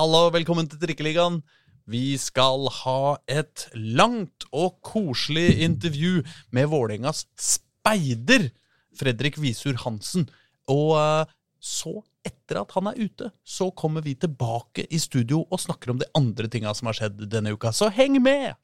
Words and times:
Hallo, 0.00 0.30
velkommen 0.32 0.64
til 0.64 0.78
Trikkeligaen. 0.80 1.42
Vi 1.84 2.16
skal 2.16 2.70
ha 2.72 3.20
et 3.28 3.66
langt 3.76 4.46
og 4.48 4.78
koselig 4.80 5.60
intervju 5.60 6.22
med 6.56 6.70
Vålerengas 6.72 7.26
speider, 7.36 8.46
Fredrik 8.96 9.36
Visur 9.42 9.76
Hansen. 9.82 10.24
Og 10.72 10.96
eh, 10.96 11.28
så, 11.60 11.92
etter 12.24 12.62
at 12.62 12.72
han 12.78 12.88
er 12.88 12.96
ute, 12.96 13.28
så 13.44 13.68
kommer 13.76 14.00
vi 14.06 14.16
tilbake 14.16 14.86
i 14.88 14.96
studio 15.04 15.42
og 15.50 15.60
snakker 15.60 15.92
om 15.92 16.00
de 16.00 16.08
andre 16.16 16.48
tinga 16.48 16.72
som 16.72 16.88
har 16.88 16.96
skjedd 16.96 17.20
denne 17.36 17.52
uka. 17.52 17.68
Så 17.68 17.92
heng 17.92 18.16
med! 18.24 18.56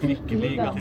Trikkeligaen. 0.00 0.80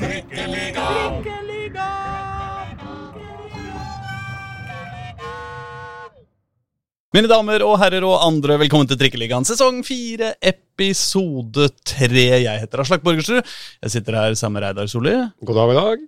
Mine 7.11 7.27
damer 7.27 7.59
og 7.67 7.73
herrer 7.81 8.05
og 8.07 8.21
andre, 8.23 8.55
velkommen 8.61 8.87
til 8.87 8.95
Trikkeligaen 8.99 9.43
sesong 9.47 9.81
fire, 9.83 10.29
episode 10.47 11.65
tre. 11.83 12.23
Jeg 12.45 12.61
heter 12.61 12.83
Aslak 12.85 13.03
Borgersrud. 13.03 13.41
Jeg 13.83 13.91
sitter 13.91 14.15
her 14.15 14.37
sammen 14.39 14.61
med 14.61 14.63
Reidar 14.69 14.87
Solli, 14.87 15.17
God 15.43 15.59
dag, 15.59 15.73
god 15.75 15.81
dag. 15.89 16.05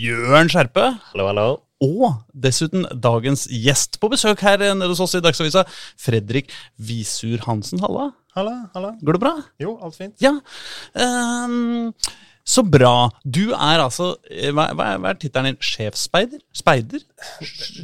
Jørn 0.00 0.48
Skjerpe 0.52 0.86
Hallo, 1.10 1.26
hallo. 1.28 1.46
og 1.84 2.06
dessuten 2.32 2.86
dagens 3.04 3.44
gjest 3.52 4.00
på 4.00 4.08
besøk 4.14 4.40
her 4.48 4.64
nede 4.72 4.88
hos 4.88 5.02
oss 5.04 5.18
i 5.18 5.20
Dagsavisa, 5.26 5.66
Fredrik 6.00 6.48
Visur 6.80 7.44
Hansen. 7.44 7.82
Halla, 7.84 8.08
Halla, 8.36 8.56
halla. 8.72 8.94
går 9.04 9.18
det 9.18 9.24
bra? 9.26 9.34
Jo, 9.60 9.76
alt 9.84 10.00
fint. 10.00 10.16
Ja. 10.24 10.32
ehm, 10.96 11.92
så 12.46 12.62
bra. 12.62 13.08
Du 13.26 13.50
er 13.56 13.80
altså 13.82 14.12
Hva, 14.54 14.68
hva 14.78 14.84
er, 14.92 14.98
hva 15.02 15.10
er 15.10 15.18
tittelen 15.18 15.48
din? 15.50 15.56
Sjefsspeider? 15.66 16.38
Speider? 16.54 17.02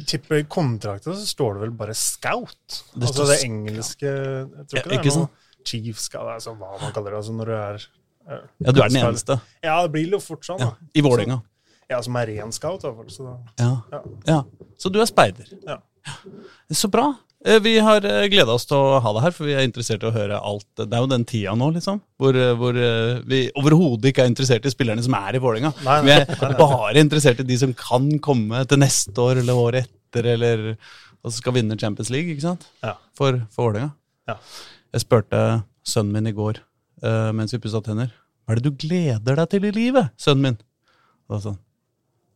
Tipper 0.07 0.39
i 0.39 0.45
kontrakten 0.47 1.17
så 1.19 1.25
står 1.27 1.57
det 1.57 1.63
vel 1.65 1.73
bare 1.81 1.95
scout. 1.97 2.77
Det 2.95 3.09
altså 3.09 3.25
det 3.27 3.41
engelske 3.43 4.07
Jeg 4.07 4.67
tror 4.71 4.79
Ja, 4.79 4.83
ikke 4.85 5.03
det 5.03 5.11
er 5.11 5.17
sant? 5.17 5.33
noe 5.33 5.67
chief 5.67 5.99
scout, 6.03 6.27
altså 6.37 6.53
hva 6.59 6.73
man 6.81 6.93
kaller 6.95 7.11
det. 7.11 7.19
Altså 7.21 7.35
når 7.35 7.51
du 7.51 7.55
er 7.57 7.81
eh, 7.83 8.45
Ja, 8.63 8.71
du 8.71 8.81
er 8.85 8.93
den 8.93 9.01
eneste 9.03 9.39
Ja, 9.63 9.75
det 9.83 9.91
blir 9.97 10.15
jo 10.15 10.21
fort 10.23 10.47
sånn, 10.47 10.63
ja, 10.63 10.71
da. 10.71 10.91
i 10.95 11.03
Vålerenga. 11.03 11.41
Ja, 11.91 11.99
som 12.01 12.15
er 12.21 12.31
ren 12.31 12.51
scout, 12.55 12.81
fall. 12.87 13.09
Så 13.11 13.27
da, 13.27 13.35
Ja. 13.59 13.71
ja. 13.91 14.01
ja. 14.31 14.39
Så 14.79 14.89
du 14.89 15.01
er 15.03 15.07
speider. 15.11 15.51
Ja. 15.67 15.77
Så 16.71 16.87
bra. 16.91 17.09
Eh, 17.45 17.59
Vi 17.59 17.73
har 17.83 18.05
gleda 18.31 18.53
oss 18.53 18.65
til 18.69 18.77
å 18.79 18.99
ha 19.03 19.13
deg 19.17 19.25
her, 19.25 19.33
for 19.35 19.47
vi 19.49 19.55
er 19.57 19.65
interessert 19.67 20.03
i 20.05 20.07
å 20.09 20.13
høre 20.15 20.37
alt. 20.39 20.67
Det 20.79 20.87
er 20.87 21.03
jo 21.03 21.09
den 21.11 21.25
tida 21.27 21.55
nå, 21.59 21.69
liksom, 21.75 21.99
hvor, 22.21 22.37
eh, 22.39 22.53
hvor 22.59 22.77
eh, 22.79 23.19
vi 23.27 23.41
overhodet 23.59 24.11
ikke 24.13 24.23
er 24.23 24.31
interessert 24.31 24.67
i 24.67 24.71
spillerne 24.73 25.03
som 25.03 25.15
er 25.19 25.35
i 25.35 25.41
Vålerenga. 25.43 25.73
Vi 26.05 26.13
er 26.15 26.55
bare 26.59 27.01
interessert 27.03 27.41
i 27.43 27.47
de 27.47 27.57
som 27.59 27.73
kan 27.77 28.07
komme 28.23 28.63
til 28.69 28.79
neste 28.79 29.15
år 29.19 29.41
eller 29.43 29.59
året 29.59 29.89
etter, 29.89 30.29
eller 30.35 30.63
og 31.23 31.31
skal 31.31 31.55
vinne 31.55 31.77
Champions 31.79 32.09
League, 32.11 32.31
ikke 32.33 32.43
sant? 32.43 32.65
Ja. 32.83 32.97
For, 33.15 33.41
for 33.51 33.69
Vålerenga. 33.71 33.93
Ja. 34.27 34.37
Jeg 34.93 35.03
spurte 35.05 35.39
sønnen 35.87 36.13
min 36.15 36.29
i 36.29 36.35
går 36.35 36.59
uh, 37.03 37.31
mens 37.35 37.55
vi 37.55 37.59
pussa 37.63 37.81
tenner. 37.83 38.11
Hva 38.43 38.55
er 38.55 38.59
det 38.59 38.67
du 38.71 38.75
gleder 38.87 39.39
deg 39.39 39.49
til 39.51 39.67
i 39.67 39.71
livet, 39.75 40.11
sønnen 40.19 40.47
min? 40.49 40.59
Og 41.27 41.37
da 41.37 41.43
sa 41.45 41.55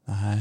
Nei, 0.08 0.38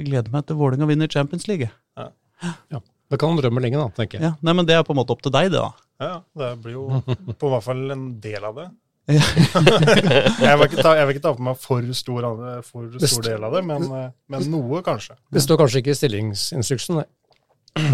jeg 0.00 0.08
gleder 0.08 0.32
meg 0.32 0.48
til 0.48 0.56
Vålerenga 0.56 0.88
vinner 0.88 1.12
Champions 1.12 1.44
League. 1.48 1.68
jeg». 1.68 2.82
Da 3.12 3.18
kan 3.20 3.34
han 3.34 3.40
drømme 3.42 3.60
lenge, 3.60 3.76
da, 3.76 3.90
tenker 3.92 4.16
jeg. 4.18 4.24
Ja, 4.24 4.32
nei, 4.40 4.54
men 4.56 4.64
Det 4.68 4.74
er 4.78 4.84
på 4.88 4.94
en 4.96 4.98
måte 5.02 5.12
opp 5.12 5.20
til 5.24 5.32
deg, 5.34 5.50
det. 5.52 5.60
da. 5.60 5.70
ja, 6.00 6.14
det 6.40 6.50
blir 6.64 6.78
jo 6.78 6.86
på 7.42 7.50
hvert 7.52 7.66
fall 7.66 7.82
en 7.92 8.06
del 8.24 8.46
av 8.48 8.56
det. 8.56 8.70
Jeg, 9.12 10.54
vil 10.56 10.68
ikke 10.68 10.82
ta, 10.84 10.92
jeg 10.94 11.06
vil 11.08 11.16
ikke 11.16 11.22
ta 11.24 11.32
på 11.34 11.42
meg 11.42 11.56
for 11.58 11.88
stor, 11.98 12.26
av 12.28 12.38
det- 12.38 12.60
for 12.68 12.86
stor 13.02 13.24
del 13.26 13.44
av 13.44 13.56
det, 13.56 13.62
men, 13.66 13.86
men 14.30 14.44
noe, 14.52 14.78
kanskje. 14.86 15.16
Det 15.34 15.42
står 15.42 15.58
kanskje 15.64 15.82
ikke 15.82 15.90
i 15.94 15.98
stillingsinstruksen, 15.98 17.00
nei. 17.00 17.08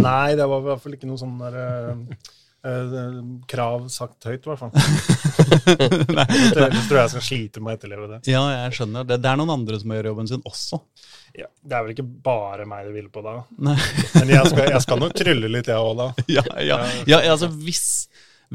Nei, 0.03 0.35
det 0.37 0.45
var 0.51 0.61
i 0.61 0.67
hvert 0.69 0.83
fall 0.85 0.97
ikke 0.99 1.09
noe 1.09 1.21
sånn 1.21 1.37
der 1.41 1.57
eh, 1.63 2.29
krav 3.49 3.85
sagt 3.93 4.25
høyt, 4.27 4.45
i 4.45 4.51
hvert 4.51 4.59
fall. 4.59 4.73
Ellers 5.69 6.89
tror 6.89 6.99
jeg 6.99 7.05
jeg 7.05 7.13
skal 7.15 7.25
slite 7.25 7.63
med 7.63 7.73
å 7.73 7.77
etterleve 7.79 8.09
det. 8.11 8.19
Ja, 8.33 8.43
jeg 8.65 8.77
skjønner. 8.79 9.07
Det, 9.09 9.19
det 9.23 9.31
er 9.31 9.39
noen 9.41 9.53
andre 9.55 9.79
som 9.81 9.95
gjør 9.95 10.11
jobben 10.11 10.31
sin 10.31 10.43
også. 10.49 10.81
Ja, 11.39 11.47
det 11.63 11.77
er 11.77 11.85
vel 11.87 11.95
ikke 11.95 12.07
bare 12.25 12.67
meg 12.69 12.89
det 12.89 12.95
hviler 12.97 13.11
på 13.15 13.23
da. 13.25 13.35
Nei. 13.63 13.77
Men 14.17 14.33
jeg 14.35 14.51
skal, 14.53 14.65
jeg 14.75 14.85
skal 14.87 15.03
nok 15.05 15.15
trylle 15.19 15.51
litt, 15.53 15.71
jeg 15.71 15.79
òg, 15.91 15.95
da. 16.01 16.09
Ja, 16.39 16.45
ja, 16.65 16.79
ja, 17.09 17.21
altså 17.33 17.51
hvis, 17.53 17.85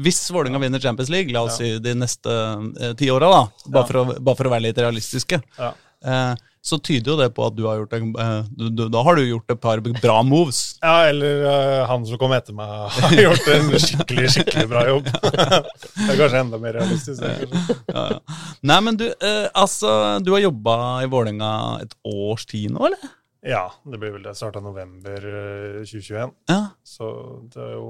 hvis 0.04 0.20
Vålerenga 0.34 0.60
vinner 0.62 0.82
Champions 0.82 1.12
League, 1.12 1.32
la 1.34 1.44
oss 1.48 1.60
si 1.62 1.72
de 1.82 1.94
neste 1.96 2.34
eh, 2.34 2.92
ti 2.98 3.08
åra, 3.14 3.30
da, 3.32 3.42
bare, 3.78 4.04
bare 4.18 4.36
for 4.38 4.50
å 4.50 4.54
være 4.56 4.66
litt 4.68 4.82
realistiske, 4.84 5.40
Ja. 5.60 5.72
eh, 6.04 6.34
så 6.64 6.78
tyder 6.80 7.12
jo 7.12 7.16
det 7.18 7.26
på 7.36 7.44
at 7.44 7.56
du 7.56 7.66
har 7.68 7.82
gjort 7.82 7.92
en, 7.98 8.12
eh, 8.16 8.46
du, 8.56 8.68
du, 8.72 8.84
da 8.92 9.02
har 9.04 9.18
du 9.18 9.24
gjort 9.26 9.52
et 9.52 9.60
par 9.60 9.82
bra 9.84 10.14
moves. 10.24 10.62
Ja, 10.80 11.10
eller 11.10 11.42
uh, 11.44 11.80
han 11.90 12.06
som 12.08 12.20
kom 12.20 12.32
etter 12.32 12.56
meg, 12.56 12.70
har 12.96 13.16
gjort 13.20 13.50
en 13.52 13.68
skikkelig 13.82 14.30
skikkelig 14.38 14.64
bra 14.70 14.86
jobb. 14.88 15.10
det 15.20 16.08
er 16.08 16.22
kanskje 16.22 16.40
enda 16.40 16.62
mer 16.62 16.78
realistisk. 16.78 17.20
Det. 17.20 17.76
Ja, 17.92 18.06
ja. 18.14 18.38
Nei, 18.64 18.78
men 18.88 18.96
du, 19.00 19.10
uh, 19.12 19.44
altså, 19.52 19.92
du 20.24 20.32
har 20.32 20.46
jobba 20.46 20.78
i 21.04 21.10
Vålerenga 21.12 21.52
et 21.84 21.92
års 22.08 22.48
tid 22.48 22.72
nå, 22.72 22.88
eller? 22.88 23.12
Ja, 23.44 23.66
det 23.84 24.00
blir 24.00 24.14
vel 24.16 24.24
det. 24.24 24.32
Starta 24.38 24.60
november 24.64 25.20
eh, 25.20 25.80
2021, 25.84 26.32
Ja. 26.48 26.60
så 26.80 27.08
det 27.52 27.60
er 27.60 27.74
jo 27.76 27.88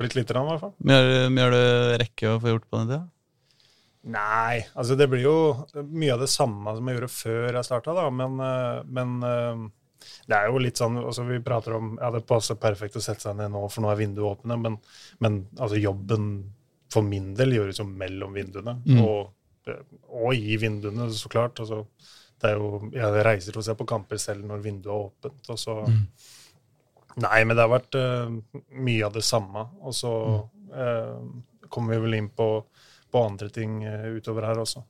blitt 0.00 0.16
lite 0.18 0.34
grann, 0.34 0.48
i 0.48 0.56
hvert 0.56 0.64
fall. 0.64 0.74
Mye 0.82 1.44
har 1.44 1.54
du 1.54 2.00
rekke 2.02 2.32
å 2.34 2.40
få 2.42 2.50
gjort 2.50 2.66
på 2.66 2.80
den 2.80 2.90
tida? 2.90 3.04
Nei, 4.06 4.60
altså 4.78 4.94
det 4.98 5.08
blir 5.10 5.24
jo 5.24 5.38
mye 5.90 6.14
av 6.14 6.22
det 6.22 6.30
samme 6.30 6.76
som 6.76 6.86
jeg 6.86 6.98
gjorde 6.98 7.10
før 7.10 7.58
jeg 7.58 7.66
starta, 7.66 7.94
da. 7.96 8.06
Men, 8.14 8.36
eh, 8.42 8.82
men 8.98 9.16
eh, 9.26 9.64
det 10.30 10.36
er 10.38 10.50
jo 10.50 10.60
litt 10.62 10.78
sånn 10.78 11.00
altså 11.00 11.24
Vi 11.26 11.40
prater 11.42 11.74
om 11.78 11.96
Ja, 11.98 12.12
det 12.14 12.20
passer 12.28 12.58
perfekt 12.60 12.98
å 12.98 13.02
sette 13.02 13.24
seg 13.24 13.38
ned 13.38 13.50
nå, 13.54 13.64
for 13.72 13.82
nå 13.82 13.90
er 13.90 13.98
vinduet 13.98 14.36
åpne, 14.36 14.58
men, 14.62 14.76
men 15.24 15.40
altså 15.56 15.80
jobben 15.80 16.28
for 16.92 17.06
min 17.06 17.32
del 17.36 17.56
gjøres 17.56 17.80
jo 17.82 17.88
mellom 17.88 18.36
vinduene. 18.36 18.76
Mm. 18.86 19.02
Og, 19.02 19.32
eh, 19.66 19.82
og 20.14 20.38
i 20.38 20.54
vinduene, 20.60 21.10
så 21.12 21.30
klart. 21.32 21.58
Altså, 21.64 21.82
det 22.40 22.52
er 22.52 22.60
jo, 22.60 22.86
jeg 22.94 23.26
reiser 23.26 23.58
og 23.58 23.64
ser 23.66 23.78
på 23.78 23.88
kamper 23.88 24.20
selv 24.22 24.46
når 24.46 24.62
vinduet 24.64 24.92
er 24.94 25.06
åpent. 25.10 25.50
og 25.50 25.58
så 25.60 25.80
Mm. 25.86 26.02
Nei, 27.16 27.44
men 27.44 27.56
det 27.56 27.64
har 27.64 27.72
vært 27.72 27.96
uh, 27.96 28.58
mye 28.76 29.04
av 29.06 29.14
det 29.14 29.24
samme. 29.24 29.62
Og 29.80 29.94
så 29.96 30.12
uh, 30.76 31.20
kommer 31.72 31.94
vi 31.94 32.02
vel 32.02 32.16
inn 32.18 32.28
på, 32.28 32.48
på 33.16 33.24
andre 33.24 33.48
ting 33.52 33.80
eh, 33.88 34.06
utover 34.20 34.46
her 34.50 34.60
også. 34.62 34.84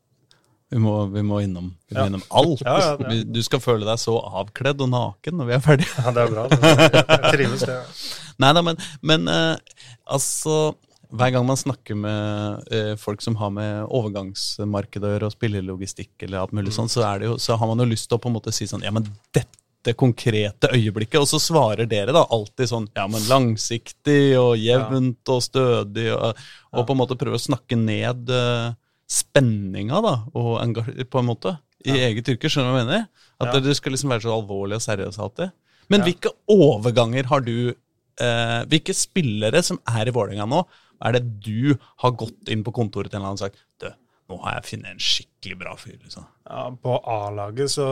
Vi 0.74 0.80
må, 0.82 0.92
vi 1.14 1.22
må 1.22 1.36
innom, 1.44 1.68
vi 1.86 1.94
må 1.94 2.00
Ja. 2.00 2.06
innom 2.10 2.22
alt. 2.34 2.62
Ja, 2.66 2.96
ja. 2.98 3.18
Du 3.22 3.38
skal 3.46 3.60
føle 3.62 3.86
deg 3.86 4.00
så 4.02 4.16
avkledd 4.18 4.80
og 4.82 4.88
naken 4.90 5.36
når 5.38 5.46
vi 5.46 5.54
er 5.54 5.62
ferdige. 5.62 5.92
Ja, 6.02 6.10
det 6.16 6.24
er 6.24 6.32
bra. 6.32 6.46
Det. 6.50 6.72
Jeg 7.06 7.30
trives, 7.36 7.62
det. 7.68 7.76
Nei 8.42 8.50
da, 8.58 8.62
men, 8.66 8.80
men 9.06 9.30
eh, 9.30 9.78
altså 10.12 10.74
Hver 11.16 11.30
gang 11.36 11.46
man 11.46 11.56
snakker 11.56 11.94
med 11.94 12.66
eh, 12.74 12.96
folk 12.98 13.22
som 13.22 13.36
har 13.38 13.52
med 13.54 13.84
overgangsmarkedet 13.94 15.06
å 15.06 15.12
gjøre, 15.14 15.28
og 15.30 15.36
spillelogistikk 15.36 16.24
eller 16.26 16.42
alt 16.42 16.52
mulig 16.58 16.74
sånn, 16.74 16.90
så, 16.90 17.06
så 17.38 17.54
har 17.60 17.70
man 17.70 17.78
jo 17.84 17.86
lyst 17.92 18.08
til 18.10 18.18
å 18.18 18.22
på 18.24 18.28
en 18.32 18.34
måte 18.34 18.50
si 18.52 18.66
sånn 18.66 18.82
Ja, 18.82 18.90
men 18.90 19.06
dette 19.30 19.54
konkrete 19.94 20.68
øyeblikket. 20.74 21.20
Og 21.20 21.28
så 21.30 21.38
svarer 21.38 21.86
dere 21.86 22.12
da 22.12 22.24
alltid 22.34 22.66
sånn 22.68 22.88
Ja, 22.96 23.06
men 23.06 23.22
langsiktig 23.28 24.34
og 24.40 24.56
jevnt 24.58 25.28
og 25.28 25.42
stødig, 25.42 26.08
og, 26.16 26.34
og 26.72 26.86
på 26.86 26.92
en 26.96 26.98
måte 26.98 27.16
prøve 27.20 27.38
å 27.38 27.44
snakke 27.46 27.76
ned 27.78 28.28
uh, 28.30 28.72
spenninga, 29.06 30.00
da, 30.02 30.14
og 30.34 30.56
enga- 30.64 31.04
på 31.06 31.18
en 31.22 31.28
måte, 31.30 31.58
i 31.86 31.94
eget 32.08 32.26
yrke. 32.32 32.48
Skjønner 32.50 32.72
du 32.72 32.74
hva 32.74 32.80
jeg 32.82 32.86
mener? 32.88 33.06
At 33.38 33.52
Ja. 33.54 33.60
dere 33.60 33.74
skal 33.78 33.92
liksom 33.92 34.10
være 34.10 34.22
så 34.26 34.32
alvorlige 34.34 34.80
og 34.80 34.82
seriøse 34.82 35.20
alltid. 35.22 35.52
Men 35.88 36.00
Ja. 36.00 36.06
hvilke 36.06 36.32
overganger 36.50 37.24
har 37.30 37.40
du 37.40 37.74
eh, 38.18 38.64
Hvilke 38.64 38.94
spillere 38.96 39.62
som 39.62 39.78
er 39.86 40.08
i 40.08 40.10
Vålerenga 40.10 40.46
nå, 40.48 40.64
er 41.04 41.12
det 41.12 41.40
du 41.44 41.76
har 41.98 42.10
gått 42.12 42.48
inn 42.48 42.64
på 42.64 42.72
kontoret 42.72 43.10
til 43.12 43.18
en 43.20 43.22
eller 43.22 43.28
annen 43.28 43.42
og 43.44 43.52
sagt 43.52 43.58
Du, 43.78 43.90
nå 44.30 44.38
har 44.42 44.54
jeg 44.54 44.64
funnet 44.70 44.90
en 44.90 44.98
skikkelig 44.98 45.58
bra 45.60 45.74
fyr. 45.76 45.98
liksom. 46.02 46.24
Ja, 46.48 46.70
på 46.70 46.96
A-laget 47.06 47.68
så 47.70 47.86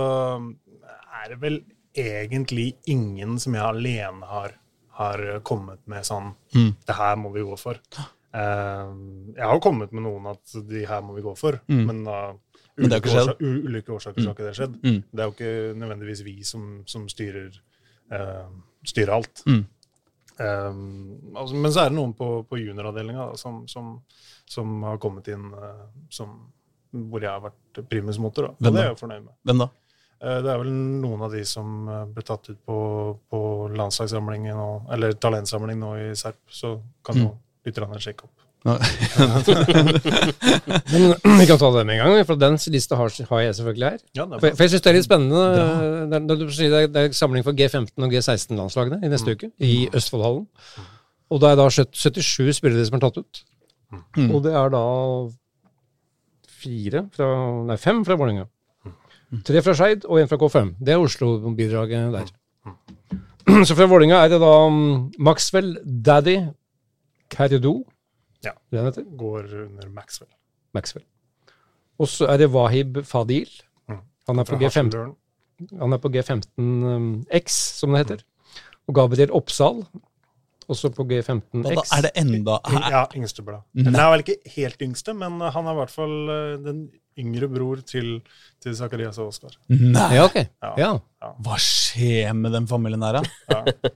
er 1.23 1.29
det 1.29 1.39
vel 1.43 1.61
egentlig 1.95 2.75
ingen 2.91 3.39
som 3.43 3.55
jeg 3.57 3.63
alene 3.65 4.27
har, 4.27 4.55
har 4.99 5.25
kommet 5.47 5.81
med 5.91 6.07
sånn 6.07 6.35
Mm. 6.55 6.75
Det 6.87 6.95
her 6.95 7.17
må 7.19 7.33
vi 7.35 7.43
gå 7.43 7.57
for. 7.59 7.79
Uh, 8.35 8.91
jeg 9.35 9.47
har 9.47 9.61
kommet 9.63 9.93
med 9.95 10.03
noen 10.07 10.27
at 10.31 10.55
de 10.69 10.85
her 10.87 11.03
må 11.03 11.15
vi 11.15 11.23
gå 11.23 11.37
for, 11.39 11.61
Mm. 11.69 11.85
men 11.87 12.05
da 12.05 12.19
Men 12.77 12.91
det 12.91 12.99
har 12.99 13.07
ulike, 13.07 13.21
årsak, 13.21 13.41
ulike 13.41 13.93
årsaker 13.95 14.21
så 14.23 14.29
har 14.29 14.35
ikke 14.35 14.47
det 14.49 14.57
skjedd. 14.59 14.75
Mm. 14.83 15.03
Det 15.13 15.21
er 15.23 15.29
jo 15.29 15.35
ikke 15.35 15.79
nødvendigvis 15.79 16.25
vi 16.27 16.43
som, 16.43 16.83
som 16.87 17.09
styrer, 17.09 17.55
uh, 18.11 18.49
styrer 18.85 19.13
alt. 19.15 19.43
Mm. 19.47 19.65
Um, 20.35 21.37
altså, 21.37 21.55
men 21.55 21.71
så 21.73 21.85
er 21.85 21.93
det 21.93 21.97
noen 21.99 22.15
på, 22.19 22.43
på 22.49 22.59
junioravdelinga 22.59 23.37
som, 23.39 23.61
som, 23.71 24.01
som 24.51 24.83
har 24.83 24.99
kommet 24.99 25.29
inn 25.31 25.53
uh, 25.55 25.85
som, 26.11 26.33
hvor 26.91 27.23
jeg 27.23 27.31
har 27.31 27.45
vært 27.45 27.85
primus 27.91 28.19
motor. 28.19 28.49
Da. 28.49 28.57
Hvem 28.59 28.73
da? 28.73 28.79
det 28.81 28.85
er 28.85 28.91
jeg 28.91 28.99
fornøyd 29.05 29.23
med. 29.23 29.35
Hvem 29.47 29.63
da? 29.63 29.69
Eh, 30.23 30.39
det 30.45 30.51
er 30.55 30.59
vel 30.63 30.71
noen 31.03 31.21
av 31.27 31.31
de 31.35 31.43
som 31.49 31.67
eh, 31.89 32.05
ble 32.15 32.23
tatt 32.25 32.49
ut 32.53 32.61
på, 32.67 32.77
på 33.31 33.39
landslagssamlingen 33.77 34.57
nå, 34.57 34.69
eller 34.95 35.13
talentsamling 35.21 35.79
nå 35.83 35.91
i 36.01 36.03
Serp. 36.17 36.39
Så 36.49 36.77
kan 37.05 37.15
Mm. 37.19 37.23
jo 37.27 37.31
lytterne 37.67 38.01
sjekke 38.01 38.23
opp. 38.29 38.39
Men 38.65 38.79
vi 41.41 41.47
kan 41.47 41.59
ta 41.61 41.69
det 41.75 41.83
med 41.85 41.95
en 41.99 42.01
gang, 42.01 42.25
for 42.25 42.37
den 42.41 42.57
lista 42.73 42.97
har, 42.97 43.09
har 43.29 43.41
jeg 43.45 43.55
selvfølgelig 43.59 43.89
her. 43.91 43.99
Ja, 44.17 44.25
For, 44.39 44.49
for 44.57 44.63
jeg 44.65 44.71
synes 44.73 44.83
det 44.87 44.91
er 44.91 44.97
litt 44.99 45.05
spennende. 45.09 45.43
Det, 46.09 46.17
er- 46.17 46.39
du 46.41 46.45
det, 46.49 46.73
er, 46.73 46.87
det 46.95 47.01
er 47.03 47.09
samling 47.19 47.45
for 47.45 47.53
G15 47.59 47.93
og 48.07 48.11
G16-landslagene 48.15 48.99
i 49.05 49.09
neste 49.13 49.31
uke, 49.37 49.49
i 49.61 49.63
Østfoldhallen. 49.93 50.47
Og 51.33 51.37
det 51.43 51.49
er 51.51 51.57
da 51.61 51.67
77 51.73 52.57
spillere 52.57 52.85
som 52.89 52.97
er 52.99 53.03
tatt 53.05 53.21
ut. 53.21 53.35
Mm. 54.17 54.31
Og 54.35 54.39
det 54.45 54.53
er 54.57 54.69
da 54.73 54.83
fire 56.65 57.05
fra 57.15 57.29
Nei, 57.69 57.77
fem 57.81 58.03
fra 58.07 58.17
Vålerenga. 58.19 58.47
Tre 59.45 59.63
fra 59.65 59.75
Skeid 59.75 60.05
og 60.07 60.21
én 60.21 60.29
fra 60.31 60.39
K5. 60.41 60.75
Det 60.79 60.95
er 60.95 61.03
Oslo-bidraget 61.03 62.13
der. 62.15 62.31
Så 63.69 63.77
fra 63.77 63.89
Vålinga 63.91 64.23
er 64.25 64.31
det 64.33 64.41
da 64.41 64.53
um, 64.67 65.11
Maxwell 65.19 65.75
Daddy 65.85 66.39
Cardo. 67.33 67.75
Ja. 68.45 68.55
Det 68.71 68.79
han 68.79 68.89
heter? 68.89 69.05
Går 69.19 69.51
under 69.65 69.91
Maxwell. 69.93 70.31
Maxwell. 70.75 71.05
Og 71.99 72.09
så 72.11 72.27
er 72.27 72.41
det 72.43 72.51
Wahib 72.51 72.99
Fadil. 73.07 73.51
Mm. 73.89 74.01
Han 74.29 74.39
er 74.39 74.49
på 74.49 74.59
G15, 74.61 75.15
han 75.79 75.93
er 75.93 76.01
på 76.03 76.11
G15 76.15 76.59
um, 76.61 77.11
X, 77.31 77.59
som 77.79 77.95
det 77.95 78.05
heter. 78.05 78.25
Og 78.89 78.95
Gabriel 78.95 79.33
Oppsal, 79.33 79.85
også 80.71 80.91
på 80.95 81.07
G15X. 81.11 81.65
da 81.69 81.85
er 81.99 82.07
det 82.09 82.13
enda 82.21 82.59
her. 82.67 82.91
Ja, 82.95 83.05
yngsteblad. 83.17 83.65
Nei. 83.77 83.89
Han 83.91 84.01
er 84.01 84.13
vel 84.15 84.27
ikke 84.27 84.55
helt 84.57 84.85
yngste, 84.87 85.17
men 85.19 85.41
han 85.41 85.71
er 85.71 85.77
i 85.77 85.81
hvert 85.83 85.95
fall 85.95 86.15
eh, 86.35 86.53
den 86.65 86.85
yngre 87.21 87.49
bror 87.51 87.83
til, 87.87 88.17
til 88.63 88.75
Zakarias 88.75 89.19
og 89.23 89.31
Oskar. 89.31 89.55
Nei! 89.71 90.09
Ja, 90.17 90.25
ok. 90.27 90.41
Ja. 90.43 90.73
Ja. 90.81 91.31
Hva 91.45 91.59
skjer 91.63 92.35
med 92.37 92.53
den 92.57 92.67
familien 92.71 93.05
her, 93.07 93.21
da? 93.21 93.23
Ja. 93.53 93.93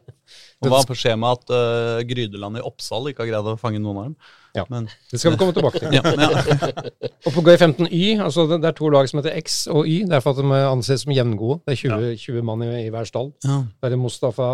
Og 0.62 0.72
hva 0.72 0.80
skjer 0.96 1.16
med 1.20 1.38
at 1.38 1.52
uh, 1.54 2.00
Grydeland 2.08 2.60
i 2.60 2.64
Oppsal 2.66 3.10
ikke 3.10 3.24
har 3.24 3.30
greid 3.30 3.50
å 3.52 3.58
fange 3.60 3.80
noen 3.82 4.00
av 4.00 4.08
dem? 4.08 4.16
Ja. 4.56 4.64
Men, 4.72 4.88
Det 5.10 5.20
skal 5.20 5.34
vi 5.34 5.40
komme 5.40 5.54
tilbake 5.56 5.82
til. 5.82 5.94
ja, 5.98 6.02
ja. 6.02 6.88
Og 7.28 7.34
på 7.36 7.44
G15Y, 7.46 8.18
altså 8.24 8.46
det, 8.50 8.60
det 8.64 8.72
er 8.72 8.78
to 8.78 8.90
lag 8.92 9.08
som 9.10 9.20
heter 9.20 9.36
X 9.38 9.60
og 9.72 9.86
Y. 9.86 10.02
Derfor 10.10 10.34
at 10.34 10.42
de 10.42 10.62
anses 10.64 11.04
som 11.04 11.14
jevngode. 11.14 11.60
Det 11.66 11.76
er 11.76 11.82
20, 11.84 12.16
20 12.24 12.48
mann 12.48 12.64
i, 12.66 12.72
i 12.86 12.90
hver 12.94 13.08
stall. 13.08 13.32
Ja. 13.46 13.62
Det 13.82 13.92
er 13.92 14.00
Mustafa 14.00 14.50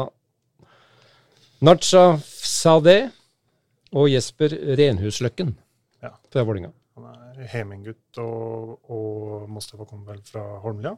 Nacha 1.64 2.04
Sadeh 2.20 3.10
og 3.94 4.08
Jesper 4.10 4.52
Renhusløkken 4.78 5.54
Ja. 6.02 6.10
fra 6.32 6.42
Vålinga. 6.44 6.72
Han 6.96 7.04
er 7.10 7.46
Heminggutt, 7.50 8.18
og, 8.18 8.78
og 8.90 9.48
Mostafa 9.50 9.86
kommer 9.88 10.12
vel 10.12 10.20
fra 10.26 10.42
Holmlia. 10.62 10.92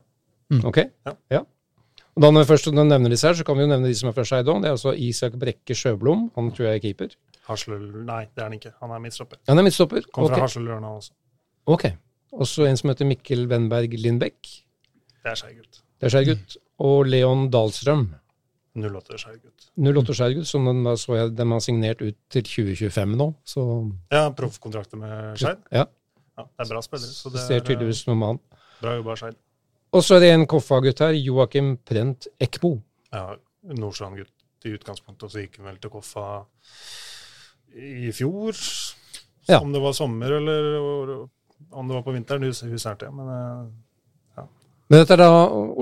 Ok? 0.65 0.81
Ja. 1.07 1.13
ja. 1.31 1.43
Og 2.17 2.23
da 2.25 2.31
når 2.33 2.45
vi 2.45 2.49
først 2.51 2.69
nevner 2.73 3.13
disse 3.13 3.29
her, 3.29 3.37
så 3.37 3.45
kan 3.45 3.57
vi 3.59 3.65
jo 3.67 3.71
nevne 3.71 3.89
de 3.91 3.95
som 3.97 4.09
er 4.11 4.17
fra 4.17 4.25
Skeid 4.25 4.49
òg. 4.49 4.63
Det 4.65 4.71
er 4.71 4.75
altså 4.77 4.93
Isak 4.97 5.37
Brekke 5.41 5.77
Sjøblom. 5.77 6.31
Han 6.37 6.51
tror 6.57 6.71
jeg 6.71 6.79
er 6.81 6.85
keeper. 6.85 7.15
Haslel, 7.47 7.83
nei, 8.09 8.23
det 8.35 8.41
er 8.43 8.49
han 8.49 8.57
ikke. 8.57 8.73
Han 8.81 8.91
er 8.97 9.03
midtstopper. 9.05 9.39
Han 9.49 9.61
er 9.61 9.67
midtstopper. 9.69 10.07
Kommer 10.13 10.33
fra 10.33 10.41
Ok. 10.41 10.47
Haslelørna 10.49 10.95
også. 10.97 11.13
ok. 11.67 11.87
Og 12.37 12.47
så 12.51 12.67
en 12.69 12.77
som 12.77 12.91
heter 12.91 13.07
Mikkel 13.09 13.47
Wenberg 13.49 13.95
Lindbekk. 13.97 14.49
Det 15.23 15.31
er 15.31 15.39
skeigutt. 15.39 15.79
Det 16.01 16.09
er 16.09 16.13
Skeigutt. 16.13 16.57
Og 16.85 17.07
Leon 17.09 17.47
Dahlstrøm. 17.55 18.09
08 18.77 19.17
skeigutt. 19.23 19.67
08 19.81 20.15
Skeigut, 20.19 20.47
som 20.47 20.67
den, 20.69 20.85
så 21.01 21.17
jeg, 21.17 21.31
den 21.39 21.51
har 21.55 21.61
signert 21.65 22.03
ut 22.05 22.17
til 22.31 22.43
2025 22.45 23.17
nå. 23.17 23.31
Så 23.49 23.65
Ja, 24.13 24.27
proffkontrakter 24.37 25.01
med 25.01 25.39
Skeid. 25.41 25.59
ja, 25.73 25.87
Ja, 26.37 26.45
det 26.45 26.67
er 26.67 26.69
bra 26.75 26.83
spillere. 26.85 27.09
Så 27.17 27.31
det 27.33 27.39
det 27.41 27.47
ser 27.49 27.57
er 27.63 27.65
tydeligvis 27.65 28.03
noe 28.07 28.17
med 28.21 28.27
han. 28.35 28.41
eh, 28.53 28.81
bra 28.83 28.97
jobba 28.99 29.17
Skeid. 29.17 29.37
Og 29.97 30.03
så 30.05 30.17
er 30.17 30.21
det 30.21 30.31
en 30.35 30.47
Koffa-gutt 30.47 30.99
her, 31.01 31.13
Joakim 31.17 31.77
Prent 31.79 32.27
Ekbo. 32.41 32.75
Ja, 33.13 33.37
Nordstrand-gutt 33.65 34.33
i 34.67 34.75
utgangspunktet, 34.77 35.23
og 35.25 35.31
så 35.33 35.41
gikk 35.41 35.57
han 35.57 35.67
vel 35.71 35.79
til 35.81 35.91
Koffa 35.91 36.45
i 37.77 38.11
fjor. 38.13 38.53
Ja. 39.49 39.61
Om 39.63 39.73
det 39.73 39.81
var 39.81 39.93
sommer 39.97 40.33
eller 40.41 41.29
om 41.71 41.89
det 41.89 41.95
var 41.97 42.03
på 42.03 42.13
vinteren, 42.13 42.43
hus, 42.43 42.61
husker 42.67 42.91
jeg 42.91 42.99
ikke. 43.01 43.13
Men 43.15 43.29
eh, 43.33 43.67
Men 44.87 45.03
dette 45.03 45.17
er 45.17 45.23
da 45.25 45.31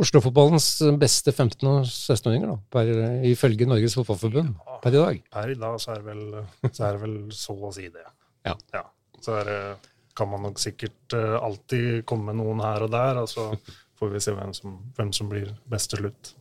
Oslo-fotballens 0.01 0.69
beste 1.01 1.33
15- 1.35 1.67
og 1.69 1.81
16-åringer, 1.85 2.55
da, 2.73 3.09
ifølge 3.29 3.69
Norges 3.69 3.99
Fotballforbund 3.99 4.55
per 4.81 4.95
i 4.95 5.01
dag. 5.03 5.19
per 5.35 5.53
i 5.53 5.59
dag 5.61 5.81
så 5.83 5.93
er 5.93 6.01
det 6.01 6.07
vel, 6.09 6.23
så, 6.71 6.87
er 6.87 6.97
det 6.97 7.03
vel 7.03 7.19
så 7.37 7.57
å 7.59 7.73
si 7.77 7.91
det. 7.93 8.07
Ja. 8.49 8.87
Så 9.21 9.37
er 9.43 9.51
kan 10.15 10.31
man 10.31 10.45
nok 10.47 10.61
sikkert 10.63 11.15
eh, 11.17 11.35
alltid 11.43 12.05
komme 12.07 12.31
med 12.31 12.41
noen 12.43 12.63
her 12.65 12.87
og 12.87 12.93
der, 12.95 13.21
og 13.25 13.31
så 13.31 13.51
får 13.99 14.15
vi 14.15 14.23
se 14.23 14.35
hvem 14.37 14.55
som, 14.57 14.79
hvem 14.97 15.13
som 15.17 15.31
blir 15.31 15.51
best 15.71 15.91
til 15.93 16.05
slutt. 16.05 16.35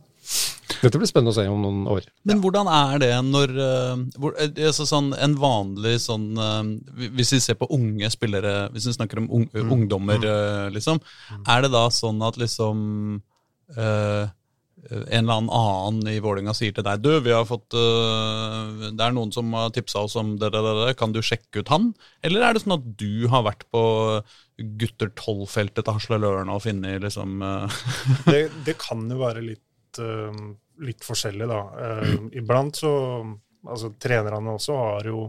Dette 0.84 1.00
blir 1.00 1.10
spennende 1.10 1.32
å 1.34 1.38
se 1.38 1.48
om 1.48 1.64
noen 1.64 1.82
år. 1.92 2.08
Men 2.28 2.44
hvordan 2.44 2.68
er 2.68 3.02
det 3.04 3.12
når 3.30 3.56
eh, 3.66 4.04
hvor, 4.20 4.36
eh, 4.36 4.52
altså 4.68 4.88
sånn, 4.90 5.14
En 5.16 5.38
vanlig 5.40 5.96
sånn 6.04 6.30
eh, 6.36 7.10
Hvis 7.16 7.34
vi 7.38 7.42
ser 7.44 7.58
på 7.60 7.70
unge 7.72 8.10
spillere, 8.14 8.68
hvis 8.74 8.90
vi 8.90 8.96
snakker 8.98 9.24
om 9.24 9.30
ung, 9.40 9.50
ungdommer, 9.64 10.20
eh, 10.20 10.70
liksom. 10.76 11.00
Er 11.48 11.66
det 11.66 11.74
da 11.74 11.88
sånn 11.94 12.22
at 12.28 12.40
liksom 12.42 12.80
eh, 13.78 14.32
en 14.92 15.30
eller 15.30 15.48
annen 15.48 16.08
i 16.12 16.20
Vålinga 16.24 16.54
sier 16.56 16.74
til 16.76 16.84
deg 16.86 17.04
Du, 17.04 17.12
vi 17.24 17.32
har 17.32 17.46
fått 17.48 17.76
uh, 17.78 18.90
Det 18.92 19.04
er 19.06 19.14
noen 19.16 19.32
som 19.32 19.54
har 19.56 19.72
tipsa 19.76 20.04
oss 20.04 20.18
om 20.20 20.34
det, 20.40 20.50
det, 20.52 20.60
det, 20.66 20.74
det, 20.82 20.96
kan 21.00 21.14
du 21.16 21.22
sjekke 21.24 21.64
ut 21.64 21.72
han? 21.72 21.92
Eller 22.26 22.44
er 22.44 22.56
det 22.56 22.64
sånn 22.66 22.76
at 22.76 22.90
du 23.00 23.28
har 23.32 23.46
vært 23.48 23.64
på 23.72 23.84
gutter 24.80 25.10
12-feltet 25.16 25.86
til 25.86 25.96
Hasle 25.96 26.20
Lørna 26.22 26.58
og 26.58 26.66
funnet 26.66 27.02
liksom 27.06 27.40
uh... 27.42 27.80
Det, 28.30 28.46
det 28.68 28.76
kan 28.82 29.08
jo 29.10 29.22
være 29.22 29.46
litt, 29.46 30.02
eh, 30.02 30.44
litt 30.82 31.06
forskjellig, 31.06 31.48
da. 31.50 31.62
Eh, 31.86 32.14
iblant 32.42 32.84
så 32.84 32.94
Altså, 33.64 33.94
trenerne 33.96 34.58
også 34.58 34.74
har 34.76 35.06
jo 35.08 35.22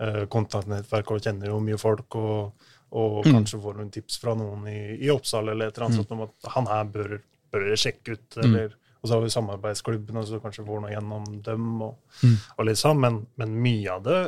uh, 0.00 0.22
kontaktnettverk 0.32 1.10
og 1.12 1.18
kjenner 1.20 1.50
jo 1.50 1.58
mye 1.60 1.76
folk, 1.76 2.14
og, 2.16 2.62
og 2.96 3.18
kanskje 3.26 3.60
får 3.60 3.76
noen 3.76 3.90
tips 3.92 4.16
fra 4.22 4.32
noen 4.38 4.62
i, 4.72 4.78
i 5.04 5.10
Oppsal 5.12 5.50
eller 5.52 5.68
et 5.68 5.76
eller 5.76 5.90
annet 5.90 6.00
sånt 6.00 6.14
om 6.16 6.22
at 6.24 6.48
han 6.54 6.70
her 6.70 6.88
bør, 6.94 7.12
bør 7.52 7.66
sjekke 7.76 8.16
ut, 8.16 8.38
eller 8.40 8.72
Og 9.04 9.10
så 9.10 9.18
har 9.18 9.20
vi 9.26 9.34
samarbeidsklubben, 9.34 10.16
og 10.16 10.24
så 10.30 10.40
kanskje 10.40 10.64
får 10.64 10.80
noe 10.80 10.94
gjennom 10.94 11.28
dem, 11.44 11.68
og, 11.84 12.24
og 12.56 12.64
litt 12.64 12.80
sånn. 12.80 13.02
Men, 13.04 13.20
men 13.36 13.52
mye 13.60 13.98
av 13.98 14.08
det 14.08 14.18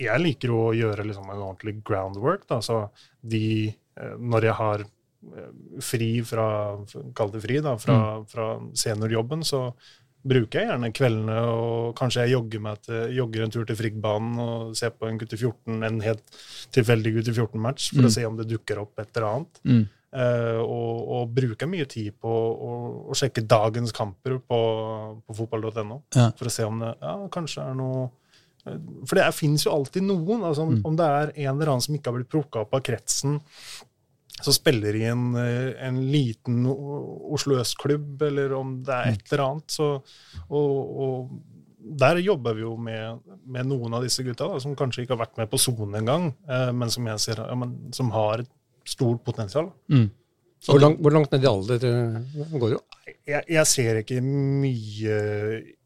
Jeg 0.00 0.24
liker 0.24 0.48
jo 0.48 0.62
å 0.70 0.72
gjøre 0.72 1.04
liksom 1.04 1.28
en 1.28 1.42
ordentlig 1.50 1.82
groundwork. 1.84 2.48
da, 2.48 2.62
så 2.64 2.86
de, 3.20 3.74
eh, 4.00 4.14
Når 4.16 4.48
jeg 4.48 4.56
har 4.62 4.86
fri 5.84 6.08
fra 6.26 6.46
Kall 7.14 7.30
det 7.30 7.42
fri, 7.44 7.60
da, 7.62 7.76
fra, 7.78 7.98
fra 8.26 8.46
seniorjobben, 8.72 9.44
så 9.44 9.66
bruker 10.22 10.60
jeg 10.60 10.68
gjerne 10.70 10.92
kveldene, 10.94 11.38
og 11.50 11.94
kanskje 11.98 12.26
jeg 12.26 12.36
jogger, 12.36 12.76
til, 12.84 13.00
jogger 13.16 13.46
en 13.46 13.54
tur 13.54 13.64
til 13.68 13.78
Friggbanen 13.78 14.38
og 14.42 14.76
ser 14.78 14.94
på 14.94 15.08
en 15.08 15.18
gutte 15.20 15.38
14, 15.38 15.80
en 15.88 15.98
helt 16.04 16.38
tilfeldig 16.74 17.16
gutte 17.18 17.34
14-match, 17.34 17.90
for 17.96 18.06
å 18.06 18.12
se 18.12 18.24
om 18.28 18.38
det 18.38 18.48
dukker 18.50 18.82
opp 18.84 19.02
et 19.02 19.10
eller 19.16 19.28
annet. 19.32 19.60
mm. 19.66 19.82
Uh, 20.12 20.58
og, 20.60 20.96
og 21.08 21.30
bruker 21.32 21.64
mye 21.72 21.86
tid 21.88 22.12
på 22.20 22.28
å, 22.28 22.72
å 23.08 23.14
sjekke 23.16 23.46
dagens 23.48 23.94
kamper 23.96 24.34
på, 24.44 24.58
på 25.24 25.36
fotball.no. 25.38 26.02
Ja. 26.12 26.26
For 26.36 26.50
å 26.50 26.52
se 26.52 26.66
om 26.68 26.82
det 26.84 26.90
ja, 27.00 27.14
kanskje 27.32 27.64
er 27.64 27.78
noe 27.78 28.02
eh, 28.68 28.76
For 29.08 29.16
det 29.16 29.30
finnes 29.32 29.64
jo 29.64 29.72
alltid 29.72 30.04
noen. 30.04 30.44
altså 30.44 30.66
Om, 30.66 30.82
om 30.90 30.98
det 31.00 31.06
er 31.08 31.32
en 31.46 31.54
eller 31.54 31.72
annen 31.72 31.86
som 31.86 31.96
ikke 31.96 32.12
har 32.12 32.18
blitt 32.18 32.28
plukka 32.34 32.66
opp 32.66 32.76
av 32.76 32.84
kretsen, 32.84 33.38
som 34.44 34.54
spiller 34.56 34.96
i 34.98 35.04
en, 35.10 35.32
eh, 35.38 35.72
en 35.86 35.98
liten 36.12 36.64
Oslo 36.66 37.58
Øst-klubb, 37.62 38.22
eller 38.28 38.54
om 38.58 38.78
det 38.86 38.94
er 38.94 39.12
et 39.12 39.32
eller 39.32 39.44
annet. 39.46 39.74
Så, 39.74 39.88
og, 40.48 40.96
og 41.06 41.92
der 42.02 42.22
jobber 42.22 42.56
vi 42.56 42.64
jo 42.64 42.76
med, 42.78 43.22
med 43.44 43.68
noen 43.70 43.98
av 43.98 44.06
disse 44.06 44.24
gutta 44.26 44.48
da, 44.50 44.58
som 44.62 44.76
kanskje 44.78 45.04
ikke 45.04 45.16
har 45.16 45.24
vært 45.24 45.38
med 45.40 45.50
på 45.50 45.60
sone 45.60 46.02
engang, 46.02 46.32
eh, 46.48 46.70
men 46.76 46.92
som 46.92 47.06
jeg 47.10 47.22
ser, 47.24 47.44
ja, 47.44 47.58
men, 47.58 47.76
som 47.94 48.12
har 48.14 48.44
et 48.44 48.52
stort 48.88 49.22
potensial. 49.26 49.70
Mm. 49.92 50.08
Hvor, 50.62 50.78
langt, 50.78 51.00
hvor 51.02 51.14
langt 51.14 51.32
ned 51.34 51.44
i 51.44 51.50
alder 51.50 51.86
eh, 51.88 52.42
går 52.54 52.74
det? 52.74 52.82
Jeg, 53.26 53.46
jeg 53.50 53.66
ser 53.66 54.02
ikke 54.02 54.20
mye 54.22 55.16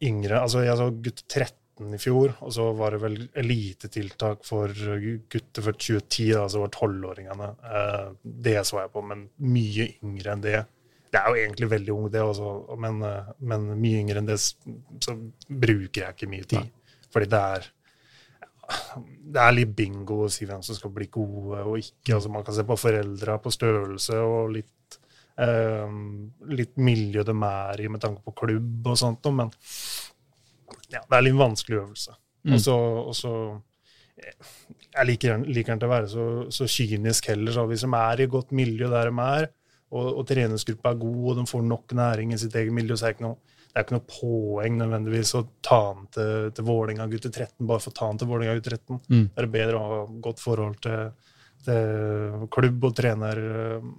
yngre. 0.05 0.43
Altså, 0.43 0.65
jeg 0.65 0.77
så 0.77 0.91
gutt 0.93 1.23
13 1.25 1.55
i 1.77 1.99
fjor, 2.01 2.33
og 2.41 2.53
så 2.55 2.71
var 2.77 2.95
det 2.95 3.03
vel 3.03 3.19
elitetiltak 3.37 4.45
for 4.47 4.73
gutter 4.73 5.65
for 5.65 5.77
2010, 5.77 6.31
da, 6.33 6.45
altså 6.47 6.63
var 6.63 6.73
12-åringene. 6.73 7.51
Eh, 7.73 8.09
det 8.47 8.57
så 8.67 8.81
jeg 8.83 8.93
på, 8.95 9.05
men 9.05 9.27
mye 9.45 9.91
yngre 10.01 10.33
enn 10.33 10.45
det. 10.45 10.57
Det 11.13 11.21
er 11.21 11.29
jo 11.31 11.43
egentlig 11.45 11.71
veldig 11.71 11.95
ung, 11.95 12.09
det 12.13 12.25
også, 12.25 12.53
men, 12.83 13.01
eh, 13.07 13.33
men 13.53 13.71
mye 13.77 14.03
yngre 14.03 14.23
enn 14.23 14.31
det 14.31 14.41
så 14.41 15.17
bruker 15.47 16.03
jeg 16.03 16.17
ikke 16.17 16.31
mye 16.33 16.49
tid. 16.55 16.73
Fordi 17.13 17.31
det 17.33 17.43
er 17.57 17.73
det 18.67 19.43
er 19.43 19.55
litt 19.55 19.75
bingo 19.79 20.25
å 20.25 20.31
si 20.33 20.47
hvem 20.47 20.63
som 20.65 20.75
skal 20.75 20.93
bli 20.95 21.07
gode 21.13 21.61
og 21.63 21.77
ikke. 21.79 22.17
altså 22.17 22.33
Man 22.33 22.47
kan 22.47 22.57
se 22.57 22.65
på 22.67 22.79
foreldra, 22.81 23.39
på 23.43 23.53
størrelse 23.55 24.19
og 24.23 24.51
litt, 24.57 24.99
eh, 25.39 25.93
litt 26.51 26.75
miljø 26.77 27.23
de 27.27 27.37
er 27.47 27.85
i 27.85 27.89
med 27.89 28.03
tanke 28.03 28.25
på 28.25 28.35
klubb 28.43 28.89
og 28.91 28.99
sånt. 28.99 29.29
Men 29.31 29.53
ja, 30.93 31.03
det 31.03 31.19
er 31.19 31.27
litt 31.27 31.39
vanskelig 31.39 31.81
øvelse. 31.83 32.17
Så, 32.63 32.75
og 32.79 33.15
så 33.17 33.31
Jeg 34.17 35.07
liker, 35.09 35.43
liker 35.45 35.77
til 35.77 35.89
å 35.89 35.91
være 35.93 36.09
så, 36.09 36.27
så 36.55 36.69
kynisk 36.71 37.27
heller. 37.33 37.53
så 37.53 37.67
Hvis 37.69 37.85
de 37.85 37.91
er 37.99 38.21
i 38.23 38.27
et 38.27 38.33
godt 38.33 38.55
miljø 38.57 38.89
der 38.89 39.11
de 39.11 39.25
er, 39.25 39.49
og, 39.93 40.07
og 40.21 40.25
treningsgruppa 40.29 40.93
er 40.93 41.03
god, 41.03 41.19
og 41.31 41.37
de 41.41 41.45
får 41.51 41.67
nok 41.67 41.95
næring 41.99 42.33
i 42.33 42.39
sitt 42.41 42.57
eget 42.57 42.75
miljø, 42.75 42.97
så 42.97 43.07
er 43.07 43.13
det 43.13 43.19
ikke 43.19 43.27
noe, 43.27 43.37
det 43.67 43.77
er 43.77 43.85
ikke 43.85 43.97
noe 43.97 44.07
poeng 44.09 44.79
nødvendigvis 44.81 45.35
å 45.37 45.43
ta 45.65 45.81
den 45.99 46.09
til, 46.17 46.49
til 46.57 46.67
Vålinga 46.67 47.07
gutter 47.13 47.35
13 47.35 47.69
bare 47.69 47.85
for 47.85 47.93
å 47.93 47.99
ta 47.99 48.09
den 48.09 48.23
til 48.23 48.31
Vålinga 48.31 48.57
gutter 48.57 48.79
13. 48.79 49.03
Mm. 49.05 49.27
Det 49.35 49.45
er 49.45 49.53
bedre 49.59 49.77
å 49.77 49.85
ha 49.85 50.01
godt 50.25 50.43
forhold 50.43 50.81
til, 50.87 51.31
til 51.67 52.49
klubb 52.57 52.89
og 52.89 52.97
trener 52.97 53.43
eh, 53.53 53.91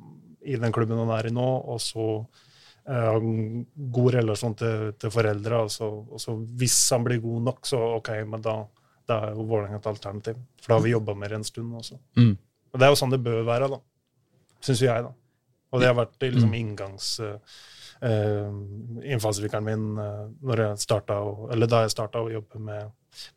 i 0.47 0.57
den 0.57 0.73
klubben 0.73 0.99
han 1.03 1.13
er 1.19 1.29
i 1.29 1.35
nå, 1.35 1.47
og 1.69 1.79
så 1.83 2.07
eh, 2.17 2.23
en 2.23 2.46
god 2.87 4.13
relasjon 4.15 4.55
til, 4.55 4.89
til 4.99 5.11
foreldre. 5.11 5.61
Og 5.65 5.71
så, 5.73 5.87
og 5.87 6.21
så 6.23 6.35
hvis 6.59 6.79
han 6.95 7.05
blir 7.07 7.21
god 7.23 7.47
nok, 7.49 7.61
så 7.67 7.81
OK, 7.97 8.11
men 8.29 8.43
da, 8.45 8.57
da 9.09 9.21
er 9.27 9.37
jo 9.37 9.47
Vålerenga 9.49 9.81
et 9.81 9.89
alternativ. 9.91 10.41
For 10.61 10.71
da 10.71 10.79
har 10.79 10.85
vi 10.85 10.95
jobba 10.95 11.15
mer 11.19 11.37
en 11.37 11.47
stund 11.47 11.75
også. 11.81 11.99
Mm. 12.19 12.35
Og 12.71 12.79
det 12.79 12.87
er 12.87 12.93
jo 12.93 12.99
sånn 12.99 13.15
det 13.15 13.23
bør 13.25 13.41
være, 13.47 13.71
da. 13.73 13.81
Syns 14.63 14.83
jo 14.83 14.89
jeg, 14.89 15.07
da. 15.07 15.11
Og 15.71 15.83
det 15.83 15.91
har 15.91 15.99
vært 16.03 16.29
liksom 16.29 16.55
inngangs... 16.57 17.17
Uh, 17.23 17.65
innfallsvinkelen 17.97 19.65
min 19.65 19.85
uh, 19.97 20.27
når 20.45 20.59
jeg 20.61 20.81
startet, 20.83 21.39
eller 21.49 21.69
da 21.71 21.79
jeg 21.81 21.95
starta 21.95 22.21
å 22.21 22.27
jobbe 22.29 22.59
med, 22.61 22.91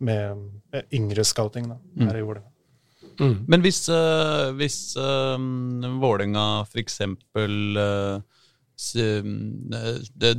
med 0.04 0.42
eh, 0.76 0.84
yngre 0.98 1.24
scouting 1.24 1.70
da, 1.70 1.78
her 2.02 2.18
i 2.18 2.24
Vålerenga. 2.26 2.50
Mm. 3.20 3.38
Men 3.52 3.64
hvis, 3.64 3.82
uh, 3.88 4.52
hvis 4.56 4.76
uh, 5.00 5.40
Vålerenga 6.00 6.44
f.eks. 6.66 7.00
Uh, 7.36 8.20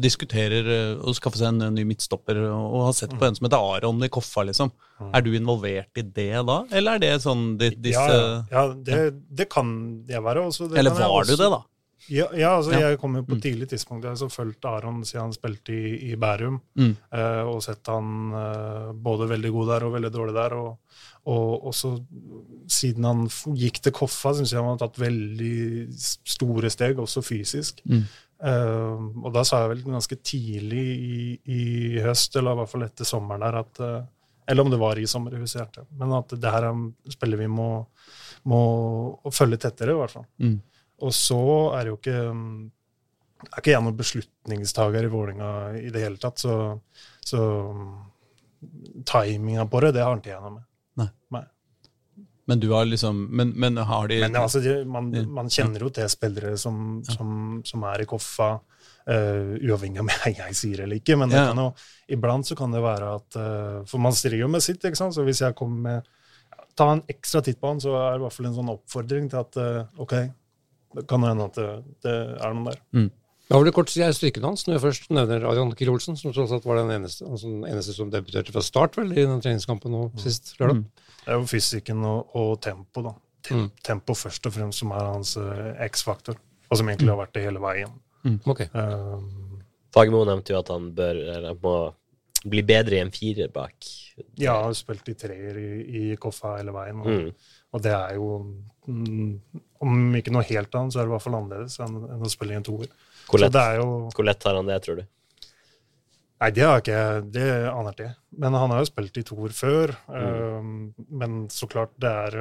diskuterer 0.02 0.68
uh, 0.68 1.02
å 1.08 1.14
skaffe 1.18 1.40
seg 1.40 1.52
en 1.52 1.76
ny 1.76 1.86
midtstopper 1.88 2.40
og, 2.50 2.78
har 2.88 2.96
sett 2.98 3.14
på 3.18 3.28
en 3.28 3.38
som 3.38 3.48
heter 3.48 3.62
Aron 3.76 4.04
i 4.06 4.12
Koffa, 4.12 4.46
liksom. 4.50 4.72
Er 5.12 5.24
du 5.26 5.32
involvert 5.34 5.98
i 5.98 6.04
det 6.06 6.30
da, 6.46 6.62
eller 6.70 6.98
er 6.98 7.04
det 7.04 7.12
sånn 7.24 7.56
de, 7.62 7.72
disse 7.82 8.06
Ja, 8.06 8.46
ja, 8.52 8.64
det, 8.74 9.02
det 9.30 9.50
kan 9.52 9.72
jeg 10.10 10.22
være. 10.26 10.46
Også, 10.52 10.70
det 10.70 10.82
Eller 10.82 10.98
var 10.98 11.26
du 11.26 11.36
det, 11.36 11.50
da? 11.50 11.62
Ja, 12.10 12.28
ja 12.34 12.56
altså 12.58 12.74
Ja. 12.74 12.90
jeg 12.90 13.00
kom 13.02 13.16
jo 13.16 13.24
på 13.24 13.36
et 13.38 13.44
tidlig 13.46 13.70
tidspunkt. 13.70 14.06
Jeg 14.06 14.18
har 14.18 14.30
fulgt 14.34 14.66
Aron 14.66 15.04
siden 15.06 15.28
han 15.28 15.36
spilte 15.36 15.74
i, 15.74 16.12
i 16.12 16.16
Bærum, 16.16 16.60
Mm. 16.78 16.96
eh, 17.14 17.42
og 17.46 17.62
sett 17.64 17.86
han 17.88 18.34
eh, 18.34 18.92
både 18.94 19.30
veldig 19.30 19.52
god 19.52 19.68
der 19.74 19.86
og 19.86 19.94
veldig 19.94 20.12
dårlig 20.14 20.34
der. 20.34 20.54
Og, 20.58 20.78
og 21.30 21.68
også 21.70 21.94
siden 22.68 23.06
han 23.06 23.28
gikk 23.56 23.82
til 23.84 23.94
Koffa, 23.94 24.34
syns 24.34 24.52
jeg 24.54 24.62
han 24.62 24.74
har 24.74 24.82
tatt 24.82 24.98
veldig 24.98 25.94
store 25.94 26.70
steg, 26.74 26.98
også 26.98 27.22
fysisk. 27.22 27.82
Mm. 27.86 28.06
Eh, 28.42 29.06
og 29.22 29.30
da 29.36 29.44
sa 29.46 29.64
jeg 29.64 29.76
vel 29.76 29.84
ganske 29.86 30.18
tidlig 30.26 30.82
i, 30.82 31.22
i 31.54 31.62
høst, 32.02 32.36
eller 32.40 32.56
i 32.56 32.62
hvert 32.62 32.72
fall 32.74 32.88
etter 32.88 33.08
sommeren 33.08 33.46
der, 33.46 33.62
at 33.62 33.82
eh, 33.86 34.02
Eller 34.52 34.66
om 34.66 34.72
det 34.72 34.80
var 34.82 34.98
i 34.98 35.08
sommer, 35.08 35.32
jeg 35.32 35.46
husker 35.46 35.68
ikke. 35.70 35.86
Men 36.00 36.14
at 36.18 36.34
det 36.34 36.52
her 36.52 36.66
er 36.72 36.80
spiller 37.14 37.40
vi 37.40 37.48
må, 37.48 37.86
må 38.50 38.62
følge 39.32 39.62
tettere, 39.62 39.94
i 39.94 40.00
hvert 40.00 40.16
fall. 40.16 40.26
Mm. 40.42 40.58
Og 41.06 41.14
så 41.14 41.44
er 41.78 41.86
det 41.86 41.94
jo 41.94 42.00
ikke 42.00 42.18
er 43.50 43.62
ikke 43.62 43.74
jeg 43.74 43.84
noen 43.86 43.98
beslutningstaker 43.98 45.06
i 45.06 45.12
Vålinga 45.12 45.52
i 45.80 45.90
det 45.94 46.04
hele 46.04 46.20
tatt, 46.22 46.42
så, 46.42 46.58
så 47.26 47.40
mm, 47.74 47.96
timinga 49.10 49.66
på 49.70 49.82
det, 49.82 49.96
det 49.96 50.04
har 50.06 50.20
ikke 50.20 50.34
jeg 50.34 50.44
noe 50.44 50.60
med. 50.60 50.68
Men 52.50 52.60
du 52.60 52.70
har 52.72 52.86
liksom 52.90 53.28
Men, 53.30 53.54
men 53.56 53.78
har 53.78 54.08
de 54.10 54.20
Men 54.24 54.36
altså, 54.36 54.62
man, 54.86 55.12
man 55.30 55.50
kjenner 55.50 55.84
jo 55.86 55.90
til 55.94 56.10
spillere 56.10 56.58
som, 56.58 57.02
som, 57.06 57.62
som 57.66 57.84
er 57.92 58.02
i 58.02 58.08
Koffa, 58.10 58.54
uh, 58.58 59.52
uavhengig 59.62 60.02
av 60.02 60.08
om 60.08 60.10
jeg, 60.16 60.36
jeg 60.40 60.58
sier 60.58 60.82
det 60.82 60.88
eller 60.88 61.02
ikke. 61.02 61.18
Men 61.22 61.30
det 61.30 61.38
Ja. 61.38 61.48
kan 61.52 61.62
jo, 61.64 61.68
iblant 62.18 62.50
så 62.50 62.58
kan 62.58 62.74
det 62.74 62.82
være 62.84 63.14
at 63.20 63.38
uh, 63.38 63.78
For 63.86 64.02
man 64.02 64.18
strir 64.18 64.40
jo 64.42 64.50
med 64.52 64.64
sitt, 64.66 64.82
ikke 64.84 64.98
sant. 65.00 65.14
Så 65.18 65.26
hvis 65.28 65.42
jeg 65.46 65.56
kommer 65.56 65.82
med 65.90 66.12
Ta 66.80 66.86
en 66.94 67.02
ekstra 67.12 67.42
titt 67.44 67.60
på 67.60 67.68
han, 67.68 67.82
så 67.84 67.92
er 68.00 68.14
det 68.14 68.22
i 68.22 68.24
hvert 68.24 68.34
fall 68.38 68.46
en 68.48 68.54
sånn 68.56 68.70
oppfordring 68.72 69.26
til 69.30 69.42
at 69.42 69.58
uh, 69.60 70.02
OK, 70.02 70.14
det 70.96 71.04
kan 71.08 71.24
hende 71.28 71.50
at 71.50 71.58
det, 71.60 71.66
det 72.06 72.14
er 72.40 72.54
noen 72.56 72.70
der. 72.72 72.80
Da 73.52 73.58
var 73.60 73.68
det 73.68 73.74
kort 73.76 73.90
siden 73.92 74.08
jeg 74.08 74.16
stryket 74.16 74.46
hans, 74.48 74.62
når 74.64 74.78
jeg 74.78 74.84
først 74.86 75.10
nevner 75.12 75.44
Adrian 75.50 75.74
Kiel 75.76 75.90
Olsen, 75.92 76.16
som 76.16 76.32
tross 76.32 76.54
alt 76.56 76.64
var 76.70 76.78
den 76.80 76.94
eneste, 76.96 77.26
altså 77.28 77.50
den 77.52 77.66
eneste 77.68 77.92
som 77.98 78.12
debuterte 78.14 78.54
fra 78.56 78.64
start 78.64 78.96
vel, 78.96 79.12
i 79.12 79.26
den 79.28 79.42
treningskampen 79.44 79.92
nå 79.92 80.06
sist 80.24 80.54
lørdag. 80.62 80.86
Det 81.26 81.34
er 81.34 81.42
jo 81.42 81.50
fysikken 81.52 82.06
og, 82.08 82.32
og 82.40 82.54
tempo, 82.64 83.04
da. 83.10 83.12
Tem, 83.44 83.58
Mm. 83.66 83.70
Tempo 83.84 84.14
først 84.16 84.46
og 84.48 84.54
fremst 84.54 84.80
som 84.84 84.92
er 84.94 85.02
hans 85.10 85.34
uh, 85.42 85.72
X-faktor, 85.90 86.38
og 86.70 86.78
som 86.80 86.88
egentlig 86.88 87.10
har 87.12 87.18
vært 87.20 87.34
det 87.36 87.44
hele 87.48 87.60
veien. 87.60 87.96
Ok. 88.48 88.62
Um, 88.78 89.58
Fagmo 89.92 90.22
nevnte 90.30 90.54
jo 90.54 90.60
at 90.62 90.70
han 90.72 90.92
bør 90.96 91.18
eller 91.36 91.58
må 91.60 91.74
bli 92.46 92.62
bedre 92.66 93.00
i 93.00 93.02
en 93.04 93.12
firer 93.14 93.50
bak. 93.54 93.76
ja, 94.40 94.56
har 94.64 94.74
spilt 94.78 95.10
i 95.12 95.18
treer 95.18 95.58
i, 95.58 95.70
i 96.12 96.16
Koffa 96.22 96.56
hele 96.60 96.72
veien, 96.78 97.02
og, 97.02 97.10
Mm. 97.12 97.34
og 97.74 97.82
det 97.84 97.92
er 97.98 98.16
jo 98.16 98.30
mm, 98.88 99.34
Om 99.82 100.16
ikke 100.22 100.32
noe 100.34 100.46
helt 100.46 100.76
annet, 100.78 100.94
så 100.94 101.02
er 101.02 101.04
det 101.06 101.10
i 101.12 101.16
hvert 101.18 101.26
fall 101.26 101.36
annerledes 101.42 101.80
enn, 101.82 101.98
enn 102.16 102.26
å 102.26 102.30
spille 102.30 102.54
i 102.54 102.60
en 102.62 102.64
toer. 102.70 102.88
Hvor 103.32 103.44
lett, 103.44 103.58
jo 103.80 103.88
hvor 104.12 104.28
lett 104.28 104.48
har 104.48 104.58
han 104.60 104.70
det, 104.70 104.80
tror 104.86 105.02
du? 105.02 105.06
Nei, 106.42 106.50
det 106.58 106.64
har 106.66 106.80
jeg 106.80 106.84
ikke 106.88 107.02
Det 107.36 107.48
aner 107.70 107.92
jeg 107.92 107.98
ikke. 108.00 108.14
Men 108.42 108.58
han 108.58 108.74
har 108.74 108.82
jo 108.82 108.90
spilt 108.90 109.20
i 109.22 109.26
toer 109.28 109.54
før. 109.54 109.94
Mm. 110.10 110.58
um, 110.58 111.08
men 111.22 111.40
så 111.54 111.70
klart, 111.70 111.94
det 112.02 112.10
er, 112.10 112.38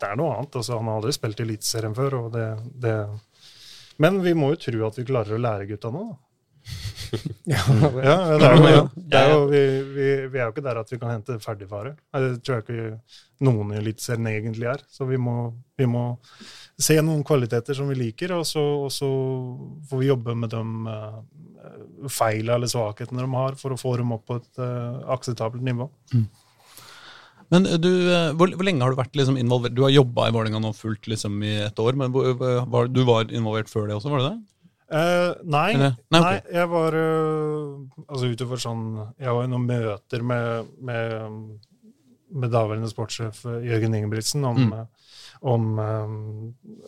det 0.00 0.08
er 0.08 0.18
noe 0.18 0.34
annet. 0.34 0.58
Altså, 0.58 0.78
han 0.80 0.90
har 0.90 0.98
aldri 0.98 1.14
spilt 1.14 1.42
i 1.42 1.46
Eliteserien 1.46 1.94
før. 1.96 2.18
Og 2.24 2.30
det, 2.34 2.48
det 2.82 2.96
Men 4.02 4.18
vi 4.24 4.34
må 4.34 4.52
jo 4.54 4.62
tro 4.66 4.86
at 4.88 4.98
vi 4.98 5.06
klarer 5.06 5.36
å 5.36 5.42
lære 5.44 5.68
gutta 5.70 5.92
nå, 5.94 6.06
da. 6.10 6.23
ja, 7.54 7.60
ja, 8.04 8.14
det 8.40 8.48
er 8.48 8.56
jo. 8.74 8.82
Det 8.96 9.18
er 9.20 9.30
jo, 9.30 9.40
vi, 9.50 9.60
vi, 9.94 10.06
vi 10.32 10.38
er 10.40 10.46
jo 10.48 10.52
ikke 10.54 10.64
der 10.64 10.80
at 10.80 10.90
vi 10.92 10.98
kan 11.02 11.12
hente 11.14 11.36
ferdigvare. 11.42 11.92
Det 12.14 12.30
tror 12.42 12.58
jeg 12.60 12.64
ikke 12.64 12.86
noen 13.44 13.74
i 13.74 13.78
Eliteserien 13.82 14.28
egentlig 14.32 14.68
er. 14.72 14.82
Så 14.90 15.06
vi 15.08 15.18
må, 15.20 15.34
vi 15.78 15.86
må 15.90 16.04
se 16.80 16.96
noen 17.04 17.22
kvaliteter 17.26 17.76
som 17.78 17.90
vi 17.92 17.98
liker, 18.00 18.32
og 18.38 18.46
så, 18.48 18.62
og 18.86 18.90
så 18.94 19.10
får 19.90 20.00
vi 20.00 20.08
jobbe 20.08 20.34
med 20.40 20.50
de 20.54 20.62
uh, 20.88 22.08
feilene 22.10 22.56
eller 22.58 22.72
svakhetene 22.72 23.22
de 23.22 23.30
har, 23.36 23.54
for 23.60 23.76
å 23.76 23.78
få 23.78 23.94
dem 24.00 24.16
opp 24.16 24.24
på 24.30 24.40
et 24.40 24.62
uh, 24.64 25.04
akseptabelt 25.14 25.62
nivå. 25.66 25.86
Men 27.52 27.66
du, 27.78 27.90
eh, 28.08 28.30
hvor, 28.34 28.48
hvor 28.56 28.64
lenge 28.66 28.82
har 28.82 28.94
du 28.94 28.98
vært 28.98 29.14
liksom 29.20 29.36
involvert? 29.38 29.74
Du 29.76 29.82
har 29.84 29.92
jobba 29.92 30.24
i 30.26 30.32
Vålerenga 30.34 30.58
nå 30.64 30.70
fullt 30.74 31.06
liksom 31.12 31.36
i 31.44 31.52
et 31.66 31.78
år, 31.78 31.94
men 32.00 32.10
hvor, 32.10 32.30
hvor- 32.40 32.64
var, 32.72 32.88
du 32.90 33.02
var 33.06 33.28
involvert 33.30 33.68
før 33.70 33.86
det 33.90 33.98
også, 33.98 34.10
var 34.10 34.22
du 34.22 34.26
det? 34.30 34.38
Eh, 34.84 35.30
nei, 35.48 35.70
nei, 35.80 35.90
nei, 36.12 36.20
Nei, 36.20 36.34
jeg 36.52 36.68
var 36.68 36.92
uh, 36.92 37.78
Altså 38.04 38.28
utover 38.28 38.60
sånn 38.60 38.82
Jeg 39.16 39.32
var 39.32 39.46
i 39.46 39.48
noen 39.48 39.64
møter 39.64 40.20
med, 40.28 40.68
med, 40.84 41.38
med 42.36 42.52
daværende 42.52 42.90
sportssjef 42.92 43.40
eh, 43.48 43.62
Jørgen 43.70 43.96
Ingebrigtsen 43.96 44.44
om, 44.44 44.60
Mm. 44.60 44.84
om 45.54 45.64
um, 45.78 46.14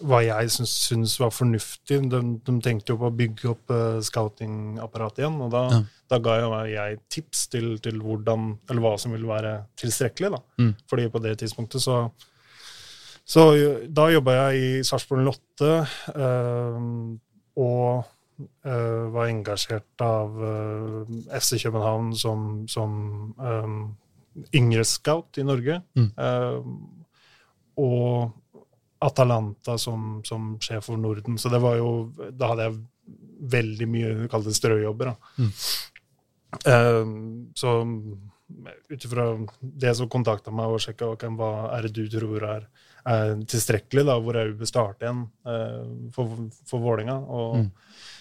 hva 0.08 0.20
jeg 0.26 0.52
syns, 0.52 0.74
syns 0.90 1.16
var 1.20 1.32
fornuftig. 1.32 2.02
De, 2.12 2.20
de 2.44 2.54
tenkte 2.64 2.92
jo 2.94 3.00
på 3.00 3.08
å 3.10 3.16
bygge 3.16 3.50
opp 3.54 3.72
uh, 3.74 3.98
scoutingapparatet 4.04 5.24
igjen, 5.24 5.40
og 5.44 5.50
da, 5.56 5.64
Ja. 5.72 5.80
da 6.12 6.18
ga 6.24 6.36
jo 6.42 6.52
jeg 6.70 7.00
tips 7.12 7.46
til, 7.52 7.78
til 7.84 8.00
hvordan, 8.00 8.58
eller 8.70 8.84
hva 8.84 8.94
som 9.00 9.12
ville 9.16 9.28
være 9.28 9.58
tilstrekkelig. 9.80 10.30
da. 10.36 10.40
Mm. 10.60 10.72
Fordi 10.88 11.08
på 11.12 11.22
det 11.24 11.38
tidspunktet 11.42 11.84
så 11.84 12.10
så 13.26 13.42
da 13.90 14.04
jobba 14.12 14.34
jeg 14.52 14.58
i 14.62 14.82
Sarpsborg 14.86 15.24
Lotte, 15.26 15.70
eh, 16.14 16.76
og 17.56 18.04
uh, 18.66 19.04
var 19.14 19.30
engasjert 19.30 20.04
av 20.04 20.36
uh, 20.40 21.14
FC 21.32 21.62
København 21.62 22.12
som, 22.16 22.66
som 22.68 22.96
um, 23.38 23.78
yngre 24.54 24.84
scout 24.84 25.40
i 25.40 25.46
Norge. 25.46 25.80
Mm. 25.96 26.10
Uh, 26.16 26.60
og 27.76 28.34
Atalanta 29.04 29.76
som, 29.78 30.20
som 30.24 30.54
sjef 30.62 30.88
for 30.88 31.00
Norden. 31.00 31.36
Så 31.38 31.52
det 31.52 31.60
var 31.60 31.76
jo 31.76 31.90
Da 32.32 32.52
hadde 32.52 32.68
jeg 32.68 32.78
veldig 33.56 33.88
mye 33.92 34.28
kall 34.32 34.46
det 34.46 34.56
strøjobber. 34.56 35.12
Da. 35.12 35.44
Mm. 35.44 35.50
Eh, 36.64 37.06
så 37.54 37.72
ut 38.88 39.04
ifra 39.04 39.26
det 39.60 39.94
som 39.98 40.08
kontakta 40.08 40.54
meg 40.54 40.72
og 40.72 40.82
sjekka 40.82 41.10
ok, 41.12 41.26
hva 41.36 41.50
er 41.76 41.86
det 41.86 41.94
du 41.98 42.06
tror 42.10 42.44
er, 42.48 42.68
er 43.06 43.34
tilstrekkelig, 43.46 44.02
da, 44.08 44.16
hvor 44.20 44.34
jeg 44.34 44.56
bør 44.58 44.66
starte 44.70 45.06
igjen 45.06 45.20
uh, 45.46 46.10
for, 46.14 46.32
for 46.66 46.82
Vålinga. 46.82 47.16
Og, 47.28 47.56
Mm. 47.60 47.70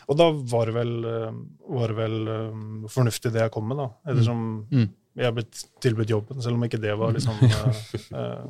og 0.07 0.17
da 0.19 0.27
var 0.51 0.65
det 0.69 0.73
vel, 0.75 0.91
eh, 1.09 1.37
var 1.73 1.87
det 1.89 1.95
vel 1.97 2.27
um, 2.29 2.85
fornuftig 2.93 3.31
det 3.33 3.41
jeg 3.41 3.51
kom 3.55 3.65
med, 3.71 3.77
da. 3.81 3.87
Ettersom 4.11 4.43
Mm. 4.71 4.89
jeg 5.17 5.33
ble 5.33 5.43
tilbudt 5.81 6.09
jobben, 6.13 6.41
selv 6.45 6.55
om 6.59 6.63
ikke 6.67 6.79
det 6.83 6.93
var 6.99 7.11
liksom 7.15 7.39
uh, 7.41 7.79
uh, 8.13 8.45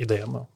ideen. 0.00 0.32
da. 0.32 0.46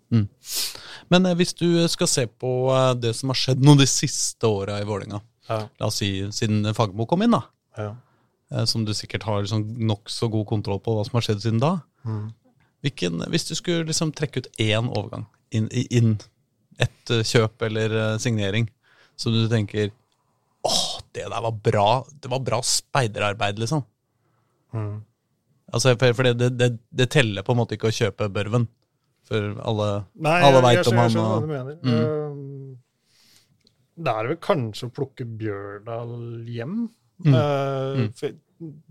Men 1.12 1.26
eh, 1.26 1.35
hvis 1.37 1.53
du 1.59 1.69
skal 1.93 2.09
se 2.09 2.25
på 2.26 2.55
det 3.03 3.12
som 3.19 3.29
har 3.35 3.37
skjedd 3.43 3.61
nå 3.62 3.76
de 3.76 3.87
siste 3.87 4.49
åra 4.49 4.81
i 4.81 4.88
Vålerenga, 4.88 5.21
Ja, 5.49 5.61
la 5.79 5.87
oss 5.87 6.00
si 6.00 6.09
siden 6.35 6.65
Fagermo 6.75 7.05
kom 7.07 7.23
inn, 7.23 7.31
da, 7.37 7.43
ja. 7.79 8.65
som 8.67 8.83
du 8.85 8.91
sikkert 8.97 9.23
har 9.29 9.45
liksom 9.45 9.62
nokså 9.87 10.26
god 10.33 10.47
kontroll 10.49 10.81
på 10.83 10.97
hva 10.97 11.05
som 11.07 11.21
har 11.21 11.23
skjedd 11.29 11.45
siden 11.45 11.61
da, 11.62 11.76
Mm. 12.07 12.33
Hvilken, 12.87 13.25
hvis 13.33 13.49
du 13.49 13.55
skulle 13.59 13.87
liksom 13.88 14.12
trekke 14.14 14.45
ut 14.45 14.49
én 14.62 14.87
overgang, 14.87 15.26
inn, 15.50 15.66
inn 15.73 16.16
et 16.83 17.12
eh, 17.12 17.25
kjøp 17.26 17.66
eller 17.66 17.95
eh, 17.99 18.14
signering, 18.23 18.69
som 19.19 19.35
du 19.35 19.47
tenker 19.50 19.90
åh, 20.66 20.87
det 21.16 21.25
der 21.26 21.43
var 21.43 21.55
bra 21.64 21.88
det 22.23 22.31
var 22.31 22.43
bra 22.47 22.61
speiderarbeid, 22.62 23.59
liksom. 23.62 23.83
Mm. 24.75 25.02
Altså, 25.73 25.97
for 25.99 26.14
for 26.14 26.28
det, 26.28 26.50
det, 26.59 26.71
det, 26.95 27.09
teller 27.11 27.43
på 27.43 27.55
en 27.55 27.59
måte 27.59 27.75
ikke 27.75 27.90
å 27.90 27.95
kjøpe 27.97 28.28
Børven. 28.31 28.69
For 29.26 29.57
alle 29.66 29.87
Nei, 30.23 30.37
Alle 30.47 30.61
veit 30.62 30.87
om 30.87 31.00
han 31.00 31.09
jeg 31.09 31.16
skjønner 31.16 31.33
hva 31.33 31.40
du 31.43 31.49
mener. 31.50 31.78
Mm. 31.83 31.95
Eh, 31.97 32.76
det 34.07 34.12
er 34.12 34.28
vel 34.31 34.38
kanskje 34.45 34.87
å 34.87 34.95
plukke 34.95 35.26
Bjørdal 35.40 36.12
hjem. 36.52 36.76
Mm. 37.25 37.35
Eh, 37.35 38.05
Mm. 38.05 38.12
for 38.12 38.37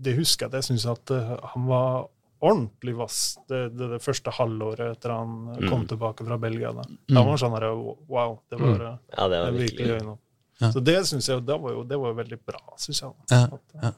det 0.02 0.12
husker 0.18 0.46
jeg 0.46 0.50
at 0.50 0.58
jeg 0.60 0.66
syns 0.68 0.84
at 0.90 1.10
eh, 1.14 1.32
han 1.54 1.66
var 1.70 2.08
ordentlig 2.42 2.94
vass 2.96 3.38
det, 3.48 3.76
det, 3.76 3.88
det 3.94 4.00
første 4.04 4.30
halvåret 4.30 4.96
etter 4.96 5.10
han 5.10 5.48
eh, 5.56 5.68
kom 5.68 5.82
Mm. 5.84 5.88
tilbake 5.88 6.26
fra 6.26 6.36
Belgia. 6.38 6.72
Da, 6.72 6.82
Mm. 6.82 6.98
da 7.14 7.20
var 7.22 7.28
han 7.32 7.38
sånn 7.38 7.54
her, 7.58 7.68
wow, 8.08 8.40
det 8.50 8.58
var 8.60 8.74
mm. 8.78 8.98
Ja, 9.16 9.28
det 9.28 9.40
var 9.44 9.52
virkelig 9.52 9.86
øynene. 10.00 10.18
Ja. 10.60 10.70
Så 10.72 10.80
det 10.84 10.96
synes 11.06 11.26
jeg 11.28 11.44
det 11.46 11.60
var 11.60 11.70
jo 11.72 11.82
det 11.84 11.98
var 12.00 12.12
jo 12.12 12.14
veldig 12.22 12.38
bra, 12.46 12.60
syns 12.76 13.00
jeg. 13.02 13.12
Ja, 13.30 13.42
At, 13.44 13.60
ja. 13.74 13.92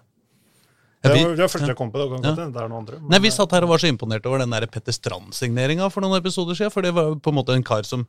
Ja, 1.04 1.10
Det 1.14 1.22
var 1.24 1.30
det 1.36 1.38
var 1.38 1.48
første 1.48 1.66
jeg 1.68 1.76
kom 1.78 1.90
på. 1.92 1.98
Det 1.98 2.22
det 2.34 2.42
er 2.42 2.68
noen 2.68 2.72
andre. 2.80 2.98
men- 2.98 3.08
Nei, 3.10 3.18
Vi 3.20 3.30
satt 3.30 3.52
her 3.52 3.62
og 3.62 3.68
var 3.68 3.78
så 3.78 3.86
imponert 3.88 4.26
over 4.26 4.38
den 4.38 4.50
Petter 4.68 4.90
Strand-signeringa 4.92 5.90
for 5.92 6.00
noen 6.00 6.18
episoder 6.20 6.54
siden. 6.56 6.72
For 6.72 6.82
det 6.82 6.92
var 6.92 7.14
på 7.14 7.28
en 7.28 7.34
måte 7.36 7.54
en 7.54 7.62
kar 7.62 7.82
som 7.84 8.06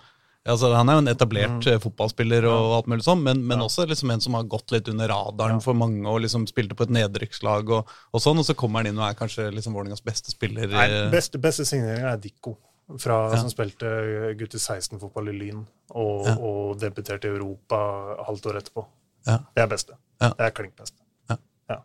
altså 0.48 0.74
Han 0.74 0.89
er 0.89 0.93
jo 0.93 1.01
en 1.03 1.12
etablert 1.12 1.65
mm. 1.65 1.79
fotballspiller, 1.84 2.46
og 2.48 2.77
alt 2.77 2.88
mulig 2.88 3.03
sånn, 3.03 3.22
men, 3.22 3.41
men 3.46 3.60
Ja. 3.60 3.65
også 3.65 3.86
liksom 3.88 4.12
en 4.13 4.22
som 4.22 4.34
har 4.34 4.43
gått 4.43 4.72
litt 4.72 4.88
under 4.88 5.08
radaren 5.12 5.62
for 5.62 5.74
mange 5.74 6.08
og 6.08 6.22
liksom 6.22 6.48
spilte 6.48 6.75
på 6.75 6.84
et 6.88 6.93
nedrykkslag. 6.96 7.69
Og, 7.69 7.88
og 8.13 8.22
sånn, 8.24 8.39
og 8.39 8.46
så 8.48 8.55
kommer 8.55 8.79
han 8.79 8.88
inn 8.93 9.00
og 9.01 9.10
er 9.10 9.17
kanskje 9.19 9.50
liksom 9.53 9.74
Vålerengas 9.75 10.03
beste 10.05 10.31
spiller. 10.31 10.67
Nei, 10.72 10.88
eh, 10.88 11.10
beste, 11.12 11.38
beste 11.38 11.65
signeringa 11.67 12.13
er 12.13 12.17
Dikko, 12.24 12.55
fra, 12.98 13.29
Ja. 13.34 13.38
som 13.43 13.50
spilte 13.51 13.91
gutter 14.39 14.58
16-fotball 14.58 15.29
i 15.29 15.38
Lyn, 15.38 15.65
og, 15.91 16.25
Ja. 16.25 16.36
og 16.39 16.79
debuterte 16.79 17.25
i 17.27 17.36
Europa 17.36 18.15
halvt 18.25 18.46
år 18.50 18.62
etterpå. 18.63 18.86
Ja. 19.27 19.38
Det 19.53 19.63
er 19.63 19.67
beste. 19.67 19.93
Ja. 20.22 20.29
Det 20.29 20.46
er 20.48 20.51
klink 20.51 20.75
beste. 20.79 20.98
Ja. 21.29 21.38
Ja. 21.69 21.81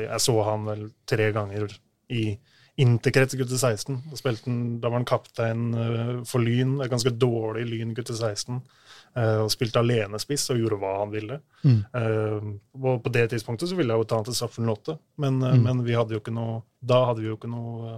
Jeg 0.00 0.20
så 0.20 0.42
han 0.44 0.64
vel 0.64 0.90
tre 1.06 1.30
ganger 1.32 1.68
i 2.10 2.38
interkrets 2.80 3.36
gutte 3.38 3.58
16. 3.58 3.98
Da, 4.10 4.16
spilte 4.18 4.48
han, 4.50 4.60
da 4.80 4.88
var 4.88 5.00
han 5.00 5.08
kaptein 5.08 5.66
eh, 5.74 6.12
for 6.28 6.42
Lyn, 6.44 6.78
et 6.84 6.90
ganske 6.92 7.12
dårlig 7.20 7.66
Lyn 7.68 7.94
gutte 7.96 8.16
16. 8.16 8.62
Uh, 9.10 9.40
og 9.42 9.48
spilte 9.50 9.80
alenespiss 9.80 10.44
og 10.52 10.60
gjorde 10.60 10.76
hva 10.78 10.90
han 11.00 11.10
ville. 11.10 11.40
Mm. 11.66 11.78
Uh, 11.90 12.44
og 12.78 13.00
på 13.02 13.10
det 13.10 13.24
tidspunktet 13.32 13.66
så 13.66 13.74
ville 13.74 13.90
jeg 13.90 14.04
jo 14.04 14.06
ta 14.06 14.20
han 14.20 14.26
til 14.28 14.36
Staffel 14.38 14.70
8, 14.70 14.94
men, 15.18 15.40
uh, 15.42 15.56
Mm. 15.56 15.64
men 15.66 15.80
vi 15.82 15.96
hadde 15.98 16.20
noe 16.30 16.62
Da 16.80 17.00
hadde 17.08 17.20
vi 17.24 17.26
jo 17.26 17.36
ikke 17.36 17.50
noe 17.50 17.96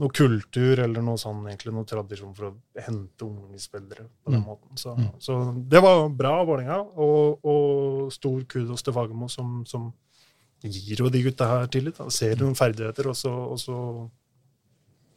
noe 0.00 0.08
kultur 0.16 0.78
eller 0.80 1.02
noe 1.04 1.18
sånn, 1.20 1.42
egentlig 1.50 1.74
noe 1.74 1.84
tradisjon 1.84 2.32
for 2.36 2.46
å 2.46 2.54
hente 2.80 3.26
unge 3.26 3.58
spillere 3.60 4.06
på 4.24 4.30
den 4.30 4.40
Mm. 4.40 4.46
måten. 4.46 4.78
Så, 4.78 4.94
Mm. 4.96 5.10
så 5.18 5.34
det 5.68 5.82
var 5.82 6.08
bra 6.08 6.40
av 6.40 6.46
Vålerenga, 6.46 6.78
og, 6.96 7.40
og 7.44 8.12
stor 8.12 8.40
kudos 8.44 8.82
til 8.82 8.94
Fagermo, 8.94 9.28
som, 9.28 9.64
som 9.66 9.92
gir 10.62 10.98
jo 11.00 11.08
de 11.08 11.22
gutta 11.24 11.46
her 11.48 11.66
tillit. 11.72 11.96
Da. 11.96 12.08
Ser 12.12 12.36
noen 12.36 12.54
ferdigheter, 12.58 13.06
og 13.08 13.16
så, 13.16 13.30
og 13.32 13.58
så 13.58 13.76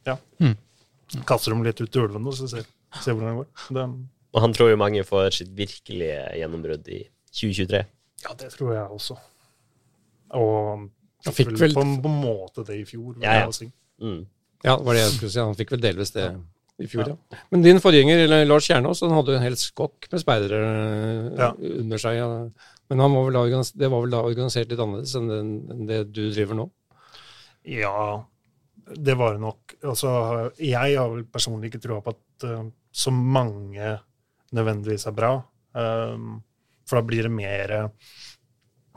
ja, 0.06 0.16
Mm. 0.40 0.56
kaster 1.28 1.52
dem 1.52 1.62
litt 1.64 1.80
ut 1.80 1.90
til 1.92 2.02
ulvene 2.06 2.28
og 2.28 2.34
så 2.38 2.48
ser, 2.48 2.64
ser 3.02 3.12
hvordan 3.12 3.34
det 3.34 3.44
går. 3.44 3.74
Det, 3.76 3.84
Og 4.34 4.40
han 4.42 4.52
tror 4.56 4.70
jo 4.70 4.76
mange 4.80 5.04
får 5.04 5.30
sitt 5.36 5.52
virkelige 5.56 6.22
gjennombrudd 6.40 6.88
i 6.88 7.02
2023. 7.32 7.84
ja, 8.24 8.34
det 8.40 8.50
tror 8.52 8.72
jeg 8.74 8.88
også. 8.90 9.16
Og 10.34 10.88
Han 11.24 11.32
fikk 11.36 11.52
vel 11.56 11.72
på, 11.74 11.84
på 12.04 12.08
en 12.10 12.18
måte 12.20 12.64
det 12.66 12.80
i 12.82 12.84
fjor. 12.88 13.14
Ja, 13.22 13.44
ja. 13.44 13.50
si. 13.54 13.70
Mm. 14.02 14.26
Ja, 14.64 14.76
det 14.76 14.84
var 14.86 14.94
det 14.96 15.02
jeg 15.04 15.12
skulle 15.18 15.30
si. 15.32 15.40
Han 15.40 15.54
fikk 15.56 15.70
vel 15.76 15.80
delvis 15.84 16.10
det 16.12 16.26
i 16.82 16.88
fjor, 16.90 17.06
ja. 17.12 17.38
Men 17.52 17.62
din 17.62 17.78
forgjenger, 17.80 18.26
Lars 18.48 18.66
Kjernås, 18.66 19.00
han 19.04 19.12
hadde 19.14 19.30
jo 19.32 19.38
en 19.38 19.44
hel 19.46 19.56
skokk 19.60 20.08
med 20.10 20.20
speidere 20.24 20.58
eh, 20.58 21.38
Ja. 21.38 21.52
under 21.54 21.98
seg. 22.02 22.16
Ja. 22.18 22.28
Men 22.92 23.00
han 23.00 23.14
var 23.16 23.26
vel 23.28 23.36
da, 23.38 23.62
det 23.74 23.90
var 23.90 24.04
vel 24.04 24.14
da 24.14 24.22
organisert 24.26 24.70
litt 24.70 24.82
annerledes 24.82 25.14
enn, 25.18 25.30
den, 25.30 25.52
enn 25.72 25.86
det 25.88 26.00
du 26.12 26.22
driver 26.28 26.58
nå? 26.58 26.66
Ja, 27.64 28.24
det 28.84 29.14
var 29.16 29.36
det 29.36 29.44
nok. 29.44 29.76
Altså, 29.88 30.10
jeg 30.60 30.98
har 30.98 31.08
vel 31.12 31.24
personlig 31.32 31.70
ikke 31.70 31.84
trua 31.86 32.02
på 32.04 32.12
at 32.12 32.46
uh, 32.50 32.66
så 32.92 33.12
mange 33.14 33.94
nødvendigvis 34.54 35.08
er 35.08 35.16
bra. 35.16 35.32
Um, 35.72 36.36
for 36.84 37.00
da 37.00 37.06
blir 37.08 37.24
det 37.26 37.32
mer 37.32 37.70
eh, 37.72 38.10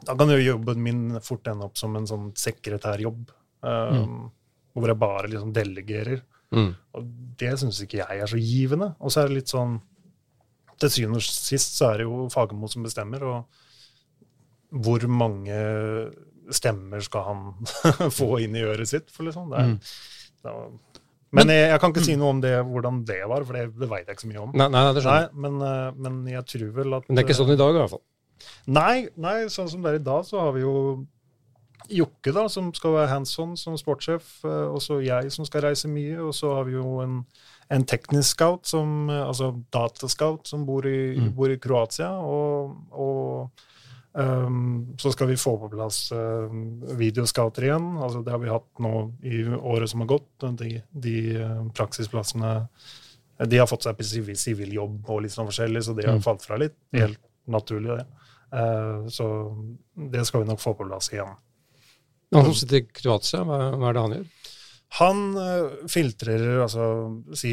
Da 0.05 0.13
kan 0.13 0.29
jo 0.29 0.35
jobben 0.37 0.81
min 0.83 1.21
fort 1.23 1.47
ende 1.47 1.65
opp 1.65 1.79
som 1.79 1.95
en 1.97 2.05
sånn 2.05 2.27
sekretærjobb. 2.37 3.31
Um, 3.63 4.27
Hvor 4.75 4.91
jeg 4.91 4.99
bare 5.01 5.31
liksom 5.31 5.53
delegerer. 5.55 6.19
Mm. 6.53 6.73
Og 6.95 7.07
det 7.39 7.55
syns 7.59 7.79
ikke 7.83 8.01
jeg 8.03 8.21
er 8.21 8.29
så 8.29 8.39
givende. 8.39 8.91
Og 8.99 9.13
så 9.13 9.23
er 9.23 9.31
det 9.31 9.39
litt 9.39 9.51
sånn 9.51 9.79
Til 10.77 10.93
syvende 10.93 11.23
og 11.23 11.25
sist 11.25 11.79
så 11.79 11.89
er 11.89 12.01
det 12.01 12.05
jo 12.05 12.27
Fagermo 12.29 12.69
som 12.69 12.85
bestemmer, 12.85 13.23
og 13.25 13.63
hvor 14.71 15.05
mange 15.07 15.57
stemmer 16.51 17.01
skal 17.03 17.23
han 17.27 17.41
få 18.19 18.37
inn 18.43 18.55
i 18.55 18.63
øret 18.67 18.87
sitt? 18.89 19.09
For 19.13 19.27
liksom, 19.27 19.49
det 19.51 19.59
er, 19.63 19.73
Mm. 19.73 19.79
da, 20.43 20.53
men 21.37 21.49
jeg, 21.51 21.69
jeg 21.73 21.79
kan 21.83 21.91
ikke 21.91 22.05
si 22.05 22.15
noe 22.15 22.29
om 22.31 22.39
det, 22.41 22.53
hvordan 22.63 23.01
det 23.05 23.17
var, 23.27 23.43
for 23.43 23.53
det, 23.57 23.65
det 23.79 23.89
veit 23.91 24.05
jeg 24.07 24.15
ikke 24.15 24.23
så 24.23 24.29
mye 24.31 24.43
om. 24.45 24.51
Nei, 24.55 24.67
nei, 24.71 24.83
det 24.95 25.01
skjønner. 25.03 25.25
Nei, 25.27 25.41
men, 25.43 25.57
eh, 25.67 25.97
men 26.05 26.21
jeg 26.31 26.45
tror 26.53 26.69
vel 26.77 26.93
at 26.95 27.09
Men 27.09 27.17
det 27.17 27.23
er 27.23 27.27
ikke 27.27 27.35
sånn 27.41 27.51
i 27.51 27.59
dag, 27.59 27.75
i 27.75 27.81
hvert 27.81 27.91
fall. 27.97 28.03
Nei, 28.67 28.95
nei, 29.17 29.35
sånn 29.51 29.67
som 29.69 29.83
det 29.83 29.91
er 29.91 29.99
i 29.99 30.05
dag, 30.07 30.23
så 30.29 30.39
har 30.45 30.53
vi 30.55 30.63
jo 30.63 30.75
Jokke, 31.87 32.33
da, 32.35 32.47
som 32.51 32.71
skal 32.75 32.91
være 32.97 33.07
hands 33.13 33.31
on 33.39 33.53
som 33.59 33.75
sportssjef, 33.79 34.25
eh, 34.43 34.65
og 34.73 34.81
så 34.83 34.97
jeg 35.03 35.29
som 35.31 35.45
skal 35.47 35.61
reise 35.69 35.87
mye, 35.87 36.17
og 36.19 36.33
så 36.35 36.49
har 36.57 36.65
vi 36.67 36.73
jo 36.75 36.97
en, 37.03 37.21
en 37.71 37.85
teknisk 37.87 38.33
scout, 38.35 38.65
som, 38.67 39.05
eh, 39.11 39.21
altså 39.23 39.51
datascout, 39.71 40.47
som 40.49 40.65
bor 40.67 40.83
i, 40.89 41.15
Mm. 41.15 41.29
bor 41.37 41.51
i 41.53 41.55
Kroatia, 41.63 42.09
og, 42.19 42.75
og 42.91 43.63
ehm, 44.17 44.97
så 44.99 45.11
skal 45.13 45.27
vi 45.31 45.37
få 45.39 45.55
på 45.61 45.69
plass 45.73 46.11
um, 46.11 46.81
videoscouter 46.99 47.67
igjen. 47.69 47.89
altså 48.01 48.23
Det 48.25 48.31
har 48.33 48.39
vi 48.43 48.49
hatt 48.51 48.81
nå 48.83 48.93
i 49.23 49.43
året 49.57 49.89
som 49.89 50.01
har 50.03 50.09
gått. 50.15 50.29
De, 50.59 50.81
de 50.91 51.15
eh, 51.35 51.63
praksisplassene 51.77 52.53
de 53.45 53.57
har 53.61 53.67
fått 53.69 53.85
seg 53.85 53.97
på 53.99 54.03
sivil 54.35 54.71
jobb 54.73 55.09
og 55.13 55.21
litt 55.21 55.31
sånn 55.35 55.45
forskjellig, 55.49 55.83
så 55.85 55.93
det 55.93 56.07
har 56.07 56.15
Mm. 56.17 56.23
falt 56.25 56.41
fra 56.41 56.57
litt. 56.57 56.73
Helt 56.93 57.19
naturlig, 57.47 57.97
det. 57.99 58.07
Uh, 58.53 59.07
så 59.11 59.27
det 59.93 60.25
skal 60.25 60.41
vi 60.41 60.47
nok 60.49 60.59
få 60.63 60.73
på 60.73 60.87
plass 60.87 61.11
igjen. 61.13 61.35
Han 62.33 62.43
som 62.49 62.53
sitter 62.57 62.81
i 62.81 62.87
Kroatia, 62.91 63.43
hva, 63.45 63.59
hva 63.77 63.89
er 63.89 63.93
det 63.93 64.01
han 64.01 64.15
gjør? 64.17 64.27
Han 64.97 65.21
eh, 65.37 65.85
filtrerer, 65.91 66.61
altså 66.63 66.83
si 67.35 67.51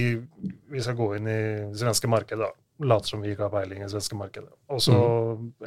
vi 0.71 0.81
skal 0.83 0.95
gå 0.99 1.09
inn 1.17 1.27
i 1.29 1.39
det 1.73 1.79
svenske 1.81 2.07
markedet, 2.11 2.47
da. 2.47 2.64
Later 2.83 3.07
som 3.07 3.23
vi 3.23 3.31
ikke 3.31 3.47
har 3.47 3.53
peiling 3.55 3.85
i 3.85 3.89
svenske 3.91 4.17
markedet. 4.19 4.51
Og 4.73 4.81
så 4.83 4.97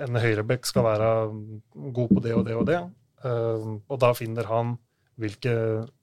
en 0.04 0.20
høyrebekk 0.20 0.68
skal 0.68 0.84
være 0.84 1.12
god 1.96 2.10
på 2.12 2.24
det 2.26 2.34
og 2.36 2.44
det 2.48 2.58
og 2.60 2.66
det. 2.68 2.82
Uh, 3.24 3.78
og 3.88 4.00
da 4.02 4.12
finner 4.18 4.50
han 4.50 4.76
hvilke, 5.18 5.54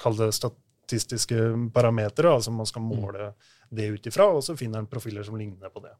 kall 0.00 0.16
det 0.18 0.30
statistiske 0.34 1.36
parametere, 1.74 2.32
altså 2.32 2.50
man 2.50 2.66
skal 2.66 2.82
måle 2.82 3.28
det 3.74 3.90
ut 3.92 4.08
ifra, 4.10 4.30
og 4.32 4.42
så 4.46 4.56
finner 4.58 4.80
han 4.80 4.90
profiler 4.90 5.26
som 5.26 5.36
ligner 5.38 5.70
på 5.70 5.84
det. 5.84 5.92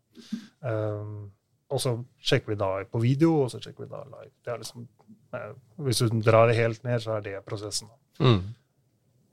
Uh, 0.64 1.28
og 1.68 1.84
så 1.84 1.94
sjekker 2.24 2.54
vi 2.54 2.58
da 2.64 2.72
på 2.88 3.04
video, 3.04 3.36
og 3.44 3.52
så 3.52 3.60
sjekker 3.60 3.84
vi 3.84 3.92
da 3.92 4.02
live. 4.08 4.32
Det 4.40 4.54
er 4.54 4.64
liksom, 4.64 4.88
uh, 5.36 5.52
hvis 5.84 6.00
du 6.00 6.18
drar 6.24 6.48
det 6.48 6.58
helt 6.58 6.82
ned, 6.86 7.04
så 7.04 7.18
er 7.18 7.28
det 7.28 7.44
prosessen. 7.46 7.92
Mm. 8.24 8.40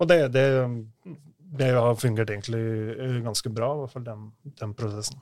Og 0.02 0.10
det, 0.10 0.22
det, 0.36 0.46
det 1.58 1.74
har 1.80 1.96
fungert 1.96 2.30
egentlig 2.30 3.24
ganske 3.24 3.50
bra, 3.54 3.74
i 3.76 3.86
hvert 3.86 3.96
fall 3.96 4.10
den, 4.12 4.32
den 4.60 4.76
prosessen. 4.76 5.22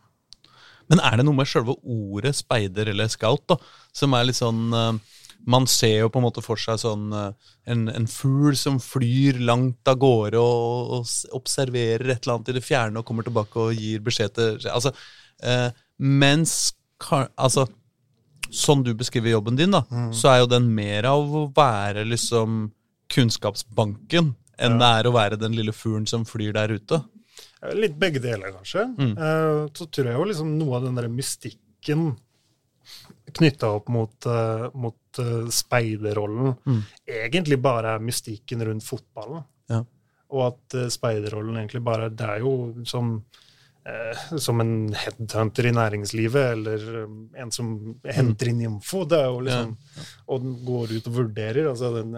Men 0.90 1.02
er 1.06 1.20
det 1.20 1.26
noe 1.28 1.38
med 1.38 1.50
selve 1.50 1.76
ordet 1.84 2.34
speider 2.38 2.90
eller 2.92 3.10
scout, 3.12 3.46
da, 3.50 3.58
som 3.96 4.16
er 4.18 4.28
litt 4.30 4.40
sånn 4.40 4.74
eh, 4.74 5.18
Man 5.50 5.68
ser 5.72 6.02
jo 6.02 6.10
på 6.12 6.20
en 6.20 6.26
måte 6.26 6.44
for 6.44 6.60
seg 6.60 6.82
sånn 6.82 7.14
eh, 7.16 7.52
en, 7.72 7.88
en 7.94 8.08
fugl 8.10 8.58
som 8.60 8.80
flyr 8.84 9.40
langt 9.46 9.88
av 9.88 10.00
gårde 10.02 10.42
og, 10.42 10.96
og 10.98 11.38
observerer 11.38 12.10
et 12.10 12.24
eller 12.26 12.36
annet 12.40 12.52
i 12.52 12.58
det 12.58 12.66
fjerne 12.66 13.00
og 13.00 13.08
kommer 13.08 13.28
tilbake 13.28 13.62
og 13.62 13.78
gir 13.78 14.04
beskjed 14.04 14.36
til 14.36 14.70
Altså, 14.74 14.94
eh, 15.44 15.70
mens 15.98 16.74
Altså, 17.40 17.64
sånn 18.52 18.82
du 18.84 18.90
beskriver 18.98 19.32
jobben 19.32 19.56
din, 19.56 19.72
da, 19.72 19.86
så 20.12 20.34
er 20.34 20.42
jo 20.42 20.50
den 20.52 20.66
mer 20.76 21.06
av 21.08 21.32
å 21.32 21.46
være 21.56 22.04
liksom 22.04 22.74
kunnskapsbanken 23.14 24.34
enn 24.60 24.76
det 24.82 24.90
er 25.00 25.08
å 25.08 25.14
være 25.16 25.40
den 25.40 25.56
lille 25.56 25.72
fuglen 25.72 26.04
som 26.12 26.26
flyr 26.28 26.52
der 26.58 26.74
ute. 26.76 27.00
Eh, 27.64 27.74
Litt 27.76 27.96
begge 28.00 28.20
deler, 28.24 28.52
kanskje. 28.56 28.86
Mm. 28.98 29.14
Eh, 29.18 29.68
så 29.74 29.88
tror 29.92 30.06
jeg 30.12 30.16
jo 30.20 30.28
liksom 30.32 30.58
noe 30.60 30.78
av 30.78 30.84
den 30.88 30.96
der 31.00 31.08
mystikken 31.12 32.18
knytta 33.38 33.68
opp 33.78 33.90
mot, 33.94 34.26
eh, 34.26 34.70
mot 34.74 34.96
speiderrollen 35.54 36.56
Mm. 36.66 36.82
egentlig 37.08 37.62
bare 37.62 37.96
er 37.96 38.00
mystikken 38.00 38.62
rundt 38.66 38.84
fotballen. 38.84 39.44
Ja. 39.70 39.84
Og 40.32 40.48
at 40.54 40.92
speiderrollen 40.94 41.58
egentlig 41.58 41.84
bare 41.84 42.10
Det 42.10 42.26
er 42.26 42.40
jo 42.40 42.84
som 42.86 43.24
som 44.38 44.60
en 44.62 44.94
headhunter 44.94 45.66
i 45.66 45.72
næringslivet, 45.72 46.52
eller 46.52 47.06
um, 47.06 47.30
en 47.34 47.50
som 47.50 47.96
henter 48.06 48.50
inn 48.52 48.60
info. 48.62 49.04
Det 49.06 49.18
er 49.18 49.26
jo 49.32 49.40
liksom 49.40 49.72
Og 50.28 50.42
den 50.44 50.66
går 50.66 50.92
ut 50.98 51.08
og 51.08 51.14
vurderer. 51.16 51.70
altså 51.72 51.90
den, 51.96 52.12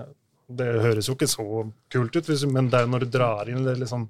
Det 0.57 0.69
høres 0.83 1.07
jo 1.09 1.13
ikke 1.17 1.29
så 1.29 1.45
kult 1.91 2.15
ut, 2.15 2.27
men 2.51 2.65
det 2.71 2.79
er 2.81 2.87
når 2.89 2.99
du 3.05 3.09
drar 3.17 3.43
inn 3.51 3.65
det 3.65 3.75
liksom 3.79 4.01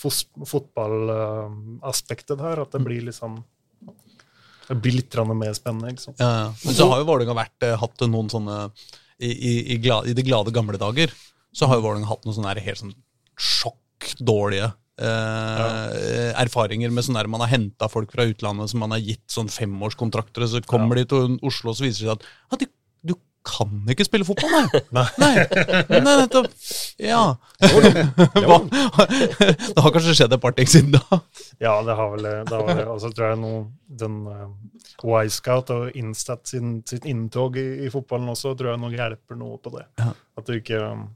fotballaspektet 0.00 2.38
her, 2.40 2.56
at 2.62 2.70
det 2.76 2.82
blir 2.84 3.02
liksom 3.08 3.32
Det 4.70 4.76
blir 4.78 4.94
litt 5.00 5.14
mer 5.34 5.54
spennende. 5.56 5.90
ikke 5.90 6.04
sant? 6.06 6.18
Ja, 6.22 6.30
ja. 6.30 6.52
Men 6.64 6.74
så 6.74 6.90
har 6.92 6.98
jo 7.00 7.08
Vålerenga 7.08 7.46
eh, 7.66 7.78
hatt 7.80 8.00
noen 8.06 8.28
sånne 8.30 8.56
i, 9.18 9.30
i, 9.30 9.72
i, 9.74 9.76
gla, 9.82 9.96
I 10.06 10.12
de 10.14 10.22
glade 10.22 10.50
gamle 10.54 10.78
dager 10.78 11.10
så 11.52 11.66
har 11.66 11.76
jo 11.76 11.82
Vålerenga 11.88 12.08
hatt 12.08 12.24
noen 12.24 12.34
sånne 12.36 12.48
her 12.52 12.60
helt 12.68 12.78
sånn 12.78 12.94
sjokkdårlige 13.40 14.70
eh, 15.00 16.30
erfaringer 16.40 16.92
med 16.94 17.04
sånn 17.06 17.18
der 17.18 17.28
man 17.30 17.42
har 17.44 17.52
henta 17.52 17.88
folk 17.90 18.12
fra 18.14 18.26
utlandet 18.30 18.72
som 18.72 18.82
man 18.84 18.94
har 18.94 19.02
gitt 19.02 19.26
sånn 19.32 19.50
femårskontrakter, 19.52 20.44
og 20.44 20.52
så 20.52 20.62
kommer 20.68 20.94
de 21.00 21.06
til 21.10 21.38
Oslo 21.46 21.66
og 21.72 21.78
så 21.78 21.86
viser 21.86 22.04
det 22.04 22.06
seg 22.06 22.14
at 22.14 22.28
ja, 22.28 22.60
du 22.60 22.66
kan 23.46 23.70
ikke 23.88 24.04
spille 24.04 24.26
fotball, 24.28 24.52
nei. 24.52 24.80
Nei. 24.96 25.30
Nei, 25.88 26.00
nei 26.04 26.14
nettopp. 26.20 26.48
Ja. 27.00 27.22
Hva? 28.44 28.58
Det 29.74 29.84
har 29.84 29.94
kanskje 29.94 30.16
skjedd 30.18 30.34
et 30.36 30.42
par 30.42 30.56
ting 30.56 30.68
siden 30.68 30.92
da. 30.96 31.20
Ja, 31.62 31.78
det 31.86 31.96
har 31.96 32.10
vel 32.14 32.26
det. 32.26 32.34
har 32.50 32.66
vel 32.68 32.82
altså, 32.84 33.12
tror 33.16 33.32
jeg 33.32 33.40
noe, 33.40 33.62
den 34.02 34.18
uh, 34.28 34.50
Y-Scout 35.24 35.72
og 35.74 35.96
Instat 35.96 36.52
sin, 36.52 36.80
sitt 36.88 37.08
inntog 37.08 37.56
i, 37.60 37.66
i, 37.86 37.92
fotballen 37.92 38.28
også 38.32 38.52
tror 38.58 38.74
jeg 38.74 38.82
nok 38.84 38.98
hjelper 38.98 39.40
noe 39.40 39.56
på 39.62 39.72
det. 39.78 39.86
Ja. 40.02 40.12
At 40.40 40.48
du 40.48 40.58
ikke 40.58 40.82
um, 40.84 41.08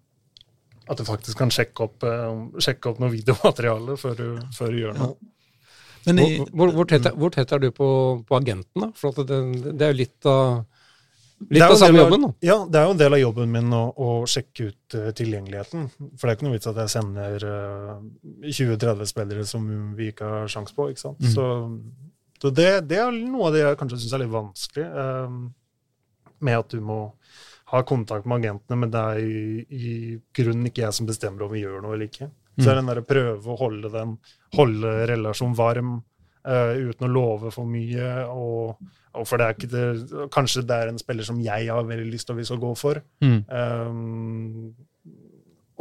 at 0.85 1.01
du 1.01 1.07
faktisk 1.09 1.41
kan 1.41 1.53
sjekke 1.53 1.87
opp, 1.87 2.05
uh, 2.05 2.61
sjekke 2.61 2.93
opp 2.93 3.01
noe 3.01 3.13
videomateriale 3.13 3.97
før 4.01 4.19
du, 4.19 4.27
før 4.57 4.73
du 4.73 4.83
gjør 4.83 5.01
noe. 5.01 5.15
I, 6.05 6.13
hvor, 6.13 6.45
hvor, 6.53 6.73
hvor, 6.77 6.89
tett 6.89 7.07
er, 7.09 7.15
hvor, 7.17 7.33
tett 7.33 7.53
er, 7.53 7.63
du 7.63 7.71
på, 7.73 7.89
på 8.29 8.37
agenten, 8.37 8.83
da? 8.83 8.91
For 8.99 9.17
det, 9.17 9.39
det, 9.71 9.81
er 9.81 9.95
jo 9.95 10.01
litt 10.03 10.29
av 10.29 10.67
Litt 11.51 11.65
av 11.65 11.75
samme 11.79 11.99
jobben, 11.99 12.27
da. 12.27 12.31
Ja, 12.45 12.57
det 12.71 12.81
er 12.81 12.87
jo 12.89 12.95
en 12.95 13.01
del 13.01 13.17
av 13.17 13.21
jobben 13.21 13.53
min 13.53 13.75
å, 13.77 13.83
å 13.93 14.11
sjekke 14.31 14.69
ut 14.71 14.97
uh, 14.97 15.09
tilgjengeligheten. 15.17 15.89
For 16.15 16.27
det 16.27 16.33
er 16.33 16.39
ikke 16.39 16.47
noe 16.49 16.57
vits 16.57 16.71
at 16.71 16.81
jeg 16.83 16.93
sender 16.95 17.47
uh, 17.49 17.99
20-30 18.45 19.11
spillere 19.11 19.47
som 19.49 19.67
vi 19.99 20.11
ikke 20.13 20.31
har 20.31 20.53
sjans 20.53 20.75
på. 20.77 20.89
ikke 20.93 21.05
sant? 21.05 21.25
Mm. 21.25 21.33
Så, 21.35 21.49
så 22.43 22.53
det, 22.55 22.69
det, 22.91 23.01
er 23.03 23.19
noe 23.19 23.51
av 23.51 23.57
det 23.57 23.65
jeg 23.65 23.81
kanskje 23.81 24.01
syns 24.03 24.17
er 24.17 24.25
litt 24.25 24.33
vanskelig, 24.35 24.87
uh, 24.95 26.33
med 26.45 26.61
at 26.61 26.73
du 26.73 26.81
må 26.85 27.01
ha 27.75 27.83
kontakt 27.89 28.27
med 28.29 28.43
agentene, 28.43 28.81
men 28.81 28.91
det 28.93 29.05
er 29.11 29.21
i, 29.25 29.45
i 29.65 29.93
grunnen 30.37 30.69
ikke 30.69 30.85
jeg 30.85 30.97
som 30.97 31.09
bestemmer 31.09 31.47
om 31.47 31.55
vi 31.55 31.65
gjør 31.65 31.81
noe 31.83 31.97
eller 31.97 32.11
ikke. 32.11 32.29
Så 32.61 32.69
er 32.69 32.77
mm. 32.77 32.81
den 32.81 32.91
der 32.93 33.07
prøve 33.09 33.51
å 33.51 33.59
holde 33.59 33.91
den 33.91 34.19
holde 34.55 34.99
relasjonen 35.11 35.57
varm 35.59 35.95
uh, 36.47 36.75
uten 36.77 37.09
å 37.09 37.11
love 37.11 37.51
for 37.55 37.67
mye. 37.69 38.11
og 38.31 38.77
og 39.15 39.29
for 39.29 39.41
det 39.41 39.47
er 39.47 39.55
ikke 39.57 39.71
det, 39.73 40.25
Kanskje 40.35 40.65
det 40.67 40.81
er 40.81 40.91
en 40.91 40.99
spiller 41.01 41.27
som 41.27 41.39
jeg 41.43 41.71
har 41.71 41.87
veldig 41.87 42.11
lyst 42.11 42.29
til 42.29 42.37
å 42.37 42.41
vi 42.41 42.49
skal 42.49 42.61
gå 42.63 42.73
for. 42.79 43.01
Mm. 43.25 43.39
Um, 43.49 44.75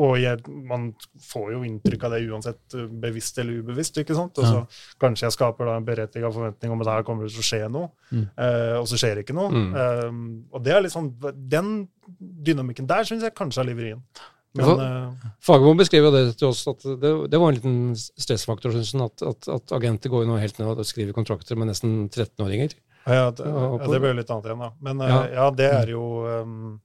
og 0.01 0.15
jeg, 0.17 0.39
man 0.65 0.87
får 1.21 1.51
jo 1.53 1.59
inntrykk 1.67 2.07
av 2.07 2.15
det 2.15 2.23
uansett 2.25 2.75
bevisst 3.03 3.37
eller 3.41 3.61
ubevisst. 3.61 3.99
ikke 4.01 4.17
sant? 4.17 4.39
Og 4.41 4.47
så 4.47 4.55
ja. 4.55 4.63
Kanskje 5.01 5.27
jeg 5.27 5.35
skaper 5.35 5.69
da 5.69 5.75
en 5.77 5.85
berettiga 5.85 6.31
forventning 6.33 6.73
om 6.73 6.81
at 6.81 6.89
her 6.95 7.05
kommer 7.05 7.27
det 7.27 7.35
til 7.35 7.43
å 7.43 7.45
skje 7.45 7.59
noe, 7.69 7.91
mm. 8.09 8.23
uh, 8.33 8.77
og 8.79 8.87
så 8.89 8.99
skjer 9.01 9.19
det 9.19 9.25
ikke 9.27 9.37
noe. 9.37 9.51
Mm. 9.53 9.73
Um, 9.77 10.23
og 10.53 10.65
det 10.65 10.73
er 10.73 10.85
liksom, 10.85 11.11
Den 11.51 11.73
dynamikken 12.17 12.89
der 12.89 13.05
syns 13.07 13.25
jeg 13.25 13.37
kanskje 13.37 13.61
er 13.61 13.69
livrien. 13.69 14.01
vrien. 14.01 14.31
Men, 14.53 14.81
uh, 14.81 15.29
Fagermo 15.41 15.73
beskrev 15.77 16.09
det 16.13 16.23
til 16.37 16.51
oss 16.51 16.61
at 16.69 16.83
det, 16.85 17.11
det 17.29 17.39
var 17.41 17.49
en 17.49 17.57
liten 17.57 17.77
stressfaktor, 17.97 18.73
syns 18.75 18.93
han, 18.93 19.07
at, 19.09 19.23
at, 19.25 19.49
at 19.49 19.77
agenter 19.77 20.13
går 20.13 20.25
jo 20.25 20.29
nå 20.29 20.41
helt 20.41 20.59
ned 20.61 20.73
og 20.73 20.89
skriver 20.89 21.15
kontrakter 21.15 21.57
med 21.57 21.71
nesten 21.71 22.03
13-åringer. 22.11 22.75
Ja, 23.03 23.31
det, 23.35 23.47
ja, 23.47 23.71
det 23.83 23.99
blir 23.99 24.13
jo 24.13 24.19
litt 24.19 24.29
annet 24.31 24.45
igjen, 24.47 24.61
da. 24.63 24.69
Men 24.87 25.01
ja, 25.03 25.15
uh, 25.17 25.33
ja 25.33 25.47
det 25.57 25.71
er 25.71 25.89
jo 25.91 26.03
um, 26.23 26.77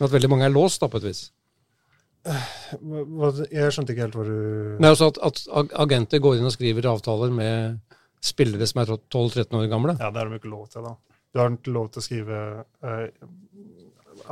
At 0.00 0.14
veldig 0.14 0.30
mange 0.32 0.46
er 0.48 0.54
låst, 0.54 0.80
da, 0.80 0.88
på 0.88 1.00
et 1.02 1.10
vis? 1.10 1.26
Jeg 2.28 3.72
skjønte 3.72 3.94
ikke 3.94 4.04
helt 4.04 4.16
hva 4.18 4.24
du 4.26 4.38
Nei, 4.82 4.90
altså 4.90 5.08
at, 5.12 5.20
at, 5.24 5.74
agenter 5.80 6.20
går 6.20 6.38
inn 6.38 6.48
og 6.48 6.54
skriver 6.54 6.88
avtaler 6.90 7.32
med 7.32 7.78
spillere 8.24 8.66
som 8.68 8.82
er 8.82 8.96
12-13 8.96 9.54
år 9.60 9.68
gamle? 9.70 9.94
Ja, 10.00 10.10
det 10.10 10.22
har 10.22 10.30
de 10.30 10.40
ikke 10.40 10.50
lov 10.52 10.66
til, 10.72 10.84
da. 10.84 10.96
Du 11.32 11.40
har 11.40 11.52
ikke 11.52 11.74
lov 11.76 11.92
til 11.92 12.02
å 12.02 12.06
skrive 12.06 12.40
uh, 12.82 13.28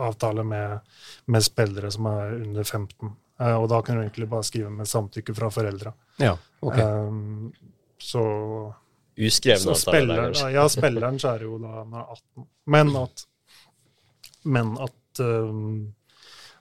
avtale 0.06 0.44
med, 0.44 0.96
med, 1.30 1.44
spillere 1.44 1.90
som 1.94 2.08
er 2.10 2.34
under 2.40 2.64
15. 2.64 3.12
Uh, 3.38 3.46
eh, 3.46 3.54
og 3.54 3.68
da 3.72 3.82
kan 3.84 3.98
du 3.98 4.02
egentlig 4.02 4.28
bare 4.32 4.48
skrive 4.48 4.72
med 4.72 4.90
samtykke 4.90 5.36
fra 5.36 5.50
foreldra. 5.54 5.92
Ja, 6.22 6.34
ok. 6.60 6.80
Um, 6.80 7.52
så 8.00 8.24
Uskreven 9.16 9.72
avtale? 9.72 10.32
Ja, 10.52 10.66
spilleren 10.68 11.20
så 11.20 11.32
er 11.34 11.44
det 11.44 11.48
jo 11.48 11.60
da 11.62 11.84
når 11.88 12.10
18. 12.16 12.48
Men 12.74 12.92
at, 13.00 13.24
men 14.44 14.74
at, 14.84 15.22
um, 15.24 15.94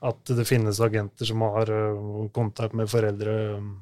at 0.05 0.31
det 0.37 0.47
finnes 0.47 0.79
agenter 0.83 1.27
som 1.27 1.43
har 1.43 1.71
uh, 1.71 2.23
kontakt 2.35 2.77
med 2.77 2.89
foreldre 2.91 3.35
um, 3.59 3.75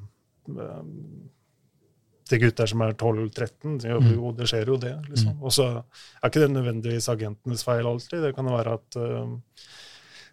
til 2.28 2.42
gutter 2.42 2.70
som 2.70 2.82
er 2.82 2.96
12-13. 2.96 3.78
Jo, 3.86 4.00
mm. 4.02 4.12
jo, 4.16 4.34
det 4.36 4.50
skjer 4.50 4.74
jo 4.74 4.78
det. 4.80 4.94
liksom. 5.10 5.36
Mm. 5.36 5.42
Og 5.44 5.54
så 5.54 5.70
er 5.78 6.30
ikke 6.30 6.42
det 6.42 6.52
nødvendigvis 6.56 7.10
agentenes 7.12 7.66
feil 7.66 7.86
alltid. 7.86 8.22
Det 8.26 8.34
kan 8.34 8.50
være 8.50 8.78
at 8.80 8.98
uh, 8.98 9.36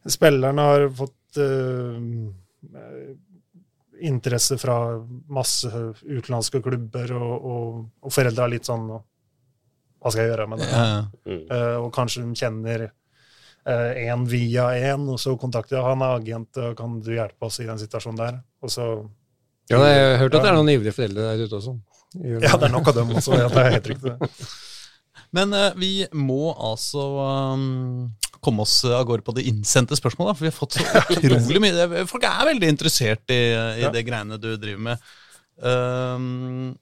spillerne 0.09 0.69
har 0.71 0.87
fått 0.97 1.41
uh, 1.43 1.99
interesse 4.07 4.57
fra 4.61 4.77
masse 5.31 5.69
utenlandske 6.03 6.61
klubber, 6.63 7.13
og, 7.17 7.33
og, 7.51 7.77
og 8.01 8.13
foreldre 8.13 8.47
er 8.47 8.53
litt 8.55 8.69
sånn 8.69 8.87
Hva 8.89 10.11
skal 10.11 10.23
jeg 10.23 10.31
gjøre 10.33 10.47
med 10.49 10.63
det? 10.63 10.69
Ja, 10.71 10.81
ja. 10.89 11.03
Mm. 11.27 11.43
Uh, 11.51 11.77
og 11.83 11.91
kanskje 11.95 12.25
de 12.25 12.39
kjenner 12.41 12.87
én 13.61 14.23
uh, 14.23 14.29
via 14.29 14.71
én, 14.73 15.05
og 15.13 15.19
så 15.21 15.35
kontakter 15.37 15.77
jeg 15.77 15.85
han 15.85 16.01
er 16.01 16.17
agent, 16.17 16.57
og 16.57 16.73
kan 16.79 16.97
du 17.03 17.11
hjelpe 17.13 17.45
oss 17.45 17.59
i 17.61 17.67
den 17.69 17.81
situasjonen 17.81 18.21
der? 18.23 18.41
Og 18.65 18.73
så 18.73 18.87
Ja, 19.69 19.83
jeg 19.85 20.01
har 20.01 20.17
hørt 20.23 20.33
at 20.35 20.41
det 20.41 20.49
er 20.49 20.57
noen 20.57 20.73
ivrige 20.73 20.95
foreldre 20.97 21.29
der 21.29 21.45
ute 21.45 21.59
også. 21.59 21.77
Ja, 22.17 22.57
det 22.57 22.67
er 22.67 22.73
nok 22.73 22.89
av 22.91 22.97
dem 22.97 23.13
også. 23.15 23.37
Ja, 23.37 23.47
det 23.47 23.61
er 23.61 23.75
helt 23.77 23.91
riktig. 23.93 24.15
Men 25.37 25.53
uh, 25.55 25.69
vi 25.79 25.93
må 26.17 26.51
altså 26.57 27.05
um, 27.53 28.09
komme 28.43 28.65
oss 28.65 28.81
av 28.89 29.05
gårde 29.07 29.25
på 29.25 29.35
det 29.37 29.47
innsendte 29.49 29.97
spørsmålet. 29.97 30.37
For 30.37 30.47
vi 30.47 30.51
har 30.51 30.57
fått 30.57 30.79
så 30.79 30.83
utrolig 31.15 31.63
mye 31.63 32.05
Folk 32.09 32.23
er 32.27 32.53
veldig 32.53 32.69
interessert 32.75 33.33
i, 33.33 33.41
i 33.53 33.85
ja. 33.85 33.91
det 33.93 34.05
greiene 34.07 34.39
du 34.41 34.53
driver 34.55 34.87
med. 34.91 35.11
Um, 35.61 36.73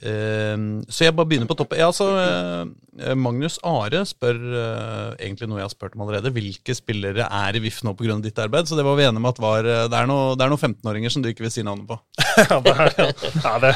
um, 0.00 0.80
så 0.88 1.04
jeg 1.04 1.12
bare 1.16 1.28
begynner 1.28 1.48
på 1.50 1.56
toppen. 1.58 1.78
Ja, 1.80 1.86
altså, 1.90 2.06
uh, 2.16 3.14
Magnus 3.18 3.58
Are 3.68 4.04
spør 4.08 4.38
uh, 4.40 5.10
egentlig 5.18 5.48
noe 5.50 5.60
jeg 5.60 5.68
har 5.68 5.74
spurt 5.74 5.94
om 5.96 6.02
allerede. 6.06 6.32
Hvilke 6.32 6.74
spillere 6.76 7.24
er 7.28 7.58
i 7.58 7.62
VIF 7.62 7.78
nå 7.84 7.92
pga. 7.98 8.16
ditt 8.24 8.40
arbeid? 8.40 8.70
Så 8.70 8.78
det 8.78 8.86
var 8.86 8.96
vi 8.96 9.06
enige 9.06 9.22
om 9.22 9.30
at 9.30 9.42
var, 9.42 9.60
uh, 9.68 9.86
det 9.92 9.98
er 10.00 10.06
noen 10.10 10.54
noe 10.54 10.60
15-åringer 10.60 11.10
som 11.12 11.24
du 11.24 11.28
ikke 11.32 11.46
vil 11.46 11.54
si 11.54 11.66
navnet 11.66 11.86
på. 11.90 11.96
ja, 12.40 12.56
det, 12.64 12.72
er, 12.72 12.88
ja, 13.44 13.54
det, 13.66 13.72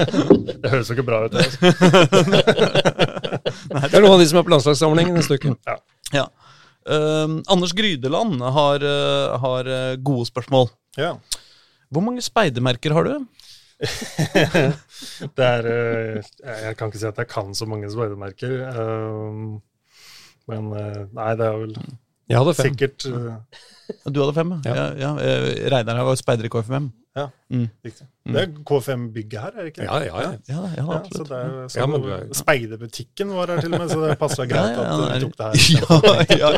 det 0.64 0.68
høres 0.74 0.90
jo 0.90 0.96
ikke 0.96 1.10
bra 1.12 1.18
ut. 1.26 1.34
Altså. 1.36 1.58
det 3.90 3.94
er 3.94 4.02
noen 4.02 4.16
av 4.16 4.22
de 4.22 4.28
som 4.30 4.38
er 4.40 4.46
på 4.46 4.54
landslagssamlingen 4.56 5.14
neste 5.20 5.36
uke. 5.36 5.48
Ja. 5.68 5.76
Ja. 6.14 6.26
Uh, 6.88 7.40
Anders 7.52 7.74
Grydeland 7.76 8.40
har, 8.40 8.82
uh, 8.82 9.36
har 9.42 9.68
uh, 9.68 9.96
gode 10.02 10.26
spørsmål. 10.30 10.70
Ja. 10.98 11.14
Hvor 11.90 12.04
mange 12.04 12.22
speidermerker 12.24 12.94
har 12.96 13.06
du? 13.06 13.14
det 15.36 15.46
er 15.46 15.66
Jeg 16.20 16.74
kan 16.76 16.90
ikke 16.90 17.00
si 17.00 17.06
at 17.08 17.16
jeg 17.16 17.28
kan 17.30 17.54
så 17.56 17.64
mange 17.64 17.88
speidermerker. 17.90 18.66
men 20.50 20.68
nei, 21.16 21.30
det 21.40 21.46
er 21.46 21.56
vel 21.62 21.74
jeg 22.30 22.38
hadde 22.38 22.54
fem. 22.54 22.68
sikkert 22.68 23.06
Du 24.14 24.20
hadde 24.20 24.34
fem, 24.36 24.52
ja. 24.68 24.74
ja, 24.76 24.86
ja. 25.00 25.10
Reidar 25.72 25.98
var 26.06 26.18
speider 26.20 26.46
i 26.46 26.52
KFMM. 26.52 26.92
Ja, 27.16 27.26
mm. 27.50 27.66
riktig. 27.82 28.06
Mm. 28.06 28.19
Det 28.34 28.42
er 28.42 28.50
K5-bygget 28.70 29.40
her, 29.40 29.52
er 29.54 29.66
det 29.66 29.72
ikke? 29.72 29.86
Ja, 29.86 29.98
ja, 30.06 30.22
ja. 30.24 30.32
ja, 30.48 30.62
ja 30.76 30.86
absolutt. 30.96 31.16
så 31.16 31.26
det 31.28 31.40
er, 31.40 31.80
ja, 31.80 31.86
men, 31.90 32.34
Speiderbutikken 32.40 33.34
var 33.36 33.54
her 33.54 33.62
til 33.64 33.74
og 33.74 33.82
med, 33.82 33.92
så 33.92 34.00
det 34.04 34.18
passa 34.20 34.46
greit 34.50 34.80
at 34.80 34.90
du 34.96 35.26
tok 35.26 35.38
det 35.40 35.50
her. 35.50 36.36
Ja, 36.40 36.50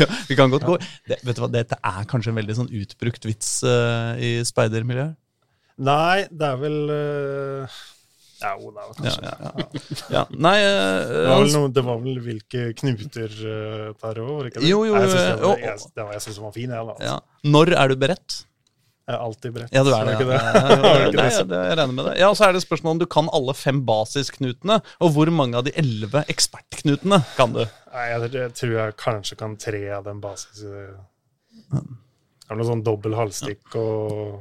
ja, 0.00 0.10
vi 0.28 0.38
kan 0.38 0.52
godt 0.52 0.66
gå. 0.68 0.76
Det, 1.08 1.20
vet 1.26 1.38
du 1.38 1.44
hva, 1.44 1.50
Dette 1.54 1.80
er 1.92 2.10
kanskje 2.10 2.34
en 2.34 2.40
veldig 2.40 2.58
sånn 2.62 2.74
utbrukt 2.82 3.28
vits 3.28 3.54
uh, 3.66 4.18
i 4.20 4.38
speidermiljøet? 4.46 5.16
Nei, 5.80 6.26
det 6.28 6.50
er 6.50 6.60
vel 6.60 6.78
uh, 6.92 7.80
ja, 8.40 8.54
det 8.56 8.72
var 8.72 8.92
kanskje 8.96 9.24
ja, 9.24 9.32
ja, 9.44 9.64
ja. 10.14 10.22
Nei, 10.32 10.56
uh, 10.64 11.00
det, 11.12 11.24
var 11.28 11.42
vel 11.42 11.54
noe, 11.56 11.72
det 11.76 11.84
var 11.84 11.98
vel 12.04 12.20
hvilke 12.24 12.66
knuter 12.80 13.34
uh, 13.44 13.88
tar 14.00 14.20
over, 14.24 14.48
ikke 14.48 14.62
det? 14.62 14.68
Jo, 14.70 14.84
jo, 14.88 14.94
jeg 14.96 15.10
synes 15.12 15.26
det, 15.26 15.40
var, 15.44 15.64
jeg, 15.64 15.82
det 15.96 16.04
var, 16.04 16.14
jeg 16.16 16.24
synes 16.26 16.38
det 16.38 16.44
var 16.46 16.54
fin, 16.56 16.72
jeg. 16.76 16.94
Altså. 16.94 17.18
Når 17.56 17.74
er 17.76 17.92
du 17.92 18.00
beredt? 18.00 18.38
Jeg 19.10 19.16
er 19.16 19.24
alltid 19.26 19.54
beredt. 19.56 19.72
Ja, 19.74 19.82
du 19.82 19.90
er 19.90 20.06
det. 20.06 20.12
Ja. 20.14 20.52
det? 21.10 21.16
Nei, 21.18 21.24
jeg 21.34 21.78
regner 21.80 21.94
med 21.96 22.04
det. 22.06 22.12
Ja, 22.20 22.28
Så 22.38 22.46
er 22.46 22.54
det 22.54 22.62
spørsmålet 22.62 22.94
om 22.94 23.00
du 23.02 23.08
kan 23.10 23.30
alle 23.34 23.54
fem 23.58 23.80
basisknutene. 23.88 24.78
Og 25.02 25.16
hvor 25.16 25.32
mange 25.34 25.58
av 25.58 25.66
de 25.66 25.74
elleve 25.80 26.22
ekspertknutene 26.30 27.18
kan 27.34 27.56
du? 27.56 27.64
Nei, 27.90 28.06
jeg, 28.12 28.30
jeg, 28.36 28.54
tror 28.60 28.76
jeg 28.76 28.96
kanskje 29.00 29.40
kan 29.40 29.58
tre 29.58 29.82
av 29.98 30.06
den 30.06 30.22
basis... 30.22 30.62
Det 30.62 32.54
er 32.54 32.58
noe 32.58 32.66
sånn 32.66 32.86
dobbel 32.86 33.14
halvstikk 33.14 33.76
og, 33.78 34.40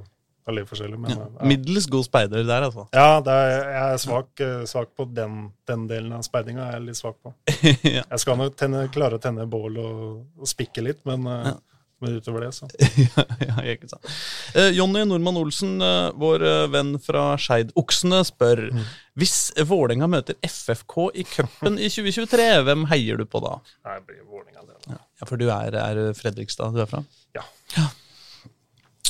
alle 0.49 0.63
litt 0.63 0.69
forskjellig. 0.69 0.97
Men, 0.97 1.13
ja. 1.13 1.27
Ja. 1.39 1.47
Middels 1.49 1.87
god 1.91 2.07
speider 2.07 2.45
der, 2.45 2.65
altså. 2.69 2.85
Ja, 2.95 3.19
er, 3.21 3.55
jeg 3.69 3.83
er 3.83 4.01
svak, 4.01 4.31
eh, 4.41 4.63
svak 4.69 4.93
på 4.97 5.05
den, 5.13 5.49
den, 5.69 5.85
delen 5.89 6.13
av 6.17 6.25
speidinga. 6.25 6.71
Jeg 6.71 6.79
er 6.79 6.85
litt 6.87 6.99
svak 6.99 7.19
på. 7.21 7.33
ja. 7.97 8.03
Jeg 8.03 8.23
skal 8.23 8.39
nok 8.41 8.57
tenne, 8.59 8.85
klare 8.93 9.19
å 9.19 9.23
tenne 9.23 9.45
bål 9.49 9.77
og, 9.83 10.01
og 10.39 10.49
spikke 10.49 10.85
litt, 10.85 11.01
men 11.09 11.27
uh, 11.29 11.53
men 11.99 12.15
utover 12.15 12.41
det, 12.45 12.51
så. 12.55 12.67
ja, 13.47 13.55
ikke 13.73 13.89
sant. 13.91 14.07
Eh, 14.55 14.71
Jonny 14.75 15.03
Normann 15.07 15.37
Olsen, 15.39 15.77
eh, 15.83 16.09
vår 16.19 16.45
eh, 16.47 16.65
venn 16.71 16.93
fra 17.03 17.33
Skeidoksene, 17.39 18.23
spør 18.27 18.69
mm. 18.73 18.83
Hvis 19.19 19.49
Vålerenga 19.67 20.07
møter 20.07 20.37
FFK 20.47 21.09
i 21.19 21.25
cupen 21.27 21.75
i 21.75 21.89
2023, 21.91 22.45
hvem 22.63 22.85
heier 22.93 23.19
du 23.19 23.25
på 23.27 23.41
da? 23.43 23.57
Nei, 23.83 23.97
det 23.97 24.05
blir 24.07 24.21
Vålerenga, 24.23 24.63
det. 24.63 24.77
Da. 24.85 24.99
ja, 25.19 25.27
For 25.27 25.41
du 25.41 25.49
er, 25.51 25.75
er 25.75 26.13
Fredrikstad 26.15 26.77
du 26.77 26.85
er 26.85 26.87
fra? 26.87 27.03
Ja. 27.35 27.43
ja. 27.75 27.89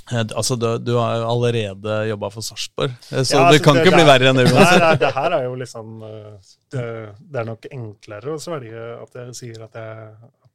Eh, 0.10 0.26
altså, 0.26 0.58
du, 0.58 0.66
du 0.82 0.96
har 0.98 1.20
jo 1.20 1.30
allerede 1.30 2.00
jobba 2.10 2.34
for 2.34 2.46
Sarpsborg, 2.48 2.98
så 3.06 3.14
ja, 3.14 3.22
altså, 3.22 3.46
det 3.54 3.62
kan 3.62 3.78
det, 3.78 3.86
ikke 3.86 3.94
det, 3.94 4.02
bli 4.02 4.10
verre 4.10 4.34
enn 4.34 4.42
det 4.42 4.50
Nei, 4.56 4.66
Nei, 4.82 4.94
det 5.06 5.14
her 5.20 5.38
er 5.38 5.46
jo 5.46 5.56
liksom 5.62 5.96
det, 6.02 6.84
det, 7.20 7.38
er 7.44 7.50
nok 7.54 7.70
enklere 7.70 8.34
å 8.34 8.42
svelge 8.42 8.92
at 8.98 9.22
jeg 9.22 9.38
sier 9.44 9.68
at 9.70 9.78
jeg, 9.78 10.10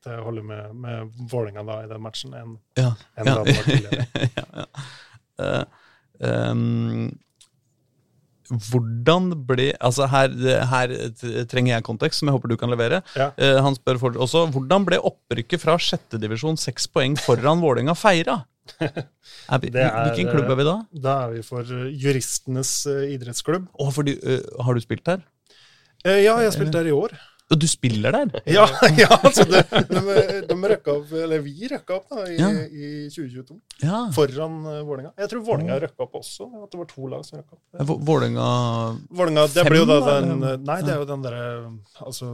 at 0.07 0.17
jeg 0.17 0.25
holder 0.27 0.47
med, 0.47 0.77
med 0.85 1.19
Vålerenga 1.31 1.65
da 1.69 1.81
i 1.85 1.91
den 1.91 2.05
matchen, 2.05 2.35
enn 2.37 2.57
Ja. 2.79 2.93
en 3.19 3.31
ja. 3.31 3.35
det 3.43 3.57
var 3.57 3.69
tidligere. 3.69 4.07
ja, 4.39 4.47
ja. 4.63 4.89
Eh, 5.45 5.65
ehm, 6.29 7.13
hvordan 8.71 9.31
ble 9.49 9.71
Altså, 9.81 10.07
her, 10.13 10.35
her 10.69 10.93
trenger 11.51 11.75
jeg 11.75 11.87
kontekst, 11.87 12.21
som 12.21 12.29
jeg 12.29 12.37
håper 12.37 12.53
du 12.53 12.57
kan 12.61 12.73
levere. 12.73 13.01
Ja. 13.17 13.31
Uh, 13.41 13.61
han 13.65 13.77
spør 13.79 14.01
for, 14.03 14.19
også 14.21 14.47
hvordan 14.53 14.85
ble 14.87 15.01
opprykket 15.01 15.63
fra 15.63 15.79
sjettedivisjon 15.81 16.61
seks 16.61 16.87
poeng 16.93 17.17
foran 17.21 17.65
Vålerenga 17.65 17.97
feira? 17.99 18.43
Er 19.53 19.61
vi, 19.61 19.69
er, 19.77 19.91
hvilken 20.09 20.31
klubb 20.33 20.49
er 20.55 20.57
vi 20.57 20.65
da? 20.65 20.75
Da 21.05 21.15
er 21.27 21.35
vi 21.35 21.43
for 21.45 21.69
eh, 21.69 21.91
Juristenes 22.01 22.71
eh, 22.89 23.11
idrettsklubb. 23.13 23.67
Oh, 23.77 23.91
fordi, 23.93 24.15
uh, 24.25 24.41
har 24.65 24.77
du 24.77 24.81
spilt? 24.81 25.09
Eh, 25.09 26.21
ja, 26.25 26.37
jeg 26.41 26.49
har 26.49 26.55
spilt 26.55 26.73
der 26.73 26.89
i 26.89 26.95
år. 26.97 27.13
Og 27.53 27.59
du 27.61 27.67
spiller 27.69 28.15
der? 28.15 28.31
Ja, 28.57 28.65
ja 28.97 29.09
altså 29.19 29.45
det, 29.45 29.61
de, 29.91 30.01
de 30.49 30.57
røkka 30.73 30.95
opp, 30.97 31.11
eller 31.25 31.43
vi 31.45 31.69
røkka 31.69 31.99
opp 31.99 32.09
da, 32.15 32.25
i, 32.33 32.39
Ja. 32.41 32.49
i 32.73 32.93
2022. 33.13 33.59
Ja. 33.85 33.99
Foran 34.17 34.57
uh, 34.65 34.79
Vålerenga. 34.89 35.13
Jeg 35.21 35.29
tror 35.35 35.45
Vålerenga 35.51 35.77
røkka 35.85 36.07
opp 36.07 36.17
også. 36.23 36.49
At 36.65 36.73
det 36.73 36.81
var 36.81 36.89
to 36.95 37.11
lag 37.13 37.27
som 37.29 37.43
røkka 37.43 37.59
opp. 37.59 37.85
Vå- 37.91 38.01
Vålerenga 38.09 38.49
det 39.53 39.61
Fem, 39.61 39.71
blir 39.75 39.83
jo 39.85 39.91
da 39.93 40.01
den 40.09 40.33
eller? 40.39 40.59
Nei, 40.65 40.81
det 40.87 40.97
er 40.97 41.05
jo 41.05 41.07
den 41.13 41.23
derre 41.29 41.45
Altså 42.07 42.33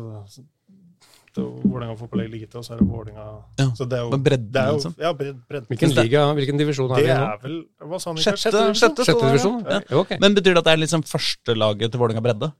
det 1.31 1.45
er 1.45 1.51
Vålerenga 1.63 1.95
fotball 1.99 2.25
ligger 2.27 2.49
til, 2.51 2.59
og 2.59 2.65
så 2.67 2.73
er 2.75 2.81
det 2.81 2.87
Vålerenga 2.91 3.27
Ja, 3.61 3.67
Så 3.79 3.87
det 3.91 3.99
er 3.99 4.07
jo, 4.07 4.19
bredden, 4.19 4.49
det 4.51 4.63
er 4.63 4.71
jo 4.73 4.79
liksom. 4.81 4.95
Ja, 4.99 5.13
bred, 5.15 5.37
bredden. 5.51 5.69
Hvilken 5.71 5.93
liga, 5.95 6.25
hvilken 6.39 6.59
divisjon 6.59 6.91
er 6.91 7.03
Det 7.03 7.05
i 7.07 7.13
nå? 7.15 7.29
er 7.35 7.45
vel 7.45 7.59
Hva 7.93 8.01
sa 8.03 8.11
han 8.11 8.19
ikke? 8.19 8.33
Sjette, 8.41 8.65
sjette, 8.81 9.07
Sjette 9.07 9.29
divisjon? 9.29 9.61
Ja. 9.67 9.79
Ja, 9.91 10.01
Okay. 10.01 10.19
Men 10.23 10.35
betyr 10.39 10.55
det 10.57 10.63
at 10.65 10.71
det 10.71 10.75
er 10.75 10.83
liksom 10.87 11.05
førstelaget 11.07 11.93
til 11.95 12.03
Vålerenga 12.03 12.25
bredde? 12.27 12.51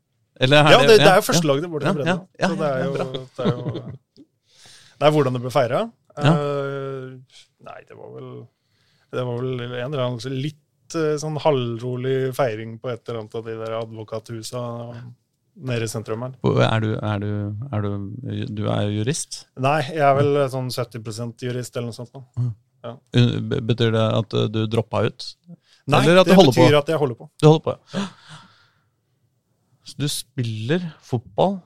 Eller 0.41 0.63
er 0.65 0.73
Ja, 0.73 0.79
det, 0.81 0.97
det 1.01 1.07
er 1.07 1.19
jo 1.19 1.21
ja. 1.21 1.27
førstelaget 1.27 1.67
til 1.67 1.73
Vålerenga 1.75 2.07
Ja, 2.09 2.17
ja, 2.17 2.25
ja, 2.41 2.49
Så 2.49 2.57
det 2.61 2.71
er 2.71 2.79
ja, 2.79 2.87
jo. 2.87 2.95
Det 2.97 3.45
er 3.45 3.53
jo 3.53 3.85
Det 5.01 5.09
er 5.09 5.15
hvordan 5.17 5.37
det 5.37 5.43
ble 5.45 5.53
feira. 5.55 5.85
Ja. 6.21 6.33
nei, 7.65 7.79
det 7.89 7.97
var 7.97 8.11
vel 8.17 8.31
Det 9.15 9.25
var 9.27 9.39
vel 9.41 9.63
en 9.65 9.73
eller 9.87 10.03
annen 10.05 10.37
litt 10.41 10.97
uh, 10.99 11.15
sånn 11.23 11.39
halvrolig 11.41 12.19
feiring 12.37 12.77
på 12.83 12.91
et 12.93 13.03
eller 13.09 13.23
annet 13.23 13.37
av 13.39 13.47
de 13.47 13.57
der 13.61 13.77
advokathusa 13.79 14.63
nede 15.71 15.85
i 15.87 15.91
sentrum 15.91 16.23
her. 16.25 16.35
Er 16.67 16.81
du, 16.85 16.91
er 16.97 17.19
du, 17.23 17.31
er 17.75 17.83
du, 17.85 17.91
du 18.61 18.63
er 18.71 18.91
jurist? 18.95 19.43
Nei, 19.61 19.81
jeg 19.91 20.05
er 20.07 20.15
vel 20.19 20.39
sånn 20.53 20.71
70% 20.73 21.43
jurist 21.47 21.77
eller 21.77 21.91
noe 21.91 21.99
sånt. 21.99 22.15
nå. 22.15 22.53
Uh, 22.87 22.97
be- 23.45 23.61
Betyr 23.73 23.91
det 23.93 24.05
at 24.23 24.37
uh, 24.39 24.47
du 24.49 24.63
droppa 24.71 25.03
ut? 25.09 25.27
Nei, 25.91 26.01
det 26.07 26.15
holder 26.37 26.55
på? 26.55 26.63
betyr 26.63 26.79
at 26.79 26.89
jeg 26.93 27.01
holder 27.03 27.19
på. 27.19 27.27
Du 27.41 27.49
holder 27.51 27.65
på, 27.67 27.75
ja. 27.97 28.05
Du 30.01 30.07
spiller 30.11 30.87
fotball 31.05 31.59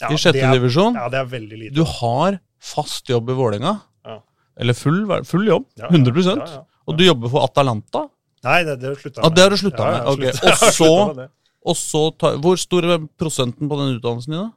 Ja, 0.00 0.08
i 0.10 0.18
sjette 0.18 0.48
divisjon. 0.56 0.96
Ja, 0.98 1.08
det 1.12 1.20
er 1.20 1.28
veldig 1.30 1.58
lite. 1.60 1.74
Du 1.76 1.84
har 1.86 2.38
fast 2.64 3.10
jobb 3.12 3.28
i 3.30 3.36
Vålerenga. 3.38 3.76
Ja. 4.08 4.18
Eller 4.58 4.76
full, 4.78 5.04
full 5.28 5.46
jobb. 5.46 5.68
Ja, 5.78 5.86
ja, 5.86 5.92
100 5.92 6.24
ja, 6.24 6.48
ja. 6.56 6.62
Og 6.88 6.98
du 6.98 7.04
jobber 7.06 7.30
for 7.32 7.44
Atalanta. 7.46 8.06
Nei, 8.44 8.58
det, 8.66 8.74
det 8.80 8.90
har 8.90 8.96
du 8.96 9.00
slutta 9.00 9.22
Ja, 9.24 9.30
det 9.32 9.44
har 9.46 9.54
du 9.54 9.56
slutta 9.60 9.86
med. 9.92 10.08
Okay. 10.12 10.32
slutt- 10.32 10.66
og 10.66 10.74
så- 10.80 11.14
med. 11.22 11.30
Og 11.64 11.76
så 11.80 12.00
ta, 12.20 12.34
Hvor 12.44 12.58
stor 12.60 12.84
er 12.84 12.98
prosenten 13.16 13.70
på 13.70 13.76
den 13.80 13.94
utdannelsen 13.96 14.34
din, 14.34 14.42
da? 14.42 14.50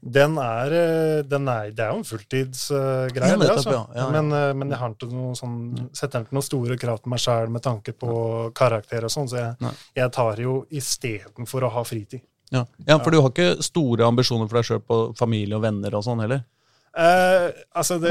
Den 0.00 0.36
er, 0.38 0.72
eh, 0.72 1.22
den 1.26 1.48
er 1.48 1.72
Det 1.74 1.82
er 1.82 1.90
jo 1.90 1.98
en 1.98 2.06
fulltidsgreie, 2.06 3.30
Ja, 3.32 3.36
det, 3.36 3.50
altså. 3.50 3.72
ja. 3.72 3.86
Ja, 3.94 4.00
ja. 4.00 4.10
Men, 4.14 4.32
uh, 4.32 4.54
men 4.54 4.70
jeg 4.70 4.78
har 4.78 4.94
ikke 4.94 5.10
noen 5.10 5.34
sånn, 5.34 5.56
setter 5.92 6.22
ikke 6.22 6.36
noen 6.38 6.46
store 6.46 6.76
krav 6.78 7.02
til 7.02 7.10
meg 7.10 7.22
sjøl 7.22 7.50
med 7.50 7.62
tanke 7.62 7.92
på 7.98 8.52
karakter 8.54 9.04
og 9.08 9.10
sånn, 9.10 9.28
så 9.28 9.40
jeg, 9.40 9.72
jeg 9.98 10.12
tar 10.14 10.38
jo 10.38 10.60
istedenfor 10.70 11.66
å 11.66 11.72
ha 11.74 11.82
fritid. 11.84 12.22
Ja. 12.54 12.64
ja, 12.86 12.96
For 13.02 13.12
du 13.12 13.20
har 13.20 13.32
ikke 13.32 13.62
store 13.64 14.06
ambisjoner 14.06 14.48
for 14.48 14.60
deg 14.60 14.68
sjøl 14.70 14.80
på 14.80 15.00
familie 15.18 15.58
og 15.58 15.66
venner 15.66 15.98
og 15.98 16.06
sånn 16.06 16.22
heller? 16.24 16.46
Eh, 16.96 17.50
altså 17.76 17.98
det 18.02 18.10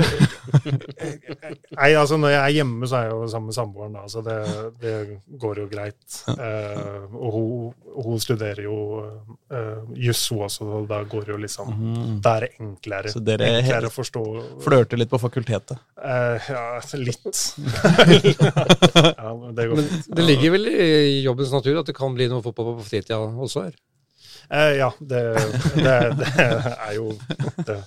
Nei, 1.77 1.89
altså 1.97 2.17
når 2.19 2.31
jeg 2.31 2.41
er 2.41 2.53
hjemme, 2.59 2.87
så 2.87 2.99
er 2.99 3.07
jeg 3.07 3.15
jo 3.15 3.27
sammen 3.31 3.49
med 3.49 3.57
samboeren, 3.57 3.95
da, 3.97 4.03
så 4.11 4.21
det, 4.25 4.37
det 4.81 4.93
går 5.41 5.61
jo 5.63 5.65
greit. 5.71 6.19
Uh, 6.29 7.07
og 7.17 7.35
hun, 7.35 7.73
hun 8.05 8.21
studerer 8.21 8.63
jo 8.65 8.77
uh, 9.01 9.81
juss, 9.97 10.23
hun 10.31 10.45
også, 10.47 10.67
og 10.79 10.87
da 10.89 11.01
går 11.09 11.27
det 11.27 11.33
jo 11.33 11.39
liksom 11.41 11.73
mm. 11.73 12.13
Da 12.23 12.35
er 12.37 12.47
det 12.47 12.51
enklere, 12.63 13.11
Så 13.13 13.21
dere 13.23 13.49
er 13.49 13.59
enklere 13.61 13.91
å 13.91 13.93
forstå. 13.93 14.23
Flørter 14.63 15.01
litt 15.01 15.11
på 15.11 15.19
fakultetet? 15.21 15.81
Uh, 15.97 16.49
ja, 16.49 16.63
litt. 17.01 17.43
ja, 19.19 19.33
men 19.33 19.57
det 19.57 19.67
går 19.67 19.81
Men 19.81 19.91
det 20.21 20.29
ligger 20.31 20.55
vel 20.57 20.71
i 20.71 21.21
jobbens 21.25 21.53
natur 21.53 21.81
at 21.83 21.91
det 21.91 21.97
kan 21.97 22.15
bli 22.17 22.29
noe 22.31 22.45
fotball 22.45 22.77
på 22.79 22.87
fritida 22.87 23.19
også 23.19 23.67
her? 23.67 23.77
Eh, 24.49 24.73
ja, 24.79 24.93
det, 24.99 25.21
det, 25.75 25.95
det 26.19 26.33
er 26.39 26.93
jo 26.95 27.11
det, 27.67 27.77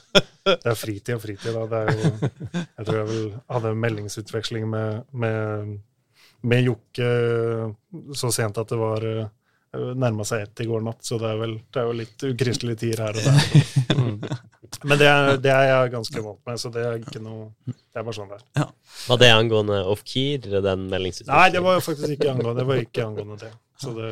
det 0.45 0.59
er 0.73 0.77
fritid 0.77 1.15
og 1.17 1.23
fritid, 1.23 1.57
da. 1.57 1.67
Det 1.71 1.81
er 1.81 1.93
jo 1.97 2.11
Jeg 2.53 2.87
tror 2.87 2.99
jeg 2.99 3.09
vel 3.11 3.29
hadde 3.55 3.73
en 3.73 3.83
meldingsutveksling 3.87 4.67
med, 4.69 5.05
med, 5.13 5.77
med 6.43 6.65
Jokke 6.67 7.11
så 8.17 8.33
sent 8.35 8.61
at 8.61 8.73
det 8.73 8.81
var 8.81 9.07
nærma 9.71 10.25
seg 10.27 10.43
ett 10.45 10.61
i 10.65 10.67
går 10.67 10.83
natt, 10.83 11.05
så 11.07 11.19
det 11.21 11.29
er 11.31 11.37
vel 11.39 11.53
det 11.71 11.81
er 11.81 11.87
jo 11.87 11.99
litt 12.01 12.25
ukristelige 12.27 12.81
tider 12.83 13.05
her 13.07 13.19
og 13.21 13.27
der. 13.29 14.39
Men 14.87 14.99
det 15.01 15.07
er, 15.07 15.37
det 15.43 15.51
er 15.51 15.65
jeg 15.67 15.93
ganske 15.95 16.23
vant 16.25 16.41
med, 16.47 16.61
så 16.63 16.71
det 16.75 16.83
er 16.87 17.01
ikke 17.01 17.21
noe 17.23 17.49
Det 17.67 17.99
er 17.99 18.05
bare 18.07 18.17
sånn 18.17 18.31
det 18.31 18.39
er. 18.39 18.69
Var 19.09 19.21
det 19.21 19.31
angående 19.35 19.81
off-keer, 19.93 20.47
den 20.63 20.87
meldingsutvekslingen? 20.93 21.41
Nei, 21.41 21.51
det 21.55 21.63
var 21.65 21.79
jo 21.79 21.83
faktisk 21.85 22.15
ikke 22.15 22.31
angående 22.35 22.61
det. 22.61 22.67
var 22.69 22.83
ikke 22.85 23.07
angående 23.07 23.39
det. 23.43 23.51
Så 23.81 23.95
det 23.97 24.11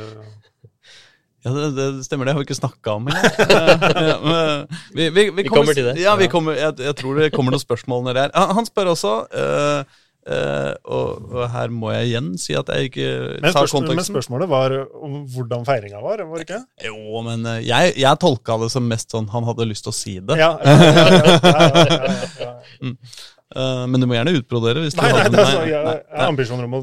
Ja, 1.47 1.53
det, 1.55 1.69
det 1.77 1.87
stemmer, 2.07 2.27
det 2.27 2.35
har 2.35 2.43
vi 2.43 2.49
ikke 2.49 2.59
snakka 2.59 2.97
om 2.99 3.07
engang. 3.07 4.67
Vi, 4.97 5.07
vi, 5.07 5.29
vi, 5.31 5.45
Vi 5.45 5.49
kommer 5.53 5.77
til 5.77 5.87
det. 5.87 5.95
Ja, 6.03 6.17
vi 6.19 6.27
kommer, 6.33 6.57
jeg, 6.59 6.75
jeg 6.83 6.97
tror 6.99 7.21
det 7.21 7.31
kommer 7.35 7.55
noen 7.55 7.63
spørsmål 7.63 8.09
nedi 8.09 8.25
her. 8.25 8.35
Han 8.35 8.57
han 8.59 8.67
spør 8.67 8.91
også, 8.95 9.13
eh, 9.39 9.95
eh, 10.35 10.73
og, 10.91 11.29
og 11.31 11.45
her 11.53 11.71
må 11.71 11.93
jeg 11.95 12.11
igjen 12.11 12.33
si 12.43 12.57
at 12.59 12.73
jeg 12.75 12.91
ikke 12.91 13.07
men, 13.39 13.53
tar 13.55 13.71
kontakten. 13.71 14.01
men 14.01 14.09
spørsmålet 14.09 14.51
var 14.51 14.75
om 14.99 15.21
hvordan 15.31 15.63
feiringa 15.69 16.03
var, 16.03 16.25
var 16.27 16.43
det 16.43 16.49
ikke? 16.49 16.61
Jo, 16.89 17.23
men 17.29 17.47
eh, 17.55 17.63
jeg, 17.69 17.95
jeg 18.03 18.23
tolka 18.25 18.59
det 18.65 18.73
som 18.75 18.91
mest 18.91 19.15
sånn 19.15 19.31
han 19.31 19.47
hadde 19.47 19.71
lyst 19.71 19.87
til 19.87 19.95
å 19.95 19.99
si 20.01 20.19
det. 20.19 20.41
Ja, 20.43 20.57
ja, 20.59 20.75
ja, 20.75 20.91
ja, 20.91 21.03
ja, 21.07 21.39
ja, 21.39 21.83
ja, 21.87 22.23
ja. 22.49 22.55
Eh, 22.83 22.95
men 23.49 24.03
du 24.03 24.05
må 24.05 24.17
gjerne 24.19 24.35
utbrodere 24.37 24.83
hvis 24.85 24.93
du 24.93 25.01
Nei, 25.01 25.09
nei, 25.15 25.25
det 25.33 25.39
er 25.41 25.47
så, 25.49 25.61
nei, 25.63 25.71
jeg, 25.71 25.85
nei, 25.87 25.95
jeg 26.03 26.21
har 26.21 26.33
ambisjoner 26.35 26.67
om 26.69 26.75
å 26.77 26.83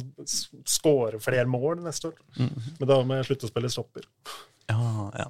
skåre 0.69 1.19
flere 1.21 1.45
mål 1.49 1.83
neste 1.85 2.09
år. 2.09 2.15
Mm. 2.39 2.69
Men 2.79 2.89
da 2.89 2.99
må 3.05 3.19
jeg 3.19 3.27
slutte 3.29 3.45
å 3.45 3.51
spille 3.51 3.71
stopper. 3.73 4.07
Ja, 4.71 5.09
ja. 5.13 5.27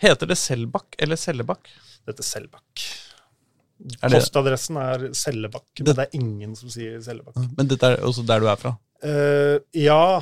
Heter 0.00 0.30
det 0.30 0.38
Selbakk 0.38 0.94
eller 1.02 1.18
Sellebakk? 1.18 1.72
Det 2.04 2.14
heter 2.14 2.26
Selbakk. 2.26 2.84
Postadressen 4.04 4.78
er 4.80 5.08
Sellebakk, 5.16 5.68
men 5.80 5.96
det 5.96 6.04
er 6.04 6.16
ingen 6.18 6.54
som 6.58 6.70
sier 6.72 7.00
Sellebakk. 7.04 7.38
men 7.56 7.68
dette 7.70 7.88
er 7.88 8.02
også 8.06 8.24
der 8.28 8.42
du 8.42 8.48
er 8.52 8.60
fra? 8.60 8.74
Uh, 9.00 9.56
ja, 9.76 10.20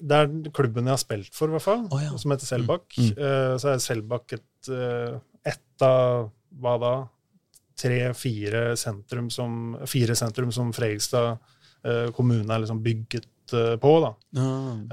det 0.00 0.20
er 0.22 0.30
klubben 0.56 0.88
jeg 0.88 0.96
har 0.96 1.02
spilt 1.02 1.36
for, 1.36 1.52
i 1.52 1.56
hvert 1.56 1.66
fall, 1.66 1.84
oh, 1.92 2.00
ja. 2.00 2.14
som 2.20 2.32
heter 2.32 2.48
Selbakk. 2.48 2.86
Mm. 2.96 3.10
Uh, 3.18 3.52
så 3.60 3.74
er 3.74 3.82
Selbakk 3.84 4.36
et, 4.38 4.70
uh, 4.72 5.18
et 5.44 5.84
av 5.84 6.30
hva 6.64 6.74
da? 6.80 6.94
Tre-fire 7.80 8.76
sentrum 8.78 9.30
som, 9.34 9.76
fire 9.90 10.14
sentrum 10.18 10.52
som 10.54 10.72
Fredrikstad 10.72 11.36
eh, 11.84 12.10
kommune 12.14 12.46
er 12.54 12.62
liksom 12.62 12.82
bygget 12.84 13.54
eh, 13.56 13.74
på. 13.82 13.94
da. 14.04 14.12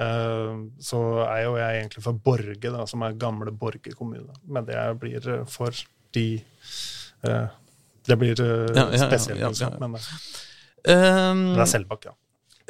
Eh, 0.05 0.55
så 0.81 1.01
er 1.27 1.43
jo 1.45 1.55
jeg 1.59 1.81
egentlig 1.81 2.05
for 2.07 2.21
Borge, 2.29 2.73
da, 2.73 2.85
som 2.89 3.05
er 3.05 3.19
gamle 3.21 3.53
Borge 3.53 3.93
kommune. 3.97 4.33
Men 4.43 4.65
det 4.69 4.79
blir 5.01 5.29
eh, 5.37 5.45
for 5.49 5.75
de 6.11 6.27
Det 8.01 8.15
blir 8.17 8.39
Ja, 8.41 8.87
ja, 8.89 9.07
spesielt, 9.07 9.39
ja, 9.39 9.49
liksom. 9.53 9.77
Men 9.79 9.93
det, 9.93 10.01
Um, 10.81 11.51
det 11.53 11.61
er 11.61 11.69
Selbakk, 11.69 12.05
ja. 12.09 12.15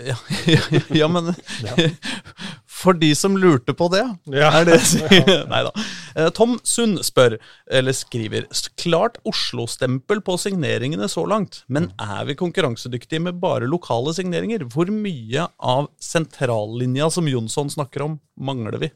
ja, 0.01 0.15
ja, 0.47 0.81
ja, 0.89 1.07
men. 1.07 1.31
For 2.81 2.97
de 2.97 3.11
som 3.15 3.35
lurte 3.37 3.75
på 3.77 3.87
det, 3.93 4.01
Ja. 4.33 4.49
er 4.57 4.65
det 4.65 4.79
Nei 5.51 5.59
da. 5.67 5.71
Eh, 6.15 6.29
Tom 6.33 6.55
Sund 6.67 7.03
spør, 7.05 7.35
eller 7.69 7.93
skriver, 7.95 8.47
klart 8.81 9.19
Oslo-stempel 9.27 10.23
på 10.25 10.37
signeringene 10.41 11.05
så 11.11 11.23
langt, 11.29 11.61
men 11.69 11.91
er 12.01 12.25
vi 12.25 12.35
konkurransedyktige 12.39 13.21
med 13.21 13.37
bare 13.43 13.69
lokale 13.69 14.15
signeringer? 14.17 14.65
Hvor 14.73 14.89
mye 14.91 15.45
av 15.61 15.91
sentrallinja 16.01 17.11
som 17.13 17.29
Jonsson 17.29 17.69
snakker 17.69 18.07
om, 18.07 18.17
mangler 18.41 18.79
vi? 18.81 18.91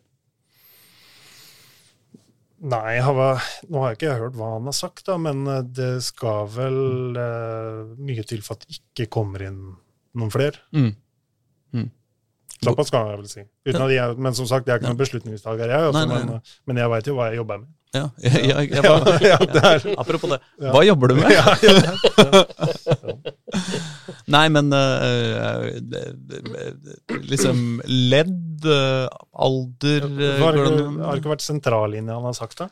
Nei, 2.66 2.98
var, 3.04 3.44
nå 3.70 3.82
har 3.84 3.92
jeg 3.92 3.98
ikke 4.00 4.14
hørt 4.18 4.38
hva 4.40 4.54
han 4.56 4.70
har 4.70 4.74
sagt, 4.76 5.04
da, 5.06 5.18
men 5.22 5.44
eh, 5.52 5.62
det 5.76 5.92
skal 6.08 6.48
vel 6.56 7.18
eh, 7.20 7.82
mye 8.02 8.24
til 8.26 8.42
for 8.46 8.56
at 8.58 8.64
det 8.66 8.80
ikke 8.80 9.10
kommer 9.20 9.44
inn 9.46 9.60
noen 10.16 10.32
flere. 10.34 10.64
Mm. 10.74 10.94
Såpass 12.64 12.90
kan 12.92 13.08
jeg 13.12 13.18
vel 13.20 13.28
si. 13.28 13.42
Jeg, 13.68 14.18
men 14.18 14.34
som 14.34 14.46
sagt, 14.48 14.66
jeg 14.68 14.74
er 14.76 14.80
ikke 14.80 14.88
noen 14.94 14.98
beslutningstaker, 15.02 15.68
jeg. 15.70 15.82
Også, 15.90 16.06
Nei, 16.08 16.08
nei, 16.08 16.24
Men, 16.26 16.42
men 16.72 16.78
jeg 16.82 16.90
veit 16.94 17.08
jo 17.10 17.16
hva 17.18 17.26
jeg 17.32 17.38
jobber 17.42 17.58
med. 17.60 17.68
Ja, 17.96 18.10
jeg, 18.20 18.70
jeg, 18.72 18.82
bare- 18.84 19.20
Ja, 19.24 19.38
det 19.40 19.96
Apropos 19.98 20.30
det, 20.34 20.40
hva 20.60 20.82
jobber 20.84 21.08
du 21.08 21.16
med? 21.16 21.32
Nei, 24.36 24.48
men 24.50 24.74
eh, 24.74 25.80
det- 25.80 26.16
det- 26.28 26.44
det- 26.84 27.00
liksom 27.30 27.82
ledd, 27.86 28.66
eh, 28.66 29.08
alder 29.34 30.02
eh, 30.10 30.40
Har 30.42 30.52
det 30.58 30.66
det 30.66 31.22
ikke 31.22 31.30
vært 31.36 31.42
sentrallinja 31.46 32.14
han 32.18 32.24
har 32.32 32.34
sagt, 32.34 32.58
da? 32.58 32.68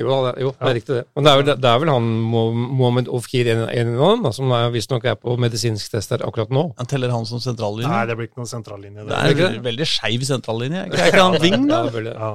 Jo, 0.00 0.08
det, 0.24 0.30
jo, 0.40 0.50
det 0.56 0.68
er 0.70 0.74
riktig 0.78 0.94
det. 0.96 1.00
Men 1.14 1.24
det 1.26 1.30
er 1.32 1.36
vel, 1.42 1.48
det 1.60 1.68
er 1.68 1.80
vel 1.82 1.90
han 1.92 2.06
Mo- 2.32 2.54
Mohammed 2.56 3.10
Ofkir 3.12 3.50
en, 3.52 3.58
en 3.68 3.90
av 3.98 4.14
dem, 4.14 4.22
da, 4.24 4.30
som 4.32 4.52
visstnok 4.72 5.04
er 5.04 5.18
på 5.20 5.34
medisinsk 5.36 5.92
test 5.92 6.14
her 6.14 6.24
akkurat 6.24 6.48
nå. 6.48 6.62
Han 6.78 6.88
teller 6.88 7.12
han 7.12 7.26
som 7.28 7.42
sentrallinje. 7.44 7.90
Nei, 7.92 8.06
det 8.08 8.16
blir 8.16 8.30
ikke 8.30 8.40
noen 8.40 8.48
sentrallinje. 8.48 9.04
det 9.04 9.10
Det. 9.10 9.18
er 9.18 9.34
ikke 9.36 9.50
en 9.58 9.66
veldig 9.66 9.88
skeiv 9.90 10.24
sentrallinje. 10.30 10.86
Er 10.88 11.10
ikke 11.12 11.26
han 11.26 11.36
ving, 11.44 11.66
da? 11.68 11.82
Ja, 11.92 12.30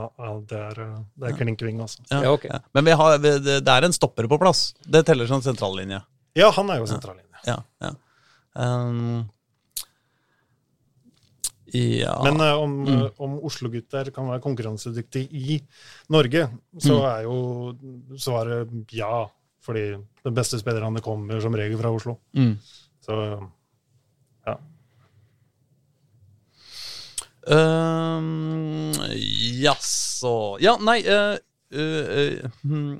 det 0.52 0.60
er, 0.68 0.82
eh, 0.86 1.00
det 1.18 1.32
er 1.32 1.40
klinkving, 1.42 1.82
altså. 1.82 2.06
Ja. 2.12 2.22
Ja, 2.28 2.36
ok. 2.38 2.46
Ja. 2.52 2.60
Men 2.78 2.86
vi 2.86 2.98
har, 3.02 3.18
vi- 3.26 3.40
det 3.42 3.74
er 3.74 3.90
en 3.90 3.98
stopper 3.98 4.30
på 4.30 4.38
plass. 4.46 4.62
Det 4.86 5.02
teller 5.10 5.26
som 5.26 5.42
sentrallinje. 5.42 6.04
Ja, 6.38 6.52
han 6.52 6.70
er 6.70 6.84
jo 6.84 6.86
sentrallinje. 6.94 7.42
Ja, 7.48 7.58
ja. 7.82 7.92
Um, 8.54 9.26
ja 11.74 12.14
Men 12.24 12.40
uh, 12.42 12.62
om, 12.64 12.76
Mm. 12.86 13.02
eh, 13.06 13.10
om 13.20 13.40
Oslo-gutter 13.44 14.12
kan 14.16 14.28
være 14.30 14.40
konkurransedyktige 14.42 15.28
i 15.32 15.62
Norge, 16.10 16.48
så 16.80 16.94
Mm. 16.96 17.06
er 17.12 17.22
jo 17.24 17.76
svaret 18.18 18.70
ja. 18.94 19.26
Fordi 19.68 19.98
de 20.24 20.32
beste 20.32 20.56
spillerne 20.60 21.02
kommer 21.04 21.42
som 21.42 21.54
regel 21.54 21.78
fra 21.78 21.92
Oslo. 21.92 22.18
mm. 22.34 22.54
Så 23.04 23.18
ja. 24.48 24.56
Um, 27.48 28.92
Jaså 29.62 30.58
Ja, 30.60 30.76
nei 30.84 31.00
uh, 31.08 31.38
uh, 31.74 32.48
uh, 32.68 32.98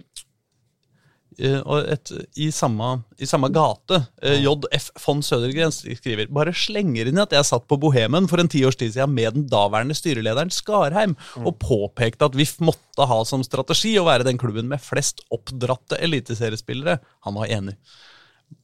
og 1.38 1.86
et, 1.94 2.10
i, 2.42 2.48
samme, 2.50 3.04
I 3.22 3.28
samme 3.30 3.52
gate, 3.54 4.00
eh, 4.26 4.40
JF 4.42 4.88
von 5.04 5.20
Sødergren 5.22 5.74
skriver 5.74 6.32
Bare 6.34 6.54
slenger 6.58 7.12
inn 7.12 7.22
at 7.22 7.36
jeg 7.36 7.46
satt 7.46 7.68
på 7.70 7.78
Bohemen 7.78 8.26
for 8.30 8.42
en 8.42 8.50
tiårs 8.50 8.80
tid 8.80 8.96
siden 8.96 9.14
med 9.14 9.38
den 9.38 9.46
daværende 9.52 9.94
styrelederen 9.98 10.50
Skarheim 10.54 11.14
og 11.44 11.60
påpekte 11.62 12.26
at 12.26 12.38
VIF 12.38 12.56
måtte 12.66 13.06
ha 13.06 13.20
som 13.30 13.46
strategi 13.46 13.94
å 14.02 14.08
være 14.08 14.26
den 14.26 14.42
klubben 14.42 14.66
med 14.72 14.82
flest 14.82 15.22
oppdratte 15.30 16.02
eliteseriespillere. 16.02 16.98
Han 17.28 17.38
var 17.38 17.54
enig. 17.54 17.78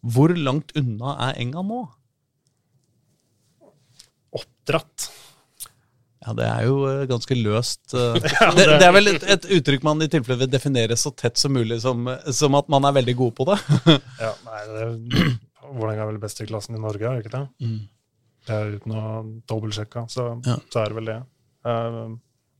Hvor 0.01 0.33
langt 0.33 0.73
unna 0.79 1.13
er 1.29 1.37
Enga 1.43 1.61
nå? 1.67 1.83
Oppdratt. 4.33 5.11
Ja, 6.23 6.33
det 6.37 6.45
er 6.47 6.65
jo 6.69 6.75
eh, 6.87 7.01
ganske 7.09 7.35
løst. 7.35 7.81
eh. 7.93 8.13
det, 8.57 8.65
det 8.79 8.85
er 8.87 8.93
vel 8.95 9.11
et, 9.11 9.23
et 9.35 9.47
uttrykk 9.57 9.83
man 9.83 10.01
i 10.05 10.09
tilfelle 10.11 10.39
vil 10.45 10.51
definere 10.53 10.95
så 10.99 11.11
tett 11.11 11.37
som 11.41 11.51
mulig, 11.55 11.81
som, 11.83 12.07
som 12.31 12.55
at 12.59 12.69
man 12.71 12.85
er 12.87 12.95
veldig 12.99 13.15
god 13.19 13.33
på 13.39 13.47
det. 13.51 13.57
Ja, 14.23 14.31
nei, 14.47 14.61
det, 14.71 14.87
Vålerenga 15.73 16.03
er 16.05 16.11
vel 16.13 16.21
best 16.21 16.39
i 16.43 16.47
klassen 16.47 16.75
i 16.77 16.81
Norge, 16.83 17.03
er 17.07 17.17
det 17.19 17.25
ikke 17.25 17.37
det? 17.37 17.47
Mm. 17.65 17.79
Det 18.43 18.55
er 18.59 18.73
uten 18.77 18.93
å 18.99 19.03
dobbeltsjekke, 19.49 20.05
så, 20.11 20.29
Ja. 20.45 20.57
så 20.71 20.81
er 20.83 20.91
det 20.91 20.97
vel 20.99 21.09
det. 21.11 21.19
Eh, 21.71 21.99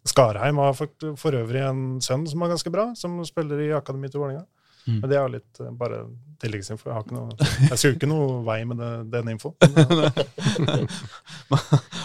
Skarheim 0.08 0.60
har 0.60 0.74
for, 0.76 0.92
for 1.20 1.36
øvrig 1.40 1.62
en 1.64 1.84
sønn 2.04 2.26
som 2.28 2.42
er 2.44 2.52
ganske 2.52 2.72
bra, 2.74 2.90
som 3.00 3.20
spiller 3.28 3.62
i 3.64 3.70
akademi 3.76 4.10
til 4.12 4.20
Vålerenga. 4.24 4.44
Mm. 4.84 4.98
Men 5.00 5.10
det 5.12 5.18
er 5.20 5.30
litt 5.32 5.60
eh, 5.64 5.70
bare 5.80 5.98
tilleggsinfo. 6.44 6.90
Jeg, 6.90 6.96
har 6.98 7.04
ikke 7.06 7.16
noe, 7.16 7.30
jeg 7.70 7.78
ser 7.80 7.88
jo 7.92 7.96
ikke 7.96 8.10
noe 8.12 8.42
vei 8.48 8.60
med 8.68 8.78
det, 8.84 8.92
den 9.14 9.30
infoen. 9.32 9.56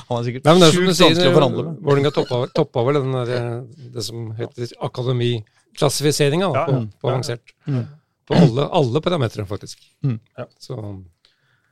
Han 0.08 0.14
er 0.18 0.24
sikkert 0.26 0.46
Nei, 0.46 0.52
men 0.54 0.62
det 0.62 0.68
er 0.68 0.74
som 0.74 0.84
du 0.84 0.88
sjukt 0.88 0.98
sier, 0.98 1.08
vanskelig 1.10 1.30
å 1.30 1.36
forhandle 1.36 1.64
med. 1.66 1.78
Vålerenga 1.88 2.12
toppa, 2.14 2.40
toppa 2.56 2.84
vel 2.88 2.98
den 3.00 3.14
der, 3.16 3.32
eh, 3.36 3.86
det 3.96 4.04
som 4.06 4.30
heter 4.38 4.72
akademiklassifiseringa 4.88 6.48
Ja, 6.54 6.64
på, 6.68 6.80
på 7.02 7.10
avansert. 7.12 7.54
Mm. 7.68 7.84
På 8.28 8.36
alle, 8.38 8.66
alle 8.80 9.02
parametere, 9.04 9.46
faktisk. 9.48 9.82
Mm. 10.04 10.18
Ja. 10.38 10.46
Så 10.60 10.78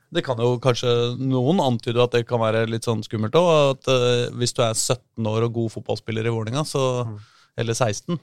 Det 0.09 0.23
kan 0.25 0.39
jo 0.41 0.55
kanskje 0.63 0.91
noen 1.19 1.59
antyde 1.63 1.99
at 2.03 2.13
det 2.15 2.23
kan 2.29 2.39
være 2.41 2.65
litt 2.71 2.87
sånn 2.87 3.03
skummelt 3.05 3.35
òg. 3.37 3.49
At 3.75 3.89
uh, 3.91 4.27
hvis 4.39 4.55
du 4.57 4.61
er 4.65 4.73
17 4.73 5.27
år 5.27 5.47
og 5.49 5.53
god 5.59 5.73
fotballspiller 5.77 6.27
i 6.27 6.33
Vålerenga, 6.33 6.63
Mm. 7.07 7.17
eller 7.57 7.73
16, 7.73 8.19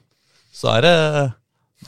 så 0.55 0.71
er 0.77 0.81
det 0.85 0.95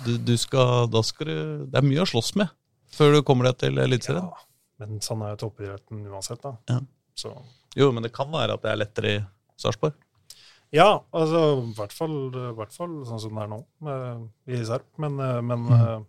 du, 0.05 0.17
du 0.17 0.33
skal, 0.37 0.87
Da 0.91 1.01
skal 1.05 1.27
du 1.29 1.37
Det 1.71 1.79
er 1.79 1.85
mye 1.87 2.03
å 2.03 2.09
slåss 2.09 2.33
med 2.39 2.49
før 2.97 3.13
du 3.17 3.21
kommer 3.27 3.49
deg 3.49 3.57
til 3.61 3.77
Eliteserien. 3.83 4.25
ja, 4.25 4.85
men 4.85 4.99
sånn 5.03 5.21
er 5.25 5.35
jo 5.35 5.41
toppidretten 5.45 6.05
uansett, 6.09 6.41
da. 6.41 6.55
Ja. 6.71 6.79
Så 7.17 7.31
Jo, 7.77 7.91
men 7.93 8.03
det 8.05 8.13
kan 8.15 8.31
være 8.31 8.55
at 8.57 8.63
det 8.63 8.71
er 8.71 8.79
lettere 8.81 9.11
i 9.15 9.23
Sarpsborg. 9.59 9.93
Ja, 10.73 10.99
altså 11.15 11.41
i 11.63 11.73
hvert 11.77 11.93
fall, 11.95 12.15
hvert 12.57 12.73
fall 12.75 12.95
sånn 13.07 13.21
som 13.23 13.35
det 13.37 13.43
er 13.45 13.51
nå 13.53 13.59
med, 13.85 14.25
i 14.51 14.63
Sarp. 14.67 14.87
Men, 14.99 15.19
eh, 15.19 15.41
men 15.41 15.63
Mm. 15.67 15.73
eh, 15.77 15.99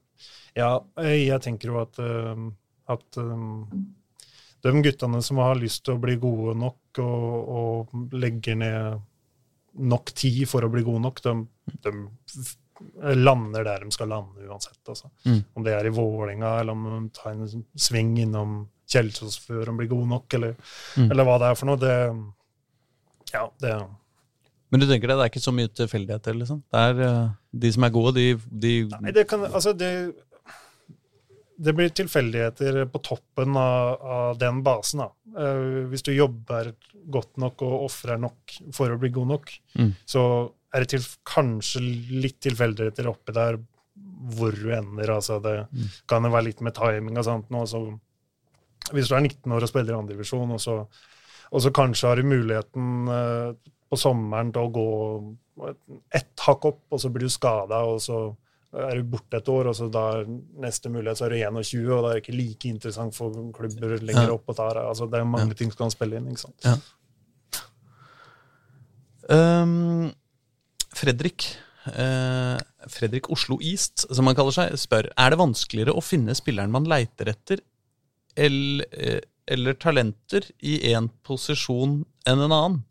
ja, 0.57 0.71
eh, 0.99 1.27
jeg 1.29 1.41
tenker 1.45 1.69
jo 1.73 1.81
at, 1.83 1.99
eh, 1.99 2.43
at 2.89 3.19
eh, 3.21 3.77
de 4.65 4.73
guttene 4.83 5.23
som 5.23 5.37
har 5.39 5.55
lyst 5.61 5.85
til 5.85 5.95
å 5.95 6.01
bli 6.03 6.17
gode 6.17 6.57
nok 6.59 6.99
og, 6.99 7.53
og 7.93 8.13
legger 8.19 8.57
ned 8.57 9.01
nok 9.79 10.11
tid 10.19 10.49
for 10.49 10.63
å 10.67 10.71
bli 10.73 10.83
gode 10.83 11.03
nok, 11.05 11.21
de, 11.23 11.37
de 11.85 11.93
lander 13.19 13.65
der 13.65 13.85
de 13.85 13.91
skal 13.95 14.09
lande 14.09 14.47
uansett. 14.49 14.79
Altså. 14.89 15.11
Mm. 15.27 15.45
Om 15.57 15.65
det 15.65 15.73
er 15.75 15.87
i 15.87 15.95
Vålinga, 15.95 16.61
eller 16.61 16.73
om 16.73 16.85
de 16.91 17.11
tar 17.19 17.33
en 17.33 17.65
sving 17.77 18.17
innom 18.23 18.69
Kjelsås 18.89 19.37
før 19.45 19.67
de 19.69 19.77
blir 19.77 19.89
gode 19.91 20.09
nok, 20.09 20.33
eller, 20.35 20.55
Mm. 20.97 21.11
eller 21.11 21.25
hva 21.29 21.39
det 21.39 21.49
er 21.51 21.55
for 21.61 21.67
noe. 21.67 21.77
Det, 21.77 21.97
ja, 23.35 23.49
det 23.61 23.75
Men 24.71 24.81
du 24.81 24.87
tenker 24.87 25.09
det, 25.09 25.17
det 25.17 25.25
er 25.27 25.31
ikke 25.33 25.45
så 25.45 25.53
mye 25.57 25.69
tilfeldigheter, 25.69 26.35
liksom? 26.37 26.63
Det 26.73 26.81
er 26.81 27.03
eh, 27.05 27.29
de 27.53 27.73
som 27.73 27.85
er 27.85 27.91
gode, 27.91 28.15
de, 28.15 28.27
de 28.51 28.73
Nei, 29.01 29.13
det 29.13 29.27
kan 29.29 29.41
Altså, 29.49 29.73
det 29.77 30.15
Det 31.61 31.73
blir 31.75 31.89
tilfeldigheter 31.91 32.85
på 32.93 33.01
toppen 33.03 33.57
av, 33.59 33.97
av 34.01 34.37
den 34.39 34.61
basen. 34.63 35.01
Eh, 35.03 35.89
hvis 35.91 36.05
du 36.07 36.13
jobber 36.15 36.71
godt 37.11 37.37
nok 37.43 37.65
og 37.67 37.89
ofrer 37.89 38.21
nok 38.21 38.55
for 38.77 38.93
å 38.95 38.99
bli 39.01 39.11
god 39.11 39.27
nok, 39.33 39.51
Mm. 39.75 39.95
så 40.07 40.53
er 40.75 40.81
det 40.85 40.89
til, 40.89 41.01
kanskje 41.25 41.81
litt 42.23 42.41
tilfeldigheter 42.45 43.07
oppi 43.09 43.33
der 43.33 43.59
hvor 44.37 44.53
du 44.53 44.69
ender. 44.75 45.11
Altså, 45.15 45.41
det 45.43 45.69
Mm. 45.73 45.89
kan 46.07 46.23
jo 46.25 46.31
være 46.31 46.45
litt 46.45 46.61
med 46.61 46.75
timing 46.75 47.17
og 47.19 47.25
sånt 47.25 47.49
nå, 47.51 47.65
så 47.67 47.99
hvis 48.93 49.09
du 49.09 49.15
er 49.15 49.21
19 49.21 49.53
år 49.53 49.63
og 49.63 49.69
spiller 49.69 49.95
i 49.95 49.99
andredivisjon, 49.99 50.51
og, 50.53 50.61
så- 50.61 50.87
og 51.53 51.61
så 51.61 51.71
kanskje 51.73 52.09
har 52.09 52.17
du 52.17 52.23
muligheten 52.23 53.09
eh, 53.09 53.53
på 53.91 53.97
sommeren 53.97 54.53
til 54.53 54.63
å 54.63 54.73
gå 54.73 55.37
ett 56.15 56.37
hakk 56.41 56.65
opp, 56.65 56.83
og 56.93 57.01
så 57.01 57.11
blir 57.11 57.21
du 57.27 57.29
skada, 57.29 57.83
og 57.85 57.99
så 58.01 58.37
er 58.75 58.97
du 58.97 59.03
borte 59.03 59.35
et 59.39 59.49
år, 59.49 59.67
og 59.69 59.75
så 59.75 59.91
da 59.91 60.23
neste 60.61 60.91
mulighet 60.93 61.17
så 61.17 61.25
er 61.27 61.31
du 61.31 61.37
21, 61.37 61.91
og 61.91 62.03
da 62.05 62.11
er 62.11 62.21
det 62.21 62.23
ikke 62.27 62.37
like 62.37 62.65
interessant 62.69 63.15
for 63.15 63.31
klubber 63.53 63.99
lenger 63.99 64.29
Ja. 64.29 64.35
opp 64.35 64.45
og 64.49 64.57
tar 64.57 64.77
Altså, 64.77 65.11
det 65.11 65.19
er 65.21 65.25
mange 65.25 65.49
Ja. 65.49 65.55
ting 65.55 65.71
som 65.73 65.79
kan 65.79 65.91
spille 65.91 66.17
inn. 66.17 66.29
ikke 66.29 66.39
sant? 66.39 66.83
Ehm, 69.31 70.13
Fredrik 70.99 71.47
eh, 71.95 72.59
Fredrik 72.91 73.31
Oslo 73.31 73.59
East, 73.63 74.07
som 74.11 74.29
han 74.29 74.37
kaller 74.39 74.55
seg, 74.57 74.77
spør 74.81 75.11
Er 75.15 75.33
det 75.33 75.41
vanskeligere 75.41 75.97
å 75.97 76.05
finne 76.05 76.37
spilleren 76.37 76.75
man 76.75 76.89
leiter 76.89 77.31
etter, 77.33 77.63
eller, 78.39 78.87
eh, 78.93 79.21
eller 79.49 79.79
talenter 79.81 80.47
i 80.61 80.79
én 80.93 81.11
posisjon 81.27 82.03
enn 82.29 82.45
en 82.45 82.55
annen? 82.55 82.83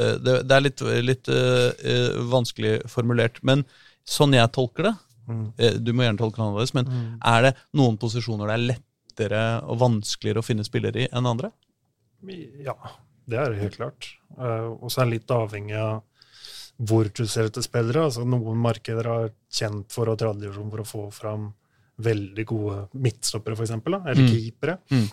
Eh, 0.00 0.16
det, 0.22 0.40
det 0.48 0.56
er 0.56 0.66
litt, 0.66 0.84
litt 1.04 1.30
eh, 1.32 1.70
eh, 1.84 2.18
vanskelig 2.32 2.80
formulert, 2.90 3.42
men 3.46 3.64
sånn 4.08 4.36
jeg 4.36 4.52
tolker 4.56 4.90
det 4.90 4.96
Mm. 5.30 5.52
Du 5.84 5.92
må 5.94 6.02
gjerne 6.02 6.18
tolke 6.18 6.40
det 6.40 6.42
annerledes, 6.42 6.72
men 6.74 6.88
er 7.22 7.44
det 7.44 7.50
noen 7.78 7.94
posisjoner 8.00 8.50
det 8.50 8.54
er 8.56 8.64
lettere 8.72 9.42
og 9.62 9.78
vanskeligere 9.82 10.42
å 10.42 10.46
finne 10.46 10.66
spillere 10.66 11.04
i 11.04 11.06
enn 11.06 11.28
andre? 11.30 11.52
Ja, 12.64 12.74
det 13.30 13.38
er 13.38 13.54
helt 13.60 13.78
klart. 13.78 14.08
Eh, 14.34 14.68
og 14.74 14.90
så 14.90 15.02
er 15.02 15.08
det 15.10 15.20
litt 15.20 15.34
avhengig 15.34 15.76
av 15.78 16.00
hvor 16.80 17.08
du 17.12 17.26
ser 17.28 17.48
etter 17.50 17.64
spillere. 17.64 18.06
Altså, 18.08 18.24
noen 18.24 18.56
markeder 18.60 19.06
er 19.12 19.32
kjent 19.52 19.90
for 19.92 20.08
og 20.08 20.18
tradisjon 20.20 20.70
for 20.72 20.80
å 20.82 20.88
få 20.88 21.02
fram 21.12 21.50
veldig 22.00 22.44
gode 22.48 22.76
midtstoppere, 22.96 23.52
f.eks., 23.58 23.74
eller 23.76 24.16
Mm. 24.16 24.28
keepere. 24.32 24.78
Mm. 24.90 25.08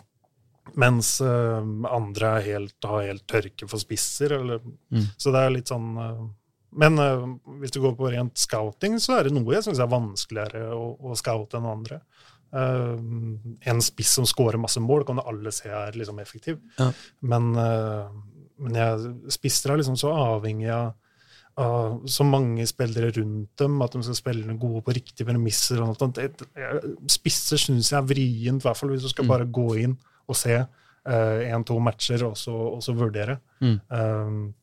Mens 0.79 1.09
uh, 1.23 1.63
andre 1.91 2.29
helt, 2.43 2.75
har 2.83 3.05
helt 3.07 3.25
tørke 3.27 3.67
for 3.67 3.79
spisser. 3.79 4.33
Eller, 4.39 4.59
Mm. 4.91 5.05
Så 5.17 5.31
det 5.31 5.41
er 5.43 5.49
litt 5.55 5.67
sånn 5.71 5.97
uh, 5.97 6.25
Men 6.77 6.99
uh, 6.99 7.25
hvis 7.61 7.71
du 7.71 7.79
går 7.81 7.95
på 7.99 8.11
rent 8.11 8.37
scouting, 8.37 8.97
så 8.99 9.17
er 9.17 9.23
det 9.27 9.33
noe 9.35 9.53
jeg 9.55 9.63
syns 9.63 9.79
er 9.79 9.87
vanskeligere 9.91 10.71
å, 10.75 10.95
å 10.99 11.15
scoute 11.15 11.57
enn 11.57 11.65
andre. 11.67 12.01
En 13.67 13.81
spiss 13.83 14.13
som 14.15 14.25
scorer 14.27 14.59
masse 14.59 14.79
mål, 14.79 15.03
kan 15.07 15.19
alle 15.19 15.51
se 15.51 15.67
er 15.67 15.95
liksom 15.99 16.19
effektiv. 16.23 16.59
Ja. 16.79 16.91
Men, 17.27 17.49
men 17.53 18.77
jeg, 18.79 19.09
spisser 19.35 19.73
er 19.73 19.81
liksom 19.81 19.97
så 19.99 20.13
avhengig 20.15 20.69
av, 20.71 20.93
av 21.57 22.03
så 22.05 22.23
mange 22.23 22.65
spillere 22.69 23.09
rundt 23.17 23.55
dem, 23.57 23.81
at 23.81 23.91
de 23.91 24.03
skal 24.03 24.15
spille 24.19 24.57
gode 24.61 24.83
på 24.85 24.93
riktige 24.93 25.25
premisser. 25.25 25.81
og. 25.81 25.97
Jeg- 26.15 26.97
Spisser 27.09 27.57
syns 27.57 27.89
jeg 27.91 27.97
er 27.97 28.05
vrient, 28.05 28.61
i 28.61 28.67
hvert 28.67 28.77
fall 28.77 28.89
hvis 28.89 29.01
du 29.01 29.09
skal 29.09 29.25
Mm. 29.25 29.27
bare 29.29 29.45
gå 29.45 29.67
inn 29.83 29.97
og 30.29 30.35
se 30.35 30.67
én-to 31.07 31.79
matcher 31.79 32.21
og 32.27 32.35
så, 32.35 32.51
og 32.51 32.81
så 32.83 32.93
vurdere. 32.93 33.39
Mm. 33.61 33.79
Eh, 33.91 34.53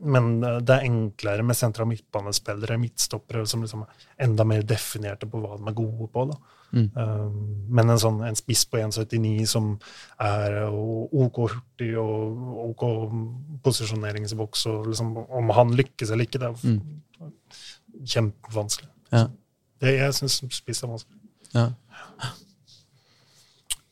men 0.00 0.44
eh, 0.44 0.60
det 0.60 0.70
er 0.70 0.86
enklere 0.86 1.42
med 1.44 1.56
sentra 1.56 1.84
midtbanespillere, 1.84 2.78
midtstoppere, 2.78 3.46
som 3.46 3.62
liksom 3.62 3.82
er 3.82 4.24
enda 4.24 4.44
mer 4.44 4.62
definerte 4.62 5.26
på 5.28 5.40
hva 5.42 5.58
de 5.58 5.68
er 5.68 5.74
gode 5.74 6.08
på. 6.12 6.30
da. 6.30 6.38
Mm. 6.68 6.88
Um, 7.00 7.36
men 7.72 7.92
en, 7.94 8.00
sånn, 8.00 8.18
en 8.28 8.36
spiss 8.36 8.66
på 8.68 8.80
1,79 8.82 9.46
som 9.48 9.70
er 10.20 10.58
OK 10.68 11.38
hurtig 11.46 11.94
og 12.00 12.58
OK 12.66 12.84
posisjoneringsboks, 13.64 14.66
og 14.72 14.90
liksom, 14.90 15.14
om 15.40 15.54
han 15.56 15.72
lykkes 15.78 16.12
eller 16.12 16.28
ikke, 16.28 16.42
det 16.42 16.50
er, 16.50 17.30
kjempevanskelig. 18.04 18.90
Ja. 19.14 19.24
Det, 19.80 19.94
jeg 19.96 20.18
syns 20.18 20.42
spiss 20.58 20.84
er 20.84 20.92
vanskelig. 20.92 21.18
Ja. 21.54 21.70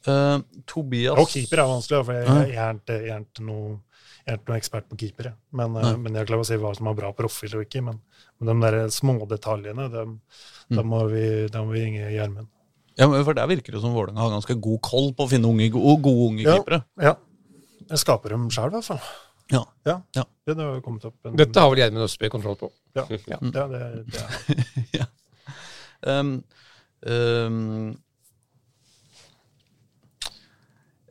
Uh, 0.06 0.38
Tobias 0.68 1.18
Og 1.18 1.26
keeper 1.32 1.64
er 1.64 1.70
vanskelig, 1.72 2.04
for 2.06 2.14
jeg, 2.14 2.26
jeg, 2.28 2.52
jeg, 2.52 2.62
er 2.62 2.76
ikke, 2.78 2.98
jeg 3.02 3.14
er 3.16 3.24
ikke 3.24 3.46
noe 3.48 3.72
jeg 4.26 4.34
er 4.34 4.38
ikke 4.40 4.50
noe 4.50 4.58
ekspert 4.58 4.86
på 4.90 4.96
keepere, 4.98 5.30
men, 5.54 5.74
uh, 5.78 5.92
men 6.02 6.18
jeg 6.18 6.28
klarer 6.28 6.42
å 6.42 6.46
si 6.46 6.58
hva 6.58 6.72
som 6.74 6.90
er 6.90 6.96
bra 6.98 7.12
profil 7.14 7.56
og 7.56 7.62
ikke. 7.62 7.82
Men, 7.86 7.98
men 8.36 8.48
de 8.50 8.56
der 8.66 8.76
smådetaljene, 8.94 9.86
dem, 9.92 10.16
Mm. 10.66 10.82
må 10.90 11.04
vi, 11.06 11.46
må 11.54 11.70
vi 11.70 11.80
ringe 11.84 12.08
Gjermund. 12.10 12.48
Ja, 12.96 13.06
men 13.12 13.24
for 13.26 13.36
Der 13.36 13.48
virker 13.50 13.74
det 13.76 13.80
som 13.82 13.92
Vålerenga 13.92 14.22
har 14.24 14.30
ganske 14.32 14.56
god 14.60 14.80
koll 14.84 15.10
på 15.16 15.26
å 15.26 15.30
finne 15.30 15.48
unge, 15.50 15.68
gode, 15.74 15.96
gode 16.04 16.28
unge 16.30 16.46
Ja. 16.46 16.56
keepere. 16.56 16.82
Ja. 17.02 17.14
Jeg 17.90 17.98
skaper 18.02 18.32
dem 18.32 18.48
sjøl, 18.50 18.70
i 18.72 18.78
hvert 18.78 18.88
fall. 18.88 19.02
Ja. 19.52 19.60
Ja. 19.86 20.00
Ja. 20.16 20.24
Det, 20.46 20.56
det 20.56 20.64
har 20.64 20.74
jo 20.74 20.82
kommet 20.82 21.04
opp 21.06 21.28
en, 21.28 21.36
Dette 21.38 21.60
har 21.62 21.70
vel 21.70 21.78
Gjermund 21.84 22.06
Østby 22.08 22.30
kontroll 22.32 22.56
på. 22.58 22.70
Ja, 22.96 23.04
Ja. 23.30 23.38
ja 23.42 23.66
det, 23.68 23.84
det 24.10 25.00
er 25.02 25.06
Um, 26.06 26.42
um, 27.08 27.96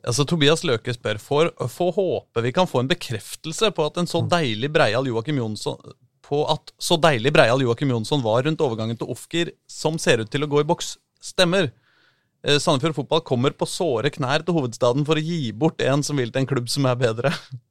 altså 0.06 0.24
Tobias 0.24 0.62
Løke 0.64 0.94
spør 0.94 1.18
får, 1.20 1.50
få 1.72 1.88
håpe 1.96 2.44
vi 2.44 2.52
kan 2.54 2.68
få 2.70 2.80
en 2.84 2.90
bekreftelse 2.90 3.72
på 3.76 3.86
at 3.90 3.98
en 4.00 4.08
så 4.08 4.22
deilig 4.30 4.70
Breial 4.72 5.08
Joakim 5.10 5.40
Jonsson 5.42 5.80
på 6.26 6.40
at 6.50 6.72
så 6.82 6.96
deilig 7.02 7.34
Breial 7.34 7.60
Joakim 7.66 7.92
Jonsson 7.92 8.22
var 8.24 8.46
rundt 8.46 8.62
overgangen 8.64 8.96
til 8.98 9.10
Ofker, 9.12 9.50
som 9.70 9.98
ser 10.02 10.22
ut 10.24 10.30
til 10.32 10.42
å 10.46 10.48
gå 10.50 10.62
i 10.62 10.66
boks, 10.66 10.96
stemmer. 11.22 11.70
Eh, 12.46 12.58
Sandefjord 12.62 12.94
Fotball 13.00 13.22
kommer 13.26 13.54
på 13.56 13.68
såre 13.68 14.10
knær 14.14 14.44
til 14.46 14.56
hovedstaden 14.56 15.06
for 15.08 15.18
å 15.18 15.24
gi 15.24 15.50
bort 15.52 15.80
en 15.84 16.04
som 16.06 16.18
vil 16.20 16.30
til 16.32 16.44
en 16.44 16.50
klubb 16.50 16.68
som 16.72 16.88
er 16.90 16.98
bedre. 17.06 17.32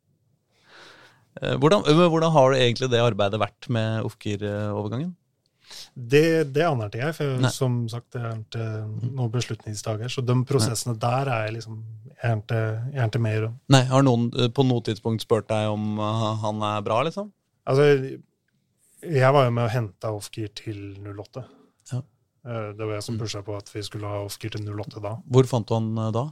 Eh, 1.36 1.58
Hvordan, 1.60 1.82
hvordan 1.84 2.32
har 2.32 2.54
egentlig 2.56 2.88
det 2.94 3.02
arbeidet 3.04 3.36
vært 3.42 3.66
med 3.68 4.06
Ofker-overgangen? 4.08 5.10
Det, 5.92 6.22
det 6.56 6.64
aner 6.64 6.88
ikke 6.88 7.02
jeg, 7.02 7.16
for 7.18 7.34
Nei. 7.44 7.52
som 7.52 7.74
sagt, 7.92 8.16
jeg 8.16 8.24
er 8.24 8.38
ikke 8.40 8.68
noen 9.18 9.34
beslutningsdager. 9.34 10.14
Så 10.14 10.24
de 10.24 10.36
prosessene 10.48 10.96
der 10.96 11.28
er 11.28 11.50
jeg 11.50 11.58
liksom 11.58 11.82
Jeg 12.22 12.40
er 12.48 13.10
ikke, 13.10 13.20
med 13.20 13.36
i. 13.36 13.50
Nei, 13.76 13.84
Har 13.90 14.08
noen 14.08 14.30
eh, 14.32 14.48
på 14.48 14.64
noe 14.64 14.80
tidspunkt 14.88 15.26
spurt 15.28 15.50
deg 15.52 15.74
om 15.74 16.00
han 16.00 16.64
er 16.72 16.88
bra, 16.88 17.02
liksom? 17.04 17.28
Altså, 17.68 17.90
jeg 19.04 19.36
var 19.36 19.50
jo 19.50 19.56
med 19.60 19.68
og 19.68 19.74
henta 19.76 20.16
Ofkir 20.16 20.56
til 20.56 20.96
08. 21.04 21.44
Eh, 22.46 22.72
Det 22.78 22.86
var 22.86 22.94
jeg 23.00 23.04
som 23.04 23.18
pusha 23.20 23.42
på 23.44 23.56
at 23.58 23.70
vi 23.74 23.82
skulle 23.84 24.08
ha 24.08 24.20
Ofgir 24.26 24.52
til 24.54 24.66
08 24.70 25.02
da. 25.02 25.16
Hvor 25.34 25.46
fant 25.50 25.68
du 25.68 25.74
han 25.74 25.92
eh, 25.98 26.12
da? 26.16 26.26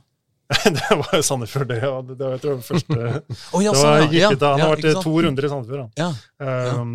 det 0.53 0.89
var 0.99 1.09
jo 1.17 1.21
Sandefjord, 1.25 1.67
det. 1.71 1.79
Ja. 1.81 2.01
det, 2.05 2.17
var 2.19 2.31
jeg 2.35 2.41
tror, 2.43 2.55
det 2.59 2.65
første 2.67 2.97
Oh, 3.55 3.61
ja, 3.63 3.71
det 3.73 3.81
var, 3.81 3.97
ja. 3.97 4.07
gikk 4.11 4.19
Ja, 4.21 4.29
ut 4.35 4.39
da. 4.43 4.49
Han 4.53 4.59
ja, 4.59 4.65
har 4.67 4.75
vært 4.83 5.01
to 5.07 5.13
runder 5.25 5.43
i 5.47 5.49
Sandefjord. 5.49 5.89
Ja. 5.97 6.09
Um, 6.79 6.91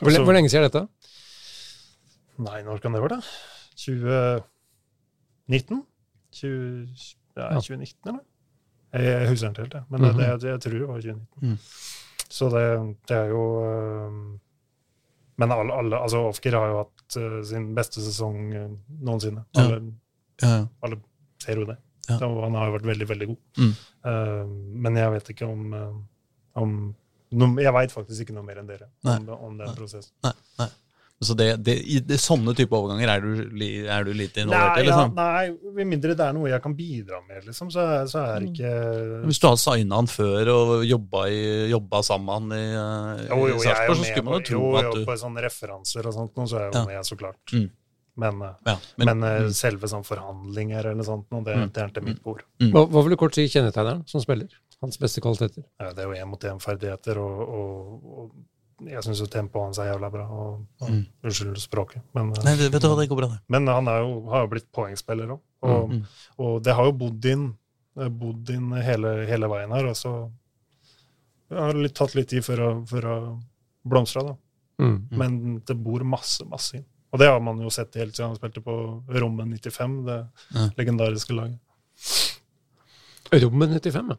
Hvor, 0.00 0.10
så- 0.10 0.24
hvor 0.26 0.34
lenge 0.34 0.48
siden 0.50 0.64
er 0.64 0.70
dette? 0.72 0.88
Nei, 2.42 2.62
når 2.66 2.80
kan 2.82 2.92
det 2.96 3.02
være, 3.04 3.20
da? 3.20 3.20
2019? 5.46 5.82
20, 6.34 6.88
ja, 7.36 7.42
Ja. 7.52 7.60
2019, 7.60 8.08
eller? 8.10 8.24
Jeg, 8.94 9.02
jeg 9.04 9.28
husker 9.28 9.48
ikke 9.50 9.62
helt, 9.62 9.74
jeg. 9.74 9.84
men 9.90 10.00
det, 10.00 10.08
Mhm. 10.10 10.18
det, 10.18 10.26
jeg, 10.26 10.40
jeg 10.50 10.60
tror 10.64 10.72
det 10.78 10.88
var 10.88 11.00
2019. 11.00 11.26
Mm. 11.42 11.58
Så 12.34 12.44
det, 12.50 12.64
det 13.08 13.16
er 13.16 13.28
jo 13.30 13.42
um, 13.62 14.40
Men 15.38 15.50
alle, 15.52 15.72
alle 15.74 15.96
altså 15.98 16.18
Ofker 16.28 16.52
har 16.54 16.66
jo 16.70 16.76
hatt 16.82 16.93
uh, 17.20 17.40
sin 17.46 17.70
beste 17.76 18.02
sesong 18.04 18.38
uh, 18.54 18.68
noensinne. 19.04 19.44
Alle, 19.60 19.80
Ja, 20.42 20.64
alle 20.82 20.98
ser 21.42 21.60
jo 21.60 21.66
det. 21.68 21.78
Ja. 22.08 22.18
Han 22.20 22.56
har 22.58 22.68
jo 22.68 22.74
vært 22.74 22.88
veldig, 22.90 23.06
veldig 23.08 23.28
god. 23.30 23.40
Mm. 23.60 23.74
Uh, 24.04 24.54
men 24.86 24.98
jeg 25.00 25.12
vet 25.14 25.30
ikke 25.34 25.46
om, 25.48 25.76
om 26.60 26.72
no, 27.32 27.48
Jeg 27.62 27.72
veit 27.76 27.94
faktisk 27.94 28.26
ikke 28.26 28.34
noe 28.36 28.44
mer 28.46 28.60
enn 28.60 28.68
dere 28.68 28.90
Nei. 29.06 29.16
om, 29.22 29.30
om 29.48 29.60
den 29.60 29.76
prosessen. 29.78 30.12
Nei, 30.26 30.34
nei. 30.60 30.68
Så 31.24 31.34
det, 31.38 31.48
det, 31.64 31.74
i 31.86 31.98
det, 32.04 32.18
sånne 32.22 32.54
type 32.56 32.74
overganger 32.76 33.10
er 33.14 33.20
du, 33.24 33.60
er 33.88 34.04
du 34.06 34.12
lite 34.16 34.44
involvert 34.44 34.80
i? 34.80 34.86
Liksom? 34.88 35.14
ja, 35.16 35.28
nei, 35.34 35.72
med 35.78 35.90
mindre 35.94 36.14
det 36.18 36.26
er 36.26 36.36
noe 36.36 36.50
jeg 36.52 36.62
kan 36.64 36.74
bidra 36.78 37.20
med, 37.28 37.44
liksom, 37.48 37.70
så, 37.74 37.86
så 38.10 38.24
er 38.34 38.44
det 38.44 38.52
ikke 38.52 38.72
Hvis 39.28 39.40
du 39.42 39.46
har 39.50 39.56
signa 39.60 40.00
han 40.02 40.10
før 40.10 40.52
og 40.54 40.74
jobba, 40.88 41.24
i, 41.32 41.44
jobba 41.72 42.02
sammen 42.06 42.52
i, 42.56 42.64
eh, 42.72 43.24
Jo, 43.30 43.40
jo, 43.40 43.46
i 43.46 43.50
er 43.50 43.54
jo 43.54 43.64
Sarpsborg, 43.64 43.96
så 44.02 44.10
skulle 44.10 44.28
man 44.28 44.38
jo 44.38 44.44
tro 44.50 44.60
jo, 44.60 44.74
at 44.80 44.90
jo, 44.90 44.92
du 45.00 45.08
på 45.08 45.16
sånne 45.24 45.44
referanser 45.48 46.10
og 46.10 46.14
sånt, 46.20 46.44
så 46.48 46.60
er 46.60 46.68
jeg 46.68 46.74
jo 46.74 46.78
Ja. 46.78 46.84
med, 46.92 47.08
så 47.08 47.16
klart. 47.20 47.42
Mm. 47.56 47.70
Men, 48.16 48.42
eh, 48.46 48.54
ja, 48.70 48.76
men, 48.96 49.06
men, 49.08 49.22
eh, 49.26 49.40
mm, 49.48 49.54
selve 49.58 49.88
sånn 49.90 50.04
forhandlinger 50.06 50.86
eller 50.92 51.02
sånt, 51.02 51.26
nå, 51.34 51.40
det, 51.44 51.56
Mm. 51.58 51.70
det 51.74 51.82
er 51.82 51.88
ikke 51.90 52.04
mitt 52.06 52.22
bord. 52.22 52.44
Hva, 52.62 52.84
hva 52.86 53.02
vil 53.02 53.10
du 53.16 53.16
kort 53.18 53.34
si 53.34 53.48
kjennetegneren 53.50 54.04
som 54.06 54.22
spiller? 54.22 54.52
Hans 54.84 54.98
beste 55.00 55.20
kvaliteter? 55.24 55.64
Ja, 55.80 55.92
Det 55.92 56.04
er 56.04 56.10
jo 56.12 56.18
én-mot-én-ferdigheter, 56.22 57.18
og, 57.18 57.40
og, 57.48 58.04
og 58.22 58.30
jeg 58.82 59.02
syns 59.04 59.20
jo 59.20 59.26
tempoet 59.26 59.64
hans 59.64 59.78
er 59.78 59.92
jævla 59.92 60.10
bra. 60.12 60.24
Og, 60.28 60.66
og, 60.80 60.88
Mm. 60.90 61.06
Unnskyld 61.24 61.56
språket, 61.62 62.02
men, 62.14 62.30
eh, 62.36 62.42
Nei, 62.44 62.54
vet 62.56 62.72
du 62.82 62.88
hva, 62.88 62.96
det 63.00 63.08
går 63.08 63.16
bra, 63.16 63.28
det. 63.28 63.40
men 63.48 63.66
han 63.66 63.86
er 63.88 64.00
jo, 64.00 64.26
har 64.30 64.42
jo 64.42 64.48
blitt 64.48 64.70
poengspiller 64.72 65.28
òg. 65.36 65.40
Og, 65.62 65.90
Mm. 65.90 66.02
og 66.38 66.62
det 66.62 66.74
har 66.74 66.84
jo 66.84 66.92
bodd 66.92 67.24
inn, 67.24 67.56
eh, 68.00 68.08
bodd 68.08 68.50
inn 68.50 68.70
hele, 68.72 69.26
hele 69.26 69.46
veien 69.48 69.70
her. 69.72 69.86
Og 69.86 69.94
så 69.96 70.30
har 71.50 71.72
det 71.72 71.82
litt, 71.82 71.94
tatt 71.94 72.14
litt 72.14 72.28
tid 72.28 72.44
for 72.44 72.56
å, 72.56 72.84
å 72.84 73.40
blomstre, 73.86 74.22
da. 74.26 74.34
Mm. 74.80 75.08
Mm. 75.10 75.18
Men 75.18 75.60
det 75.64 75.76
bor 75.82 76.00
masse, 76.04 76.44
masse 76.44 76.74
inn. 76.76 76.84
Og 77.12 77.18
det 77.20 77.28
har 77.28 77.38
man 77.40 77.58
jo 77.62 77.70
sett 77.70 77.94
helt 77.94 78.12
siden 78.16 78.32
han 78.32 78.36
spilte 78.36 78.60
på 78.60 79.04
Rommet 79.08 79.46
95, 79.46 80.04
det 80.04 80.26
Ja. 80.54 80.68
legendariske 80.76 81.30
laget. 81.32 81.58
Rommet 83.32 83.70
95, 83.70 84.08
ja. 84.10 84.16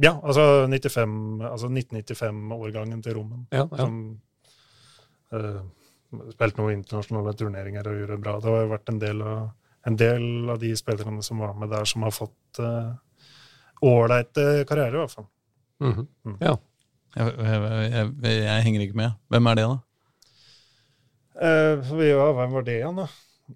Ja, 0.00 0.14
altså, 0.22 0.66
95, 0.68 1.42
altså 1.50 1.68
1995-årgangen 1.68 3.02
til 3.04 3.14
Rommen. 3.18 3.46
ja, 3.52 3.66
ja. 3.70 3.76
Som 3.76 4.20
uh, 5.34 5.60
spilte 6.32 6.60
noen 6.60 6.78
internasjonale 6.80 7.34
turneringer 7.36 7.86
og 7.88 7.98
gjorde 8.00 8.16
det 8.16 8.22
bra. 8.24 8.38
Det 8.40 8.50
har 8.50 8.62
jo 8.64 8.72
vært 8.72 8.88
en 8.92 8.98
del 9.02 9.22
av, 9.22 9.50
en 9.86 9.96
del 10.00 10.50
av 10.50 10.58
de 10.60 10.72
spillerne 10.76 11.22
som 11.22 11.38
var 11.44 11.54
med 11.54 11.70
der, 11.70 11.84
som 11.84 12.02
har 12.02 12.10
fått 12.16 12.60
ålreite 13.82 14.44
uh, 14.60 14.64
karriere, 14.68 14.94
i 14.96 15.00
hvert 15.04 15.14
fall. 15.16 15.28
Mhm. 15.82 16.06
Mm. 16.24 16.36
ja. 16.40 16.56
Jeg, 17.12 17.32
jeg, 17.36 18.12
jeg, 18.24 18.36
jeg 18.46 18.62
henger 18.64 18.80
ikke 18.86 18.96
med. 18.96 19.10
Hvem 19.28 19.46
er 19.50 19.54
det, 19.58 19.64
da? 19.68 19.78
Uh, 21.42 21.90
vi- 21.98 22.08
ja, 22.08 22.28
hvem 22.32 22.52
var 22.56 22.62
det 22.64 22.76
igjen, 22.78 22.96
da? 23.02 23.06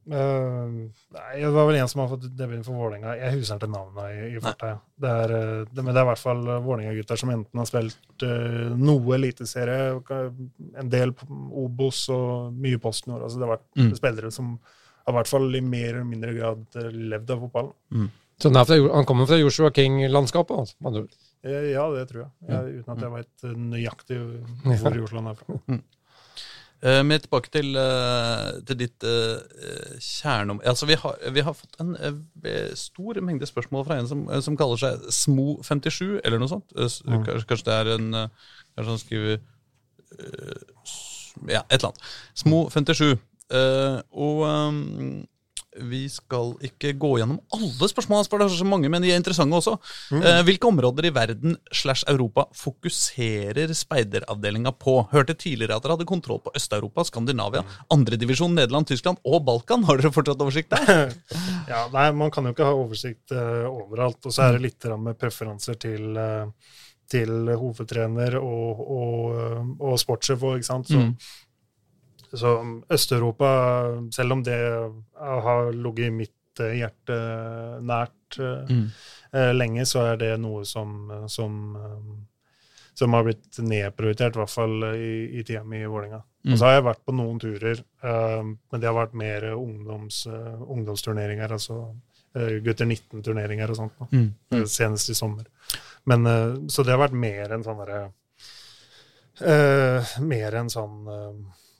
Eh, 0.05 0.75
nei, 1.17 1.33
det 1.41 1.51
var 1.55 1.67
vel 1.69 1.79
en 1.81 1.89
som 1.89 2.03
har 2.03 2.09
fått 2.13 2.25
debuten 2.37 2.65
for 2.67 2.79
Vålerenga. 2.79 3.15
Jeg 3.19 3.37
husker 3.39 3.61
ikke 3.61 3.71
navnet 3.73 4.11
i, 4.13 4.27
i 4.37 4.43
farta. 4.45 4.73
Det 5.03 5.13
er, 5.25 5.35
eh, 5.37 5.63
det, 5.71 5.85
men 5.85 5.93
det 5.95 6.01
er 6.03 6.07
i 6.07 6.11
hvert 6.11 6.23
fall 6.23 6.43
Vålerenga-gutter 6.67 7.21
som 7.23 7.33
enten 7.35 7.63
har 7.63 7.69
spilt 7.71 8.25
uh, 8.27 8.75
noe 8.77 9.15
eliteserie, 9.19 9.97
en 10.81 10.93
del 10.93 11.15
Obos 11.65 12.05
og 12.15 12.53
mye 12.57 12.79
PostNord. 12.83 13.25
Altså 13.27 13.41
det 13.41 13.49
har 13.49 13.57
vært 13.57 13.67
Mm. 13.77 13.95
spillere 13.99 14.31
som 14.33 14.55
har 15.07 15.13
i 15.13 15.17
hvert 15.21 15.29
fall 15.31 15.55
i 15.55 15.61
mer 15.63 15.89
eller 15.95 16.05
mindre 16.09 16.33
grad 16.35 16.65
eh, 16.81 16.91
levd 17.15 17.31
av 17.31 17.45
fotball. 17.47 17.69
Så 18.41 18.51
han, 18.51 18.57
er 18.61 18.65
fra, 18.69 18.77
han 18.99 19.07
kommer 19.09 19.27
fra 19.31 19.39
Joshua 19.41 19.71
King-landskapet? 19.73 20.75
Altså. 20.85 21.07
Eh, 21.47 21.71
ja, 21.73 21.85
det 21.95 22.09
tror 22.11 22.25
jeg. 22.25 22.31
jeg 22.51 22.81
uten 22.81 22.93
at 22.97 23.05
jeg 23.05 23.13
vet 23.15 23.47
nøyaktig 23.57 24.19
hvor 24.19 24.97
i 24.99 25.05
Oslo 25.05 25.21
han 25.23 25.31
er 25.31 25.39
fra. 25.39 25.59
Eh, 25.73 25.79
men 27.03 27.21
tilbake 27.25 27.49
til, 27.51 27.71
eh, 27.81 28.61
til 28.69 28.77
ditt 28.83 29.05
uh, 29.09 29.39
kjerneom... 30.03 30.61
Altså, 30.65 30.87
vi 30.87 30.95
har, 31.01 31.17
vi 31.33 31.45
har 31.47 31.55
fått 31.57 31.79
en 31.81 31.95
eh, 31.97 32.75
stor 32.77 33.21
mengde 33.25 33.49
spørsmål 33.49 33.87
fra 33.89 33.97
en 34.01 34.09
som, 34.11 34.27
eh, 34.29 34.43
som 34.45 34.57
kaller 34.61 34.77
seg 34.83 35.07
Smo57, 35.09 36.21
eller 36.23 36.39
noe 36.43 36.53
sånt. 36.53 36.77
Eh, 36.77 36.91
Mm. 37.07 37.25
Kanskje, 37.25 37.47
kanskje 37.49 37.67
det 37.71 37.75
er 37.79 37.93
en 37.97 38.15
eh, 38.15 38.29
Kanskje 38.77 38.93
han 38.93 39.01
skriver 39.01 39.39
eh, 40.19 40.61
Ja, 41.49 41.63
et 41.71 41.79
eller 41.81 41.89
annet. 41.93 42.05
Smo57. 42.37 43.17
Eh, 43.57 43.99
og 44.13 44.45
ehm, 44.47 45.27
vi 45.85 46.07
skal 46.09 46.55
ikke 46.65 46.95
gå 46.97 47.11
gjennom 47.21 47.41
alle 47.55 47.89
spørsmålene, 47.91 48.29
for 48.31 48.41
det 48.41 48.47
er 48.49 48.57
så 48.59 48.67
mange, 48.69 48.89
men 48.93 49.05
de 49.05 49.11
er 49.13 49.21
interessante 49.21 49.59
også. 49.59 49.75
Eh, 50.17 50.41
hvilke 50.47 50.69
områder 50.71 51.09
i 51.09 51.13
verden 51.15 51.57
slash 51.75 52.07
Europa 52.09 52.47
fokuserer 52.57 53.73
speideravdelinga 53.77 54.73
på? 54.81 54.97
Hørte 55.13 55.37
tidligere 55.37 55.77
at 55.77 55.85
dere 55.85 55.97
hadde 55.97 56.09
kontroll 56.09 56.41
på 56.45 56.55
Øst-Europa, 56.57 57.05
Skandinavia, 57.09 57.65
andredivisjon, 57.93 58.55
Nederland, 58.57 58.89
Tyskland 58.89 59.21
og 59.25 59.45
Balkan. 59.47 59.85
Har 59.89 60.01
dere 60.01 60.15
fortsatt 60.15 60.43
oversikt 60.43 60.73
der? 60.75 61.15
Ja, 61.71 61.87
nei, 61.93 62.11
Man 62.15 62.31
kan 62.31 62.47
jo 62.47 62.55
ikke 62.55 62.67
ha 62.69 62.75
oversikt 62.79 63.33
uh, 63.35 63.67
overalt. 63.69 64.21
Og 64.25 64.33
så 64.33 64.47
er 64.47 64.57
det 64.57 64.67
litt 64.69 64.87
med 65.03 65.19
preferanser 65.19 65.75
til, 65.83 66.15
uh, 66.15 66.47
til 67.11 67.51
hovedtrener 67.51 68.39
og, 68.39 68.85
og, 68.87 69.75
og 69.81 69.99
sportssjef 69.99 70.47
òg, 70.47 70.61
ikke 70.61 70.71
sant. 70.73 70.93
Så, 70.93 71.03
Mm. 71.03 71.17
Så 72.35 72.53
Øst-Europa, 72.93 73.49
selv 74.13 74.33
om 74.33 74.43
det 74.47 74.57
har 75.19 75.73
ligget 75.73 76.13
mitt 76.13 76.61
eh, 76.61 76.79
hjerte 76.81 77.17
nært 77.85 78.39
eh, 78.41 78.65
Mm. 78.73 78.87
eh, 79.33 79.53
lenge, 79.55 79.85
så 79.87 80.03
er 80.13 80.17
det 80.17 80.33
noe 80.41 80.65
som, 80.65 81.11
som, 81.29 81.59
som 82.95 83.13
har 83.13 83.25
blitt 83.25 83.59
nedprioritert, 83.59 84.35
i 84.35 84.39
hvert 84.43 84.51
fall 84.51 84.85
i, 84.97 85.39
i 85.39 85.45
tida 85.45 85.63
mi 85.65 85.83
i 85.83 85.87
Vålerenga. 85.87 86.23
Mm. 86.47 86.53
Og 86.53 86.59
så 86.59 86.65
har 86.67 86.75
jeg 86.79 86.87
vært 86.89 87.05
på 87.07 87.15
noen 87.15 87.39
turer, 87.43 87.81
men 88.03 88.81
det 88.81 88.87
har 88.87 88.95
vært 88.95 89.15
mer 89.19 89.49
ungdoms, 89.55 90.27
ungdomsturneringer, 90.31 91.53
altså 91.53 91.81
gutter 92.63 92.87
19-turneringer 92.87 93.71
og 93.73 93.77
sånt. 93.77 94.03
Mm. 94.13 94.65
Senest 94.69 95.11
i 95.11 95.15
sommer. 95.19 95.47
Men, 96.05 96.23
så 96.69 96.85
det 96.85 96.93
har 96.95 97.01
vært 97.03 97.17
mer 97.19 97.55
enn 97.57 97.65
sånn 97.67 97.81
derre 97.83 98.03
uh, 99.43 100.15
Mer 100.25 100.55
enn 100.61 100.71
sånn 100.73 101.09
eh, 101.13 101.33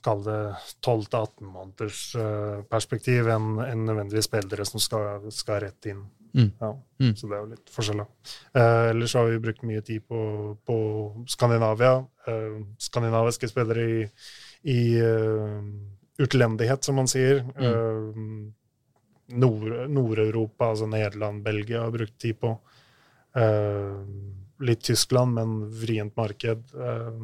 kall 0.05 0.21
det 0.25 0.37
12-18 0.85 1.41
måneders 1.51 2.01
eh, 2.15 2.61
perspektiv 2.69 3.27
enn 3.33 3.57
en 3.63 3.85
nødvendigvis 3.87 4.27
spillere 4.29 4.65
som 4.67 4.79
skal, 4.83 5.25
skal 5.33 5.61
rett 5.65 5.89
inn. 5.93 6.05
Mm. 6.37 6.51
Ja, 6.61 6.73
Mm. 6.99 7.11
Så 7.15 7.27
det 7.29 7.35
er 7.37 7.41
jo 7.43 7.49
litt 7.51 7.69
forskjell, 7.69 7.99
da. 8.01 8.05
Eh, 8.57 8.85
ellers 8.89 9.13
har 9.13 9.27
vi 9.29 9.37
brukt 9.41 9.61
mye 9.69 9.81
tid 9.85 10.01
på, 10.09 10.19
på 10.65 10.77
Skandinavia. 11.29 11.91
Eh, 12.25 12.55
skandinaviske 12.81 13.49
spillere 13.51 13.83
i, 13.85 13.99
i 14.73 14.79
uh, 14.97 15.61
utlendighet, 16.17 16.81
som 16.83 16.97
man 16.97 17.05
sier. 17.11 17.43
Eh, 17.53 18.17
Nord- 19.37 19.89
Nord-Europa, 19.93 20.71
altså 20.71 20.87
Nederland, 20.89 21.43
Belgia, 21.45 21.83
har 21.85 21.91
brukt 21.93 22.17
tid 22.21 22.39
på. 22.41 22.55
Eh, 23.37 24.01
litt 24.65 24.81
Tyskland, 24.89 25.33
men 25.37 25.57
vrient 25.69 26.15
marked. 26.17 26.63
Eh, 26.73 27.21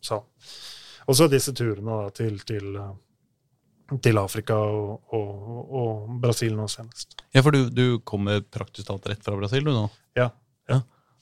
så. 0.00 0.22
Og 1.08 1.18
så 1.18 1.28
disse 1.30 1.54
turene 1.56 2.02
da, 2.04 2.10
til, 2.14 2.38
til, 2.46 2.76
eh, 2.78 3.98
til 4.04 4.20
Afrika 4.20 4.56
og, 4.56 5.02
og, 5.14 5.74
og 5.82 6.20
Brasil 6.22 6.54
nå 6.56 6.68
senest. 6.70 7.18
Ja, 7.34 7.42
for 7.42 7.54
du, 7.54 7.66
du 7.72 7.98
kommer 8.08 8.40
praktisk 8.42 8.88
talt 8.90 9.06
rett 9.10 9.24
fra 9.24 9.36
Brasil, 9.38 9.64
du 9.66 9.72
nå? 9.74 9.86
Ja. 10.18 10.30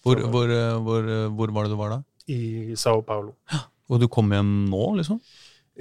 Hvor, 0.01 0.17
hvor, 0.33 0.49
eh, 0.49 0.79
hvor, 0.81 1.05
eh, 1.05 1.29
hvor 1.37 1.53
var 1.53 1.67
det 1.67 1.75
du 1.75 1.77
var 1.77 1.91
da? 1.93 2.03
I 2.31 2.77
Sao 2.79 3.03
Paulo. 3.05 3.35
Og 3.91 4.01
du 4.01 4.07
kom 4.09 4.31
hjem 4.33 4.53
nå, 4.71 4.85
liksom? 5.01 5.19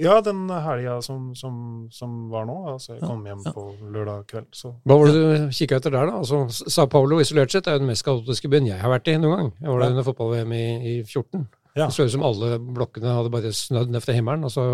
Ja, 0.00 0.16
den 0.24 0.48
helga 0.48 0.96
som, 1.04 1.30
som, 1.36 1.54
som 1.92 2.28
var 2.32 2.46
nå. 2.48 2.56
Altså, 2.72 2.94
jeg 2.94 3.02
kom 3.04 3.24
hjem 3.28 3.42
ja. 3.44 3.52
på 3.52 3.64
lørdag 3.92 4.26
kveld. 4.30 4.48
Så 4.56 4.72
Hva 4.88 4.96
var 4.96 5.10
det 5.10 5.20
du 5.20 5.54
kikka 5.56 5.76
etter 5.80 5.92
der, 5.92 6.08
da? 6.08 6.20
Altså, 6.22 6.68
Sao 6.72 6.88
Paulo 6.90 7.18
isolert 7.20 7.52
sett 7.52 7.68
er 7.68 7.76
jo 7.76 7.82
den 7.82 7.90
mest 7.90 8.04
kaotiske 8.06 8.48
byen 8.52 8.68
jeg 8.70 8.80
har 8.80 8.92
vært 8.92 9.10
i 9.12 9.16
noen 9.20 9.34
gang. 9.36 9.50
Jeg 9.60 9.68
var 9.72 9.82
der 9.82 9.90
Ja. 9.90 9.94
under 9.96 10.06
fotball-VM 10.08 10.54
i, 10.56 10.64
i 10.92 10.94
14. 11.04 11.44
Ja. 11.78 11.86
Det 11.86 11.94
så 11.94 12.04
ut 12.06 12.10
som 12.12 12.24
alle 12.26 12.56
blokkene 12.58 13.12
hadde 13.14 13.30
bare 13.30 13.52
snødd 13.54 13.92
ned 13.94 14.02
fra 14.02 14.14
himmelen, 14.16 14.42
og 14.48 14.50
så 14.50 14.64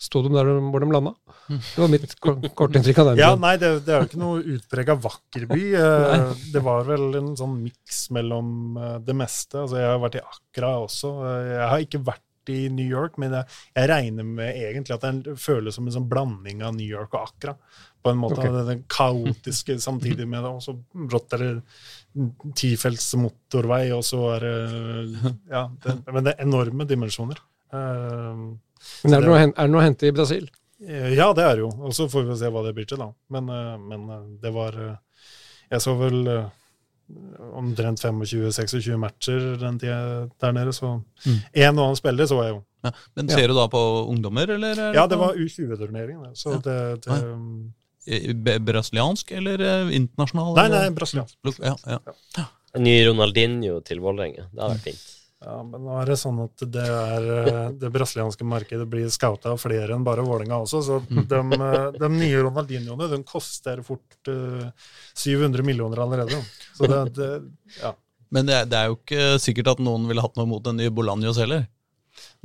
sto 0.00 0.20
de 0.26 0.32
der 0.34 0.50
hvor 0.60 0.84
de 0.84 0.90
landa. 0.92 1.12
Det 1.48 1.78
var 1.80 1.88
mitt 1.92 2.16
ko- 2.20 2.34
kortinntrykk 2.58 2.98
av 3.02 3.08
den. 3.12 3.20
Ja, 3.22 3.30
nei, 3.40 3.54
det, 3.62 3.70
det 3.86 3.94
er 3.94 4.02
jo 4.04 4.10
ikke 4.10 4.20
noe 4.20 4.42
utprega 4.56 4.98
vakker 5.06 5.46
by. 5.52 5.62
Eh, 5.82 6.34
det 6.52 6.60
var 6.66 6.84
vel 6.88 7.08
en 7.22 7.30
sånn 7.38 7.54
miks 7.62 8.04
mellom 8.12 8.76
eh, 8.76 8.98
det 9.06 9.14
meste. 9.16 9.62
Altså, 9.64 9.78
jeg 9.80 9.88
har 9.94 10.02
vært 10.02 10.18
i 10.20 10.26
Accra 10.26 10.74
også. 10.84 11.14
Eh, 11.30 11.48
Jeg 11.56 11.70
har 11.72 11.86
ikke 11.86 12.02
vært 12.10 12.28
i 12.52 12.66
New 12.74 12.84
York, 12.90 13.16
men 13.22 13.30
jeg, 13.36 13.46
jeg 13.78 13.88
regner 13.88 14.26
med 14.26 14.56
egentlig 14.58 14.96
at 14.96 15.04
det 15.06 15.36
føles 15.38 15.76
som 15.78 15.86
en 15.86 15.94
sånn 15.94 16.08
blanding 16.10 16.64
av 16.66 16.74
New 16.74 16.88
York 16.88 17.14
og 17.14 17.28
Accra. 17.28 17.52
På 18.02 18.10
en 18.10 18.18
måte. 18.18 18.38
Okay. 18.40 18.50
Det, 18.50 18.62
det 18.66 18.88
kaotiske 18.90 19.76
samtidig 19.80 20.26
med 20.26 20.42
det. 20.42 20.50
Og 20.50 20.62
så 20.64 20.74
brått 21.08 21.32
er 21.36 21.38
det 21.44 21.52
tifelts 22.58 23.12
motorvei, 23.16 23.84
og 23.94 24.02
så 24.04 24.18
er 24.36 24.40
det 24.46 25.34
Ja, 25.50 25.68
det, 25.84 25.94
men 26.12 26.24
det 26.26 26.34
er 26.36 26.42
enorme 26.46 26.84
dimensjoner. 26.88 27.38
Uh, 27.72 28.56
Men 29.04 29.14
er 29.14 29.20
det, 29.22 29.28
noe, 29.30 29.38
er 29.38 29.52
det 29.54 29.70
noe 29.72 29.80
å 29.80 29.86
hente 29.86 30.06
i 30.10 30.12
Brasil? 30.12 30.48
Eh, 30.82 31.12
Ja, 31.14 31.30
det 31.32 31.44
er 31.46 31.54
det 31.56 31.62
jo. 31.62 31.70
Og 31.86 31.94
så 31.94 32.08
får 32.10 32.26
vi 32.26 32.36
se 32.42 32.50
hva 32.50 32.64
det 32.66 32.74
blir 32.74 32.88
til, 32.90 32.98
da. 32.98 33.12
Men, 33.30 33.48
eh, 33.48 33.78
men 33.78 34.10
eh, 34.10 34.26
det 34.42 34.52
var 34.52 34.74
Jeg 35.70 35.80
så 35.80 35.94
vel 35.96 36.50
omtrent 37.52 38.00
25-26 38.00 38.96
matcher 39.00 39.56
den 39.60 39.78
tida 39.80 40.28
der 40.40 40.52
nede, 40.52 40.72
så 40.72 41.02
Mm. 41.26 41.38
en 41.54 41.78
og 41.78 41.84
annen 41.84 41.96
spiller 41.96 42.24
så 42.26 42.38
jeg 42.42 42.54
jo. 42.54 42.62
Ja. 42.84 42.90
Men 43.16 43.28
Ja. 43.28 43.36
ser 43.36 43.48
du 43.48 43.54
da 43.54 43.66
på 43.68 44.08
ungdommer, 44.08 44.48
eller? 44.50 44.72
er 44.78 44.94
Ja, 44.94 45.06
det 45.06 45.18
var 45.18 45.34
U20-turneringen. 45.34 46.34
Så 46.34 46.50
Ja. 46.52 46.58
det, 46.58 47.02
det 47.04 47.12
Ah, 47.12 47.20
b- 47.20 47.70
Brasiliansk 48.04 49.30
eller 49.38 49.60
eh, 49.60 49.94
internasjonal? 49.96 50.54
Nei, 50.58 50.68
nei, 50.72 50.90
brasiliansk. 50.96 51.38
Ja, 51.62 51.76
ja. 51.86 52.46
En 52.74 52.86
ny 52.86 52.94
Ronaldinho 53.06 53.80
til 53.84 54.00
Vålerenga. 54.00 54.48
Det 54.50 54.62
hadde 54.62 54.76
vært 54.78 54.86
fint. 54.90 55.02
Ja, 55.42 55.56
men 55.66 55.82
nå 55.82 55.96
er 55.98 56.06
det 56.06 56.16
sånn 56.20 56.36
at 56.44 56.62
det, 56.70 56.82
er, 56.86 57.24
eh, 57.42 57.64
det 57.82 57.90
brasilianske 57.94 58.46
markedet 58.46 58.86
blir 58.90 59.08
scouta 59.10 59.52
av 59.54 59.58
flere 59.62 59.96
enn 59.96 60.04
bare 60.06 60.22
Vålerenga 60.26 60.60
også, 60.62 60.82
så 60.86 61.00
Mm. 61.02 61.26
de, 61.28 61.40
eh, 61.66 61.88
de 61.98 62.08
nye 62.14 62.42
Ronaldinhoene 62.46 63.08
de 63.10 63.18
koster 63.26 63.82
fort 63.86 64.30
uh, 64.30 64.70
700 65.18 65.62
millioner 65.66 65.98
allerede. 66.04 66.38
Så 66.76 66.86
det, 66.90 67.02
det 67.18 67.30
ja. 67.82 67.92
Men 68.32 68.46
det 68.48 68.54
er, 68.56 68.64
det 68.70 68.78
er 68.78 68.86
jo 68.88 68.96
ikke 68.96 69.26
sikkert 69.42 69.74
at 69.74 69.82
noen 69.84 70.06
ville 70.08 70.22
hatt 70.24 70.38
noe 70.38 70.48
mot 70.48 70.62
den 70.64 70.78
nye 70.80 70.90
Bolanjos 70.94 71.36
heller. 71.42 71.66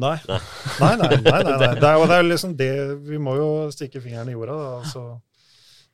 Nei. 0.02 0.18
Nei. 0.28 0.40
Nei, 0.82 0.92
nei, 1.00 1.08
nei, 1.22 1.44
nei, 1.44 1.54
er 1.70 1.80
det 1.80 1.88
er 1.94 2.22
jo 2.22 2.28
liksom 2.28 2.54
det 2.60 2.70
Vi 3.08 3.18
må 3.20 3.34
jo 3.36 3.48
stikke 3.74 4.00
fingeren 4.04 4.30
i 4.32 4.36
jorda, 4.36 4.58
da, 4.58 4.68
altså, 4.82 5.06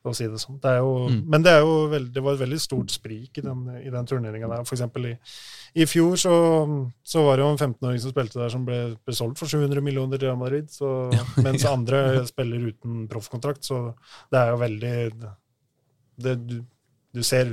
for 0.04 0.12
å 0.12 0.16
si 0.18 0.26
det 0.28 0.40
sånn. 0.42 0.58
Det 0.60 0.74
jo, 0.76 0.90
Mm. 1.08 1.22
Men 1.32 1.44
det, 1.44 1.54
veld, 1.90 2.10
det 2.12 2.22
var 2.22 2.36
et 2.36 2.42
veldig 2.44 2.58
stort 2.60 2.92
sprik 2.92 3.38
i 3.40 3.44
den, 3.44 3.64
i 3.80 3.90
den 3.92 4.08
turneringa 4.08 4.50
der. 4.50 4.66
For 4.68 4.76
eksempel 4.76 5.08
i, 5.08 5.14
i 5.80 5.86
fjor 5.88 6.18
så, 6.20 6.34
så 7.02 7.24
var 7.24 7.40
det 7.40 7.46
jo 7.46 7.52
en 7.54 7.60
15-åring 7.60 8.02
som 8.02 8.12
spilte 8.12 8.40
der, 8.40 8.52
som 8.52 8.66
ble, 8.68 8.78
ble 9.00 9.16
solgt 9.16 9.40
for 9.40 9.48
700 9.48 9.80
millioner 9.84 10.20
til 10.20 10.28
Real 10.28 10.40
Madrid, 10.40 10.68
så, 10.72 10.92
mens 11.46 11.64
andre 11.68 12.24
spiller 12.28 12.68
uten 12.68 13.06
proffkontrakt. 13.08 13.64
Så 13.64 13.80
det 14.32 14.42
er 14.42 14.52
jo 14.52 14.60
veldig 14.60 14.94
det, 16.24 16.36
du, 17.14 17.20
ser 17.22 17.52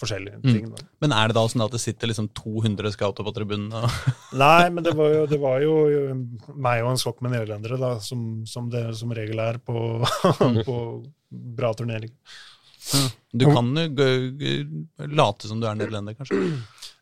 forskjellige 0.00 0.38
Mm. 0.40 0.46
ting. 0.48 0.64
Mm. 0.72 0.86
Men 1.04 1.12
er 1.12 1.28
det 1.28 1.36
da 1.36 1.44
sånn 1.50 1.64
at 1.66 1.74
det 1.76 1.80
sitter 1.82 2.08
liksom 2.10 2.30
200 2.34 2.92
scouter 2.96 3.26
på 3.26 3.34
tribunen? 3.36 3.68
Nei, 4.44 4.70
men 4.72 4.84
det 4.86 4.94
var 4.96 5.12
jo, 5.12 5.26
det 5.30 5.38
var 5.42 5.60
jo 5.64 5.74
meg 6.56 6.82
og 6.84 6.94
en 6.94 7.00
skokk 7.02 7.20
med 7.24 7.36
nederlendere, 7.36 7.78
da, 7.80 7.92
som, 8.04 8.42
som 8.48 8.70
det 8.72 8.86
som 8.98 9.12
regel 9.14 9.38
er 9.44 9.60
på, 9.62 9.76
på 10.64 10.78
bra 11.30 11.74
turneringer. 11.76 12.16
Du 13.32 13.46
kan 13.48 13.70
jo 13.76 15.06
late 15.08 15.48
som 15.48 15.60
du 15.60 15.66
er 15.68 15.76
nederlender, 15.78 16.16
kanskje. 16.18 16.36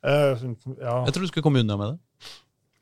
Uh, 0.03 0.35
ja, 0.83 0.95
Jeg 1.07 1.15
tror 1.15 1.23
du 1.25 1.31
skulle 1.31 1.45
komme 1.47 1.63
unna 1.63 1.77
med 1.79 1.93
det. 1.95 1.99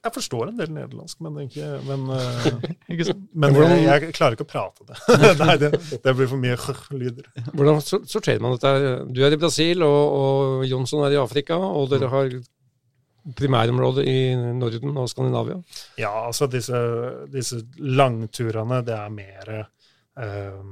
Jeg 0.00 0.14
forstår 0.14 0.48
en 0.48 0.56
del 0.56 0.70
nederlandsk, 0.72 1.18
men, 1.24 1.34
ikke, 1.44 1.66
men, 1.84 2.04
eh, 2.14 2.46
Ikke 2.94 3.14
men 3.34 3.52
Hvordan- 3.56 3.74
jeg, 3.76 3.88
jeg 4.06 4.14
klarer 4.16 4.36
ikke 4.36 4.46
å 4.46 4.52
prate 4.52 4.86
det. 4.88 5.00
Nei, 5.42 5.56
det, 5.60 5.70
det 6.06 6.14
blir 6.16 6.30
for 6.30 6.40
mye 6.40 6.56
lyder. 6.96 7.26
Hvordan 7.52 7.82
sorterer 7.84 8.40
man 8.40 8.56
dette? 8.56 8.72
Du 9.12 9.20
er 9.26 9.36
i 9.36 9.40
Brasil, 9.40 9.84
og, 9.84 10.00
og 10.20 10.64
Jonsson 10.70 11.04
er 11.04 11.18
i 11.18 11.20
Afrika, 11.20 11.58
og 11.60 11.90
dere 11.92 12.08
har 12.12 12.32
primærområder 13.36 14.06
i 14.08 14.18
Norden 14.56 14.96
og 14.96 15.10
Skandinavia. 15.12 15.58
Ja, 16.00 16.14
altså 16.30 16.48
disse, 16.50 16.78
disse 17.32 17.60
langturene, 17.76 18.80
det 18.86 18.96
er 18.96 19.12
mer 19.12 19.50
eh, 19.60 20.62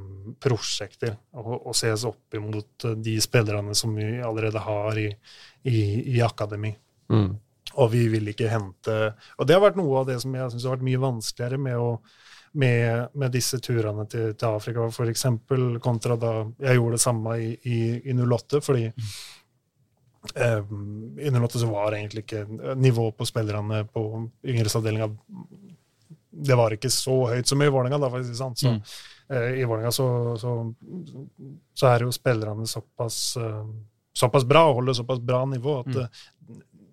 prosjekter 0.40 1.18
å, 1.36 1.74
ses 1.76 2.06
opp 2.08 2.38
imot 2.38 2.88
de 3.04 3.18
spillerne 3.20 3.76
som 3.76 3.92
vi 3.96 4.08
allerede 4.24 4.64
har 4.64 5.02
i, 5.04 5.10
i, 5.68 5.82
i 6.16 6.22
akademi. 6.24 6.72
Og 7.76 7.90
vi 7.92 8.06
vil 8.08 8.28
ikke 8.32 8.48
hente 8.48 8.94
Og 9.38 9.46
det 9.46 9.54
har 9.54 9.60
vært 9.60 9.76
noe 9.76 9.98
av 10.00 10.06
det 10.08 10.20
som 10.22 10.32
jeg 10.34 10.50
syns 10.54 10.64
har 10.64 10.76
vært 10.78 10.86
mye 10.88 11.00
vanskeligere 11.02 11.58
med, 11.60 11.76
å, 11.76 11.98
med, 12.54 13.08
med 13.14 13.32
disse 13.34 13.58
turene 13.60 14.06
til, 14.08 14.30
til 14.34 14.48
Afrika, 14.48 14.86
f.eks. 14.88 15.26
kontra 15.84 16.16
da 16.16 16.32
jeg 16.64 16.78
gjorde 16.78 16.96
det 16.96 17.02
samme 17.04 17.34
i, 17.44 17.50
i, 17.68 17.78
i 18.08 18.14
08, 18.16 18.62
fordi 18.64 18.86
eh, 20.34 20.64
i 21.18 21.30
08 21.30 21.58
så 21.58 21.66
var 21.70 21.92
egentlig 21.98 22.24
ikke 22.24 22.46
nivået 22.76 23.16
på 23.20 23.26
spillerne 23.28 23.84
på 23.92 24.06
yngresavdelinga 24.48 25.10
Det 26.48 26.56
var 26.56 26.74
ikke 26.76 26.90
så 26.92 27.18
høyt 27.32 27.48
som 27.50 27.62
i 27.62 27.68
Vålerenga, 27.68 27.98
da, 27.98 28.08
for 28.12 28.20
å 28.20 28.24
si 28.26 28.30
det 28.34 28.38
sant. 28.38 28.58
Så, 28.60 28.68
Mm. 28.68 28.82
eh, 29.30 29.60
I 29.60 29.64
Vålerenga 29.64 29.90
så, 29.92 30.08
så, 30.38 30.52
så 31.74 31.86
er 31.92 32.04
jo 32.04 32.12
spillerne 32.14 32.66
såpass 32.66 33.36
eh, 33.36 33.64
såpass 34.18 34.44
bra 34.44 34.64
og 34.68 34.80
holder 34.80 34.94
såpass 34.98 35.18
bra 35.22 35.44
nivå 35.46 35.80
at 35.80 35.94
Mm. 35.94 36.08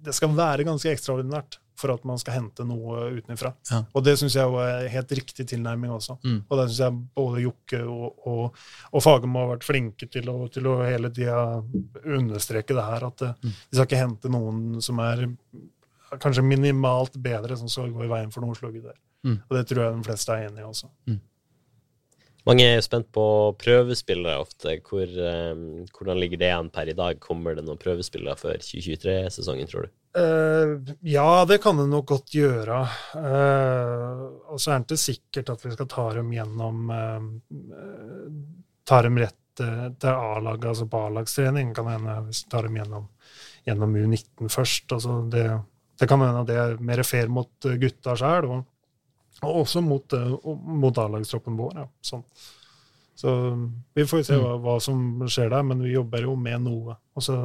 Det 0.05 0.13
skal 0.15 0.33
være 0.37 0.65
ganske 0.67 0.91
ekstraordinært 0.93 1.59
for 1.75 1.91
at 1.91 2.05
man 2.07 2.15
skal 2.21 2.37
hente 2.37 2.63
noe 2.63 3.01
utenfra. 3.17 3.49
Ja. 3.67 3.81
Og 3.91 4.03
det 4.05 4.13
syns 4.21 4.37
jeg 4.37 4.47
er 4.63 4.85
helt 4.93 5.09
riktig 5.17 5.43
tilnærming 5.51 5.91
også. 5.91 6.15
Mm. 6.23 6.37
Og 6.47 6.59
det 6.61 6.69
syns 6.69 6.79
jeg 6.85 6.99
både 7.19 7.41
Jokke 7.43 7.81
og, 7.83 8.21
og, 8.31 8.61
og 8.95 9.03
Fagermo 9.03 9.41
har 9.43 9.49
vært 9.57 9.67
flinke 9.67 10.07
til 10.13 10.29
å, 10.31 10.37
til 10.53 10.69
å 10.71 10.77
hele 10.87 11.11
tida 11.11 11.41
understreke 12.05 12.77
det 12.77 12.85
her, 12.87 13.07
at 13.09 13.25
eh, 13.27 13.33
Mm. 13.43 13.51
vi 13.51 13.75
skal 13.75 13.85
ikke 13.89 13.99
hente 14.05 14.31
noen 14.31 14.61
som 14.81 14.99
er 15.03 15.25
kanskje 16.23 16.45
minimalt 16.47 17.17
bedre, 17.19 17.57
som 17.59 17.67
skal 17.69 17.91
gå 17.91 18.05
i 18.05 18.11
veien 18.13 18.31
for 18.31 18.45
noe 18.45 18.55
slugge 18.55 18.81
der. 18.85 18.95
Mm. 19.27 19.39
Og 19.49 19.57
det 19.57 19.65
tror 19.67 19.83
jeg 19.83 19.97
de 19.99 20.07
fleste 20.07 20.31
er 20.31 20.47
enig 20.47 20.63
i 20.63 20.69
også. 20.69 20.87
Mange 22.45 22.65
er 22.65 22.75
jo 22.77 22.85
spent 22.85 23.07
på 23.13 23.25
prøvespillere 23.57 24.37
ofte. 24.43 24.75
Hvor, 24.85 25.09
um, 25.09 25.85
hvordan 25.97 26.19
ligger 26.21 26.41
det 26.43 26.51
an 26.53 26.67
per 26.73 26.91
i 26.91 26.97
dag? 26.97 27.17
Kommer 27.21 27.57
det 27.57 27.63
noen 27.65 27.79
prøvespillere 27.81 28.37
før 28.37 28.59
2023-sesongen, 28.61 29.69
tror 29.71 29.87
du? 29.87 29.95
Uh, 30.15 30.93
ja, 31.01 31.43
det 31.49 31.57
kan 31.63 31.79
det 31.81 31.87
nok 31.89 32.05
godt 32.13 32.35
gjøre. 32.37 32.83
Uh, 33.17 34.21
og 34.53 34.61
så 34.61 34.75
er 34.75 34.83
det 34.83 34.93
ikke 34.93 35.05
sikkert 35.07 35.49
at 35.55 35.65
vi 35.65 35.73
skal 35.73 35.89
ta 35.91 36.05
dem 36.19 36.29
gjennom 36.35 36.93
uh, 36.93 38.29
Ta 38.85 39.01
dem 39.01 39.17
rett 39.17 39.41
til 39.57 40.11
A-laget, 40.11 40.67
altså 40.69 40.85
på 40.91 40.99
A-lagstrening. 41.07 41.71
Kan 41.73 41.87
hende 41.89 42.19
hvis 42.27 42.43
vi 42.43 42.51
tar 42.51 42.67
dem 42.67 42.75
gjennom, 42.77 43.07
gjennom 43.65 43.95
U19 43.97 44.51
først. 44.53 44.93
Altså 44.93 45.15
det, 45.33 45.47
det 45.97 46.09
kan 46.11 46.21
hende 46.21 46.43
det 46.45 46.59
er 46.61 46.77
mer 46.77 47.01
fair 47.07 47.31
mot 47.33 47.69
gutta 47.81 48.13
sjøl, 48.19 48.51
og 49.43 49.61
også 49.65 49.81
mot, 49.83 50.13
eh, 50.13 50.35
mot 50.83 50.97
A-lagstroppen 50.97 51.57
vår. 51.59 51.75
Ja. 51.81 51.87
Sånn. 52.05 52.23
Så 53.15 53.31
vi 53.95 54.03
får 54.07 54.25
se 54.27 54.39
hva, 54.39 54.57
hva 54.59 54.75
som 54.83 55.23
skjer 55.31 55.53
der, 55.53 55.63
men 55.63 55.83
vi 55.83 55.93
jobber 55.95 56.25
jo 56.27 56.35
med 56.39 56.65
noe. 56.67 56.97
Og 57.15 57.23
så 57.23 57.39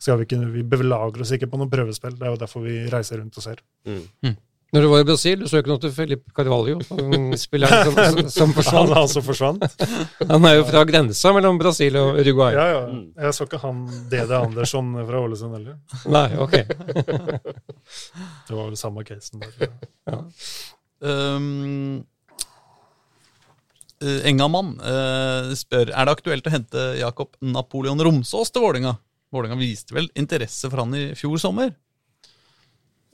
skal 0.00 0.20
vi 0.20 0.28
ikke, 0.28 0.40
vi 0.52 0.64
belager 0.64 1.24
oss 1.24 1.32
ikke 1.36 1.48
på 1.50 1.60
noe 1.60 1.72
prøvespill. 1.72 2.16
Det 2.16 2.28
er 2.28 2.34
jo 2.34 2.40
derfor 2.40 2.64
vi 2.64 2.82
reiser 2.92 3.20
rundt 3.20 3.36
og 3.40 3.44
ser. 3.44 3.60
Mm. 3.88 4.36
Når 4.70 4.84
du 4.84 4.88
var 4.92 5.00
i 5.02 5.06
Brasil, 5.08 5.40
du 5.40 5.48
så 5.50 5.58
ikke 5.58 5.72
noe 5.72 5.82
til 5.82 5.90
Felipe 5.90 6.30
Carvalho, 6.36 6.76
spilleren 7.44 7.88
som, 7.90 7.96
som, 7.96 8.28
som 8.30 8.52
Han 8.52 8.56
forsvant. 8.60 8.92
altså 9.00 9.22
forsvant. 9.30 9.64
Han 10.30 10.46
er 10.46 10.58
jo 10.60 10.66
fra 10.68 10.84
grensa 10.86 11.32
mellom 11.34 11.58
Brasil 11.58 11.96
og 11.98 12.20
Uruguay. 12.20 12.54
Ja, 12.54 12.66
ja. 12.76 13.00
Jeg 13.24 13.34
så 13.34 13.48
ikke 13.48 13.60
han 13.64 13.82
DD 14.12 14.36
Andersson 14.38 14.92
fra 15.08 15.24
Ålesund 15.24 15.56
heller. 15.58 15.80
Nei, 16.12 16.28
ok. 16.38 16.54
Det 18.46 18.54
var 18.54 18.68
vel 18.68 18.78
samme 18.78 19.02
casen 19.08 19.42
der. 19.42 19.72
Ja. 20.06 20.20
jeg. 20.20 20.28
Um, 21.00 22.02
eh, 24.04 24.26
Engamann 24.28 24.74
uh, 24.80 25.52
spør 25.56 25.92
er 25.92 26.08
det 26.08 26.12
aktuelt 26.16 26.46
å 26.48 26.52
hente 26.52 26.82
Jakob 27.00 27.38
Napoleon 27.40 28.00
Romsås 28.04 28.52
til 28.52 28.64
Vålinga. 28.66 28.96
Vålinga 29.32 29.56
viste 29.60 29.94
vel 29.96 30.10
interesse 30.18 30.68
for 30.68 30.82
han 30.82 30.96
i 30.98 31.04
fjor 31.18 31.40
sommer? 31.40 31.72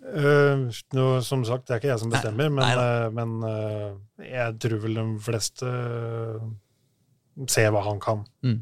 Uh, 0.07 0.68
nå, 0.95 1.05
som 1.26 1.43
sagt, 1.47 1.66
det 1.66 1.74
er 1.74 1.80
ikke 1.80 1.91
jeg 1.91 2.03
som 2.05 2.12
bestemmer, 2.12 2.51
men, 2.53 2.62
Nei 2.62 2.74
eh, 2.78 3.07
men 3.11 3.32
eh, 3.49 4.28
jeg 4.30 4.55
tror 4.62 4.78
vel 4.84 4.99
de 5.01 5.05
fleste 5.24 5.66
eh, 5.66 6.45
ser 7.51 7.72
hva 7.74 7.82
han 7.89 7.99
kan. 8.03 8.22
Mm. 8.47 8.61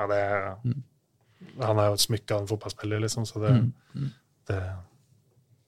Ja, 0.00 0.06
det, 0.10 0.18
Han 1.62 1.78
er 1.78 1.92
jo 1.92 1.98
et 1.98 2.02
smykke 2.02 2.34
av 2.34 2.42
en 2.42 2.50
fotballspiller, 2.50 3.02
liksom, 3.06 3.26
så 3.28 3.42
det, 3.44 3.52
Mm. 3.94 4.10
det 4.50 4.58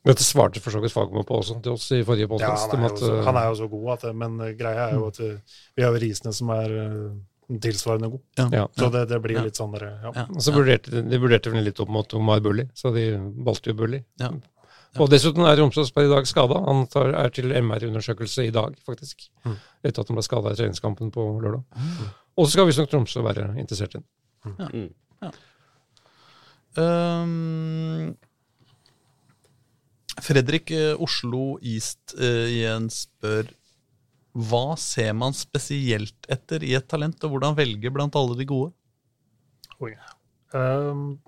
Dette 0.02 0.24
svarte 0.26 0.58
for 0.62 0.74
så 0.74 0.80
vidt 0.82 0.92
Fagermo 0.94 1.22
på 1.26 1.36
også, 1.38 1.60
til 1.62 1.76
oss 1.76 1.84
i 1.94 2.00
forrige 2.02 2.26
Ja, 2.42 2.54
han 2.72 2.80
er, 2.82 2.88
jo 2.90 2.96
så, 2.98 3.10
han 3.22 3.36
er 3.38 3.44
jo 3.52 3.58
så 3.60 3.68
god, 3.70 3.84
at 3.94 4.06
det, 4.08 4.14
men 4.18 4.40
eh, 4.42 4.54
greia 4.58 4.88
er 4.88 4.96
jo 4.98 5.04
at 5.12 5.20
eh, 5.22 5.60
vi 5.76 5.84
har 5.84 5.94
jo 5.94 6.00
Risene 6.02 6.32
som 6.34 6.50
er 6.50 6.74
eh, 6.82 7.58
tilsvarende 7.62 8.08
god. 8.10 8.22
ja. 8.56 8.64
Så 8.78 8.88
det, 8.90 9.04
det 9.12 9.20
blir 9.22 9.38
Ja. 9.38 9.44
litt 9.46 9.60
sånn 9.60 9.76
der, 9.76 9.84
ja. 10.02 10.10
Ja. 10.16 10.24
Så 10.42 10.54
vurderte 10.56 11.04
de 11.06 11.20
vurderte 11.22 11.52
vel 11.54 11.62
litt 11.68 11.78
opp 11.84 11.92
mot 11.92 12.14
Omar 12.18 12.40
Bulli, 12.42 12.66
så 12.74 12.90
de 12.94 13.12
valgte 13.46 13.70
jo 13.70 13.78
Bulli. 13.78 14.02
Ja. 14.18 14.32
Og 15.00 15.08
dessuten 15.08 15.46
er 15.48 15.56
Romsås 15.56 15.92
per 15.94 16.04
i 16.04 16.10
dag 16.10 16.26
skada. 16.28 16.58
Han 16.66 16.82
tar, 16.92 17.14
er 17.16 17.30
til 17.32 17.48
MR-undersøkelse 17.62 18.44
i 18.44 18.50
dag, 18.52 18.74
faktisk. 18.84 19.22
Mm. 19.46 19.54
Etter 19.88 20.02
at 20.02 20.10
han 20.10 20.18
ble 20.18 20.24
skada 20.26 20.52
i 20.52 20.58
treningskampen 20.58 21.08
på 21.14 21.24
lørdag. 21.40 21.62
Og 22.36 22.44
så 22.44 22.56
skal 22.58 22.68
visstnok 22.68 22.90
Tromsø 22.92 23.22
være 23.24 23.46
interessert 23.62 23.94
i 23.96 24.02
den. 24.02 24.04
Ja. 24.58 24.68
Mm. 24.68 24.90
Um, 26.76 28.12
Fredrik 30.20 30.70
eh, 30.74 30.92
Oslo 31.00 31.56
East 31.64 32.14
eh, 32.18 32.48
igjen 32.58 32.90
spør 32.92 33.48
hva 34.32 34.76
ser 34.80 35.12
man 35.16 35.34
spesielt 35.36 36.28
etter 36.32 36.62
i 36.64 36.72
et 36.76 36.86
talent, 36.88 37.20
og 37.24 37.34
hvordan 37.34 37.56
velge 37.56 37.90
blant 37.92 38.16
alle 38.16 38.36
de 38.38 38.46
gode? 38.48 38.72
Oi. 39.84 39.92
Um, 40.56 41.20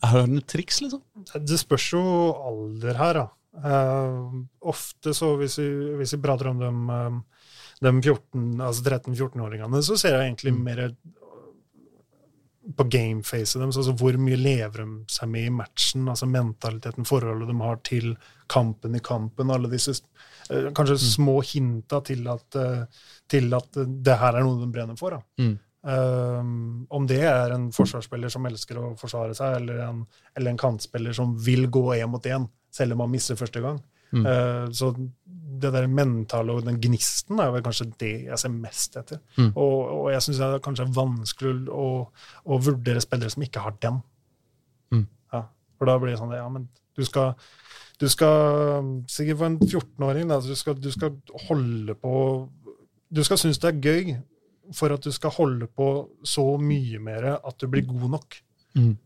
Er 0.00 0.22
det 0.22 0.30
noen 0.30 0.46
triks, 0.48 0.80
liksom? 0.84 1.02
Det 1.34 1.58
spørs 1.60 1.90
jo 1.92 2.02
alder 2.48 2.96
her, 3.00 3.20
da. 3.20 3.26
Uh, 3.52 4.44
ofte 4.64 5.12
så, 5.12 5.34
hvis 5.36 5.58
vi, 5.60 5.68
hvis 5.98 6.14
vi 6.16 6.22
prater 6.24 6.48
om 6.48 6.62
dem, 6.62 6.78
eh, 6.88 7.48
dem 7.84 7.98
14, 8.00 8.46
altså 8.64 8.86
13-14-åringene, 8.86 9.82
så 9.84 9.98
ser 10.00 10.16
jeg 10.16 10.30
egentlig 10.30 10.54
mer 10.56 10.86
eh, 10.86 10.94
på 12.76 12.84
gameface 12.86 13.58
deres, 13.58 13.78
altså 13.80 13.94
hvor 13.98 14.16
mye 14.22 14.38
lever 14.38 14.84
de 14.84 15.00
seg 15.10 15.30
med 15.32 15.48
i 15.48 15.54
matchen, 15.54 16.06
altså 16.08 16.28
mentaliteten, 16.30 17.06
forholdet 17.08 17.50
de 17.50 17.56
har 17.58 17.80
til 17.86 18.12
kampen 18.52 18.94
i 18.94 19.02
kampen, 19.02 19.50
alle 19.50 19.70
disse 19.72 19.96
eh, 20.50 20.70
kanskje 20.76 21.00
små 21.02 21.40
hinta 21.46 22.02
til 22.06 22.28
at, 22.30 22.46
eh, 22.60 23.04
til 23.30 23.50
at 23.58 23.82
det 23.82 24.18
her 24.20 24.38
er 24.38 24.46
noe 24.46 24.60
de 24.62 24.70
brenner 24.72 24.98
for. 24.98 25.18
da. 25.18 25.42
Mm. 25.42 25.58
Um, 25.82 26.84
om 26.94 27.06
det 27.10 27.24
er 27.26 27.50
en 27.50 27.64
forsvarsspiller 27.74 28.30
som 28.30 28.44
elsker 28.46 28.78
å 28.78 28.92
forsvare 29.00 29.34
seg, 29.34 29.56
eller 29.58 29.80
en, 29.88 30.04
eller 30.38 30.52
en 30.52 30.60
kantspiller 30.60 31.16
som 31.16 31.32
vil 31.42 31.66
gå 31.74 31.88
én 31.96 32.10
mot 32.10 32.26
én, 32.30 32.46
selv 32.70 32.94
om 32.94 33.02
han 33.02 33.10
misser 33.10 33.38
første 33.38 33.62
gang. 33.64 33.80
Mm. 34.14 34.28
Uh, 34.28 34.68
så 34.70 34.92
det 35.60 35.72
der 35.74 35.88
mentale 35.90 36.54
og 36.54 36.66
den 36.66 36.78
gnisten 36.80 37.40
er 37.42 37.50
vel 37.54 37.64
kanskje 37.64 37.88
det 38.00 38.12
jeg 38.28 38.38
ser 38.40 38.52
mest 38.54 38.96
etter. 39.00 39.20
Mm. 39.36 39.50
Og, 39.50 39.76
og 39.96 40.06
jeg 40.12 40.24
syns 40.24 40.40
det 40.40 40.48
er 40.48 40.64
kanskje 40.64 40.88
vanskelig 40.96 41.68
å, 41.72 41.88
å 42.44 42.60
vurdere 42.62 43.02
spillere 43.04 43.32
som 43.34 43.44
ikke 43.44 43.64
har 43.64 43.76
den. 43.82 44.00
Mm. 44.94 45.06
Ja, 45.34 45.44
for 45.78 45.90
da 45.90 45.98
blir 46.00 46.14
det 46.14 46.20
sånn 46.20 46.34
Ja, 46.36 46.48
men 46.52 46.68
du 46.96 47.04
skal 47.08 47.34
du 48.02 48.08
skal, 48.10 49.04
Sikkert 49.06 49.38
for 49.38 49.46
en 49.46 49.58
14-åring, 49.60 50.28
du 50.28 50.74
du 50.82 50.90
skal 50.90 51.16
holde 51.48 51.94
på 51.94 52.48
Du 53.14 53.22
skal 53.24 53.38
synes 53.38 53.58
det 53.58 53.68
er 53.68 53.80
gøy 53.80 54.16
for 54.74 54.94
at 54.94 55.04
du 55.04 55.12
skal 55.12 55.30
holde 55.30 55.66
på 55.66 56.08
så 56.24 56.44
mye 56.58 56.98
mer 56.98 57.24
at 57.34 57.60
du 57.60 57.66
blir 57.68 57.84
god 57.84 58.08
nok. 58.10 58.36
Mm. 58.74 58.96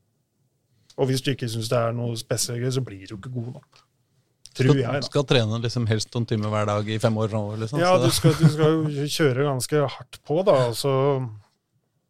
Og 0.97 1.07
hvis 1.07 1.23
du 1.23 1.31
ikke 1.33 1.49
syns 1.49 1.69
det 1.69 1.79
er 1.79 1.93
noe 1.97 2.17
spesielt 2.17 2.63
gøy, 2.63 2.71
så 2.71 2.85
blir 2.85 3.07
du 3.09 3.17
ikke 3.17 3.33
god 3.35 3.53
nok. 3.57 3.86
Tror 4.57 4.73
Skal, 4.73 4.79
jeg, 4.81 5.01
da. 5.03 5.09
skal 5.11 5.25
trene 5.29 5.59
liksom 5.61 5.85
helst 5.91 6.15
noen 6.15 6.27
timer 6.29 6.53
hver 6.53 6.69
dag 6.71 6.87
i 6.89 6.97
fem 7.03 7.17
år 7.21 7.29
framover, 7.29 7.59
liksom. 7.61 7.81
Ja, 7.83 7.91
du 8.01 8.09
skal, 8.15 8.33
du 8.39 8.47
skal 8.49 8.87
kjøre 9.19 9.45
ganske 9.51 9.83
hardt 9.97 10.21
på, 10.25 10.39
da. 10.47 10.55
Altså, 10.71 10.93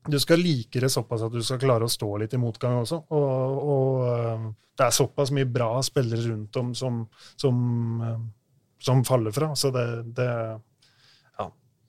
du 0.07 0.19
skal 0.23 0.39
like 0.39 0.83
det 0.85 0.93
såpass 0.95 1.25
at 1.27 1.35
du 1.35 1.43
skal 1.43 1.59
klare 1.63 1.89
å 1.89 1.91
stå 1.91 2.13
litt 2.23 2.37
i 2.37 2.41
motgang 2.41 2.79
også. 2.85 3.01
Og, 3.11 3.59
og 3.75 4.07
øh, 4.13 4.47
det 4.79 4.87
er 4.87 4.95
såpass 4.95 5.33
mye 5.35 5.49
bra 5.51 5.73
spillere 5.83 6.29
rundt 6.29 6.59
om 6.61 6.71
som, 6.79 7.03
som, 7.35 7.57
øh, 8.07 8.21
som 8.87 9.03
faller 9.09 9.35
fra. 9.35 9.51
Så 9.59 9.73
det, 9.75 9.87
det. 10.15 10.31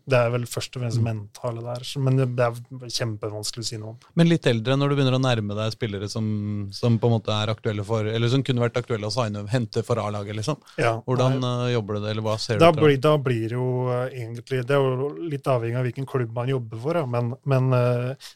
Det 0.08 0.16
er 0.16 0.30
vel 0.32 0.46
først 0.48 0.76
og 0.78 0.82
fremst 0.86 1.02
mentale 1.04 1.60
der. 1.66 1.84
Men 2.00 2.16
det 2.22 2.28
er 2.46 2.56
kjempevanskelig 2.88 3.64
å 3.66 3.68
si 3.68 3.78
noe 3.82 3.90
om. 3.92 3.98
Men 4.16 4.30
litt 4.32 4.46
eldre, 4.48 4.78
når 4.80 4.90
du 4.90 4.96
begynner 4.96 5.18
å 5.18 5.20
nærme 5.20 5.58
deg 5.58 5.74
spillere 5.76 6.08
som, 6.10 6.26
som 6.72 6.96
på 7.02 7.10
en 7.10 7.16
måte 7.18 7.34
er 7.36 7.52
aktuelle 7.52 7.84
for 7.88 8.08
Eller 8.08 8.32
som 8.32 8.44
kunne 8.48 8.64
vært 8.64 8.80
aktuelle 8.80 9.10
å 9.10 9.12
signe, 9.14 9.44
hente 9.52 9.84
for 9.84 10.00
A-laget, 10.00 10.38
liksom. 10.40 10.58
Ja, 10.80 10.94
Hvordan 11.06 11.44
eh, 11.44 11.74
jobber 11.74 11.98
du 12.00 12.06
det, 12.06 12.14
eller 12.16 12.26
hva 12.26 12.38
ser 12.40 12.62
da 12.62 12.72
du? 12.72 12.78
til? 12.80 12.86
blir, 12.88 13.02
da 13.04 13.14
blir 13.18 13.44
det 13.52 13.58
jo 13.58 13.68
øh, 13.92 14.06
egentlig 14.16 14.62
Det 14.68 14.76
er 14.78 14.86
jo 14.88 15.10
litt 15.28 15.48
avhengig 15.52 15.78
av 15.82 15.88
hvilken 15.90 16.08
klubb 16.10 16.32
man 16.40 16.52
jobber 16.54 16.82
for, 16.88 17.02
ja. 17.02 17.06
men, 17.06 17.34
men 17.44 17.68
øh, 17.76 18.32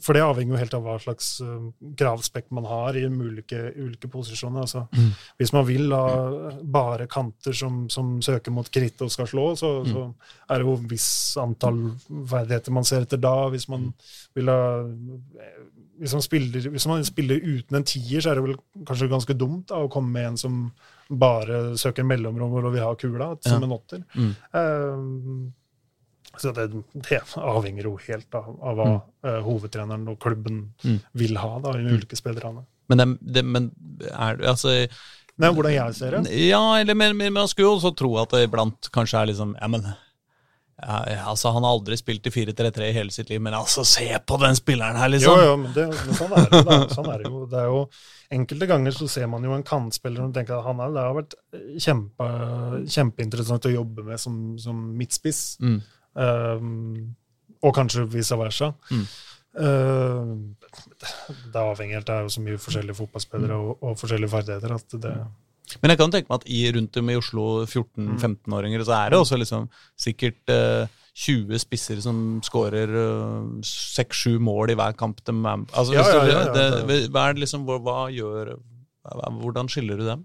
For 0.00 0.16
det 0.16 0.24
avhenger 0.24 0.56
jo 0.56 0.62
helt 0.64 0.78
av 0.80 0.86
hva 0.88 0.96
slags 1.04 1.30
kravspekk 2.00 2.48
man 2.56 2.64
har 2.70 2.96
i 2.96 3.04
ulike, 3.06 3.60
ulike 3.76 4.08
posisjoner. 4.10 4.64
Altså, 4.64 4.86
Mm. 4.90 5.12
Hvis 5.38 5.52
man 5.54 5.64
vil 5.68 5.92
ha 5.94 6.50
bare 6.64 7.06
kanter 7.10 7.52
som, 7.56 7.82
som 7.92 8.16
søker 8.24 8.50
mot 8.52 8.66
kritt 8.72 9.00
og 9.04 9.10
skal 9.12 9.28
slå, 9.30 9.44
så, 9.56 9.70
Mm. 9.84 9.92
så 9.92 10.02
er 10.50 10.58
det 10.58 10.66
jo 10.66 10.74
et 10.74 10.88
antall 11.40 11.80
ferdigheter 12.30 12.72
man 12.74 12.84
ser 12.88 13.06
etter 13.06 13.20
da. 13.22 13.34
Hvis 13.52 13.68
man 13.72 13.92
vil 14.34 14.48
ha 14.52 14.60
hvis 16.00 16.14
man, 16.16 16.22
spiller, 16.24 16.64
hvis 16.72 16.86
man 16.88 17.02
spiller 17.04 17.42
uten 17.44 17.76
en 17.76 17.84
tier, 17.84 18.22
så 18.24 18.30
er 18.32 18.38
det 18.38 18.44
vel 18.46 18.54
kanskje 18.88 19.08
ganske 19.12 19.34
dumt 19.36 19.66
da, 19.68 19.82
å 19.84 19.90
komme 19.92 20.08
med 20.14 20.30
en 20.30 20.38
som 20.40 20.54
bare 21.12 21.74
søker 21.76 22.06
mellomrom 22.08 22.54
og 22.56 22.70
vil 22.72 22.80
ha 22.86 22.94
kula, 22.96 23.34
som 23.44 23.58
Ja. 23.60 23.66
en 23.66 23.74
åtter. 23.76 24.04
Mm. 24.16 24.30
Eh, 24.56 26.38
så 26.40 26.52
det, 26.56 26.68
det 26.94 27.18
avhenger 27.36 27.84
jo 27.90 27.96
helt 28.06 28.34
av, 28.38 28.48
av 28.62 28.76
hva 28.78 28.88
eh, 29.26 29.40
hovedtreneren 29.44 30.08
og 30.08 30.18
klubben 30.22 30.62
Mm. 30.84 31.00
vil 31.12 31.36
ha, 31.36 31.58
da, 31.60 31.74
i 31.76 31.82
de 31.84 31.92
ulike 31.98 32.16
spillerne. 32.16 32.64
Men, 32.88 32.98
det, 33.02 33.08
det, 33.34 33.44
men 33.44 33.70
er 34.10 34.36
du 34.40 34.46
altså 34.48 34.72
er 34.80 35.52
hvordan 35.52 35.72
jeg 35.74 35.94
ser 36.00 36.16
det. 36.16 36.32
Ja, 36.48 36.62
eller 36.80 36.94
men, 36.96 37.16
men 37.16 37.32
man 37.36 37.48
skulle 37.48 37.68
jo 37.68 37.76
også 37.76 37.92
tro 37.96 38.14
at 38.22 38.32
det 38.32 38.46
iblant 38.48 38.88
kanskje 38.92 39.20
er 39.20 39.26
liksom 39.34 39.52
Ja, 39.60 39.68
men 39.68 39.84
ja, 40.82 41.24
altså 41.30 41.52
Han 41.54 41.64
har 41.66 41.74
aldri 41.76 41.96
spilt 41.98 42.26
i 42.26 42.32
4-3-3 42.32 42.88
i 42.88 42.94
hele 42.96 43.14
sitt 43.14 43.30
liv, 43.30 43.40
men 43.42 43.56
altså, 43.56 43.84
se 43.86 44.06
på 44.26 44.38
den 44.42 44.56
spilleren 44.58 44.98
her, 45.00 45.12
liksom! 45.12 45.42
jo, 45.44 45.56
men, 45.60 45.74
det, 45.76 45.86
men 45.90 46.18
sånn 46.18 46.34
er 46.38 46.48
det. 46.50 46.78
Sånn 46.94 47.10
er 47.12 47.22
det 47.22 47.30
jo. 47.30 47.44
Det 47.50 47.60
er 47.60 47.70
jo 47.70 47.84
Enkelte 48.30 48.68
ganger 48.70 48.94
så 48.94 49.08
ser 49.10 49.26
man 49.26 49.42
jo 49.42 49.56
en 49.56 49.64
kantspiller 49.66 50.22
og 50.22 50.34
tenker 50.36 50.54
at 50.54 50.66
han 50.68 50.78
er, 50.84 50.92
det 50.94 51.02
har 51.02 51.16
vært 51.16 51.32
kjempe, 51.82 52.26
kjempeinteressant 52.94 53.66
å 53.66 53.72
jobbe 53.72 54.04
med 54.06 54.22
som, 54.22 54.36
som 54.62 54.84
midtspiss. 54.94 55.40
Mm. 55.58 55.80
Um, 56.14 56.68
og 57.66 57.74
kanskje 57.74 58.06
vice 58.12 58.38
versa. 58.38 58.70
Mm. 58.94 59.02
Uh, 59.58 60.30
det 61.50 61.58
er 61.58 61.64
avhengig 61.64 61.98
helt, 61.98 62.14
jo 62.22 62.30
så 62.30 62.44
mye 62.46 62.62
forskjellige 62.62 63.00
fotballspillere 63.00 63.58
og, 63.58 63.72
og 63.82 63.98
forskjellige 63.98 64.30
ferdigheter 64.36 64.76
at 64.78 64.98
det 65.02 65.16
Men 65.82 65.92
jeg 65.94 65.98
kan 66.00 66.10
tenke 66.14 66.28
meg 66.32 66.40
at 66.40 66.48
i, 66.50 66.60
rundt 66.74 66.96
om 67.00 67.10
i 67.12 67.16
Oslo 67.20 67.44
Mm. 67.64 68.16
14-15-åringer, 68.18 68.82
så 68.84 68.96
er 69.04 69.10
det 69.14 69.18
også 69.20 69.38
liksom 69.38 69.68
sikkert 69.98 70.50
eh, 70.50 70.88
20 71.20 71.58
spisser 71.62 72.00
som 72.02 72.40
skårer 72.46 72.90
seks-sju 73.66 74.38
mål 74.40 74.70
i 74.72 74.76
hver 74.78 74.94
kamp 74.96 75.18
de 75.26 75.32
er 75.34 75.64
altså, 75.74 75.92
Ja, 75.94 76.04
ja, 76.06 76.24
ja, 76.30 76.42
det, 76.54 76.66
det- 76.88 77.10
hva 77.12 77.28
er 77.28 77.34
det 77.34 77.42
liksom, 77.44 77.64
hva, 77.68 77.78
hva 77.82 77.96
gjør 78.14 78.54
hva, 79.04 79.30
Hvordan 79.40 79.68
skiller 79.68 79.98
du 80.00 80.06
dem? 80.06 80.24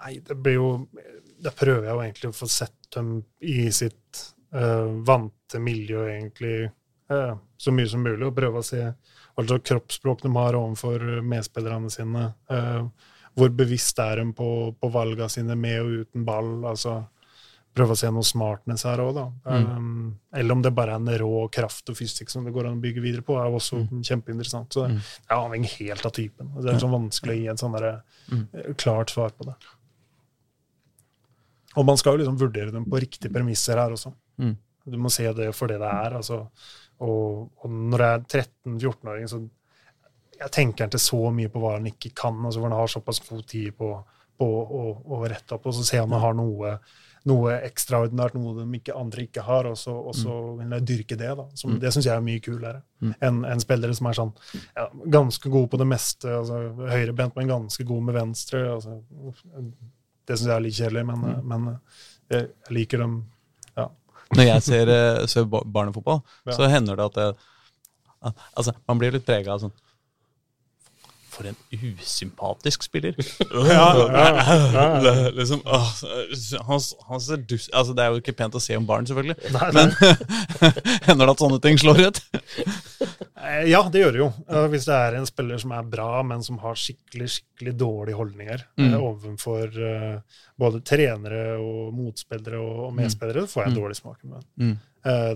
Nei, 0.00 0.18
det 0.24 0.36
blir 0.40 0.56
jo 0.58 0.68
Da 1.42 1.52
prøver 1.56 1.86
jeg 1.88 1.94
jo 1.94 2.02
egentlig 2.04 2.30
å 2.30 2.36
få 2.36 2.48
sett 2.50 2.76
dem 2.94 3.14
i 3.40 3.70
sitt 3.72 4.20
uh, 4.52 4.88
vante 5.06 5.60
miljø, 5.62 6.02
egentlig, 6.10 6.70
uh, 7.12 7.36
så 7.56 7.72
mye 7.72 7.88
som 7.88 8.02
mulig. 8.04 8.26
Og 8.26 8.34
prøve 8.36 8.60
å 8.60 8.66
se 8.66 8.80
hva 8.82 9.44
slags 9.46 9.64
kroppsspråk 9.70 10.24
de 10.26 10.32
har 10.34 10.58
overfor 10.58 11.04
medspillerne 11.24 11.88
sine. 11.94 12.24
eh, 12.50 12.82
hvor 13.38 13.48
bevisst 13.54 13.98
er 14.02 14.16
de 14.16 14.32
på, 14.36 14.74
på 14.80 14.90
valgene 14.92 15.28
sine 15.30 15.54
med 15.56 15.80
og 15.80 16.04
uten 16.04 16.24
ball. 16.26 16.64
altså 16.66 17.06
Prøve 17.72 17.94
å 17.94 17.96
se 18.00 18.08
noe 18.10 18.26
smartness 18.26 18.82
her 18.82 18.98
òg, 18.98 19.12
da. 19.14 19.24
Um, 19.46 20.16
eller 20.34 20.52
om 20.56 20.62
det 20.62 20.72
bare 20.74 20.96
er 20.96 20.98
en 20.98 21.18
rå 21.22 21.44
kraft 21.54 21.88
og 21.92 21.94
fysikk 21.96 22.28
som 22.32 22.42
det 22.44 22.50
går 22.52 22.66
an 22.66 22.80
å 22.80 22.82
bygge 22.82 23.00
videre 23.04 23.22
på, 23.22 23.36
er 23.38 23.46
også 23.54 23.84
kjempeinteressant. 24.02 24.72
Så 24.74 24.88
det 24.88 24.96
Mm. 24.96 25.02
er 25.30 25.36
avhengig 25.36 25.70
helt 25.78 26.04
av 26.04 26.12
typen. 26.12 26.50
Det 26.60 26.74
er 26.74 26.80
sånn 26.82 26.90
vanskelig 26.96 27.36
å 27.36 27.38
gi 27.38 27.46
et 27.52 27.62
sånn 27.62 27.76
Mm. 28.32 28.48
eh, 28.54 28.72
klart 28.74 29.10
svar 29.14 29.30
på 29.30 29.44
det. 29.46 29.54
Og 31.78 31.86
man 31.86 31.96
skal 32.00 32.16
jo 32.18 32.24
liksom 32.24 32.38
vurdere 32.40 32.72
dem 32.74 32.84
på 32.90 32.98
riktige 33.00 33.30
premisser 33.32 33.78
her 33.78 33.92
også. 33.94 34.12
Mm. 34.42 34.56
Du 34.90 34.96
må 34.98 35.10
se 35.12 35.28
det 35.32 35.52
for 35.54 35.68
det 35.70 35.78
det 35.78 35.86
er. 35.90 36.16
altså. 36.18 36.48
Og, 37.00 37.50
og 37.62 37.70
når 37.70 37.98
jeg 37.98 38.14
er 38.18 38.44
13-14-åring, 38.66 39.28
så 39.30 39.38
jeg 40.40 40.50
tenker 40.56 40.86
ikke 40.88 40.98
så 41.02 41.20
mye 41.36 41.48
på 41.52 41.60
hva 41.60 41.74
han 41.76 41.86
ikke 41.90 42.14
kan. 42.16 42.38
altså 42.44 42.60
hvor 42.62 42.70
Han 42.70 42.78
har 42.78 42.86
såpass 42.88 43.20
god 43.28 43.46
tid 43.46 43.74
på, 43.76 43.92
på 44.40 44.46
å, 44.46 44.82
å 45.04 45.22
rette 45.28 45.54
opp, 45.54 45.66
og 45.66 45.74
så 45.76 45.84
ser 45.84 46.00
han 46.00 46.12
han 46.16 46.20
har 46.24 46.34
noe, 46.38 46.78
noe 47.28 47.58
ekstraordinært, 47.66 48.34
noe 48.40 48.54
de 48.64 48.78
ikke, 48.78 48.94
andre 48.96 49.26
ikke 49.26 49.42
har, 49.44 49.66
og 49.68 49.76
så, 49.76 49.92
og 49.92 50.14
så 50.16 50.36
vil 50.56 50.70
jeg 50.78 50.86
dyrke 50.88 51.18
det. 51.20 51.34
da. 51.36 51.44
Som, 51.54 51.74
Det 51.82 51.92
syns 51.92 52.06
jeg 52.08 52.16
er 52.16 52.24
mye 52.24 52.40
kulere 52.40 52.82
Mm. 53.00 53.14
enn 53.24 53.44
en 53.48 53.60
spillere 53.60 53.94
som 53.96 54.06
er 54.10 54.12
sånn 54.18 54.30
ja, 54.76 54.82
ganske 55.08 55.48
gode 55.48 55.70
på 55.72 55.78
det 55.80 55.86
meste. 55.88 56.28
altså 56.28 56.58
Høyrebent, 56.90 57.36
men 57.36 57.48
ganske 57.48 57.84
god 57.88 58.02
med 58.02 58.14
venstre. 58.14 58.58
altså 58.74 58.98
Det 60.26 60.36
syns 60.38 60.46
jeg 60.48 60.56
er 60.56 60.64
litt 60.64 60.74
kjedelig, 60.76 61.04
men, 61.06 61.22
men 61.48 61.68
jeg, 62.30 62.48
jeg 62.66 62.74
liker 62.76 62.98
dem. 63.04 63.14
Ja. 63.76 63.86
Når 64.36 64.44
jeg 64.46 64.62
ser, 64.62 64.88
eh, 64.96 65.26
ser 65.26 65.44
barnefotball, 65.48 66.20
Ja. 66.46 66.52
så 66.52 66.68
hender 66.68 66.96
det 66.96 67.04
at 67.10 67.16
jeg, 67.16 67.34
altså, 68.56 68.74
man 68.88 68.98
blir 69.00 69.12
litt 69.16 69.24
prega 69.26 69.54
av 69.54 69.60
sånn 69.64 69.72
For 71.40 71.48
en 71.48 71.56
usympatisk 71.96 72.82
spiller. 72.84 73.16
liksom, 75.38 75.62
å, 75.64 75.78
han, 76.68 76.80
han 77.08 77.22
ser 77.24 77.42
dus, 77.48 77.68
altså, 77.72 77.94
Det 77.96 78.04
er 78.04 78.12
jo 78.14 78.20
ikke 78.22 78.34
pent 78.36 78.56
å 78.58 78.62
se 78.62 78.76
om 78.76 78.86
barn, 78.88 79.08
selvfølgelig. 79.08 79.36
Men 79.76 79.88
hender 81.08 81.26
det 81.26 81.34
at 81.34 81.42
sånne 81.44 81.60
ting 81.64 81.80
slår 81.80 82.02
ut? 82.08 82.20
Eh, 83.40 83.64
Ja, 83.70 83.82
det 83.92 84.02
gjør 84.02 84.14
det 84.14 84.20
jo. 84.22 84.28
Eh, 84.50 84.66
Hvis 84.72 84.86
det 84.88 84.96
er 84.96 85.16
en 85.18 85.28
spiller 85.28 85.60
som 85.62 85.72
er 85.76 85.86
bra, 85.96 86.10
men 86.26 86.44
som 86.46 86.60
har 86.62 86.76
skikkelig 86.78 87.28
skikkelig 87.38 87.74
dårlige 87.80 88.18
holdninger 88.20 88.66
Mm. 88.80 88.92
eh, 88.94 89.00
overfor 89.04 89.74
eh, 89.84 90.38
både 90.60 90.80
trenere 90.86 91.42
og 91.60 91.90
motspillere 91.96 92.60
og, 92.60 92.78
og 92.88 92.94
medspillere, 92.96 93.46
får 93.48 93.66
jeg 93.66 93.72
Mm. 93.74 93.78
dårlig 93.80 93.96
smak 93.98 94.18
i 94.24 94.30
munnen. 94.30 94.46
Mm. 94.60 94.76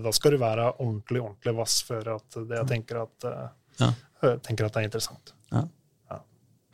Da 0.05 0.11
skal 0.13 0.35
du 0.35 0.37
være 0.37 0.67
ordentlig 0.77 1.21
ordentlig 1.25 1.53
vass 1.57 1.79
før 1.87 2.11
at 2.19 2.35
det 2.49 2.59
jeg 2.59 2.67
tenker 2.69 2.99
at, 3.01 3.25
Ja. 3.81 3.87
tenker 4.45 4.67
at 4.67 4.73
det 4.75 4.83
er 4.83 4.89
interessant. 4.91 5.33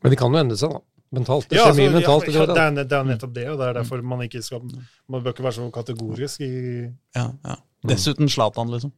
Men 0.02 0.14
det 0.14 0.18
kan 0.20 0.34
jo 0.34 0.42
endre 0.42 0.58
seg, 0.58 0.74
da. 0.74 0.82
Mentalt. 1.12 1.50
Det 1.52 1.58
Ja, 1.58 1.66
skjer 1.66 1.74
altså, 1.74 1.82
mye 1.82 1.94
mentalt. 1.98 2.28
ja, 2.32 2.46
det, 2.48 2.62
er, 2.64 2.86
det 2.88 2.96
er 2.98 3.08
nettopp 3.10 3.34
det, 3.36 3.44
og 3.52 3.58
det 3.60 3.66
er 3.68 3.74
derfor 3.82 4.02
man 4.08 4.22
ikke 4.24 4.40
skal 4.46 4.62
Man 5.12 5.24
bør 5.26 5.34
ikke 5.34 5.44
være 5.44 5.58
så 5.58 5.66
kategorisk 5.76 6.42
i 6.48 6.52
Ja, 7.18 7.26
ja. 7.44 7.56
Dessuten 7.90 8.30
Zlatan, 8.32 8.72
liksom. 8.72 8.94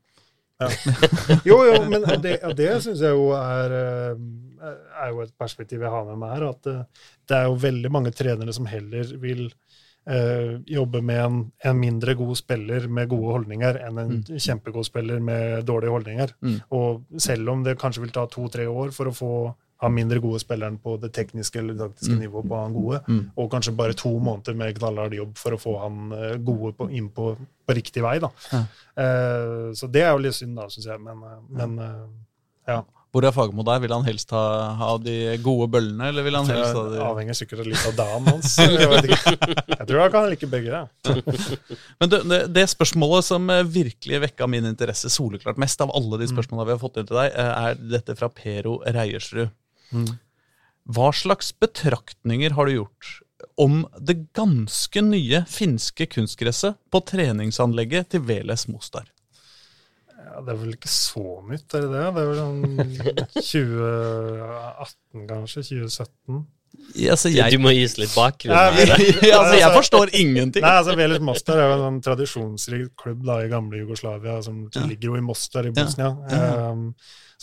Jo, 1.49 1.57
jo, 1.65 1.79
men 1.89 2.03
det, 2.21 2.37
ja, 2.41 2.51
det 2.55 2.69
syns 2.83 3.01
jeg 3.03 3.15
jo 3.15 3.31
er, 3.35 3.73
eh, 3.79 4.69
er 5.03 5.09
jo 5.11 5.23
et 5.25 5.33
perspektiv 5.39 5.81
jeg 5.83 5.91
har 5.91 6.05
med 6.07 6.19
meg 6.21 6.35
her. 6.37 6.45
At 6.53 6.69
eh, 6.69 6.83
det 7.27 7.37
er 7.39 7.47
jo 7.49 7.57
veldig 7.63 7.91
mange 7.91 8.13
trenere 8.15 8.53
som 8.55 8.67
heller 8.69 9.09
vil 9.23 9.47
eh, 10.05 10.53
jobbe 10.69 11.01
med 11.01 11.23
en, 11.23 11.41
en 11.65 11.79
mindre 11.79 12.15
god 12.19 12.35
spiller 12.39 12.87
med 12.87 13.09
gode 13.11 13.33
holdninger 13.39 13.81
enn 13.87 13.99
en 14.03 14.15
kjempegod 14.29 14.85
spiller 14.87 15.23
med 15.23 15.65
dårlige 15.67 15.95
holdninger. 15.97 16.35
Mm. 16.45 16.57
Og 16.77 17.03
selv 17.17 17.49
om 17.55 17.65
det 17.65 17.79
kanskje 17.81 18.05
vil 18.05 18.13
ta 18.15 18.27
to-tre 18.31 18.69
år 18.69 18.93
for 18.95 19.09
å 19.09 19.17
få 19.17 19.33
han 19.83 19.93
mindre 19.93 20.19
gode 20.23 20.39
spilleren 20.41 20.77
på 20.81 20.95
det 21.03 21.11
tekniske 21.15 21.59
eller 21.61 21.75
taktiske 21.83 22.15
Mm. 22.15 22.23
nivået 22.25 22.47
på 22.49 22.61
han 22.63 22.73
gode, 22.73 23.01
Mm. 23.07 23.21
og 23.37 23.51
kanskje 23.51 23.75
bare 23.77 23.93
to 23.99 24.13
måneder 24.19 24.55
med 24.55 24.73
knallhard 24.79 25.13
jobb 25.13 25.35
for 25.37 25.51
å 25.57 25.61
få 25.61 25.75
han 25.83 26.11
eh, 26.17 26.37
gode 26.39 26.73
på, 26.79 26.89
inn 26.89 27.09
på, 27.13 27.33
på 27.67 27.75
riktig 27.77 28.01
vei. 28.03 28.17
da. 28.23 28.31
Ja. 28.51 28.63
Eh, 28.97 29.69
så 29.77 29.91
det 29.91 30.01
er 30.07 30.11
jo 30.15 30.23
litt 30.25 30.35
synd, 30.39 30.55
da, 30.57 30.67
syns 30.71 30.85
jeg. 30.89 30.99
Men, 31.03 31.23
eh, 31.23 31.39
men 31.61 31.79
eh, 31.79 32.03
ja. 32.73 32.81
Hvor 33.13 33.21
er 33.27 33.29
Fagermo 33.35 33.61
der? 33.61 33.77
Vil 33.83 33.91
han 33.93 34.01
helst 34.07 34.31
ha, 34.33 34.39
ha 34.73 34.87
de 34.97 35.37
gode 35.45 35.67
bøllene, 35.69 36.07
eller 36.09 36.23
vil 36.25 36.33
han 36.33 36.47
helst 36.49 36.73
ha 36.73 36.81
de 36.89 36.97
avhenger 37.05 37.35
sikkert 37.37 37.67
litt 37.69 37.83
av 37.85 37.93
dagen 37.99 38.25
hans. 38.25 38.55
Jeg, 38.57 38.79
jeg 39.69 39.85
tror 39.85 39.99
han 40.01 40.09
kan 40.15 40.25
like 40.31 40.47
begge. 40.49 40.71
Ja. 40.73 40.87
Men 42.01 42.09
det, 42.09 42.39
det 42.55 42.63
spørsmålet 42.71 43.27
som 43.27 43.45
virkelig 43.69 44.17
vekka 44.25 44.47
min 44.49 44.65
interesse 44.65 45.11
soleklart 45.13 45.61
mest 45.61 45.81
av 45.85 45.93
alle 45.93 46.17
de 46.23 46.29
spørsmålene 46.31 46.71
vi 46.71 46.73
har 46.73 46.81
fått 46.81 46.97
inn 47.03 47.09
til 47.11 47.19
deg, 47.21 47.37
er 47.37 47.77
dette 47.93 48.15
fra 48.17 48.31
Pero 48.33 48.79
Reiersrud. 48.81 49.51
Hva 50.83 51.11
slags 51.15 51.53
betraktninger 51.55 52.57
har 52.57 52.67
du 52.67 52.75
gjort 52.75 53.19
om 53.59 53.83
det 53.99 54.17
ganske 54.35 55.03
nye 55.05 55.43
finske 55.49 56.07
kunstgresset 56.11 56.79
på 56.91 57.03
treningsanlegget 57.07 58.13
til 58.13 58.25
Veles 58.27 58.67
Mostar? 58.71 59.07
Ja, 60.23 60.41
det 60.41 60.53
er 60.55 60.59
vel 60.63 60.73
ikke 60.75 60.89
så 60.89 61.43
nytt, 61.45 61.67
er 61.75 61.85
det 61.85 61.91
det? 61.93 62.03
Det 62.15 62.21
er 62.23 62.29
vel 62.31 62.39
sånn 62.41 62.61
2018, 63.37 65.25
kanskje? 65.31 65.65
2017? 65.69 66.43
Altså, 67.09 67.29
jeg, 67.29 67.53
Du 67.53 67.61
må 67.61 67.71
gis 67.75 67.95
litt 67.99 68.13
bakgrunn. 68.15 68.55
Ja, 68.57 68.71
vi, 68.73 68.85
ja, 69.29 69.39
altså, 69.39 69.57
jeg 69.59 69.75
forstår 69.75 70.13
ingenting. 70.17 70.63
Nei, 70.65 70.77
altså 70.79 70.95
Veles 70.97 71.21
Mostar 71.23 71.61
er 71.61 71.69
jo 71.69 71.75
en 71.75 71.83
sånn 71.83 71.99
tradisjonsrik 72.07 72.95
klubb 72.99 73.21
da, 73.27 73.43
i 73.45 73.51
gamle 73.51 73.83
Jugoslavia, 73.83 74.39
som 74.45 74.65
ligger 74.89 75.11
jo 75.11 75.19
i 75.19 75.25
Mostar 75.25 75.69
i 75.69 75.73
Bosnia. 75.75 76.09
Ja. 76.31 76.71
Um, 76.71 76.89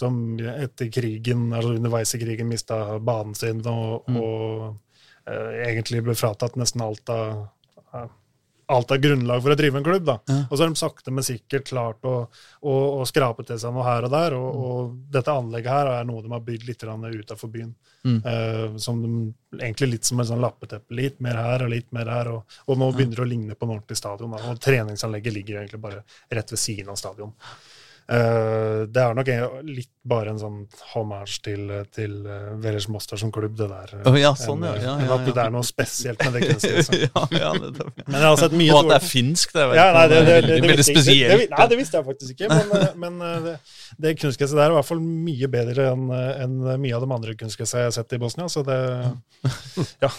som 0.01 0.21
etter 0.41 0.91
krigen, 0.93 1.49
altså 1.53 1.75
underveis 1.77 2.15
i 2.17 2.23
krigen 2.23 2.49
mista 2.51 2.99
banen 2.99 3.37
sin 3.39 3.61
og, 3.67 4.09
Mm. 4.09 4.17
og 4.17 5.29
uh, 5.29 5.51
egentlig 5.67 6.03
ble 6.07 6.17
fratatt 6.19 6.57
nesten 6.59 6.83
alt 6.85 7.13
av 7.13 7.45
uh, 7.95 8.09
alt 8.71 8.91
av 8.91 9.01
grunnlag 9.03 9.43
for 9.43 9.53
å 9.53 9.59
drive 9.59 9.81
en 9.81 9.85
klubb. 9.85 10.05
da. 10.07 10.17
Ja. 10.31 10.39
Og 10.47 10.57
så 10.57 10.63
har 10.63 10.71
de 10.71 10.79
sakte, 10.79 11.13
men 11.15 11.27
sikkert 11.27 11.69
klart 11.71 12.07
å, 12.07 12.15
å, 12.63 12.75
å 13.01 13.07
skrape 13.09 13.45
til 13.47 13.59
seg 13.61 13.75
noe 13.75 13.87
her 13.87 14.07
og 14.07 14.13
der. 14.15 14.37
Mm. 14.37 14.45
Og, 14.45 14.61
og 14.71 14.93
dette 15.17 15.35
anlegget 15.35 15.75
her 15.75 15.91
er 15.97 16.07
noe 16.09 16.23
de 16.25 16.33
har 16.33 16.45
bygd 16.47 16.69
litt 16.69 16.85
utafor 16.87 17.51
byen. 17.51 17.73
Mm. 18.07 18.21
Uh, 18.25 18.77
som 18.81 19.03
de, 19.03 19.11
egentlig 19.59 19.91
litt 19.97 20.09
som 20.09 20.23
en 20.23 20.31
sånn 20.31 20.43
lappeteppe. 20.45 20.95
Litt 20.97 21.19
mer 21.25 21.41
her 21.41 21.67
og 21.67 21.75
litt 21.75 21.91
mer 21.97 22.13
her. 22.15 22.31
Og, 22.37 22.59
og 22.67 22.81
nå 22.81 22.93
begynner 22.95 23.19
det 23.19 23.27
å 23.27 23.31
ligne 23.33 23.59
på 23.59 23.67
en 23.67 23.75
ordentlig 23.77 23.99
stadion. 23.99 24.37
Da. 24.37 24.45
Og 24.53 24.63
treningsanlegget 24.63 25.37
ligger 25.37 25.61
egentlig 25.61 25.83
bare 25.83 26.05
rett 26.31 26.55
ved 26.55 26.63
siden 26.63 26.95
av 26.95 27.01
stadion. 27.01 27.35
Eh, 28.11 28.87
det 28.91 28.99
er 29.05 29.15
nok 29.15 29.29
en- 29.31 29.67
litt 29.71 29.91
bare 30.11 30.33
en 30.33 30.39
sånn 30.41 30.57
hommage 30.95 31.37
til, 31.45 31.69
til 31.95 32.15
Velers 32.59 32.89
Mostar 32.91 33.21
som 33.21 33.31
klubb, 33.31 33.53
det 33.59 33.69
der. 33.71 33.91
Oh, 34.09 34.17
ja, 34.19 34.33
sånn, 34.35 34.65
ja. 34.65 34.73
Enn, 34.75 34.83
Ja, 34.83 34.95
ja, 35.05 35.19
at 35.19 35.27
det 35.29 35.43
er 35.45 35.53
noe 35.55 35.63
spesielt 35.69 36.25
med 36.25 36.33
det 36.39 36.49
kunstgresset. 36.49 37.05
nettopp. 37.61 38.01
Men 38.09 38.17
jeg 38.17 38.25
har 38.27 38.41
sett 38.41 38.57
mye 38.57 38.73
Og 38.75 38.81
at 38.81 38.89
det 38.91 38.97
er 38.97 39.05
finsk, 39.07 39.53
det 39.55 39.63
er 39.63 39.75
ja, 39.77 39.85
nei, 39.95 40.07
det, 40.11 40.17
det, 40.17 40.25
det, 40.25 40.35
veldig, 40.41 40.71
veldig 40.73 40.87
spesielt. 40.89 41.53
Nei, 41.53 41.67
det 41.75 41.79
visste 41.83 42.01
jeg 42.01 42.09
faktisk 42.09 42.35
ikke. 42.35 42.49
Men, 42.51 42.73
eh, 42.81 42.97
men 43.05 43.21
eh, 43.29 43.39
det, 43.47 43.55
det 44.07 44.15
kunstgresset 44.25 44.59
der 44.59 44.65
er 44.67 44.75
i 44.75 44.79
hvert 44.81 44.91
fall 44.91 45.05
mye 45.05 45.53
bedre 45.53 45.87
enn 45.93 46.09
en 46.17 46.59
mye 46.81 46.97
av 46.97 47.05
de 47.07 47.13
andre 47.21 47.37
kunstgressene 47.45 47.85
jeg 47.85 47.91
har 47.93 47.97
sett 48.01 48.17
i 48.17 48.23
Bosnia. 48.25 48.49
Så 48.51 48.65
det 48.67 48.81
Ja, 50.01 50.11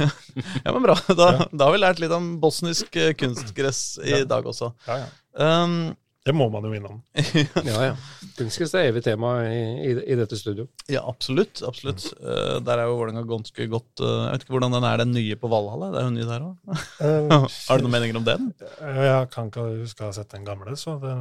ja, 0.00 0.72
men 0.72 0.82
bra. 0.88 0.96
Da, 1.12 1.30
da 1.52 1.68
har 1.68 1.76
vi 1.76 1.84
lært 1.84 2.02
litt 2.02 2.16
om 2.16 2.34
bosnisk 2.42 2.96
eh, 2.98 3.12
kunstgress 3.18 3.98
i 4.02 4.24
dag 4.26 4.48
også. 4.48 4.72
ja, 4.88 5.02
ja. 5.04 5.08
Um, 5.38 5.92
Det 6.28 6.34
må 6.36 6.48
man 6.52 6.66
jo 6.68 6.74
innom. 6.76 7.00
Ja, 7.68 7.78
ja. 7.86 7.92
Kunstgress 8.36 8.74
er 8.76 8.90
evig 8.90 9.00
tema 9.06 9.30
i, 9.48 9.60
i, 9.88 9.92
i 10.12 10.16
dette 10.18 10.36
studio. 10.38 10.66
ja, 10.90 11.00
absolutt. 11.08 11.62
absolutt. 11.66 12.04
Uh, 12.20 12.58
der 12.64 12.82
er 12.82 12.90
jo 12.90 12.98
Vålerenga 12.98 13.24
ganske 13.28 13.66
godt 13.70 14.02
uh, 14.02 14.26
Jeg 14.26 14.34
vet 14.34 14.44
ikke 14.44 14.54
hvordan 14.56 14.76
den 14.76 14.86
er, 14.88 15.00
den 15.02 15.14
nye 15.16 15.38
på 15.40 15.50
Valhalla? 15.50 15.88
Det 15.94 16.02
er 16.02 16.06
jo 16.06 16.12
ny 16.14 16.26
der 16.28 16.44
òg. 16.44 16.84
Eh, 17.00 17.48
Har 17.68 17.80
du 17.80 17.86
noen 17.86 17.94
meninger 17.96 18.20
om 18.20 18.26
den? 18.28 18.50
Jeg 18.60 19.30
kan 19.32 19.48
ikke 19.48 19.66
huske 19.80 20.04
å 20.04 20.10
ha 20.10 20.16
sett 20.18 20.30
den 20.34 20.44
gamle, 20.46 20.76
så 20.78 20.98
det, 21.02 21.14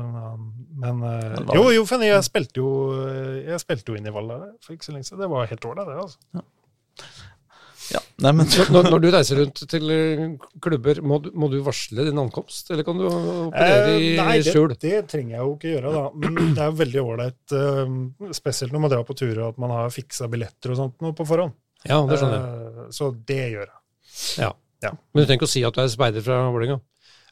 men 0.83 1.01
Jo, 1.55 1.69
jo, 1.73 1.87
for 1.87 2.03
jeg 2.03 2.27
spilte 2.27 2.61
jo 2.61 2.69
Jeg 3.47 3.63
spilte 3.63 3.93
jo 3.93 3.99
inn 3.99 4.11
i 4.11 4.13
Valhalla 4.13 4.51
for 4.63 4.75
ikke 4.75 4.89
så 4.89 4.95
lenge 4.97 5.07
siden. 5.07 5.23
Det 5.23 5.31
var 5.31 5.49
helt 5.49 5.71
ålreit, 5.71 5.87
det. 5.87 5.99
altså. 6.03 6.19
Ja, 6.35 6.45
nei, 8.23 8.31
men 8.35 8.47
Når, 8.73 8.87
når 8.91 8.99
du 9.03 9.07
reiser 9.13 9.39
rundt 9.41 9.61
til 9.71 9.91
eh, 9.93 10.23
klubber, 10.63 10.99
må 11.05 11.19
du, 11.23 11.29
må 11.37 11.47
du 11.51 11.57
varsle 11.65 12.03
din 12.07 12.17
ankomst, 12.19 12.71
eller 12.73 12.83
kan 12.87 12.97
du 12.99 13.05
operere 13.07 13.93
i 13.95 14.09
Eh, 14.15 14.21
nei, 14.23 14.37
det, 14.43 14.51
skjul? 14.55 14.73
det 14.81 14.97
trenger 15.11 15.37
jeg 15.37 15.43
jo 15.45 15.53
ikke 15.55 15.71
gjøre, 15.75 15.93
da. 15.95 16.03
Men 16.25 16.51
det 16.57 16.65
er 16.65 16.75
veldig 16.81 17.03
ålreit, 17.03 17.55
eh, 17.55 18.33
spesielt 18.35 18.75
når 18.75 18.83
man 18.83 18.93
drar 18.95 19.05
på 19.07 19.15
turer, 19.17 19.43
at 19.47 19.57
man 19.61 19.71
har 19.75 19.93
fiksa 19.93 20.27
billetter 20.31 20.73
og 20.75 20.81
sånt 20.81 21.01
nå 21.05 21.13
på 21.15 21.27
forhånd. 21.29 21.55
Ja, 21.87 22.01
det 22.09 22.17
skjønner 22.19 22.37
jeg. 22.41 22.75
Eh, 22.83 22.91
så 22.97 23.09
det 23.31 23.41
gjør 23.53 23.65
jeg. 23.69 23.79
Ja. 24.43 24.51
ja. 24.83 24.91
Men 25.13 25.21
du 25.23 25.25
trenger 25.27 25.39
ikke 25.43 25.49
å 25.51 25.55
si 25.55 25.63
at 25.67 25.77
du 25.77 25.81
er 25.85 25.91
speider 25.93 26.25
fra 26.25 26.41
Vålerenga? 26.51 26.79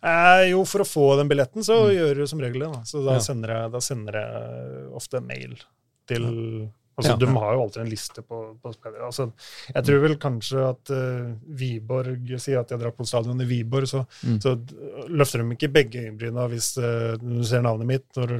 Eh, 0.06 0.44
jo, 0.52 0.62
for 0.70 0.84
å 0.84 0.88
få 0.88 1.06
den 1.18 1.30
billetten, 1.32 1.64
så 1.66 1.82
gjør 1.90 2.20
du 2.22 2.28
som 2.30 2.40
regel 2.44 2.62
det. 2.68 2.72
Da. 2.76 2.82
Så 2.86 3.02
da, 3.04 3.16
Ja. 3.18 3.24
sender 3.26 3.56
jeg, 3.58 3.72
da 3.74 3.82
sender 3.82 4.20
jeg 4.22 4.90
ofte 5.02 5.18
en 5.20 5.26
mail 5.28 5.56
til 6.06 6.28
Altså, 6.98 7.12
Ja. 7.12 7.16
De 7.20 7.28
har 7.28 7.54
jo 7.54 7.62
alltid 7.66 7.82
en 7.82 7.90
liste 7.92 8.22
på, 8.24 8.38
på 8.64 8.72
spillere. 8.74 9.04
Altså, 9.06 9.26
jeg 9.74 9.84
tror 9.84 10.00
vel 10.06 10.14
kanskje 10.18 10.62
at 10.70 10.92
uh, 10.96 11.34
Wiborg 11.60 12.30
sier 12.40 12.62
at 12.62 12.70
jeg 12.72 12.80
drar 12.80 12.94
på 12.96 13.06
stadion 13.06 13.42
i 13.44 13.48
Wiborg, 13.50 13.88
så, 13.92 14.06
Mm. 14.24 14.38
så 14.42 14.54
løfter 15.10 15.44
de 15.44 15.58
ikke 15.58 15.72
begge 15.74 16.06
øyenbryna 16.06 16.48
hvis 16.54 16.78
uh, 16.80 17.18
du 17.20 17.44
ser 17.44 17.62
navnet 17.66 17.86
mitt, 17.90 18.06
når 18.16 18.38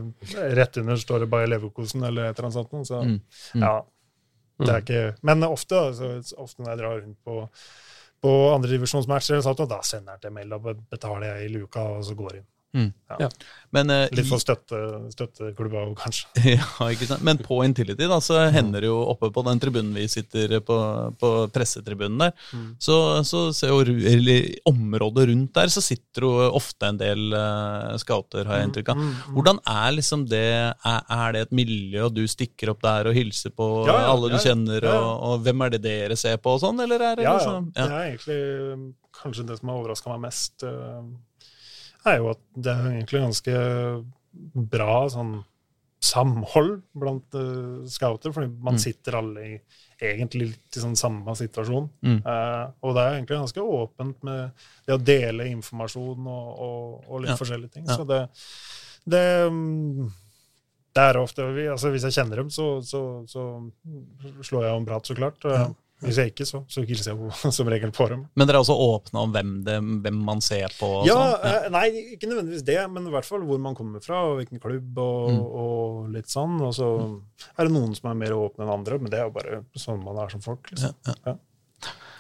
rett 0.56 0.78
under 0.78 0.96
står 0.96 1.20
det 1.26 1.30
Bayer 1.30 1.48
Leverkosen 1.52 2.04
eller 2.08 2.30
et 2.30 2.40
eller 2.40 2.48
annet 2.48 2.60
sånt. 2.62 2.88
Så, 2.88 3.02
Mm. 3.04 3.20
Mm. 3.56 3.62
ja, 3.68 3.76
det 4.60 4.70
er 4.70 4.82
ikke 4.86 5.16
Men 5.22 5.44
ofte, 5.44 5.76
altså, 5.92 6.36
ofte 6.38 6.64
når 6.64 6.70
jeg 6.70 6.80
drar 6.80 7.02
rundt 7.02 7.20
på 7.26 7.50
på 8.26 8.32
andredivisjonsmatcher, 8.56 9.44
da 9.70 9.82
sender 9.86 10.14
jeg 10.16 10.22
til 10.22 10.32
mail, 10.34 10.50
da 10.50 10.58
betaler 10.90 11.28
jeg 11.36 11.46
i 11.46 11.54
luka, 11.60 11.80
og 12.00 12.04
så 12.08 12.16
går 12.18 12.32
jeg 12.34 12.40
inn. 12.42 12.48
Men, 13.76 13.92
uh, 13.92 14.06
Litt 14.16 14.28
for 14.30 14.42
støtte, 14.42 14.78
støtteklubba 15.14 15.82
òg, 15.90 15.94
kanskje. 16.00 16.28
Ja, 16.56 16.88
ikke 16.92 17.08
sant? 17.10 17.24
Men 17.26 17.40
på 17.44 17.58
Intility 17.66 18.08
da, 18.10 18.20
så 18.24 18.40
hender 18.54 18.84
det 18.84 18.90
jo 18.90 18.98
oppe 19.12 19.30
på 19.36 19.44
den 19.48 19.60
tribunen 19.62 19.96
vi 19.98 20.06
sitter 20.12 20.58
på, 20.66 20.78
på 21.20 21.32
pressetribunen 21.56 22.22
der, 22.22 22.34
så, 22.82 22.98
så 23.28 23.46
ser 23.56 23.74
jo 23.74 23.82
eller, 23.84 24.50
området 24.70 25.28
rundt 25.32 25.54
der 25.58 25.72
så 25.74 25.84
sitter 25.84 26.28
jo 26.28 26.32
ofte 26.56 26.92
en 26.92 27.00
del 27.02 27.36
uh, 27.36 27.96
scouter, 28.02 28.48
har 28.48 28.62
jeg 28.62 28.70
inntrykk 28.70 28.94
av. 28.96 29.06
Hvordan 29.36 29.62
er 29.76 29.96
liksom 29.98 30.28
det 30.32 30.46
er, 30.56 31.00
er 31.20 31.36
det 31.36 31.46
et 31.48 31.56
miljø, 31.62 32.06
og 32.08 32.16
du 32.16 32.24
stikker 32.32 32.74
opp 32.74 32.84
der 32.86 33.12
og 33.12 33.18
hilser 33.18 33.54
på 33.56 33.70
Ja, 33.88 34.00
ja, 34.06 34.12
alle 34.14 34.32
du 34.32 34.38
ja, 34.38 34.42
ja. 34.42 34.46
kjenner, 34.50 34.80
Ja, 34.82 34.94
ja. 34.96 35.06
Og, 35.06 35.26
og 35.32 35.48
hvem 35.48 35.66
er 35.66 35.76
det 35.76 35.84
dere 35.86 36.20
ser 36.20 36.40
på 36.42 36.56
og 36.56 36.64
sånn, 36.64 36.80
eller 36.86 37.02
er 37.12 37.20
det 37.20 37.28
Ja, 37.28 37.36
ja. 37.36 37.40
liksom 37.42 37.72
Det 37.76 37.86
er 37.86 38.12
egentlig 38.12 38.94
kanskje 39.16 39.48
det 39.48 39.60
som 39.60 39.72
har 39.72 39.80
overraska 39.80 40.12
meg 40.12 40.26
mest, 40.28 40.66
uh, 40.68 41.04
er 42.14 42.18
jo 42.22 42.30
at 42.32 42.40
det 42.56 42.72
er 42.74 42.88
egentlig 42.94 43.22
ganske 43.26 43.58
bra 44.76 44.96
sånn 45.10 45.36
samhold 46.06 46.82
blant 46.94 47.34
uh, 47.40 47.86
scouter, 47.90 48.32
fordi 48.36 48.52
man 48.62 48.76
Mm. 48.76 48.80
sitter 48.84 49.16
alle 49.18 49.46
i 49.48 49.54
egentlig 50.06 50.50
litt 50.52 50.78
i 50.78 50.82
sånn 50.84 50.96
samme 51.00 51.34
situasjon. 51.40 51.88
Mm. 52.04 52.20
Uh, 52.26 52.68
og 52.84 52.94
det 52.96 53.02
er 53.06 53.16
egentlig 53.16 53.40
ganske 53.40 53.64
åpent 53.64 54.24
med 54.28 54.52
det 54.86 54.94
å 54.94 55.02
dele 55.02 55.48
informasjon 55.50 56.28
og, 56.28 56.60
og, 56.68 57.06
og 57.10 57.22
litt 57.24 57.32
Ja. 57.34 57.40
forskjellige 57.40 57.72
ting. 57.74 57.86
Ja. 57.88 57.96
Så 57.98 58.06
det, 58.06 58.20
det 59.08 59.24
um, 59.48 60.12
det 60.96 61.04
er 61.10 61.18
ofte, 61.20 61.44
vi- 61.56 61.68
altså 61.68 61.90
Hvis 61.92 62.04
jeg 62.08 62.14
kjenner 62.20 62.36
dem, 62.44 62.50
så, 62.50 62.82
så, 62.86 63.26
så 63.28 63.42
slår 64.44 64.64
jeg 64.68 64.76
om 64.78 64.86
prat, 64.86 65.08
så 65.10 65.16
klart. 65.18 65.42
Uh, 65.44 65.74
Hvis 66.06 66.18
jeg 66.22 66.32
ikke, 66.32 66.46
så, 66.48 66.60
så 66.70 66.84
hilser 66.86 67.12
jeg 67.12 67.20
jo 67.20 67.52
som 67.58 67.68
regel 67.72 67.92
på 67.96 68.08
dem. 68.12 68.26
Men 68.38 68.48
dere 68.48 68.60
er 68.60 68.64
også 68.66 68.76
åpne 68.86 69.22
om 69.26 69.32
hvem, 69.36 69.54
det, 69.66 69.76
hvem 70.06 70.20
man 70.28 70.42
ser 70.46 70.74
på? 70.78 70.90
Og 71.02 71.08
Ja, 71.10 71.16
sånn? 71.18 71.48
eh, 71.50 71.68
nei, 71.74 71.86
ikke 72.16 72.30
nødvendigvis 72.30 72.66
det, 72.68 72.78
men 72.94 73.08
i 73.10 73.14
hvert 73.16 73.26
fall 73.30 73.44
hvor 73.48 73.60
man 73.62 73.76
kommer 73.78 74.04
fra, 74.06 74.22
og 74.30 74.38
hvilken 74.42 74.62
klubb, 74.64 74.98
og, 75.02 75.32
Mm. 75.36 75.42
og 75.64 76.10
litt 76.14 76.30
sånn. 76.32 76.60
Og 76.62 76.74
så 76.78 76.90
er 77.58 77.66
det 77.68 77.74
noen 77.74 77.96
som 77.98 78.12
er 78.12 78.20
mer 78.22 78.36
åpne 78.38 78.64
enn 78.68 78.74
andre, 78.78 79.00
men 79.02 79.10
det 79.12 79.20
er 79.20 79.26
jo 79.30 79.36
bare 79.36 79.64
sånn 79.76 80.04
man 80.06 80.18
er 80.24 80.30
som 80.36 80.42
folk. 80.46 80.70
liksom. 80.72 80.94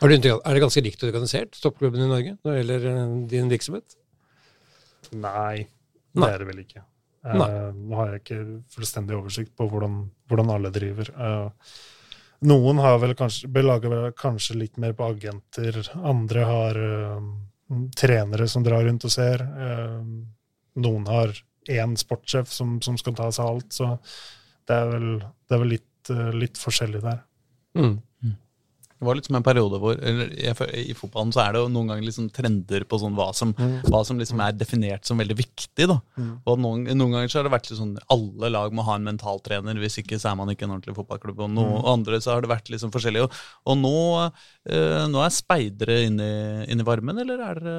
Har 0.01 0.09
du 0.11 0.15
Er 0.15 0.53
det 0.53 0.61
ganske 0.61 0.81
likt 0.83 1.03
organisert, 1.07 1.55
toppklubben 1.63 2.01
i 2.03 2.07
Norge, 2.09 2.37
når 2.43 2.51
det 2.51 2.59
gjelder 2.65 2.87
eh, 2.91 3.13
din 3.31 3.49
virksomhet? 3.49 3.95
Nei, 5.15 5.67
det 6.13 6.19
Nei. 6.21 6.29
er 6.33 6.41
det 6.41 6.47
vel 6.49 6.59
ikke. 6.65 6.81
Eh, 7.25 7.71
nå 7.73 7.95
har 7.97 8.11
jeg 8.11 8.21
ikke 8.23 8.39
fullstendig 8.75 9.15
oversikt 9.17 9.53
på 9.57 9.67
hvordan, 9.71 9.95
hvordan 10.29 10.51
alle 10.53 10.71
driver. 10.75 11.09
Eh, 11.09 11.71
noen 12.47 12.79
har 12.83 12.99
vel 13.01 13.15
kanskje, 13.17 13.49
belager 13.51 14.11
kanskje 14.17 14.57
litt 14.59 14.79
mer 14.81 14.95
på 14.97 15.09
agenter. 15.13 15.81
Andre 15.95 16.45
har 16.47 16.79
eh, 16.81 17.27
trenere 17.97 18.47
som 18.51 18.63
drar 18.65 18.85
rundt 18.85 19.07
og 19.07 19.13
ser. 19.13 19.43
Eh, 19.43 19.99
noen 20.85 21.05
har 21.09 21.33
én 21.71 21.95
sportssjef 21.97 22.51
som, 22.53 22.77
som 22.85 22.97
skal 23.01 23.15
ta 23.17 23.31
seg 23.33 23.45
av 23.45 23.55
alt. 23.55 23.71
Så 23.73 23.91
det 24.67 24.77
er 24.77 24.91
vel, 24.91 25.07
det 25.21 25.57
er 25.57 25.63
vel 25.63 25.73
litt, 25.75 26.11
eh, 26.13 26.33
litt 26.45 26.61
forskjellig 26.61 27.01
der. 27.05 27.23
Mm. 27.77 27.97
Det 28.95 29.03
var 29.09 29.17
litt 29.17 29.25
som 29.27 29.35
en 29.35 29.43
periode 29.43 29.77
hvor 29.81 29.97
eller, 29.99 30.29
I 30.79 30.93
fotballen 30.95 31.33
så 31.35 31.41
er 31.43 31.51
det 31.55 31.61
jo 31.65 31.71
noen 31.73 31.89
ganger 31.91 32.05
liksom 32.07 32.29
trender 32.31 32.85
på 32.87 32.99
sånn 33.01 33.17
hva 33.17 33.25
som, 33.35 33.51
hva 33.89 33.99
som 34.07 34.21
liksom 34.21 34.39
er 34.45 34.53
definert 34.55 35.03
som 35.05 35.19
veldig 35.19 35.35
viktig. 35.35 35.87
da. 35.91 35.97
Mm. 36.15 36.29
Og 36.47 36.61
noen, 36.63 36.85
noen 36.95 37.11
ganger 37.17 37.33
så 37.33 37.41
har 37.41 37.49
det 37.49 37.51
vært 37.57 37.67
sånn 37.75 37.97
alle 38.15 38.49
lag 38.53 38.71
må 38.73 38.85
ha 38.87 38.95
en 38.95 39.03
mentaltrener, 39.09 39.75
hvis 39.83 39.99
ikke 39.99 40.15
så 40.21 40.31
er 40.31 40.39
man 40.39 40.53
ikke 40.53 40.63
en 40.69 40.77
ordentlig 40.77 40.95
fotballklubb. 40.95 41.43
Og 41.43 41.51
noen 41.51 41.81
mm. 41.81 41.89
andre 41.91 42.21
så 42.23 42.37
har 42.37 42.45
det 42.45 42.53
vært 42.53 42.71
liksom 42.71 42.93
forskjellig. 42.95 43.25
Og, 43.27 43.35
og 43.67 43.77
nå, 43.83 43.95
eh, 44.71 45.03
nå 45.11 45.25
er 45.25 45.35
speidere 45.41 45.99
inne, 46.07 46.31
i- 46.63 46.71
inne 46.71 46.85
i 46.85 46.87
varmen, 46.87 47.19
eller 47.25 47.43
er 47.49 47.61
dere 47.65 47.77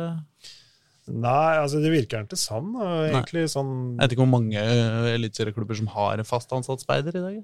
Nei, 1.06 1.52
altså 1.62 1.78
det 1.78 1.92
virker 1.92 2.24
ikke 2.26 2.34
sånn. 2.38 2.72
Egentlig 2.82 3.44
sånn 3.52 3.68
Jeg 3.94 4.00
vet 4.00 4.14
ikke 4.16 4.24
hvor 4.24 4.32
mange 4.32 4.58
eh, 4.58 5.12
eliteserieklubber 5.14 5.78
som 5.78 5.90
har 5.94 6.22
fast 6.26 6.50
ansatt 6.56 6.82
speider 6.82 7.14
i 7.14 7.22
dag. 7.22 7.36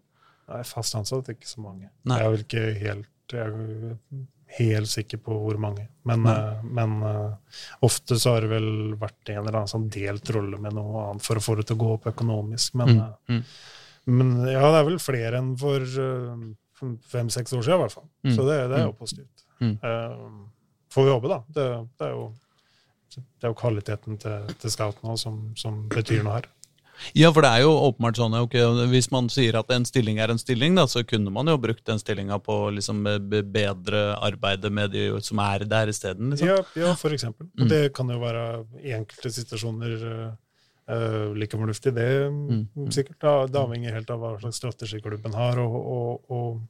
Nei, 0.50 0.62
fast 0.66 0.96
ansatt 0.98 1.30
ikke 1.30 1.46
så 1.46 1.62
mange. 1.62 1.86
Nei. 2.02 2.18
Jeg 2.18 2.26
er 2.26 2.32
vel 2.34 2.42
ikke 2.42 2.64
helt, 2.80 3.06
jeg 3.30 4.26
helt 4.58 4.90
sikker 4.90 5.20
på 5.22 5.36
hvor 5.44 5.58
mange. 5.60 5.86
Men, 6.08 6.26
eh, 6.26 6.64
men 6.64 6.96
uh, 7.02 7.60
ofte 7.86 8.18
så 8.20 8.34
har 8.34 8.44
det 8.44 8.50
vel 8.52 8.96
vært 9.00 9.32
en 9.32 9.40
eller 9.42 9.62
annen 9.62 9.70
sånn 9.70 9.88
delt 9.92 10.32
rolle 10.34 10.58
med 10.60 10.76
noe 10.76 11.06
annet 11.08 11.24
for 11.24 11.40
å 11.40 11.44
få 11.44 11.56
det 11.58 11.68
til 11.70 11.78
å 11.78 11.82
gå 11.84 11.92
opp 11.94 12.10
økonomisk. 12.12 12.74
Men, 12.80 12.92
Mm, 12.92 13.00
eh, 13.00 13.36
mm. 13.36 13.42
men 14.18 14.34
ja, 14.50 14.64
det 14.66 14.82
er 14.82 14.88
vel 14.90 14.98
flere 15.00 15.40
enn 15.40 15.54
for 15.60 15.86
fem-seks 17.12 17.54
år 17.54 17.62
siden, 17.62 17.78
i 17.78 17.82
hvert 17.84 17.94
fall. 17.94 18.08
Mm, 18.26 18.34
Så 18.34 18.46
det, 18.48 18.58
det 18.72 18.78
er 18.80 18.86
jo 18.88 18.94
mm. 18.94 18.98
positivt. 18.98 19.44
Mm. 19.62 19.76
Får 20.92 21.04
vi 21.06 21.12
håpe, 21.14 21.28
da. 21.30 21.38
Det, 21.46 21.66
det, 21.98 22.08
er 22.08 22.10
jo, 22.10 22.24
det 23.14 23.46
er 23.46 23.52
jo 23.52 23.60
kvaliteten 23.60 24.18
til, 24.18 24.50
til 24.58 24.74
scouten 24.74 25.16
som, 25.16 25.38
som 25.56 25.86
betyr 25.88 26.24
noe 26.26 26.40
her. 26.40 26.48
Ja, 27.18 27.30
for 27.34 27.42
det 27.44 27.50
er 27.50 27.62
jo 27.64 27.72
åpenbart 27.88 28.18
sånn 28.20 28.34
okay, 28.38 28.62
Hvis 28.90 29.10
man 29.12 29.28
sier 29.32 29.58
at 29.58 29.70
en 29.74 29.84
stilling 29.88 30.18
er 30.22 30.30
en 30.32 30.38
stilling, 30.40 30.74
da, 30.78 30.84
så 30.90 31.02
kunne 31.06 31.32
man 31.34 31.46
jo 31.50 31.56
brukt 31.60 31.84
den 31.88 31.98
stillinga 32.00 32.38
på 32.42 32.56
å 32.66 32.70
liksom, 32.74 33.02
bedre 33.52 34.02
arbeidet 34.22 34.72
med 34.72 34.92
de 34.94 35.08
som 35.24 35.38
er 35.44 35.64
der 35.68 35.90
isteden. 35.92 36.30
Liksom. 36.32 36.48
Ja, 36.48 36.58
ja, 36.78 36.94
for 36.98 37.10
eksempel. 37.16 37.48
Og 37.58 37.66
Mm. 37.66 37.68
det 37.68 37.82
kan 37.94 38.08
jo 38.08 38.18
være 38.22 38.64
i 38.82 38.92
enkelte 38.96 39.30
situasjoner 39.32 39.96
uh, 40.88 41.32
like 41.34 41.56
fornuftig, 41.56 41.94
det 41.94 42.08
Mm, 42.30 42.66
mm. 42.76 42.90
sikkert. 42.90 43.18
Da, 43.20 43.46
det 43.46 43.58
avhenger 43.60 43.92
helt 43.94 44.10
av 44.10 44.18
hva 44.20 44.34
slags 44.40 44.56
strategi 44.62 45.00
klubben 45.00 45.34
har, 45.34 45.58
og, 45.58 45.74
og, 45.74 46.30
og, 46.30 46.60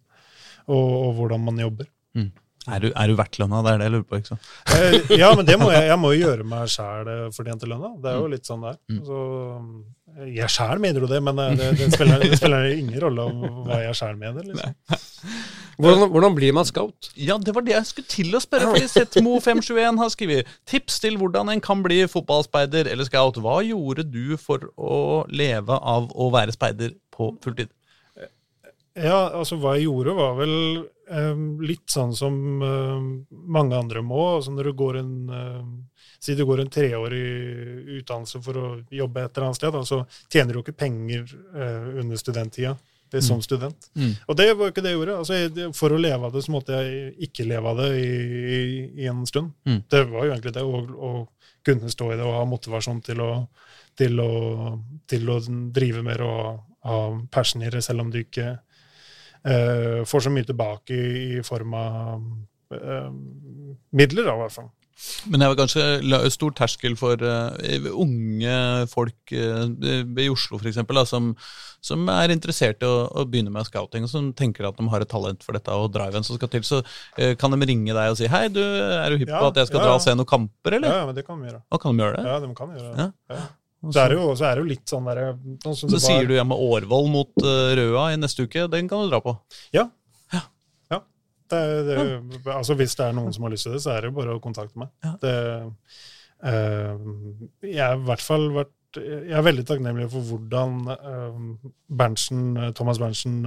og, 0.68 0.88
og 1.08 1.14
hvordan 1.18 1.44
man 1.44 1.58
jobber. 1.58 1.86
Er 2.70 2.78
du, 2.78 2.92
er 2.94 3.10
du 3.10 3.16
verdt 3.18 3.40
lønna? 3.42 3.62
Det 3.66 3.72
er 3.72 3.80
det 3.80 3.86
jeg 3.88 3.94
lurer 3.96 4.04
på. 4.06 4.20
ikke 4.20 4.30
sant? 4.30 4.50
Eh, 4.76 5.16
ja, 5.18 5.32
men 5.34 5.48
det 5.48 5.56
må 5.58 5.72
jeg, 5.72 5.88
jeg 5.90 5.98
må 5.98 6.12
jo 6.14 6.20
gjøre 6.28 6.46
meg 6.46 6.70
sjæl 6.70 7.10
fortjent 7.34 7.64
til 7.64 7.72
lønna. 7.74 7.90
Det 8.02 8.12
er 8.12 8.20
jo 8.20 8.28
litt 8.30 8.46
sånn 8.46 8.62
det 8.62 8.70
er. 8.74 8.78
Mm. 8.92 9.00
Så, 9.08 9.22
eh, 10.12 10.28
jeg 10.36 10.54
sjæl 10.54 10.84
mener 10.84 11.02
jo 11.02 11.10
det, 11.10 11.18
men 11.26 11.42
eh, 11.42 11.56
det, 11.58 11.72
det, 11.80 11.90
spiller, 11.96 12.22
det 12.22 12.38
spiller 12.38 12.68
ingen 12.76 13.02
rolle 13.02 13.26
om 13.32 13.42
hva 13.66 13.80
jeg 13.82 13.98
sjæl 13.98 14.14
mener. 14.20 14.46
liksom. 14.46 15.02
Hvordan, 15.82 16.06
hvordan 16.12 16.34
blir 16.36 16.54
man 16.54 16.68
scout? 16.68 17.10
Ja, 17.18 17.34
det 17.40 17.54
var 17.56 17.64
det 17.66 17.74
jeg 17.74 17.88
skulle 17.88 18.14
til 18.14 18.36
å 18.36 18.42
spørre. 18.44 18.70
fordi 18.70 18.90
Setmo521 18.92 19.98
har 19.98 20.14
skrevet 20.14 20.56
tips 20.68 21.00
til 21.02 21.18
hvordan 21.18 21.50
en 21.50 21.62
kan 21.64 21.82
bli 21.82 22.04
fotballspeider 22.12 22.90
eller 22.92 23.08
scout. 23.08 23.40
Hva 23.42 23.58
gjorde 23.66 24.06
du 24.06 24.36
for 24.38 24.70
å 24.78 25.24
leve 25.32 25.78
av 25.82 26.12
å 26.14 26.30
være 26.34 26.54
speider 26.54 26.94
på 27.10 27.32
fulltid? 27.42 27.72
Ja, 28.98 29.30
altså 29.38 29.56
hva 29.60 29.76
jeg 29.76 29.86
gjorde 29.86 30.14
var 30.18 30.34
vel 30.36 30.54
eh, 31.08 31.42
litt 31.64 31.88
sånn 31.92 32.12
som 32.16 32.36
eh, 32.62 33.06
mange 33.30 33.78
andre 33.78 34.02
må. 34.04 34.20
Altså 34.36 34.52
når 34.52 34.68
du 34.68 34.78
går 34.82 35.00
en 35.02 35.16
eh, 35.38 35.64
Si 36.22 36.36
du 36.38 36.44
går 36.46 36.60
en 36.62 36.68
treårig 36.70 37.98
utdannelse 37.98 38.38
for 38.44 38.54
å 38.54 38.66
jobbe 38.94 39.24
et 39.24 39.32
eller 39.32 39.48
annet 39.48 39.58
sted, 39.58 39.72
da, 39.74 39.80
så 39.82 39.96
tjener 40.30 40.54
du 40.54 40.60
ikke 40.60 40.76
penger 40.78 41.24
eh, 41.26 41.88
under 41.98 42.20
studenttida. 42.20 42.76
Det 43.10 43.18
er 43.18 43.24
som 43.26 43.42
student. 43.42 43.88
Mm. 43.98 44.12
Og 44.30 44.36
det 44.38 44.46
var 44.54 44.68
jo 44.68 44.72
ikke 44.72 44.84
det 44.86 44.92
jeg 44.92 45.00
gjorde. 45.00 45.16
Altså, 45.18 45.34
jeg, 45.40 45.72
for 45.74 45.92
å 45.92 45.98
leve 45.98 46.28
av 46.28 46.36
det, 46.36 46.44
så 46.46 46.54
måtte 46.54 46.78
jeg 46.78 47.10
ikke 47.26 47.48
leve 47.50 47.72
av 47.72 47.82
det 47.82 47.88
i, 47.98 48.06
i, 48.38 48.60
i 49.02 49.08
en 49.10 49.26
stund. 49.26 49.50
Mm. 49.66 49.80
Det 49.90 50.04
var 50.12 50.28
jo 50.28 50.36
egentlig 50.36 50.54
det, 50.54 50.62
å, 50.62 50.80
å 51.10 51.10
kunne 51.66 51.90
stå 51.92 52.12
i 52.12 52.20
det 52.20 52.24
og 52.24 52.38
ha 52.38 52.46
motivasjon 52.48 53.02
til 53.04 53.20
å, 53.26 53.30
til 53.98 54.22
å, 54.22 54.30
til 55.10 55.34
å 55.34 55.40
drive 55.74 56.06
mer 56.06 56.22
og 56.24 56.62
ha 56.86 57.00
passion 57.34 57.66
i 57.66 57.74
det, 57.74 57.82
selv 57.84 58.06
om 58.06 58.14
du 58.14 58.22
ikke 58.22 58.54
eh, 59.44 60.02
får 60.08 60.26
så 60.26 60.32
mye 60.34 60.48
tilbake 60.48 60.96
i, 60.96 61.24
i 61.38 61.42
form 61.46 61.74
av 61.78 62.22
eh, 62.76 63.10
midler, 63.92 64.28
da, 64.28 64.36
i 64.36 64.44
hvert 64.44 64.56
fall. 64.60 64.70
Men 65.30 65.40
det 65.40 65.46
er 65.46 65.58
kanskje 65.58 66.30
stor 66.34 66.54
terskel 66.56 66.94
for 66.98 67.22
uh, 67.24 67.88
unge 67.90 68.56
folk 68.92 69.32
uh, 69.34 69.64
i 70.20 70.28
Oslo 70.30 70.60
eksempel, 70.60 71.00
som, 71.08 71.32
som 71.82 72.04
er 72.12 72.34
interessert 72.34 72.84
i 72.84 72.88
å, 72.88 73.06
å 73.08 73.24
begynne 73.28 73.52
med 73.54 73.66
scouting, 73.66 74.06
og 74.06 74.12
som 74.12 74.30
tenker 74.38 74.68
at 74.68 74.78
de 74.78 74.86
har 74.92 75.04
et 75.04 75.10
talent 75.10 75.42
for 75.42 75.58
dette 75.58 75.74
og 75.74 75.90
driven 75.96 76.26
som 76.26 76.38
skal 76.38 76.52
til. 76.52 76.66
Så 76.66 76.82
uh, 76.84 77.32
kan 77.40 77.56
de 77.56 77.70
ringe 77.72 77.96
deg 77.96 78.12
og 78.12 78.20
si 78.20 78.30
hei, 78.30 78.44
du, 78.52 78.62
er 78.62 79.08
du 79.10 79.18
hypp 79.22 79.32
Ja, 79.32 79.40
på 79.40 79.50
at 79.50 79.62
jeg 79.62 79.72
skal 79.72 79.82
ja, 79.82 79.88
dra 79.88 79.96
og 79.96 80.04
se 80.04 80.14
noen 80.18 80.30
kamper, 80.36 80.78
eller? 80.78 80.92
Ja, 80.92 81.02
ja, 81.02 81.08
men 81.10 81.18
det 81.18 81.26
kan 81.26 81.40
de 81.40 81.50
gjøre. 81.50 81.64
Og 81.72 81.82
kan 81.82 81.96
de 81.98 82.06
gjøre 82.06 82.20
det? 82.20 82.28
Ja, 82.28 82.38
de 82.44 82.54
kan 82.60 82.76
gjøre 82.76 82.94
det. 82.94 83.10
Ja. 83.32 83.42
Ja. 83.82 83.90
Så 83.90 83.98
er 84.04 84.12
jo, 84.14 84.26
så 84.38 84.44
er 84.46 84.54
det 84.54 84.62
jo 84.62 84.68
litt 84.70 84.86
sånn 84.86 85.06
derre 85.10 85.32
sånn 85.64 85.74
så 85.80 85.88
var- 85.90 86.02
sier 86.04 86.26
du 86.28 86.34
hjemme 86.36 86.54
med 86.54 86.62
Årvoll 86.62 87.08
mot 87.10 87.32
uh, 87.42 87.72
Røa 87.74 88.04
i 88.12 88.18
neste 88.20 88.44
uke, 88.46 88.68
den 88.70 88.86
kan 88.88 89.02
du 89.02 89.10
dra 89.10 89.18
på. 89.24 89.32
Ja. 89.74 89.88
ja. 90.32 90.42
Det, 91.52 91.58
det, 91.88 91.96
altså 92.48 92.76
Hvis 92.78 92.94
det 92.96 93.04
er 93.08 93.12
noen 93.18 93.34
som 93.34 93.44
har 93.44 93.50
lyst 93.52 93.66
til 93.66 93.74
det, 93.74 93.82
så 93.84 93.90
er 93.96 94.00
det 94.06 94.12
jo 94.12 94.16
bare 94.20 94.36
å 94.38 94.40
kontakte 94.44 94.78
meg. 94.80 94.88
Ja. 95.04 95.10
Det, 95.20 95.34
uh, 96.46 97.10
jeg 97.66 97.82
er 97.88 97.98
i 97.98 98.06
hvert 98.06 98.22
fall 98.24 98.46
vært 98.54 98.72
Jeg 99.02 99.34
er 99.38 99.44
veldig 99.46 99.62
takknemlig 99.68 100.06
for 100.12 100.20
hvordan 100.30 100.72
uh, 100.88 101.36
Berntsen, 101.88 102.42
eh, 102.60 102.72
Thomas 102.76 102.98
Berntsen 103.00 103.38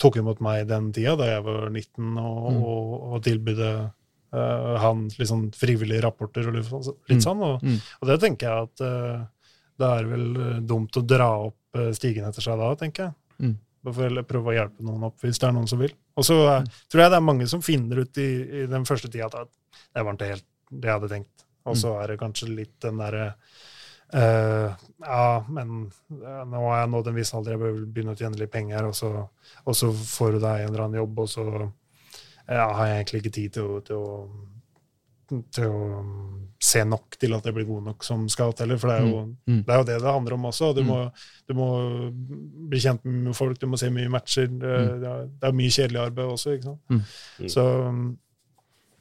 tok 0.00 0.16
imot 0.20 0.40
meg 0.44 0.66
den 0.68 0.90
tida, 0.92 1.14
da 1.16 1.26
jeg 1.30 1.44
var 1.44 1.70
19, 1.70 2.18
og, 2.20 2.50
Mm. 2.52 2.62
og, 2.64 2.90
og 3.14 3.22
tilbød 3.24 3.60
eh, 4.34 4.76
han 4.82 5.04
sånn 5.14 5.46
frivillige 5.54 6.02
rapporter 6.04 6.48
og 6.50 6.54
litt, 6.58 6.66
sånn- 6.66 6.96
Mm. 7.08 7.20
sånn. 7.22 7.42
Og, 7.46 7.62
Mm. 7.62 7.78
og 8.02 8.08
det 8.08 8.20
tenker 8.20 8.48
jeg 8.48 8.62
at 8.68 8.80
uh, 8.80 9.26
det 9.78 9.90
er 9.98 10.04
vel 10.10 10.26
eh, 10.36 10.60
dumt 10.60 10.96
å 10.96 11.06
dra 11.06 11.30
opp 11.48 11.56
stigen 11.94 12.24
etter 12.28 12.40
seg 12.42 12.58
da, 12.58 12.68
tenker 12.78 13.08
jeg. 13.08 13.14
Mm. 13.40 13.56
Å 13.84 13.92
prøve 14.24 14.46
å 14.52 14.54
hjelpe 14.54 14.80
noen 14.86 15.02
opp, 15.04 15.16
hvis 15.20 15.38
det 15.38 15.48
er 15.48 15.52
noen 15.52 15.66
som 15.68 15.78
vil. 15.80 15.90
Og 16.16 16.24
så 16.24 16.36
eh, 16.58 16.64
tror 16.88 17.02
jeg 17.02 17.10
det 17.10 17.16
er 17.18 17.24
mange 17.26 17.48
som 17.50 17.60
finner 17.60 17.98
ut 18.04 18.16
i, 18.22 18.28
i 18.62 18.66
den 18.70 18.84
første 18.84 19.10
tida 19.10 19.26
at 19.26 19.48
det 19.94 20.04
var 20.04 20.14
ikke 20.14 20.28
helt 20.30 20.44
det 20.70 20.88
jeg 20.88 21.00
hadde 21.00 21.08
tenkt. 21.10 21.44
Og 21.66 21.74
så 21.76 21.94
er 22.02 22.06
det 22.12 22.20
kanskje 22.20 22.54
litt 22.54 22.78
den 22.80 22.98
derre 22.98 23.34
Uh, 24.14 24.70
Ja, 25.00 25.44
men 25.48 25.90
uh, 26.12 26.44
nå 26.46 26.60
har 26.68 26.84
jeg 26.84 26.90
nådd 26.92 27.08
en 27.08 27.14
viss 27.16 27.32
alder, 27.34 27.54
jeg 27.56 27.60
bør 27.60 27.78
begynne 27.90 28.12
å 28.14 28.18
tjene 28.18 28.38
litt 28.38 28.52
penger, 28.52 28.84
og 28.86 28.94
så, 28.94 29.08
og 29.66 29.74
så 29.74 29.88
får 29.90 30.32
du 30.36 30.38
deg 30.44 30.60
en 30.60 30.68
eller 30.68 30.84
annen 30.84 31.00
jobb, 31.00 31.18
og 31.24 31.28
så 31.32 31.44
ja, 32.48 32.66
har 32.74 32.86
jeg 32.86 32.96
egentlig 33.04 33.22
ikke 33.24 33.34
tid 33.34 33.50
til 33.52 33.62
å, 33.62 33.80
til 33.84 33.96
å 33.96 34.10
til 35.50 35.64
å 35.64 36.04
se 36.60 36.82
nok 36.84 37.16
til 37.18 37.32
at 37.34 37.46
jeg 37.48 37.54
blir 37.56 37.64
god 37.66 37.82
nok 37.86 38.04
som 38.04 38.26
scout 38.28 38.58
heller, 38.60 38.76
for 38.78 38.88
det 38.92 38.96
er 39.00 39.06
jo, 39.08 39.22
Mm. 39.48 39.62
det, 39.64 39.72
er 39.72 39.78
jo 39.78 39.84
det 39.88 39.96
det 40.02 40.12
handler 40.12 40.34
om 40.34 40.44
også. 40.44 40.74
Du, 40.76 40.82
Mm. 40.82 40.86
må, 40.86 40.98
du 41.48 41.54
må 41.54 41.68
bli 42.68 42.78
kjent 42.78 43.04
med 43.04 43.34
folk, 43.34 43.58
du 43.58 43.66
må 43.66 43.78
se 43.78 43.88
mye 43.90 44.08
matcher. 44.12 44.46
Det, 44.46 44.60
Mm. 44.60 45.00
det 45.00 45.08
er- 45.08 45.26
det 45.40 45.48
er 45.48 45.52
mye 45.52 45.70
kjedelig 45.70 46.00
arbeid 46.04 46.26
også, 46.28 46.52
ikke 46.58 46.62
sant. 46.64 46.80
Mm. 46.90 47.00
Mm. 47.40 47.48
Så, 47.48 47.64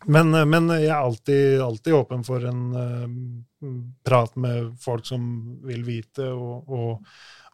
men, 0.05 0.33
men 0.49 0.69
jeg 0.75 0.89
er 0.89 0.97
alltid, 0.97 1.61
alltid 1.61 1.93
åpen 1.97 2.23
for 2.27 2.43
en 2.49 2.63
uh, 2.75 3.07
prat 4.05 4.35
med 4.35 4.73
folk 4.81 5.05
som 5.07 5.23
vil 5.63 5.83
vite, 5.87 6.27
og, 6.31 6.69
og, 6.69 7.13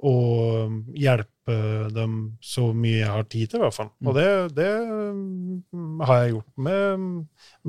og 0.10 0.96
hjelpe 0.98 1.58
dem 1.94 2.16
så 2.46 2.68
mye 2.78 3.00
jeg 3.00 3.10
har 3.10 3.28
tid 3.30 3.52
til, 3.52 3.60
i 3.60 3.64
hvert 3.66 3.78
fall. 3.78 3.92
Og 4.06 4.18
det, 4.18 4.28
det 4.58 4.70
mm, 4.86 6.04
har 6.06 6.24
jeg 6.24 6.36
gjort 6.36 6.64
med, 6.70 7.08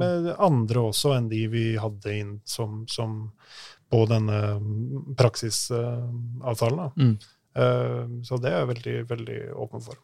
med 0.03 0.31
andre 0.37 0.87
også 0.91 1.15
enn 1.17 1.31
de 1.33 1.43
vi 1.53 1.67
hadde 1.81 2.17
inn 2.17 2.35
som, 2.49 2.83
som 2.91 3.23
på 3.91 4.05
denne 4.11 4.41
praksisavtalen. 5.19 6.85
da. 6.85 6.91
Mm. 6.97 7.17
uh, 7.59 8.23
Så 8.27 8.39
det 8.41 8.53
er 8.53 8.63
jeg 8.63 8.73
veldig, 8.75 8.97
veldig 9.11 9.41
åpen 9.65 9.85
for. 9.89 9.99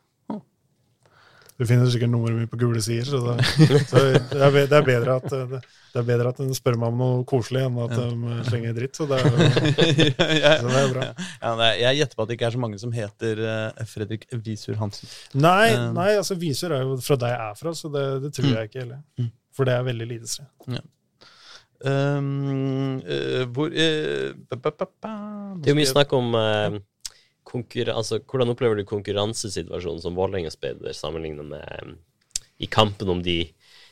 Du 1.57 1.65
finner 1.65 1.89
sikkert 1.89 2.11
nummeret 2.13 2.37
mitt 2.37 2.51
på 2.53 2.59
gule 2.61 2.83
sider, 2.85 3.07
så, 3.09 3.21
det, 3.25 3.45
så 3.89 4.01
det, 4.03 4.41
er, 4.45 4.51
det, 4.69 4.77
er 4.77 4.83
bedre 4.85 5.15
at, 5.17 5.25
det, 5.33 5.61
det 5.95 6.01
er 6.03 6.05
bedre 6.05 6.29
at 6.35 6.41
de 6.43 6.57
spør 6.59 6.77
meg 6.83 6.91
om 6.93 6.99
noe 7.01 7.23
koselig 7.31 7.63
enn 7.65 7.79
at 7.81 7.95
de 7.97 8.35
slenger 8.51 8.75
dritt. 8.77 8.99
Så 9.01 9.07
det 9.09 9.21
er, 9.23 9.25
jo- 9.31 9.47
så 9.57 10.67
det 10.69 10.83
er 10.83 10.93
bra. 10.93 11.07
ja, 11.17 11.71
jeg 11.81 12.01
gjetter 12.03 12.19
på 12.19 12.27
at 12.27 12.29
det 12.29 12.37
ikke 12.37 12.51
er 12.51 12.57
så 12.59 12.61
mange 12.67 12.81
som 12.83 12.93
heter 12.93 13.41
eh, 13.55 13.87
Fredrik 13.89 14.27
Visur 14.45 14.77
Hansen. 14.83 15.09
Nei, 15.33 15.71
Eh. 15.73 15.87
nei, 15.97 16.11
altså 16.21 16.37
Visur 16.41 16.77
er 16.77 16.85
jo 16.85 16.99
fra 17.01 17.17
der 17.25 17.33
jeg 17.33 17.41
er 17.49 17.57
fra, 17.63 17.73
så 17.81 17.89
det, 17.97 18.05
det 18.27 18.35
tror 18.37 18.51
Mm. 18.51 18.53
jeg 18.59 18.71
ikke 18.71 18.83
heller. 18.85 19.01
Mm. 19.19 19.33
For 19.57 19.65
det 19.65 19.75
er 19.79 19.89
veldig 19.89 20.07
lite 20.13 20.29
sted. 20.29 20.85
Um, 21.87 23.01
uh, 23.05 23.45
hvor 23.53 23.69
uh, 23.69 24.33
ba, 24.49 24.57
ba, 24.57 24.71
ba, 24.81 24.87
ba. 25.03 25.11
Det 25.61 25.69
er 25.69 25.75
jo 25.75 25.81
mye 25.81 25.89
snakk 25.91 26.13
om 26.17 26.31
eh, 26.35 26.41
konkurra- 26.41 26.85
altså, 27.55 28.21
Hvordan 28.25 28.53
opplever 28.53 28.77
du 28.77 28.85
konkurransesituasjonen 28.89 30.03
som 30.03 30.17
Vålerenga-speider 30.19 30.93
sammenlignet 30.97 31.47
med 31.47 31.65
um, 31.83 31.97
i 32.59 32.67
kampen 32.67 33.09
om 33.13 33.23
de, 33.23 33.43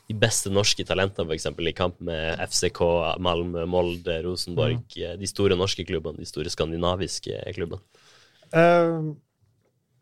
de 0.09 0.17
beste 0.17 0.51
norske 0.51 0.85
talentene, 0.85 1.29
f.eks. 1.29 1.47
i 1.47 1.77
kamp 1.77 2.01
med 2.01 2.41
FCK, 2.49 2.81
Malmö, 3.21 3.67
Molde, 3.67 4.23
Rosenborg, 4.25 4.81
mm. 4.97 5.19
de 5.21 5.29
store 5.29 5.57
norske 5.57 5.85
klubbene, 5.85 6.19
de 6.19 6.29
store 6.29 6.51
skandinaviske 6.51 7.43
klubbene? 7.55 7.83
Uh, 8.55 9.13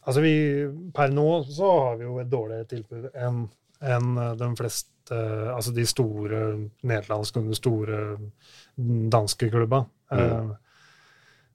altså 0.05 0.23
vi, 0.23 0.37
Per 0.95 1.13
nå 1.15 1.27
så 1.49 1.75
har 1.81 1.99
vi 1.99 2.07
jo 2.07 2.21
et 2.23 2.31
dårligere 2.31 2.71
tilbud 2.71 3.11
enn 3.15 3.45
enn 3.83 4.19
eh, 4.19 4.35
de 4.39 4.51
fleste 4.59 4.89
Altså 5.53 5.73
de 5.75 5.83
store 5.85 6.41
nederlandske 6.87 7.41
de 7.43 7.57
store 7.59 7.97
danske 9.13 9.49
klubba. 9.51 9.83
Mm. 10.15 10.53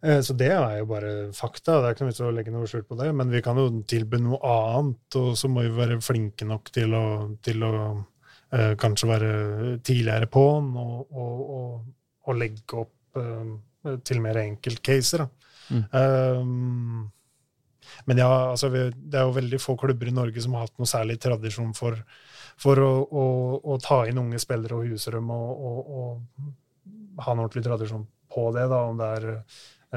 Eh, 0.06 0.20
så 0.22 0.36
det 0.38 0.52
er 0.54 0.80
jo 0.80 0.90
bare 0.90 1.14
fakta. 1.36 1.80
Det 1.82 1.90
er 1.90 1.96
ikke 1.96 2.06
noe 2.06 2.12
vits 2.12 2.24
å 2.26 2.34
legge 2.36 2.54
noe 2.54 2.70
skjul 2.70 2.86
på 2.88 2.98
det. 3.00 3.10
Men 3.18 3.34
vi 3.34 3.42
kan 3.46 3.60
jo 3.60 3.70
tilby 3.90 4.22
noe 4.22 4.40
annet, 4.54 5.20
og 5.20 5.34
så 5.40 5.50
må 5.52 5.66
vi 5.66 5.74
være 5.78 6.00
flinke 6.06 6.48
nok 6.50 6.72
til 6.76 6.94
å, 6.98 7.06
til 7.46 7.66
å 7.66 7.74
eh, 8.54 8.74
kanskje 8.80 9.12
være 9.12 9.34
tidligere 9.86 10.30
på'n 10.32 10.72
og, 10.84 10.98
og, 11.12 11.44
og, 11.58 11.92
og 12.28 12.40
legge 12.40 12.82
opp 12.86 13.22
eh, 13.22 14.00
til 14.06 14.24
mer 14.24 14.42
enkeltcaser. 14.44 15.26
Mm. 15.68 15.84
Um, 15.92 17.06
men 18.08 18.20
ja, 18.22 18.30
altså 18.52 18.70
vi, 18.72 18.86
det 18.96 19.20
er 19.20 19.28
jo 19.28 19.36
veldig 19.36 19.60
få 19.60 19.76
klubber 19.80 20.10
i 20.10 20.16
Norge 20.16 20.42
som 20.44 20.56
har 20.56 20.68
hatt 20.68 20.76
noe 20.80 20.90
særlig 20.90 21.18
tradisjon 21.24 21.74
for, 21.76 21.98
for 22.60 22.80
å, 22.84 22.92
å, 23.04 23.26
å 23.74 23.78
ta 23.84 24.02
inn 24.08 24.20
unge 24.22 24.40
spillere 24.44 24.78
og 24.78 24.92
huse 24.92 25.12
dem 25.16 25.32
og, 25.34 26.22
ha 27.18 27.34
en 27.34 27.42
ordentlig 27.42 27.64
tradisjon 27.66 28.06
på 28.32 28.44
det. 28.56 28.68
da, 28.70 28.84
om 28.86 29.00
det 29.00 29.08
er 29.18 29.28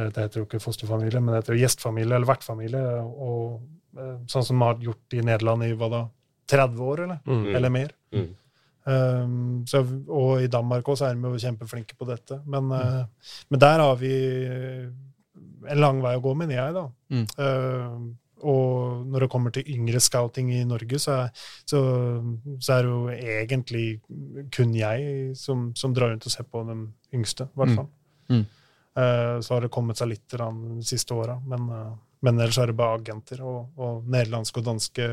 det 0.08 0.24
heter 0.24 0.40
jo 0.40 0.46
ikke 0.46 0.62
fosterfamilie, 0.64 1.20
men 1.20 1.34
det 1.34 1.42
heter 1.42 1.56
jo 1.56 1.62
gjestfamilie 1.64 2.16
eller 2.16 2.28
vertfamilie. 2.30 2.82
og 3.04 3.60
eh, 3.98 4.16
Sånn 4.30 4.46
som 4.46 4.56
man 4.60 4.74
har 4.74 4.84
gjort 4.90 5.16
i 5.18 5.24
Nederland 5.26 5.66
i 5.66 5.72
hva 5.78 5.90
da, 5.92 6.02
30 6.50 6.80
år, 6.82 7.04
eller, 7.06 7.20
Mm. 7.26 7.54
eller 7.56 7.70
mer. 7.70 7.90
Mm. 8.14 8.28
Um, 8.90 9.66
så, 9.68 9.82
og 10.08 10.40
i 10.42 10.48
Danmark 10.50 10.88
også 10.88 11.06
er 11.10 11.14
de 11.14 11.28
jo 11.28 11.38
kjempeflinke 11.38 11.94
på 11.98 12.08
dette. 12.08 12.40
Men, 12.46 12.70
eh, 12.72 13.04
men 13.50 13.60
der 13.60 13.78
har 13.78 13.96
vi 14.00 14.14
en 15.68 15.80
lang 15.80 16.00
vei 16.02 16.16
å 16.16 16.22
gå, 16.24 16.32
mener 16.34 16.56
jeg, 16.56 16.74
da. 16.74 16.86
Mm. 17.12 17.26
Uh, 17.38 18.16
og 18.40 19.04
når 19.12 19.20
det 19.26 19.30
kommer 19.30 19.52
til 19.52 19.68
yngre 19.68 20.00
scouting 20.00 20.48
i 20.54 20.62
Norge, 20.64 20.98
så 21.02 21.12
er, 21.26 21.32
så, 21.68 21.80
så 22.58 22.72
er 22.78 22.86
det 22.86 22.90
jo 22.90 23.00
egentlig 23.12 23.84
kun 24.56 24.72
jeg 24.74 25.36
som, 25.36 25.70
som 25.76 25.92
drar 25.94 26.14
rundt 26.14 26.24
og 26.24 26.32
ser 26.32 26.48
på 26.48 26.62
de 26.70 26.78
yngste, 27.18 27.50
i 27.50 27.60
hvert 27.60 27.74
fall. 27.76 27.90
Mm. 28.32 28.46
Uh, 28.98 29.38
så 29.40 29.54
har 29.54 29.64
det 29.64 29.70
kommet 29.72 30.00
seg 30.00 30.10
litt 30.10 30.34
de 30.34 30.82
siste 30.82 31.14
åra, 31.14 31.36
men, 31.46 31.68
uh, 31.70 31.92
men 32.26 32.40
ellers 32.40 32.58
er 32.58 32.72
det 32.72 32.78
bare 32.80 32.98
agenter 32.98 33.42
og, 33.46 33.70
og 33.78 34.08
nederlandske 34.10 34.60
og 34.60 34.66
danske 34.66 35.06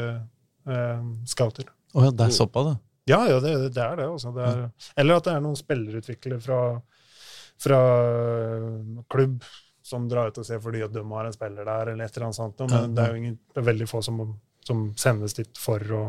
eh, 0.68 1.04
scouter. 1.26 1.70
Å 1.94 2.08
ja, 2.08 2.12
det 2.12 2.28
er 2.28 2.36
såpass, 2.36 2.68
det. 2.68 2.76
Ja, 3.08 3.22
ja 3.30 3.40
det, 3.44 3.54
det 3.76 3.84
er 3.84 3.96
det. 4.02 4.08
Også. 4.12 4.34
det 4.36 4.44
er, 4.44 4.66
eller 5.00 5.22
at 5.22 5.30
det 5.30 5.36
er 5.38 5.46
noen 5.46 5.60
spillerutviklere 5.60 6.40
fra, 6.44 6.60
fra 7.64 7.80
øh, 8.04 9.06
klubb 9.08 9.46
som 9.88 10.10
drar 10.12 10.34
ut 10.34 10.42
og 10.42 10.48
ser 10.48 10.60
fordi 10.60 10.84
at 10.84 10.92
de 10.92 11.04
har 11.14 11.30
en 11.30 11.36
spiller 11.36 11.64
der, 11.64 11.94
eller 11.94 12.04
et 12.04 12.18
eller 12.18 12.28
annet 12.28 12.40
sånt. 12.42 12.66
Men 12.68 12.96
det 12.96 13.06
er 13.06 13.14
jo 13.14 13.22
ingen, 13.22 13.38
det 13.54 13.62
er 13.62 13.70
veldig 13.70 13.88
få 13.88 14.02
som, 14.04 14.20
som 14.68 14.90
sendes 15.00 15.38
dit 15.38 15.62
for 15.62 15.96
å, 15.96 16.04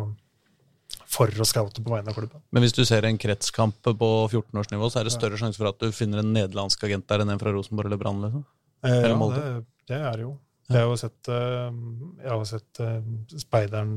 for 1.08 1.32
å 1.32 1.46
scoute 1.48 1.82
på 1.84 1.92
vegne 1.92 2.12
av 2.12 2.16
klubben. 2.16 2.42
Men 2.52 2.64
hvis 2.64 2.76
du 2.76 2.82
ser 2.88 3.06
en 3.08 3.20
kretskamp 3.20 3.80
på 3.84 4.10
14-årsnivå, 4.28 4.90
så 4.92 5.00
er 5.00 5.08
det 5.08 5.14
større 5.14 5.40
sjanse 5.40 5.60
for 5.60 5.70
at 5.70 5.80
du 5.80 5.94
finner 5.94 6.22
en 6.22 6.34
nederlandsk 6.34 6.84
agent 6.88 7.08
der 7.08 7.24
enn 7.24 7.32
en 7.32 7.40
fra 7.40 7.54
Rosenborg 7.54 7.90
eller 7.90 8.00
Brann? 8.00 8.20
Liksom. 8.26 8.44
Eh, 8.84 9.00
ja, 9.08 9.30
det, 9.34 9.48
det 9.90 9.98
er 9.98 10.20
det 10.20 10.26
jo. 10.26 10.34
Jeg 10.68 10.82
har 10.82 10.90
jo 10.90 11.00
sett, 11.00 11.30
øh, 11.32 11.80
jeg 12.20 12.30
har 12.30 12.44
sett 12.48 12.80
øh, 12.84 13.10
speideren 13.40 13.94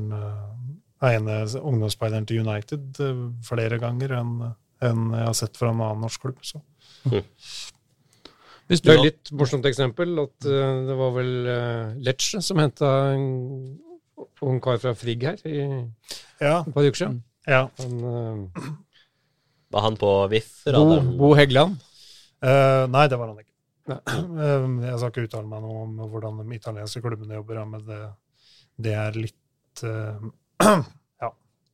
ene 1.02 1.36
ungdomsspeideren 1.58 2.26
til 2.30 2.44
United 2.46 3.00
flere 3.44 3.80
ganger 3.82 4.14
enn 4.20 4.34
enn 4.82 5.12
jeg 5.14 5.28
har 5.28 5.36
sett 5.38 5.58
fra 5.58 5.70
en 5.72 5.82
annen 5.82 6.04
norsk 6.06 6.24
klubb. 6.26 6.42
Så. 6.46 6.60
Hvis 8.70 8.82
du 8.82 8.88
Det 8.88 8.94
er 8.94 9.00
et 9.00 9.08
litt 9.08 9.32
morsomt 9.36 9.66
eksempel 9.68 10.14
at 10.22 10.48
eh, 10.48 10.76
det 10.88 10.98
var 10.98 11.16
vel 11.16 11.32
uh, 11.48 11.94
Lecce 12.02 12.42
som 12.44 12.62
henta 12.62 12.92
en 13.12 13.26
ung 14.42 14.60
kar 14.64 14.78
fra 14.82 14.92
Frigg 14.98 15.22
her 15.28 15.38
i 15.48 15.58
Ja, 16.42 16.60
et 16.66 16.74
par 16.74 16.82
uker 16.88 16.98
siden. 16.98 17.20
ja. 17.46 17.68
Han, 17.78 17.94
uh, 18.04 18.72
Var 19.72 19.80
han 19.86 19.96
på 19.96 20.10
VIF? 20.32 20.50
Bo, 20.66 21.00
Bo 21.20 21.32
Heggeland. 21.38 21.78
Uh, 22.42 22.84
nei, 22.92 23.06
det 23.08 23.18
var 23.18 23.30
han 23.32 23.38
ikke. 23.40 23.48
Eh, 23.88 24.66
jeg 24.86 24.98
skal 24.98 25.10
ikke 25.10 25.24
uttale 25.26 25.48
meg 25.50 25.62
noe 25.64 25.80
om 25.82 25.96
hvordan 26.12 26.36
de 26.42 26.54
italienske 26.58 27.00
klubbene 27.02 27.34
jobber, 27.38 27.62
men 27.66 27.80
det, 27.86 28.00
det 28.78 28.92
er 28.94 29.16
litt 29.18 29.82
Ja. 31.22 31.30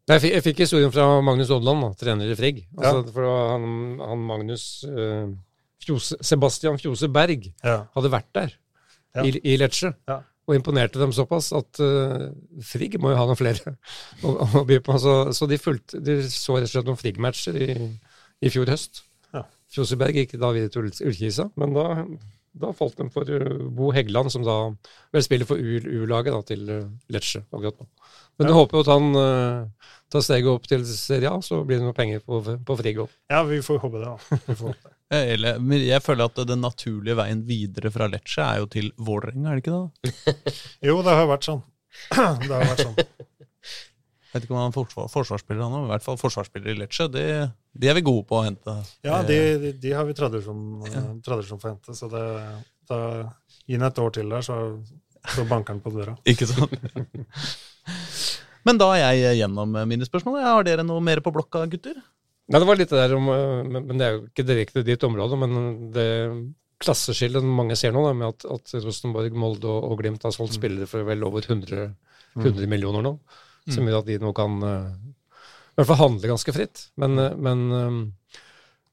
Jeg 0.08 0.22
fikk, 0.22 0.32
jeg 0.38 0.44
fikk 0.46 0.62
historien 0.64 0.92
fra 0.94 1.08
Magnus 1.24 1.50
Odland, 1.52 1.84
trener 2.00 2.30
i 2.32 2.36
Frigg. 2.38 2.62
Altså, 2.78 3.02
Ja. 3.04 3.12
For 3.12 3.28
han, 3.52 3.66
han 4.00 4.22
Magnus 4.30 4.64
eh, 4.88 5.28
Fjose, 5.84 6.16
Sebastian 6.24 6.78
Fjose 6.80 7.10
Berg 7.12 7.50
Ja. 7.64 7.82
hadde 7.96 8.12
vært 8.14 8.30
der 8.36 8.54
Ja. 9.16 9.24
i, 9.24 9.34
i 9.52 9.56
Lecce. 9.60 9.92
Ja. 10.48 10.54
Og 10.54 10.56
imponerte 10.56 10.96
dem 11.00 11.12
såpass 11.12 11.50
at 11.52 11.80
uh, 11.84 12.30
Frigg 12.64 12.96
må 13.02 13.10
jo 13.12 13.18
ha 13.20 13.26
noen 13.28 13.36
flere 13.36 13.74
å, 14.24 14.32
å 14.60 14.64
by 14.68 14.78
på. 14.86 14.96
Så, 15.02 15.16
så 15.36 15.48
de, 15.50 15.58
fulgte, 15.60 16.00
de 16.00 16.22
så 16.32 16.56
rett 16.56 16.70
og 16.70 16.72
slett 16.72 16.88
noen 16.88 16.98
Frigg-matcher 17.00 17.58
i, 17.60 17.68
i 18.40 18.52
fjor 18.54 18.72
høst. 18.72 19.02
Ja. 19.36 19.44
Fjoseberg 19.74 20.16
gikk 20.22 20.34
da 20.40 20.50
videre 20.56 20.72
til 20.72 20.86
Ull- 20.88 21.04
Ullkisa, 21.10 21.50
men 21.60 21.76
da, 21.76 21.84
da 22.58 22.72
falt 22.76 22.96
de 22.98 23.10
for 23.12 23.28
uh, 23.28 23.68
Bo 23.76 23.92
Heggeland, 23.92 24.32
som 24.32 24.46
da 24.48 24.56
vel 25.12 25.26
spiller 25.26 25.48
for 25.48 25.60
U-laget 25.60 26.40
til 26.48 26.64
Letche. 26.64 26.96
Lecce 27.12 27.44
akkurat 27.52 27.76
nå. 27.84 27.90
Men 28.38 28.48
jeg 28.52 28.54
håper 28.54 28.78
jo 28.78 28.84
at 28.86 28.92
han 28.94 29.08
uh, 29.18 29.90
tar 30.14 30.22
steget 30.24 30.48
opp 30.52 30.68
til 30.70 30.84
Serie 30.88 31.28
A, 31.28 31.42
så 31.44 31.60
blir 31.66 31.80
det 31.80 31.84
noen 31.88 31.96
penger 31.96 32.24
på, 32.24 32.38
på 32.40 32.76
Frigg 32.80 33.00
òg. 33.04 33.12
ja, 33.34 33.42
vi 33.44 33.58
får 33.66 33.80
håpe 33.84 33.98
det, 34.00 34.06
da. 34.08 34.38
Vi 34.46 34.54
får 34.54 34.70
håpe 34.72 34.78
det. 34.86 34.94
Eller, 35.14 35.56
men 35.64 35.80
jeg 35.80 36.02
føler 36.04 36.28
at 36.28 36.40
den 36.48 36.60
naturlige 36.60 37.16
veien 37.16 37.40
videre 37.48 37.88
fra 37.94 38.08
Lecce 38.12 38.42
er 38.44 38.58
jo 38.60 38.66
til 38.68 38.90
Vålerenga, 39.00 39.54
er 39.54 39.56
det 39.56 39.62
ikke 39.64 39.78
det? 39.78 40.54
Jo, 40.90 40.98
det 41.06 41.14
har 41.16 41.28
vært 41.30 41.46
sånn. 41.48 41.62
Det 42.12 42.50
har 42.52 42.66
vært 42.68 42.82
sånn. 42.84 42.98
Jeg 42.98 44.34
Vet 44.34 44.44
ikke 44.44 44.52
om 44.52 44.58
han 44.60 44.68
er 44.68 44.74
forsvar, 44.76 45.06
forsvarsspiller, 45.08 45.62
han 45.64 45.78
er 45.78 45.86
i 45.86 45.90
hvert 45.94 46.04
fall 46.04 46.18
forsvarsspiller 46.20 46.74
i 46.74 46.80
Lecce. 46.82 47.06
De, 47.08 47.22
de 47.72 47.88
er 47.88 47.96
vi 47.96 48.02
gode 48.04 48.26
på 48.28 48.36
å 48.36 48.42
hente. 48.44 48.74
Ja, 49.06 49.22
Eh, 49.22 49.24
de, 49.30 49.38
de, 49.62 49.70
de 49.80 49.94
har 49.96 50.04
vi 50.04 50.12
tradisjon, 50.18 50.60
tradisjon 51.24 51.62
for 51.62 51.70
å 51.70 51.72
hente, 51.72 51.96
så 51.96 52.10
det, 52.12 52.26
da, 52.92 52.98
gi 53.64 53.78
den 53.78 53.88
et 53.88 54.02
år 54.04 54.12
til 54.18 54.28
der, 54.28 54.44
så, 54.44 54.58
så 55.32 55.46
banker 55.48 55.78
den 55.78 55.80
på 55.86 55.94
døra. 55.96 56.18
Ikke 56.28 56.50
sant? 56.50 56.76
Men 58.68 58.76
da 58.76 58.90
er 58.98 59.16
jeg 59.16 59.40
gjennom 59.40 59.72
mine 59.88 60.04
spørsmål. 60.04 60.42
Har 60.44 60.68
dere 60.68 60.84
noe 60.84 61.00
mer 61.00 61.24
på 61.24 61.32
blokka, 61.32 61.64
gutter? 61.72 61.96
Nei, 62.48 62.60
det 62.62 62.68
var 62.68 62.78
litt 62.80 62.92
det 62.92 63.00
der 63.02 63.12
om 63.18 63.26
eh, 63.28 63.66
Men, 63.68 63.98
det 64.00 64.06
er 64.06 64.14
jo 64.16 64.22
ikke 64.30 64.46
direkte 64.48 64.84
ditt 64.86 65.04
område, 65.04 65.36
men 65.40 65.58
det 65.94 66.08
klasseskillet 66.78 67.42
mange 67.42 67.74
ser 67.76 67.90
nå, 67.94 68.04
da, 68.06 68.14
med 68.14 68.28
at, 68.30 68.44
at 68.54 68.74
Rosenborg, 68.84 69.34
Molde 69.34 69.66
og, 69.66 69.88
og 69.90 69.98
Glimt 69.98 70.22
har 70.22 70.34
solgt 70.34 70.54
spillere 70.54 70.86
for 70.86 71.02
vel 71.08 71.24
over 71.26 71.42
100, 71.42 71.88
100 72.38 72.68
millioner 72.70 73.02
nå, 73.02 73.16
som 73.66 73.88
gjør 73.88 73.98
at 73.98 74.06
de 74.06 74.18
nå 74.22 74.30
kan 74.36 74.54
eh, 74.62 74.92
i 75.02 75.80
hvert 75.80 75.88
fall 75.90 75.98
handle 76.04 76.30
ganske 76.30 76.54
fritt. 76.54 76.84
Men, 77.02 77.18
eh, 77.18 77.34
men, 77.34 77.64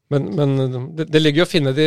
men, 0.10 0.28
men 0.40 0.56
det, 0.98 1.06
det 1.14 1.22
ligger 1.22 1.44
jo 1.44 1.46
å 1.46 1.52
finne 1.52 1.76
de, 1.78 1.86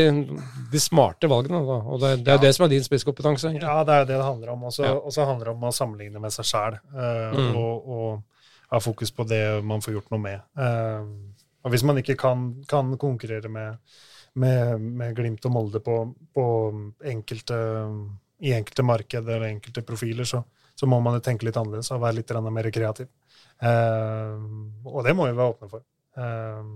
de 0.70 0.80
smarte 0.82 1.28
valgene, 1.30 1.64
da. 1.66 1.80
Og 1.82 2.00
det, 2.04 2.12
det 2.22 2.32
er 2.32 2.38
jo 2.38 2.44
det 2.46 2.54
som 2.54 2.68
er 2.68 2.72
din 2.76 2.86
spisskompetanse. 2.86 3.52
Ja, 3.58 3.80
det 3.82 3.96
er 3.96 4.04
jo 4.04 4.08
det 4.12 4.16
det 4.16 4.28
handler 4.30 4.54
om. 4.54 4.64
Og 4.70 4.78
så 4.78 4.86
Ja. 4.86 5.26
handler 5.26 5.50
det 5.50 5.56
om 5.56 5.66
å 5.66 5.74
sammenligne 5.74 6.22
med 6.22 6.34
seg 6.34 6.46
sjæl. 6.46 6.78
Mm. 6.94 7.58
og, 7.58 7.90
og 7.98 8.38
ha 8.70 8.80
fokus 8.84 9.10
på 9.14 9.26
det 9.28 9.42
man 9.66 9.82
får 9.82 9.98
gjort 9.98 10.14
noe 10.14 10.22
med. 10.22 10.46
Eh, 10.60 11.27
og 11.68 11.74
hvis 11.74 11.84
man 11.84 12.00
ikke 12.00 12.16
kan, 12.16 12.48
kan 12.68 12.94
konkurrere 13.00 13.50
med, 13.52 13.76
med, 14.40 14.80
med 14.80 15.16
Glimt 15.18 15.44
og 15.44 15.52
Molde 15.52 15.82
på, 15.84 15.98
på 16.34 16.44
enkelte, 17.12 17.58
i 18.40 18.54
enkelte 18.56 18.86
markeder 18.88 19.36
eller 19.36 19.52
enkelte 19.52 19.84
profiler, 19.84 20.24
så, 20.24 20.40
så 20.72 20.88
må 20.88 21.02
man 21.04 21.18
jo 21.18 21.24
tenke 21.26 21.44
litt 21.44 21.58
annerledes 21.60 21.92
og 21.92 22.00
være 22.06 22.22
litt 22.22 22.32
mer 22.48 22.70
kreativ. 22.72 23.10
Eh, 23.60 24.46
og 24.88 25.02
det 25.04 25.12
må 25.18 25.28
vi 25.28 25.36
være 25.36 25.52
åpne 25.52 25.68
for. 25.74 25.84
Eh, 26.16 26.72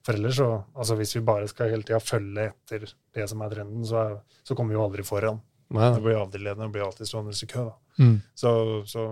for 0.00 0.16
ellers 0.16 0.40
så, 0.40 0.48
altså 0.74 0.96
Hvis 0.96 1.14
vi 1.16 1.20
bare 1.28 1.48
skal 1.48 1.70
hele 1.70 1.86
tida 1.86 2.00
følge 2.02 2.48
etter 2.50 2.88
det 3.14 3.28
som 3.30 3.42
er 3.44 3.54
trenden, 3.54 3.86
så, 3.86 4.02
er, 4.02 4.40
så 4.42 4.56
kommer 4.58 4.74
vi 4.74 4.80
jo 4.80 4.86
aldri 4.88 5.06
foran. 5.06 5.38
Nei, 5.70 5.92
Det 5.94 6.02
blir 6.02 6.18
avdelende, 6.18 6.66
det 6.66 6.74
blir 6.74 6.88
alltid 6.88 7.06
stående 7.06 7.36
i 7.36 7.46
kø. 7.46 7.68
Mm. 8.00 8.16
Så, 8.34 8.50
så 8.90 9.04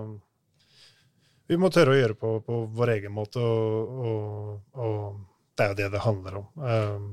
vi 1.49 1.57
må 1.57 1.69
tørre 1.73 1.95
å 1.95 1.97
gjøre 1.99 2.15
på, 2.19 2.35
på 2.45 2.59
vår 2.77 2.91
egen 2.97 3.11
måte, 3.15 3.41
og, 3.41 3.89
og, 4.05 4.61
og 4.77 5.19
det 5.57 5.65
er 5.65 5.71
jo 5.73 5.77
det 5.81 5.87
det 5.95 6.01
handler 6.05 6.37
om. 6.43 6.47
Um, 6.61 7.09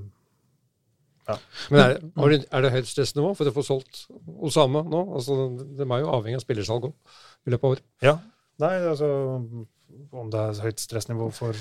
Men 1.75 1.81
er, 1.83 1.97
du- 1.99 2.45
er 2.55 2.63
det 2.63 2.71
høyt 2.77 2.87
stressnivå 2.87 3.33
for 3.35 3.49
å 3.51 3.55
få 3.57 3.65
solgt 3.67 4.05
Osama 4.47 4.85
nå? 4.87 5.01
Altså, 5.19 5.35
De 5.59 5.83
er 5.89 6.03
jo 6.05 6.13
avhengig 6.15 6.39
av 6.39 6.45
spillersalg 6.45 6.87
òg, 6.91 6.93
i 7.47 7.51
løpet 7.55 7.65
av 7.67 7.75
året. 7.77 7.87
ja. 8.07 8.17
Nei, 8.63 8.71
altså 8.89 9.09
Om 10.17 10.31
det 10.33 10.39
er 10.41 10.61
høyt 10.65 10.81
stressnivå 10.81 11.27
for, 11.35 11.59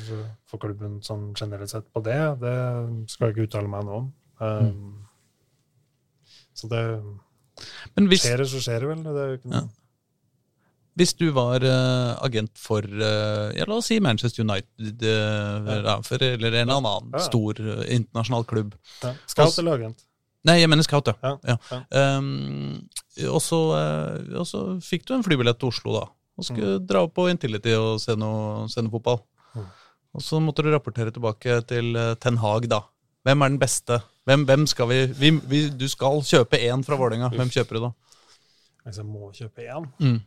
for 0.47 0.61
klubben 0.61 1.01
sånn 1.03 1.33
generelt 1.35 1.69
sett 1.73 1.87
på 1.91 1.99
det, 2.05 2.15
det 2.39 2.53
skal 3.11 3.27
jeg 3.27 3.35
ikke 3.35 3.47
uttale 3.49 3.71
meg 3.73 3.83
noe 3.89 3.97
om. 4.03 4.05
Um, 4.39 5.01
Så 6.55 6.69
det 6.71 6.83
Men 7.97 8.07
hvis, 8.11 8.23
skjer 8.23 8.37
det, 8.43 8.47
så 8.53 8.61
skjer 8.63 8.79
det 8.85 8.91
vel. 8.93 9.03
Det 9.03 9.21
er 9.25 9.33
jo 9.33 9.39
ikke 9.41 9.51
noe. 9.51 9.65
Hvis 10.95 11.13
du 11.19 11.25
var 11.35 11.63
uh, 11.63 12.15
agent 12.23 12.53
for 12.59 12.85
uh, 12.85 13.51
ja, 13.55 13.65
la 13.67 13.77
oss 13.77 13.89
si 13.91 13.97
Manchester 14.03 14.45
United 14.45 15.03
uh, 15.03 15.69
ja, 15.83 15.95
for, 16.05 16.23
eller 16.23 16.55
en 16.55 16.69
eller 16.69 16.77
annen 16.79 17.15
Ja. 17.15 17.23
stor 17.25 17.59
internasjonal 17.59 18.45
klubb. 18.47 18.75
Scout 19.27 19.57
eller 19.59 19.79
agent? 19.81 20.05
Nei, 20.45 20.59
jeg 20.61 20.69
mener 20.69 20.85
scout, 20.85 21.09
ja. 21.09 21.57
Um, 21.89 22.87
og, 23.31 23.39
så, 23.41 23.59
og 24.37 24.45
så 24.45 24.59
fikk 24.85 25.07
du 25.07 25.15
en 25.15 25.23
flybillett 25.25 25.57
til 25.57 25.71
Oslo, 25.71 25.95
da. 25.97 26.03
Og 26.37 26.45
skulle 26.45 26.75
dra 26.85 27.01
opp 27.07 27.15
på 27.17 27.25
Intility 27.31 27.73
og 27.79 27.97
se 28.03 28.13
noe, 28.19 28.67
se 28.69 28.83
noe 28.83 28.93
fotball. 28.93 29.23
Mm. 29.55 29.65
Og 30.15 30.23
så 30.23 30.39
måtte 30.43 30.61
du 30.61 30.69
rapportere 30.69 31.11
tilbake 31.15 31.57
til 31.65 31.97
Ten 32.21 32.37
Hag, 32.43 32.69
da. 32.69 32.83
Hvem 33.25 33.41
er 33.41 33.55
den 33.55 33.59
beste? 33.63 33.97
Hvem, 34.29 34.45
hvem 34.45 34.67
skal 34.69 34.89
vi, 34.89 34.99
vi, 35.17 35.31
vi 35.49 35.59
Du 35.73 35.87
skal 35.89 36.21
kjøpe 36.25 36.59
én 36.61 36.85
fra 36.85 36.97
Vålerenga. 36.99 37.31
Hvem 37.33 37.49
kjøper 37.53 37.79
du 37.79 37.87
da? 37.87 37.91
Hvis 38.85 39.01
jeg 39.01 39.09
må 39.09 39.31
kjøpe 39.33 39.65
én 39.65 39.89
Mm. 39.97 40.19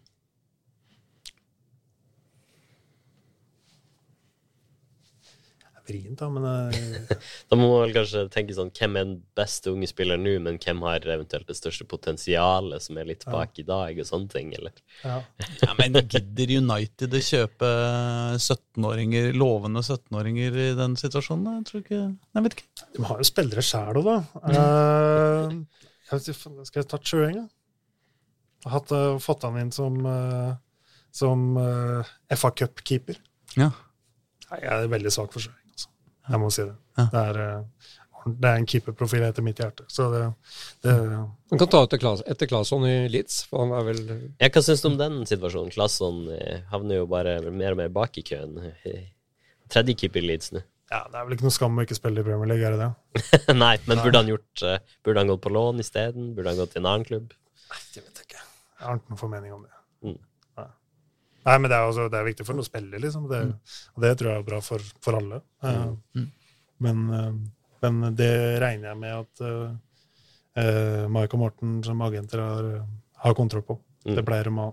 Det 5.59 5.78
er 5.78 5.78
vrient, 5.89 6.20
da, 6.20 6.28
men 6.32 6.45
eh, 6.49 7.16
Da 7.51 7.59
må 7.59 7.66
man 7.70 7.82
vel 7.86 7.95
kanskje 7.97 8.24
tenke 8.32 8.57
sånn 8.57 8.70
Hvem 8.76 8.99
er 9.01 9.07
den 9.09 9.16
beste 9.39 9.72
unge 9.72 9.89
spilleren 9.91 10.24
nå, 10.26 10.36
men 10.45 10.61
hvem 10.62 10.84
har 10.86 11.09
eventuelt 11.09 11.49
det 11.49 11.57
største 11.59 11.86
potensialet 11.89 12.84
som 12.84 13.01
er 13.01 13.09
litt 13.11 13.26
bak 13.28 13.59
i 13.61 13.66
dag, 13.68 13.99
og 13.99 14.09
sånne 14.09 14.32
ting, 14.34 14.55
eller? 14.59 14.76
ja. 15.05 15.20
Ja, 15.64 15.74
men 15.78 15.97
gidder 16.09 16.55
United 16.59 17.14
å 17.14 17.20
kjøpe 17.24 17.68
17-åringer, 18.39 19.32
lovende 19.36 19.82
17-åringer 19.84 20.59
i 20.68 20.70
den 20.78 20.97
situasjonen? 21.01 21.45
da? 21.49 21.57
Jeg 21.59 21.68
tror 21.70 21.84
ikke 21.84 22.01
Nei, 22.09 22.43
vet 22.47 22.59
ikke. 22.59 22.89
De 22.95 23.05
har 23.09 23.20
jo 23.20 23.28
spillere 23.28 23.64
sjæl 23.64 24.01
òg, 24.01 24.09
da. 24.09 24.18
uh, 24.49 25.84
jeg 26.09 26.34
skal 26.34 26.80
jeg 26.80 26.89
ta 26.89 27.01
Chøring, 27.05 27.41
da? 27.43 27.47
Jeg 28.59 28.72
har 28.72 28.80
hatt, 28.80 28.93
eh, 28.93 29.18
fått 29.22 29.45
han 29.47 29.59
inn 29.61 29.70
som, 29.72 29.99
uh, 30.03 30.57
som 31.14 31.45
uh, 31.61 32.09
FA 32.34 32.51
Cup-keeper. 32.51 33.20
Ja. 33.55 33.70
Nei, 34.51 34.61
Jeg 34.64 34.72
er 34.72 34.91
veldig 34.91 35.12
svak 35.14 35.30
for 35.32 35.41
altså. 35.45 35.55
Jeg 36.29 36.41
må 36.43 36.51
si 36.53 36.64
det. 36.66 36.76
Ja. 36.99 37.07
Det 37.12 37.22
er, 37.22 37.41
eh, 37.45 37.91
det 38.29 38.49
er 38.51 38.59
en 38.61 38.66
keeperprofil 38.68 39.22
etter 39.24 39.45
mitt 39.47 39.61
hjerte. 39.62 39.87
Så 39.89 40.09
det, 40.12 40.22
det 40.85 40.95
Man 40.99 41.61
kan 41.62 41.70
ta 41.72 41.83
ut 41.87 41.95
etter 41.95 42.51
Claesson 42.51 42.85
i 42.89 42.97
Leeds, 43.09 43.43
for 43.49 43.64
han 43.64 43.72
er 43.79 43.87
vel 43.87 44.01
Ja, 44.41 44.51
hva 44.53 44.62
syns 44.64 44.83
du 44.85 44.91
om 44.91 44.99
den 45.01 45.22
situasjonen? 45.29 45.72
Klasson 45.72 46.26
eh, 46.35 46.64
havner 46.72 47.01
jo 47.01 47.07
bare 47.11 47.39
mer 47.49 47.72
og 47.76 47.81
mer 47.81 47.93
bak 47.95 48.18
i 48.20 48.26
køen. 48.26 48.59
Tredje 49.72 49.95
keeper 50.01 50.24
i 50.24 50.29
Leeds 50.33 50.53
nå. 50.57 50.62
ja, 50.91 51.03
det 51.12 51.18
er 51.20 51.24
vel 51.29 51.35
ikke 51.37 51.45
noe 51.49 51.53
skam 51.57 51.76
å 51.79 51.85
ikke 51.85 51.97
spille 51.99 52.22
i 52.22 52.26
Premier 52.26 52.49
League, 52.49 52.64
er 52.64 52.76
det 52.76 52.87
det? 52.87 53.55
Nei, 53.64 53.74
men 53.89 54.01
burde 54.01 54.22
han 54.22 54.31
gjort 54.31 54.62
eh, 54.64 54.79
Burde 55.05 55.20
han 55.20 55.29
gått 55.33 55.43
på 55.45 55.53
lån 55.53 55.83
isteden? 55.85 56.31
Burde 56.37 56.53
han 56.53 56.61
gått 56.61 56.72
til 56.76 56.81
en 56.85 56.89
annen 56.93 57.05
klubb? 57.09 57.35
Nei, 57.68 57.81
det 57.95 58.05
vet 58.05 58.22
jeg 58.22 58.31
ikke. 58.31 58.45
Jeg 58.79 58.87
har 58.87 59.01
ikke 59.01 59.12
noen 59.12 59.20
formening 59.20 59.53
om 59.57 59.64
det. 59.66 59.74
Mm. 60.09 60.18
Nei. 61.49 61.59
Men 61.59 61.70
det 61.72 61.76
er, 61.78 61.88
også, 61.88 62.09
det 62.12 62.18
er 62.20 62.26
viktig 62.28 62.44
for 62.46 62.59
noen 62.59 62.66
spillere, 62.68 63.01
liksom. 63.03 63.28
Det, 63.30 63.40
Og 63.96 64.05
det 64.05 64.11
tror 64.20 64.30
jeg 64.34 64.42
er 64.42 64.49
bra 64.49 64.61
for, 64.64 64.84
for 65.05 65.18
alle. 65.20 65.40
Uh, 65.64 65.94
Mm. 66.14 66.26
men, 66.84 66.99
uh, 67.11 67.32
men 67.82 68.14
det 68.18 68.32
regner 68.62 68.92
jeg 68.92 68.99
med 69.01 69.14
at 69.16 69.42
uh, 69.49 71.05
Mike 71.09 71.34
og 71.38 71.42
Morten 71.42 71.78
som 71.86 72.01
agenter 72.03 72.42
har, 72.42 72.68
har 73.24 73.34
kontroll 73.38 73.64
på. 73.66 73.78
Mm. 74.05 74.14
Det 74.18 74.24
pleier 74.26 74.51
de 74.51 74.55
å 74.55 74.68
ha. 74.68 74.72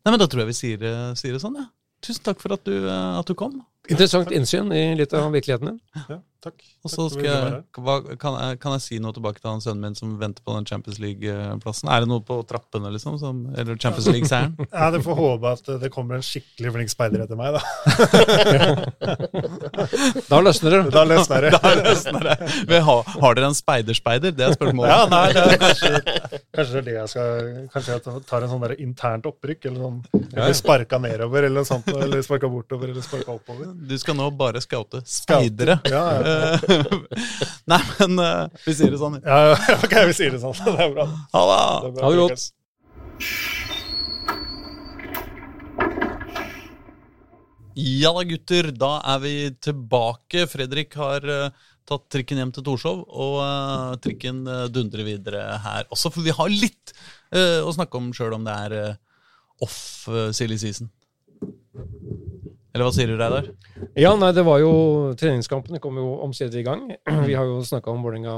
Nei, 0.00 0.12
men 0.14 0.18
Da 0.22 0.26
tror 0.32 0.40
jeg 0.44 0.48
vi 0.48 0.56
sier, 0.56 0.84
sier 1.20 1.34
det 1.36 1.42
sånn, 1.42 1.58
ja. 1.60 1.66
Tusen 2.00 2.24
takk 2.24 2.40
for 2.40 2.54
at 2.56 2.64
du, 2.64 2.72
at 2.88 3.28
du 3.28 3.34
kom. 3.36 3.58
Interessant 3.90 4.30
innsyn 4.34 4.72
i 4.72 4.94
litt 4.98 5.12
av 5.16 5.32
virkeligheten 5.34 5.66
din. 5.72 5.80
Ja, 6.08 6.16
takk. 6.44 6.58
Og 6.80 6.88
så 6.92 7.08
skal 7.12 7.26
jeg, 7.26 7.56
hva, 7.84 7.94
kan, 8.20 8.32
jeg, 8.40 8.58
kan 8.62 8.72
jeg 8.76 8.82
si 8.84 8.98
noe 9.02 9.12
tilbake 9.12 9.40
til 9.42 9.50
han 9.50 9.60
sønnen 9.60 9.82
min 9.84 9.96
som 9.98 10.08
venter 10.20 10.42
på 10.46 10.54
den 10.56 10.66
Champions 10.68 10.98
League-plassen? 11.02 11.88
Er 11.92 11.98
det 12.04 12.08
noe 12.08 12.22
på 12.24 12.34
trappene, 12.48 12.88
liksom? 12.94 13.18
Som, 13.20 13.34
eller 13.58 13.74
Champions 13.76 14.08
League-seieren? 14.08 14.54
Ja, 14.70 14.90
Du 14.94 15.00
får 15.04 15.14
håpe 15.18 15.46
at 15.58 15.66
det 15.82 15.90
kommer 15.92 16.14
en 16.16 16.24
skikkelig 16.24 16.70
flink 16.76 16.90
speider 16.92 17.20
etter 17.26 17.36
meg, 17.36 17.52
da. 17.58 17.60
Da 20.30 20.38
løsner 20.40 20.70
det. 20.76 20.80
Da 20.94 21.02
løsner 21.08 21.40
det. 21.46 21.50
Da 21.60 21.70
løsner 21.82 22.22
det. 22.30 22.36
Vi 22.70 22.78
har, 22.88 23.00
har 23.24 23.32
dere 23.36 23.46
en 23.50 23.58
speiderspeider? 23.58 24.30
-speider? 24.30 24.36
Det 24.36 24.42
er 24.46 24.52
spørsmålet. 24.56 24.90
Ja, 24.90 25.00
nei, 25.10 25.28
det 25.34 25.40
er 25.42 25.46
kanskje, 25.60 25.90
kanskje 26.56 26.72
det 26.72 26.80
er 26.80 26.84
det 26.88 26.94
jeg 26.96 27.08
skal 27.12 27.28
Kanskje 27.74 27.90
jeg 27.92 28.00
tar 28.30 28.40
en 28.46 28.50
sånn 28.54 28.64
der 28.64 28.72
internt 28.80 29.24
opprykk, 29.28 29.60
eller 29.70 29.80
sånn 29.84 29.98
Eller 30.36 30.54
sparka 30.56 30.96
nedover, 31.02 31.40
eller 31.48 31.58
noe 31.60 31.68
sånt, 31.68 31.86
eller 31.90 32.22
sparka 32.26 32.48
bortover, 32.50 32.86
eller 32.94 33.04
sparka 33.04 33.30
oppover. 33.36 33.66
Du 33.80 33.96
skal 33.98 34.16
nå 34.18 34.26
bare 34.36 34.60
scoute 34.60 35.00
speidere. 35.08 35.78
Ja, 35.88 36.04
ja. 36.20 36.58
Eh, 36.70 36.84
Nei, 37.70 37.80
men 38.00 38.18
uh, 38.20 38.60
vi 38.64 38.74
sier 38.76 38.92
det 38.92 38.98
sånn. 39.00 39.20
ja, 39.24 39.38
ja, 39.52 39.76
ok, 39.86 39.94
vi 40.10 40.14
sier 40.16 40.34
det 40.34 40.40
sånn. 40.42 40.56
Det 40.66 40.76
er 40.84 40.92
bra. 40.94 41.06
Ha 41.32 41.42
det! 41.50 41.60
Det 41.86 41.92
bra. 41.96 42.04
Ha 42.04 42.10
det 42.12 42.20
godt. 42.20 42.44
Ja 47.80 48.12
da, 48.16 48.24
gutter. 48.28 48.70
Da 48.76 48.92
er 49.14 49.22
vi 49.24 49.34
tilbake. 49.64 50.44
Fredrik 50.50 50.96
har 51.00 51.24
uh, 51.24 51.68
tatt 51.88 52.08
trikken 52.12 52.42
hjem 52.42 52.52
til 52.54 52.66
Torshov, 52.66 53.04
og 53.08 53.38
uh, 53.40 53.94
trikken 54.02 54.42
uh, 54.48 54.66
dundrer 54.72 55.06
videre 55.06 55.46
her 55.64 55.88
også. 55.88 56.12
For 56.12 56.26
vi 56.26 56.34
har 56.36 56.50
litt 56.52 56.92
eh, 57.32 57.60
å 57.62 57.72
snakke 57.74 57.98
om 57.98 58.10
sjøl 58.16 58.36
om 58.36 58.46
det 58.46 58.56
er 58.66 58.76
off 59.64 60.08
uh, 60.10 60.28
silly 60.36 60.58
season. 60.60 60.90
Eller 62.70 62.86
hva 62.86 62.94
sier 62.94 63.10
du, 63.10 63.16
Reidar? 63.18 63.48
Ja, 63.98 64.12
nei, 64.18 64.30
det 64.36 64.44
var 64.46 64.60
jo 64.62 64.72
Treningskampene 65.18 65.80
kom 65.82 65.98
jo 65.98 66.12
omsider 66.22 66.60
i 66.60 66.66
gang. 66.66 66.84
Vi 67.28 67.34
har 67.34 67.48
jo 67.48 67.62
snakka 67.66 67.90
om 67.90 68.04
Vålerenga 68.06 68.34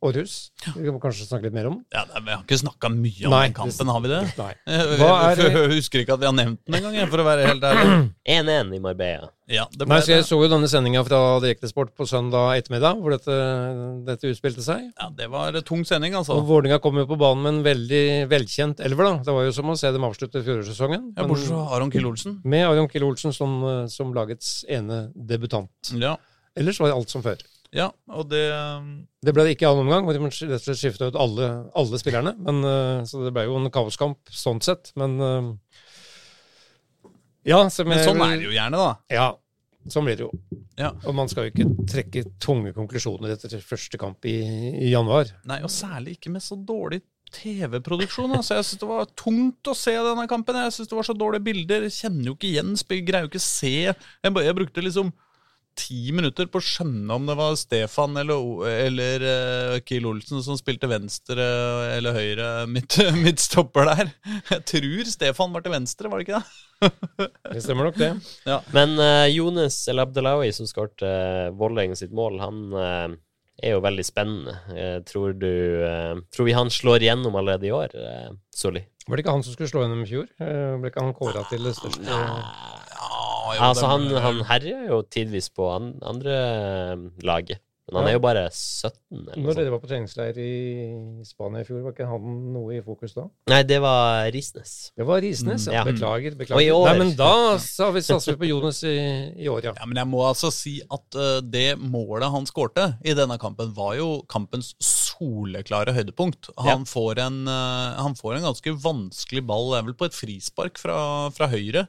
Århus. 0.00 0.34
Vi 0.76 0.86
kan 0.86 0.96
kanskje 1.02 1.26
snakke 1.28 1.44
litt 1.50 1.52
mer 1.56 1.66
om. 1.68 1.74
Ja, 1.92 2.06
nei, 2.08 2.20
Vi 2.24 2.30
har 2.32 2.40
ikke 2.46 2.56
snakka 2.62 2.88
mye 2.88 3.26
om 3.28 3.34
Nei, 3.34 3.42
den 3.50 3.56
kampen, 3.58 3.90
har 3.92 4.00
vi 4.00 4.08
det? 4.08 4.20
Nei. 4.38 4.52
Jeg, 4.64 4.86
Hva 5.02 5.10
er- 5.28 5.42
jeg, 5.44 5.52
jeg 5.58 5.72
husker 5.74 6.00
ikke 6.04 6.14
at 6.16 6.22
vi 6.22 6.28
har 6.30 6.36
nevnt 6.38 6.60
den 6.64 6.78
engang, 6.78 6.94
jeg, 6.96 7.08
for 7.12 7.20
å 7.20 7.26
være 7.26 7.44
helt 7.50 7.66
ærlig. 7.68 7.98
1-1 8.40 8.72
i 8.78 8.80
Marbella. 8.80 9.28
Ja, 9.50 9.64
det 9.74 9.82
Nei, 9.90 9.96
ble 9.98 10.06
så 10.06 10.12
jeg 10.14 10.22
det. 10.22 10.26
så 10.30 10.38
jo 10.40 10.48
denne 10.52 10.68
sendinga 10.70 11.00
fra 11.04 11.18
Direktesport 11.42 11.90
på 11.98 12.06
søndag 12.06 12.52
ettermiddag, 12.62 13.00
hvor 13.02 13.12
dette, 13.16 13.36
dette 14.06 14.30
utspilte 14.30 14.62
seg. 14.64 14.84
Ja, 14.94 15.08
det 15.18 15.26
var 15.32 15.52
en 15.58 15.66
tung 15.66 15.82
sending, 15.88 16.14
altså. 16.16 16.36
Og 16.38 16.46
Vålerenga 16.48 16.78
kom 16.84 16.96
jo 17.02 17.04
på 17.10 17.18
banen 17.20 17.42
med 17.44 17.52
en 17.58 17.62
veldig 17.66 18.02
velkjent 18.30 18.80
elver, 18.86 19.08
da. 19.10 19.14
Det 19.26 19.34
var 19.36 19.48
jo 19.48 19.54
som 19.58 19.72
å 19.74 19.76
se 19.80 19.90
dem 19.92 20.06
avslutte 20.06 20.44
fjorårssesongen. 20.46 21.10
Ja, 21.18 21.26
Bortsett 21.28 21.50
fra 21.50 21.66
Aron 21.76 21.90
Kiel 21.92 22.06
Olsen. 22.08 22.38
Med 22.46 22.64
Aron 22.70 22.88
Kiel 22.92 23.08
Olsen 23.10 23.34
som, 23.36 23.58
eh, 23.66 23.84
som 23.90 24.14
lagets 24.16 24.60
ene 24.70 25.08
debutant. 25.14 25.92
Ja. 25.98 26.14
Ellers 26.58 26.78
var 26.82 26.94
alt 26.94 27.10
som 27.10 27.22
før. 27.26 27.42
Ja, 27.76 27.86
og 28.10 28.26
det 28.32 28.42
um, 28.50 28.86
Det 29.22 29.34
ble 29.36 29.44
det 29.46 29.52
ikke 29.54 29.66
i 29.66 29.70
annen 29.70 29.84
omgang, 29.86 30.08
de 30.10 30.18
rett 30.18 30.56
og 30.56 30.62
slett 30.64 30.80
skifta 30.80 31.10
ut 31.12 31.18
alle, 31.20 31.50
alle 31.78 32.00
spillerne. 32.00 32.32
Men, 32.42 32.58
eh, 32.66 33.04
så 33.06 33.20
det 33.26 33.30
ble 33.36 33.44
jo 33.46 33.58
en 33.60 33.70
kaoskamp 33.74 34.32
sånn 34.34 34.58
sett. 34.64 34.90
Men 34.98 35.14
eh, 35.20 35.52
ja, 37.50 37.60
Men 37.62 37.96
jeg 37.96 38.08
sånn 38.08 38.24
er 38.26 38.34
det 38.36 38.48
jo 38.48 38.56
gjerne, 38.56 38.80
da. 38.80 38.90
Ja. 39.12 39.28
Sånn 39.90 40.04
blir 40.04 40.18
det 40.18 40.26
jo. 40.26 40.32
Ja. 40.80 40.90
Og 41.08 41.14
man 41.16 41.30
skal 41.30 41.46
jo 41.46 41.52
ikke 41.54 41.86
trekke 41.88 42.24
tunge 42.42 42.74
konklusjoner 42.76 43.32
etter 43.32 43.54
første 43.64 44.00
kamp 44.00 44.26
i, 44.28 44.34
i 44.86 44.90
januar. 44.92 45.30
Nei, 45.48 45.62
og 45.64 45.72
særlig 45.72 46.18
ikke 46.18 46.32
med 46.34 46.44
så 46.44 46.58
dårlig 46.58 47.00
TV-produksjon. 47.32 48.34
Altså, 48.34 48.58
jeg 48.58 48.66
synes 48.66 48.82
Det 48.82 48.90
var 48.90 49.10
tungt 49.18 49.70
å 49.70 49.76
se 49.78 49.94
denne 49.94 50.26
kampen. 50.30 50.58
Jeg 50.66 50.74
synes 50.76 50.90
det 50.90 50.98
var 50.98 51.08
så 51.08 51.16
dårlige 51.16 51.46
bilder. 51.46 51.86
Jeg 51.86 51.96
kjenner 51.96 52.28
jo 52.32 52.36
ikke 52.36 52.50
igjen, 52.50 52.74
spil- 52.80 53.04
greier 53.06 53.26
jo 53.28 53.32
ikke 53.32 53.44
se. 53.44 53.72
Jeg, 53.88 54.34
jeg 54.50 54.56
brukte 54.58 54.84
liksom 54.84 55.12
ti 55.78 56.12
minutter 56.14 56.48
på 56.50 56.60
å 56.60 56.64
skjønne 56.64 57.14
om 57.14 57.28
det 57.28 57.36
var 57.38 57.54
Stefan 57.58 58.18
eller, 58.20 58.66
eller 58.70 59.24
uh, 59.24 59.76
Kiel 59.86 60.08
Olsen 60.10 60.42
som 60.44 60.58
spilte 60.58 60.90
venstre 60.90 61.46
eller 61.96 62.16
høyre 62.16 62.48
midt, 62.70 62.98
midtstopper 63.24 63.90
der. 63.92 64.12
Jeg 64.50 64.66
tror 64.72 65.14
Stefan 65.14 65.54
var 65.56 65.64
til 65.64 65.76
venstre, 65.76 66.10
var 66.10 66.20
det 66.20 66.28
ikke 66.28 66.42
det? 66.42 66.66
Det 67.50 67.60
stemmer 67.60 67.90
nok, 67.90 67.98
det. 68.00 68.14
Men 68.72 68.94
uh, 68.96 69.26
Jonas 69.28 69.82
El 69.92 70.00
Abdelawi, 70.00 70.52
som 70.56 70.68
skåret 70.68 71.02
uh, 71.04 71.50
Vålerenga 71.52 71.98
sitt 71.98 72.14
mål, 72.16 72.38
han 72.40 72.62
uh, 72.72 73.18
er 73.62 73.76
jo 73.76 73.82
veldig 73.84 74.04
spennende. 74.06 74.56
Eh, 74.74 74.98
tror 75.06 75.34
du 75.36 75.50
eh, 75.84 76.14
Tror 76.34 76.48
vi 76.48 76.56
han 76.56 76.70
slår 76.72 77.04
igjennom 77.04 77.36
allerede 77.36 77.68
i 77.68 77.74
år, 77.74 77.94
uh, 77.94 78.30
Solli? 78.54 78.82
Var 79.06 79.16
det 79.16 79.24
ikke 79.24 79.34
han 79.34 79.44
som 79.44 79.56
skulle 79.56 79.70
slå 79.70 79.84
gjennom 79.84 80.04
i 80.04 80.08
fjor? 80.08 80.28
Eh, 80.40 80.76
Ble 80.80 80.92
ikke 80.92 81.04
han 81.04 81.16
kåra 81.16 81.44
til 81.50 81.66
det 81.68 81.74
største 81.78 82.06
Ja, 82.06 82.22
jo, 83.56 83.64
Altså, 83.70 83.86
han, 83.90 84.06
han 84.24 84.44
herjer 84.50 84.86
jo 84.92 85.02
tidvis 85.02 85.50
på 85.54 85.66
an, 85.74 85.92
andre 86.02 86.38
lag 87.22 87.40
laget. 87.40 87.60
Men 87.90 88.04
han 88.04 88.06
Ja. 88.06 88.10
er 88.10 88.14
jo 88.14 88.22
bare 88.22 88.42
17, 88.54 88.92
eller 89.32 89.42
Når 89.42 89.54
dere 89.58 89.70
var 89.72 89.80
på 89.82 89.88
treningsleir 89.90 90.36
i 90.38 91.24
Spania 91.26 91.60
i 91.60 91.64
fjor, 91.66 91.80
var 91.82 91.90
ikke 91.90 92.06
han 92.06 92.52
noe 92.54 92.76
i 92.76 92.82
fokus 92.86 93.16
da? 93.16 93.24
Nei, 93.50 93.62
det 93.66 93.80
var 93.82 94.30
Risnes. 94.30 94.92
Det 94.94 95.06
var 95.08 95.20
Risnes, 95.20 95.66
Mm, 95.66 95.72
ja. 95.74 95.80
ja. 95.80 95.84
Beklager. 95.88 96.36
Og 96.54 96.62
i 96.62 96.70
år. 96.70 96.86
Nei, 96.86 96.98
men 97.00 97.16
da 97.18 97.32
har 97.58 97.92
vi 97.96 98.00
satser 98.06 98.36
vi 98.36 98.44
på 98.44 98.50
Jonas 98.52 98.84
i, 98.84 98.94
i 99.42 99.48
år, 99.50 99.64
ja. 99.64 99.72
Ja, 99.74 99.86
men 99.90 99.96
jeg 99.98 100.06
må 100.06 100.22
altså 100.22 100.52
si 100.54 100.80
at 100.86 101.18
uh, 101.18 101.40
det 101.42 101.78
målet 101.82 102.30
han 102.30 102.46
skårte 102.46 102.92
i 103.02 103.12
denne 103.18 103.38
kampen, 103.42 103.74
var 103.74 103.96
jo 103.98 104.22
kampens 104.30 104.76
soleklare 104.78 105.90
høydepunkt. 105.96 106.52
Han, 106.62 106.86
får, 106.86 107.18
en, 107.26 107.42
uh, 107.48 107.98
han 107.98 108.14
får 108.14 108.36
en 108.38 108.46
ganske 108.52 108.76
vanskelig 108.86 109.42
ball, 109.50 109.72
det 109.72 109.80
er 109.80 109.88
vel 109.90 109.98
på 109.98 110.06
et 110.06 110.14
frispark 110.14 110.78
fra, 110.78 111.30
fra 111.34 111.50
høyre. 111.50 111.88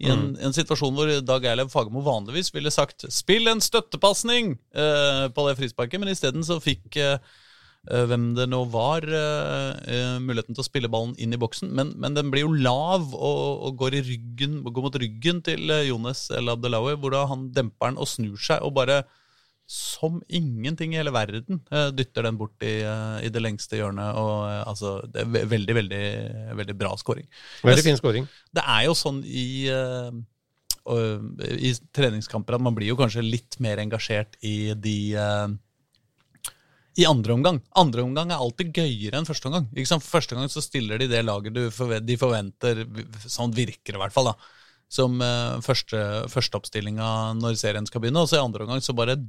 I 0.00 0.08
en, 0.08 0.24
en 0.40 0.54
situasjon 0.56 0.96
hvor 0.96 1.10
Dag 1.26 1.44
Eilev 1.44 1.68
Fagermo 1.72 2.00
vanligvis 2.04 2.48
ville 2.54 2.72
sagt 2.72 3.04
'spill 3.12 3.50
en 3.52 3.60
støttepasning' 3.60 4.54
eh, 4.72 5.28
på 5.28 5.46
det 5.46 5.58
frisparket, 5.58 6.00
men 6.00 6.12
isteden 6.12 6.44
så 6.46 6.56
fikk 6.62 6.96
eh, 6.96 7.18
eh, 7.90 8.04
hvem 8.08 8.30
det 8.38 8.48
nå 8.48 8.62
var, 8.72 9.04
eh, 9.04 9.76
eh, 9.92 10.16
muligheten 10.24 10.56
til 10.56 10.64
å 10.64 10.68
spille 10.70 10.92
ballen 10.92 11.12
inn 11.20 11.36
i 11.36 11.40
boksen. 11.40 11.68
Men, 11.76 11.92
men 12.00 12.16
den 12.16 12.32
blir 12.32 12.46
jo 12.46 12.56
lav 12.56 13.12
og, 13.12 13.66
og 13.68 13.76
går, 13.84 13.98
i 14.00 14.04
ryggen, 14.08 14.62
går 14.64 14.88
mot 14.88 15.00
ryggen 15.04 15.44
til 15.44 15.68
Jones 15.68 15.90
Jonas 15.90 16.24
El 16.32 16.48
Abdelawi, 16.48 16.96
hvor 16.96 17.12
da 17.12 17.26
han 17.28 17.50
demper 17.52 17.92
den 17.92 18.00
og 18.00 18.08
snur 18.08 18.40
seg 18.40 18.64
og 18.64 18.78
bare 18.80 19.02
som 19.70 20.18
ingenting 20.26 20.94
i 20.94 20.98
hele 20.98 21.12
verden 21.14 21.60
eh, 21.70 21.92
dytter 21.94 22.26
den 22.26 22.38
bort 22.40 22.64
i, 22.66 22.80
eh, 22.82 23.20
i 23.22 23.30
det 23.30 23.42
lengste 23.42 23.78
hjørnet. 23.78 24.18
og 24.18 24.48
eh, 24.48 24.62
altså, 24.66 24.96
Det 25.06 25.22
er 25.22 25.46
veldig, 25.46 25.76
veldig, 25.78 26.04
veldig 26.58 26.76
bra 26.80 26.90
scoring. 26.98 27.28
Veldig 27.62 27.84
fin 27.86 28.00
scoring. 28.00 28.26
Det 28.50 28.64
er 28.66 28.88
jo 28.88 28.96
sånn 28.98 29.22
i, 29.22 29.70
i 31.70 31.72
treningskamper 31.94 32.58
at 32.58 32.66
man 32.66 32.74
blir 32.74 32.90
jo 32.90 32.98
kanskje 32.98 33.22
litt 33.22 33.60
mer 33.62 33.78
engasjert 33.78 34.34
i 34.42 34.72
de 34.74 34.96
i 36.98 37.06
andre 37.06 37.36
omgang. 37.36 37.60
Andre 37.78 38.02
omgang 38.02 38.32
er 38.34 38.42
alltid 38.42 38.74
gøyere 38.74 39.20
enn 39.20 39.28
første 39.28 39.46
omgang. 39.48 39.70
Første 40.02 40.34
gang 40.34 40.50
så 40.50 40.62
stiller 40.64 40.98
de 40.98 41.06
det 41.12 41.22
laget 41.22 41.54
du 41.54 41.68
forventer, 41.70 42.08
de 42.08 42.16
forventer, 42.18 42.82
sånn 43.22 43.54
virker 43.54 43.94
det 43.94 44.00
i 44.00 44.02
hvert 44.02 44.16
fall, 44.16 44.32
da, 44.32 44.34
som 44.90 45.20
uh, 45.22 45.60
første, 45.62 46.00
førsteoppstillinga 46.32 47.06
når 47.38 47.60
serien 47.60 47.86
skal 47.86 48.02
begynne. 48.02 48.24
Og 48.24 48.28
så 48.28 48.40
i 48.40 48.42
andre 48.42 48.66
omgang 48.66 48.82
så 48.82 48.96
bare 48.98 49.20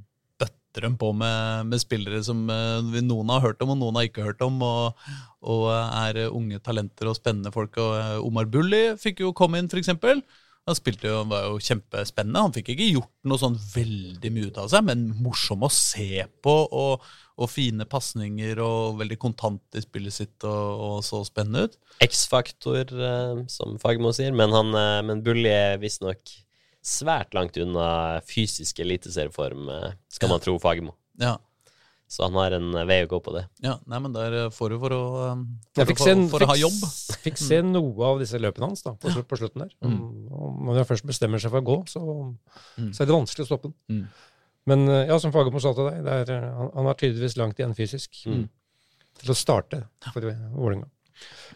bøtter 0.42 0.88
de 0.88 0.92
på 1.00 1.12
med, 1.16 1.72
med 1.72 1.82
spillere 1.84 2.22
som 2.26 2.44
eh, 2.52 3.02
noen 3.06 3.32
har 3.34 3.44
hørt 3.46 3.64
om, 3.64 3.74
og 3.74 3.82
noen 3.82 4.00
har 4.00 4.10
ikke 4.10 4.28
hørt 4.28 4.44
om, 4.46 4.62
og, 4.66 5.10
og 5.42 5.68
er 5.72 6.24
unge 6.30 6.62
talenter 6.64 7.12
og 7.12 7.18
spennende 7.20 7.54
folk. 7.56 7.78
Og 7.82 7.98
eh, 8.00 8.16
Omar 8.26 8.50
Bulli 8.52 8.86
fikk 9.02 9.24
jo 9.26 9.36
komme 9.38 9.62
inn, 9.62 9.72
eksempel. 9.82 10.24
Han 10.70 10.78
spilte 10.78 11.10
jo, 11.10 11.24
var 11.26 11.48
jo 11.50 11.58
kjempespennende. 11.64 12.44
Han 12.46 12.54
fikk 12.54 12.70
ikke 12.76 12.92
gjort 12.92 13.12
noe 13.26 13.42
sånn 13.42 13.58
veldig 13.74 14.32
mye 14.34 14.52
ut 14.52 14.60
av 14.62 14.70
seg, 14.70 14.86
men 14.86 15.08
morsom 15.24 15.66
å 15.66 15.72
se 15.74 16.28
på, 16.46 16.54
og, 16.70 17.08
og 17.42 17.50
fine 17.50 17.88
pasninger, 17.90 18.62
og 18.62 19.00
veldig 19.02 19.18
kontant 19.22 19.80
i 19.80 19.82
spillet 19.82 20.16
sitt, 20.20 20.38
og, 20.46 20.86
og 20.86 20.96
så 21.06 21.24
spennende 21.26 21.66
ut. 21.66 21.80
X-faktor, 22.06 22.94
eh, 22.94 23.42
som 23.50 23.82
Fagermo 23.82 24.14
sier, 24.16 24.36
men, 24.38 24.54
eh, 24.54 25.02
men 25.08 25.26
Bulli 25.26 25.50
er 25.50 25.82
visstnok 25.82 26.22
svært 26.82 27.34
langt 27.38 27.58
unna 27.62 28.20
fysisk 28.26 28.80
eliteserieform, 28.82 29.70
eh, 29.70 29.92
skal 30.10 30.30
man 30.30 30.40
tro 30.44 30.58
Fagermo. 30.60 30.96
Ja, 31.22 31.38
Så 32.12 32.24
han 32.26 32.34
har 32.36 32.52
en 32.58 32.74
eh, 32.76 32.84
vei 32.90 32.98
å 33.06 33.08
gå 33.08 33.20
på 33.24 33.32
det. 33.36 33.46
ja 33.64 33.78
nei, 33.88 34.00
men 34.04 34.12
der 34.12 34.34
eh, 34.34 34.50
får 34.52 34.70
du 34.74 34.80
for 34.82 34.90
å, 34.92 35.02
for, 35.72 35.80
Jeg 35.80 35.86
å- 35.86 35.90
fikk 35.92 35.98
for, 36.02 36.10
se, 36.10 36.30
for, 36.34 36.44
å 36.44 36.50
ha 36.50 36.56
jobb. 36.60 36.80
fikk 37.28 37.38
se 37.40 37.62
noe 37.62 38.04
av 38.10 38.20
disse 38.20 38.40
løpene 38.42 38.68
hans 38.68 38.82
da, 38.84 38.94
på, 39.00 39.08
slu- 39.14 39.24
på 39.30 39.38
slutten 39.40 39.64
der. 39.64 39.72
Mm. 39.86 40.28
Og 40.32 40.58
når 40.68 40.82
han 40.82 40.90
først 40.90 41.06
bestemmer 41.08 41.40
seg 41.40 41.52
for 41.54 41.62
å 41.62 41.70
gå, 41.72 41.78
så, 41.88 42.02
Mm. 42.78 42.92
så 42.94 43.04
er 43.04 43.06
det 43.08 43.16
vanskelig 43.16 43.46
å 43.46 43.50
stoppe 43.52 43.70
den. 43.72 43.76
Mm. 43.90 44.08
Men 44.68 44.86
ja, 45.08 45.16
som 45.20 45.32
Fagermo 45.34 45.60
sa 45.62 45.72
til 45.74 45.88
deg, 45.90 46.04
det 46.06 46.18
er, 46.36 46.50
han, 46.54 46.70
han 46.76 46.86
har 46.86 46.98
tydeligvis 47.00 47.38
langt 47.40 47.58
igjen 47.62 47.74
fysisk 47.78 48.26
Mm. 48.28 48.44
til 49.22 49.32
å 49.32 49.36
starte 49.38 49.80
for 50.14 50.22
Vålerenga. 50.22 50.88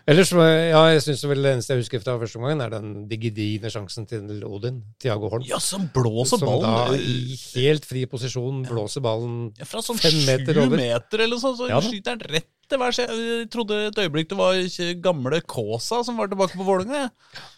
Ellers, 0.05 0.29
ja, 0.37 0.81
jeg 0.93 1.01
synes 1.01 1.23
vel 1.25 1.39
det 1.41 1.51
eneste 1.55 1.73
jeg 1.73 1.81
husker 1.81 2.01
fra 2.03 2.13
første 2.21 2.37
omgang, 2.37 2.59
er 2.61 2.73
den 2.75 2.89
digidine 3.09 3.71
sjansen 3.73 4.05
til 4.05 4.43
Odin, 4.45 4.83
Tiago 5.01 5.31
Holm. 5.31 5.45
Ja, 5.49 5.57
som 5.57 5.87
blåser 5.95 6.43
som 6.43 6.61
da 6.61 6.91
i 6.93 7.33
helt 7.55 7.87
fri 7.89 8.03
posisjon 8.09 8.59
blåser 8.69 9.01
ballen 9.01 9.47
Ja, 9.57 9.65
Fra 9.65 9.81
sånn 9.81 9.97
Fem 9.97 10.13
sju 10.13 10.27
meter 10.27 10.59
meter, 10.69 11.23
eller 11.25 11.41
sånn, 11.41 11.57
så 11.57 11.71
Ja 11.71 11.79
skyter 11.81 12.13
han 12.13 12.21
rett 12.21 12.51
til 12.69 12.81
værs. 12.81 12.99
Jeg 13.01 13.47
trodde 13.53 13.79
et 13.87 14.03
øyeblikk 14.03 14.29
det 14.29 14.37
var 14.37 14.59
ikke 14.61 14.91
gamle 15.07 15.41
Kaasa 15.41 16.03
som 16.05 16.21
var 16.21 16.29
tilbake 16.29 16.57
på 16.57 16.67
Vålerenga. 16.67 17.09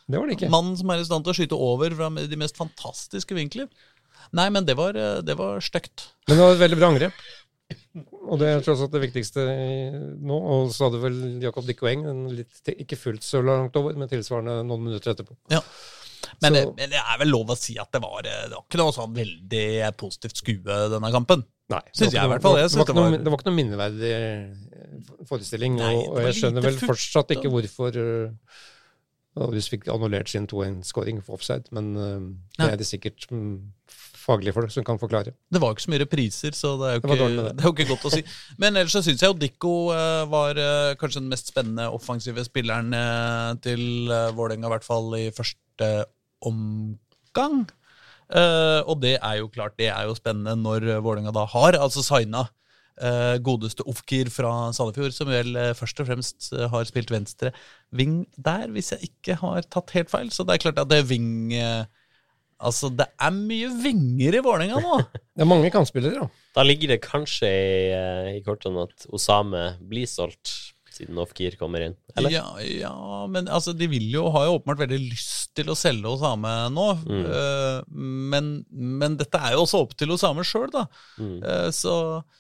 Det 0.08 0.16
var 0.16 0.32
det 0.32 0.38
ikke. 0.38 0.52
Mannen 0.52 0.80
som 0.80 0.92
er 0.96 1.04
i 1.04 1.08
stand 1.08 1.28
til 1.28 1.34
å 1.34 1.38
skyte 1.42 1.60
over 1.68 1.96
fra 2.00 2.10
de 2.16 2.40
mest 2.40 2.60
fantastiske 2.60 3.36
vinkler. 3.36 3.68
Nei, 4.36 4.48
men 4.52 4.64
det 4.68 4.76
var, 4.80 4.96
eh, 4.96 5.20
det 5.24 5.36
var 5.40 5.60
stygt. 5.64 6.10
Men 6.28 6.40
det 6.40 6.44
var 6.48 6.56
et 6.56 6.64
veldig 6.64 6.80
bra 6.80 6.92
angrep. 6.94 7.28
Og 8.28 8.40
det 8.42 8.50
er 8.52 8.64
tross 8.66 8.82
alt 8.84 8.94
det 8.96 9.04
viktigste 9.08 9.44
nå. 10.20 10.38
Og 10.38 10.72
så 10.76 10.88
hadde 10.88 11.02
vel 11.04 11.20
Jakob 11.44 11.68
Dikkoeng 11.68 12.06
ikke 12.76 13.00
fullt 13.00 13.26
så 13.26 13.42
langt 13.46 13.76
over, 13.80 13.96
men 13.98 14.12
tilsvarende 14.12 14.60
noen 14.68 14.88
minutter 14.90 15.14
etterpå. 15.14 15.38
Men, 16.44 16.54
det, 16.54 16.64
men 16.78 16.92
det 16.92 17.00
er 17.00 17.20
vel 17.22 17.30
lov 17.32 17.54
å 17.54 17.58
si 17.58 17.78
at 17.80 17.92
det 17.94 18.02
var, 18.04 18.26
eh, 18.28 18.48
det 18.50 18.56
var 18.58 18.66
ikke 18.66 18.80
noe 18.82 18.94
sånn 18.94 19.14
veldig 19.16 19.68
positivt 20.00 20.42
skue, 20.42 20.80
denne 20.92 21.12
kampen. 21.14 21.44
Nei, 21.72 21.82
Synes 21.92 22.16
jeg 22.16 22.24
i 22.24 22.32
hvert 22.32 22.44
fall. 22.44 22.58
Det 22.60 22.80
var, 22.80 22.92
var- 22.96 23.18
det 23.18 23.32
var 23.32 23.40
ikke 23.40 23.50
noe 23.50 23.58
minneverdig 23.58 24.12
eh, 24.16 25.14
forestilling. 25.30 25.78
Nei, 25.80 25.94
og, 26.04 26.20
jeg 26.28 26.38
skjønner 26.40 26.66
vel 26.68 26.80
fortsatt 26.80 27.34
ikke 27.36 27.52
hvorfor 27.52 27.98
uh, 28.00 28.62
Aarhus 29.38 29.68
fikk 29.70 29.88
annullert 29.94 30.32
sin 30.32 30.48
2-1-skåring 30.50 31.20
for 31.26 31.38
offside, 31.38 31.68
men 31.76 31.92
eh, 32.02 32.30
det 32.58 32.70
er 32.74 32.80
det 32.82 32.88
sikkert 32.90 33.28
mm, 33.32 33.58
faglige 34.28 34.54
folk 34.56 34.74
som 34.74 34.86
kan 34.88 35.00
forklare. 35.00 35.34
Det 35.50 35.62
var 35.62 35.72
jo 35.72 35.78
ikke 35.78 35.86
så 35.86 35.94
mye 35.94 36.04
repriser, 36.04 36.56
så 36.58 36.74
det 36.82 36.90
er 36.90 36.98
jo 36.98 37.02
Det 37.04 37.16
ikke, 37.16 37.30
det. 37.38 37.56
det 37.56 37.64
er 37.64 37.70
jo 37.70 37.76
ikke 37.76 37.90
godt 37.94 38.08
å 38.10 38.14
si. 38.14 38.22
Men 38.60 38.80
ellers 38.80 38.96
så 38.98 39.04
syns 39.06 39.24
jeg 39.24 39.32
jo 39.32 39.40
Dikko 39.40 39.74
eh, 39.96 40.24
var 40.32 40.60
eh, 40.62 40.92
kanskje 41.00 41.24
den 41.24 41.32
mest 41.32 41.52
spennende 41.54 41.88
offensive 41.96 42.44
spilleren 42.48 42.94
eh, 42.98 43.56
til 43.64 44.12
Vålerenga, 44.38 44.68
i 44.68 44.74
hvert 44.76 44.88
fall 44.88 45.12
i 45.20 45.26
første 45.36 45.92
omgang. 46.46 47.66
Og 48.28 48.96
det 49.00 49.14
er 49.24 49.36
jo 49.40 49.48
klart, 49.48 49.78
det 49.80 49.88
er 49.88 50.08
jo 50.10 50.16
spennende 50.18 50.58
når 50.60 50.98
Vålerenga 51.00 51.32
da 51.32 51.46
har 51.48 51.78
altså 51.80 52.04
signa 52.04 52.48
godeste 53.46 53.86
Ofkir 53.88 54.28
fra 54.34 54.72
Sandefjord, 54.74 55.14
som 55.14 55.30
vel 55.30 55.54
først 55.78 56.02
og 56.02 56.08
fremst 56.10 56.48
har 56.74 56.88
spilt 56.90 57.14
venstre 57.14 57.52
ving 57.96 58.24
der, 58.42 58.66
hvis 58.74 58.90
jeg 58.96 59.12
ikke 59.12 59.38
har 59.38 59.68
tatt 59.70 59.94
helt 59.94 60.10
feil. 60.12 60.32
Så 60.34 60.44
det 60.44 60.58
er 60.58 60.64
klart 60.66 60.82
at 60.82 60.90
det 60.92 61.04
ving 61.08 61.54
Altså, 62.58 62.90
det 62.90 63.06
er 63.22 63.34
mye 63.36 63.70
vinger 63.84 64.40
i 64.40 64.42
Vålerenga 64.44 64.82
nå. 64.82 65.02
Det 65.38 65.46
er 65.46 65.50
mange 65.50 65.70
kantspillere, 65.74 66.24
da. 66.24 66.46
Da 66.58 66.64
ligger 66.66 66.96
det 66.96 67.04
kanskje 67.04 67.46
i, 67.46 67.76
eh, 67.94 68.30
i 68.40 68.42
kortene 68.46 68.88
at 68.88 69.06
Osame 69.14 69.76
blir 69.86 70.10
solgt, 70.10 70.50
siden 70.90 71.20
Ofkir 71.22 71.54
kommer 71.60 71.84
inn. 71.86 71.94
Eller? 72.18 72.34
Ja, 72.34 72.48
ja, 72.66 72.96
men 73.30 73.46
altså, 73.46 73.76
de 73.78 73.86
vil 73.92 74.08
jo, 74.10 74.24
har 74.34 74.48
jo 74.48 74.56
åpenbart 74.58 74.82
veldig 74.88 74.98
lyst 75.12 75.52
til 75.58 75.70
å 75.70 75.78
selge 75.78 76.10
Osame 76.10 76.56
nå. 76.74 76.88
Mm. 77.06 77.28
Uh, 77.30 77.78
men, 78.34 78.50
men 78.74 79.20
dette 79.22 79.38
er 79.38 79.54
jo 79.54 79.68
også 79.68 79.84
opp 79.86 79.94
til 80.00 80.16
Osame 80.16 80.46
sjøl, 80.48 80.72
da. 80.74 80.88
Mm. 81.22 81.38
Uh, 81.46 81.70
så, 81.76 81.94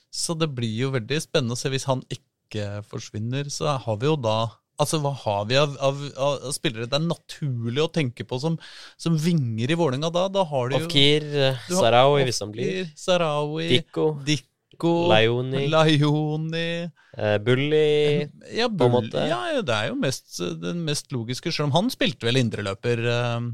så 0.10 0.34
det 0.42 0.50
blir 0.58 0.88
jo 0.88 0.96
veldig 0.98 1.22
spennende 1.22 1.54
å 1.54 1.62
se. 1.62 1.70
Hvis 1.70 1.86
han 1.86 2.02
ikke 2.10 2.82
forsvinner, 2.90 3.54
så 3.54 3.78
har 3.86 4.02
vi 4.02 4.10
jo 4.10 4.18
da 4.18 4.40
Altså, 4.78 5.00
Hva 5.02 5.12
har 5.24 5.46
vi 5.50 5.56
av, 5.58 5.72
av, 5.82 6.02
av 6.22 6.52
spillere 6.54 6.86
det 6.86 6.98
er 7.00 7.06
naturlig 7.08 7.82
å 7.82 7.90
tenke 7.90 8.26
på 8.30 8.38
som, 8.44 8.60
som 9.02 9.16
vinger 9.18 9.72
i 9.74 9.78
Vålerenga 9.80 10.12
da? 10.14 10.28
Da 10.30 10.44
har 10.46 10.70
du 10.70 10.76
jo 10.78 10.84
Ofkir, 10.86 11.26
eh, 11.34 11.64
Sarawi 11.72 12.28
hvis 12.28 12.42
han 12.44 12.54
blir, 12.54 12.84
Sarawi, 12.98 13.68
Dikko, 13.72 14.06
Dikko, 14.28 14.94
Laioni. 15.10 15.64
Laioni 15.74 16.68
eh, 16.86 17.38
Bulli 17.42 18.28
Ja, 18.54 18.70
på 18.70 18.86
en 18.86 18.96
måte. 19.00 19.26
ja, 19.32 19.42
ja, 19.56 19.64
det 19.66 19.74
er 19.82 19.90
jo 19.90 19.98
mest, 19.98 20.38
den 20.62 20.86
mest 20.86 21.10
logiske, 21.16 21.50
selv 21.52 21.72
om 21.72 21.78
han 21.80 21.90
spilte 21.94 22.30
vel 22.30 22.38
indreløper, 22.44 23.02
eh, 23.02 23.48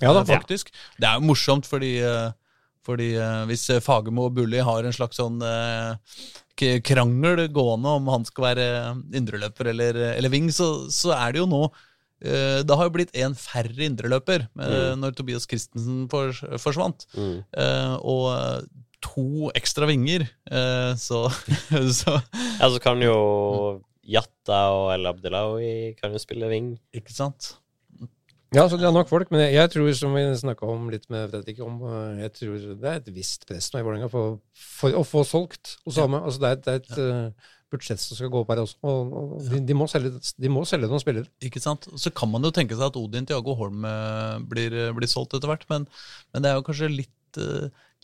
Ja 0.00 0.14
da. 0.16 0.24
faktisk. 0.24 0.72
Det 0.96 1.04
er 1.10 1.20
jo 1.20 1.28
morsomt, 1.28 1.68
fordi 1.68 1.98
eh, 2.00 2.30
Fordi 2.88 3.10
eh, 3.20 3.42
hvis 3.50 3.66
eh, 3.74 3.82
Fagermo 3.84 4.30
og 4.30 4.38
Bulli 4.38 4.62
har 4.64 4.86
en 4.88 4.94
slags 4.96 5.18
sånn 5.20 5.36
eh, 5.44 5.92
krangel 6.86 7.46
gående 7.54 7.94
om 8.00 8.10
han 8.12 8.26
skal 8.28 8.50
være 8.50 8.66
indreløper 9.16 9.70
eller, 9.72 10.00
eller 10.14 10.32
wing, 10.32 10.50
så, 10.54 10.90
så 10.92 11.14
er 11.16 11.34
det 11.34 11.42
jo 11.42 11.48
nå 11.50 11.62
eh, 12.24 12.60
Det 12.66 12.76
har 12.76 12.88
jo 12.88 12.94
blitt 12.94 13.14
en 13.18 13.36
færre 13.38 13.86
indreløper 13.86 14.46
mm. 14.54 15.00
når 15.00 15.16
Tobias 15.18 15.48
Christensen 15.50 16.06
for, 16.12 16.36
forsvant. 16.62 17.06
Mm. 17.16 17.40
Eh, 17.64 17.94
og 18.00 18.26
eh, 18.34 18.68
to 19.04 19.50
ekstra 19.56 19.88
vinger. 19.90 20.26
Eh, 20.50 20.92
så, 21.00 21.26
så 22.00 22.18
Ja, 22.60 22.68
så 22.68 22.80
kan 22.82 23.02
jo 23.04 23.16
Jatta 24.10 24.62
og 24.74 24.92
El 24.94 25.08
Abdelawi 25.10 25.72
kan 26.00 26.14
jo 26.14 26.22
spille 26.22 26.50
wing. 26.50 26.74
Ikke 26.96 27.14
sant? 27.14 27.54
Ja, 28.56 28.64
så 28.66 28.74
det 28.80 28.86
er 28.88 28.94
nok 28.94 29.06
folk, 29.10 29.28
men 29.30 29.44
jeg, 29.44 29.52
jeg 29.54 29.70
tror, 29.76 29.88
som 29.94 30.14
vi 30.16 30.24
snakka 30.40 30.66
om 30.66 30.88
litt 30.90 31.04
med 31.12 31.28
Fredrik 31.30 31.60
om, 31.62 31.76
eh, 31.86 32.22
jeg 32.24 32.32
tror 32.34 32.56
det 32.82 32.88
er 32.90 32.98
et 32.98 33.10
visst 33.14 33.44
press 33.46 33.68
nå 33.70 33.78
i 33.78 33.84
Vålerenga 33.86 34.08
for, 34.10 34.40
for 34.58 34.96
å 34.98 35.04
få 35.06 35.22
solgt 35.28 35.76
Osame. 35.86 36.18
Altså 36.26 36.42
det 36.42 36.48
er, 36.50 36.56
et- 36.58 36.64
det 36.66 36.72
er 36.74 36.80
et 36.80 36.98
eh, 37.04 37.52
budsjett 37.70 38.02
som 38.02 38.18
skal 38.18 38.32
gå 38.34 38.40
opp 38.42 38.50
her 38.50 38.58
også, 38.64 38.80
og, 38.82 39.12
og 39.20 39.44
de, 39.52 39.60
de, 39.68 39.76
må 39.78 39.86
selge, 39.86 40.10
de 40.42 40.50
må 40.50 40.64
selge 40.66 40.88
noen 40.90 40.98
spillere. 41.04 41.30
Ikke 41.46 41.62
sant? 41.62 41.86
Så 41.94 42.10
kan 42.10 42.32
man 42.32 42.42
jo 42.42 42.50
tenke 42.56 42.74
seg 42.74 42.88
at 42.88 42.98
Odin 42.98 43.28
Tiago 43.30 43.54
Holm 43.60 43.86
eh, 43.86 44.40
blir, 44.50 44.74
blir 44.98 45.12
solgt 45.12 45.38
etter 45.38 45.52
hvert, 45.52 45.68
men, 45.70 45.86
men 46.34 46.42
det 46.42 46.50
er 46.50 46.58
jo 46.58 46.66
kanskje 46.66 46.90
litt, 46.90 47.38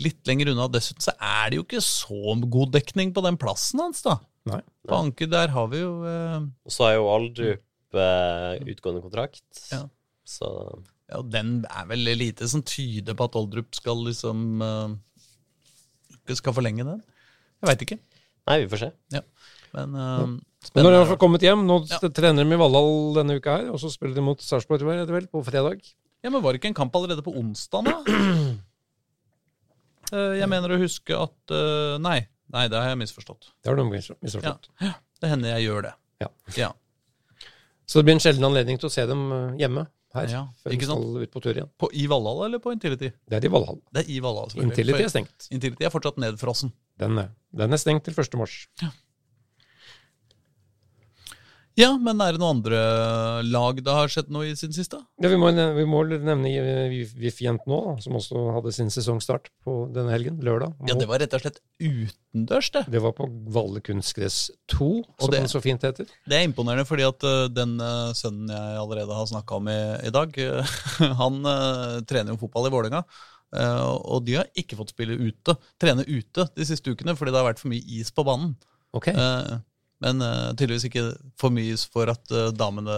litt 0.06 0.22
lenger 0.30 0.52
unna. 0.54 0.68
Dessuten 0.70 1.02
så 1.08 1.16
er 1.18 1.50
det 1.50 1.58
jo 1.58 1.66
ikke 1.66 1.82
så 1.82 2.36
god 2.46 2.70
dekning 2.78 3.10
på 3.16 3.26
den 3.26 3.34
plassen 3.42 3.82
hans, 3.82 4.06
da. 4.06 4.20
Nei. 4.46 4.62
På 4.86 5.02
Anker 5.02 5.26
der 5.26 5.50
har 5.50 5.66
vi 5.74 5.80
jo 5.82 5.90
eh, 6.06 6.38
Og 6.62 6.70
så 6.70 6.86
er 6.92 7.00
jo 7.00 7.10
Aldrup 7.10 7.98
eh, 7.98 8.62
utgående 8.70 9.02
kontrakt. 9.02 9.42
Ja. 9.74 9.82
Så 10.26 10.50
Ja, 11.06 11.20
den 11.22 11.60
er 11.70 11.86
vel 11.86 12.02
lite 12.18 12.48
som 12.50 12.64
tyder 12.66 13.14
på 13.14 13.28
at 13.28 13.36
Oldrup 13.38 13.76
skal 13.78 14.00
liksom 14.08 14.62
eh, 14.64 14.96
skal 16.34 16.54
forlenge 16.56 16.82
den. 16.86 17.02
Jeg 17.62 17.70
veit 17.70 17.84
ikke. 17.86 17.98
Nei, 18.46 18.56
vi 18.64 18.70
får 18.70 18.82
se. 18.84 18.90
Men 19.76 19.94
uh, 19.94 20.24
Men 20.26 20.34
nå 20.34 20.34
har 20.34 20.34
de 20.34 20.66
spennende. 20.66 20.96
iallfall 20.98 21.20
kommet 21.22 21.44
hjem. 21.46 21.62
Nå 21.68 21.76
Ja. 21.90 22.00
trener 22.10 22.42
de 22.46 22.54
i 22.56 22.58
Valhall 22.58 23.14
denne 23.20 23.38
uka 23.38 23.58
her, 23.58 23.70
og 23.70 23.78
så 23.82 23.90
spiller 23.92 24.18
de 24.18 24.24
mot 24.26 24.42
Sarpsborg 24.42 24.82
på 25.30 25.44
fredag. 25.46 25.82
Ja, 26.24 26.30
men 26.30 26.42
Var 26.42 26.52
det 26.52 26.60
ikke 26.60 26.72
en 26.72 26.80
kamp 26.82 26.96
allerede 26.96 27.22
på 27.22 27.34
onsdag, 27.38 27.86
da? 27.86 28.00
Eh, 30.14 30.36
jeg 30.38 30.46
mener 30.46 30.70
å 30.70 30.76
huske 30.78 31.16
at 31.18 31.50
eh, 31.50 31.96
Nei, 31.98 32.20
nei, 32.54 32.68
det 32.70 32.78
har 32.78 32.92
jeg 32.92 32.98
misforstått. 33.00 33.48
Det 33.58 33.72
har 33.72 33.74
du 33.74 33.88
misforstått. 33.90 34.68
Ja. 34.78 34.92
Det 35.18 35.30
hender 35.32 35.56
jeg 35.56 35.64
gjør 35.66 35.82
det. 35.88 35.94
Ja. 36.22 36.28
ja. 36.54 36.68
Så 37.90 37.98
det 37.98 38.04
blir 38.06 38.14
en 38.14 38.22
sjelden 38.22 38.46
anledning 38.46 38.78
til 38.78 38.86
å 38.86 38.92
se 38.94 39.02
dem 39.10 39.24
eh, 39.34 39.56
hjemme 39.64 39.82
her, 40.16 40.28
Ja, 40.32 40.42
før 40.62 40.70
de 40.74 40.78
sant? 40.88 41.04
skal 41.06 41.22
ut 41.26 41.32
på 41.36 41.42
tur 41.44 41.52
igjen. 41.54 41.70
På, 41.78 41.90
I 41.92 42.06
Valhall 42.10 42.44
eller 42.48 42.62
på 42.64 42.72
Intility? 42.74 43.12
Det 43.28 43.38
er 43.38 43.46
i 43.48 43.52
Valhall. 43.52 43.80
Det 43.92 44.04
er 44.04 44.10
i 44.12 44.20
Valhall. 44.24 44.50
selvfølgelig. 44.50 44.72
Intility 44.72 45.02
er 45.06 45.12
stengt. 45.12 45.48
Intility 45.52 45.84
er 45.88 45.90
fortsatt 45.94 46.16
nedfrossen. 46.22 46.72
Den 46.98 47.18
er, 47.18 47.28
den 47.54 47.72
er 47.76 47.80
stengt 47.82 48.04
til 48.08 48.14
1. 48.16 48.34
mars. 48.40 48.56
Ja, 48.82 48.88
men 52.00 52.22
er 52.24 52.32
det 52.32 52.40
noen 52.40 52.56
andre 52.56 52.78
lag 53.44 53.80
det 53.84 53.92
har 53.92 54.08
skjedd 54.08 54.30
noe 54.32 54.46
i 54.48 54.54
sin 54.56 54.72
siste? 54.72 54.96
Ja, 55.20 55.28
vi, 55.28 55.36
må, 55.36 55.50
vi 55.52 55.84
må 55.88 56.00
nevne 56.08 56.48
VIF 56.88 57.42
Jent 57.44 57.66
nå, 57.68 57.80
som 58.00 58.16
også 58.16 58.46
hadde 58.56 58.72
sin 58.72 58.88
sesongstart 58.92 59.50
på 59.66 59.74
denne 59.92 60.14
helgen, 60.14 60.38
lørdag. 60.44 60.72
Ja, 60.88 60.96
Det 60.96 61.08
var 61.10 61.20
rett 61.20 61.36
og 61.36 61.44
slett 61.44 61.60
utendørs, 61.76 62.70
det. 62.72 62.86
Det 62.96 63.02
var 63.04 63.12
på 63.18 63.28
Valle 63.52 63.84
kunstgress 63.84 64.46
2, 64.72 64.88
som 65.20 65.30
det- 65.30 65.42
den 65.42 65.52
så 65.52 65.60
fint 65.60 65.84
heter. 65.84 66.08
Det 66.24 66.40
er 66.40 66.48
imponerende, 66.48 66.88
fordi 66.88 67.04
at 67.04 67.28
uh, 67.28 67.44
den 67.52 67.76
uh, 67.80 68.12
sønnen 68.16 68.48
jeg 68.56 68.80
allerede 68.80 69.20
har 69.20 69.28
snakka 69.28 69.60
om 69.60 69.68
i, 69.68 69.78
i 70.08 70.14
dag, 70.16 70.32
han 71.22 71.40
trener 72.08 72.32
jo 72.32 72.40
fotball 72.46 72.70
i 72.70 72.72
Vålerenga. 72.72 73.04
Og 73.56 74.24
de 74.26 74.40
har 74.40 74.48
ikke 74.58 74.76
fått 74.76 74.90
spille 74.90 75.14
ute, 75.16 75.54
trene 75.80 76.02
ute 76.08 76.48
de 76.56 76.64
siste 76.66 76.90
ukene 76.90 77.14
fordi 77.16 77.30
det 77.32 77.38
har 77.40 77.46
vært 77.52 77.60
for 77.62 77.70
mye 77.70 77.84
is 78.00 78.10
på 78.12 78.24
banen. 78.26 78.56
Ok. 78.96 79.12
Uh, 79.14 79.60
men 80.04 80.20
uh, 80.22 80.52
tydeligvis 80.52 80.88
ikke 80.90 81.04
for 81.40 81.54
mye 81.54 81.76
for 81.92 82.12
at 82.12 82.34
uh, 82.34 82.50
damene, 82.56 82.96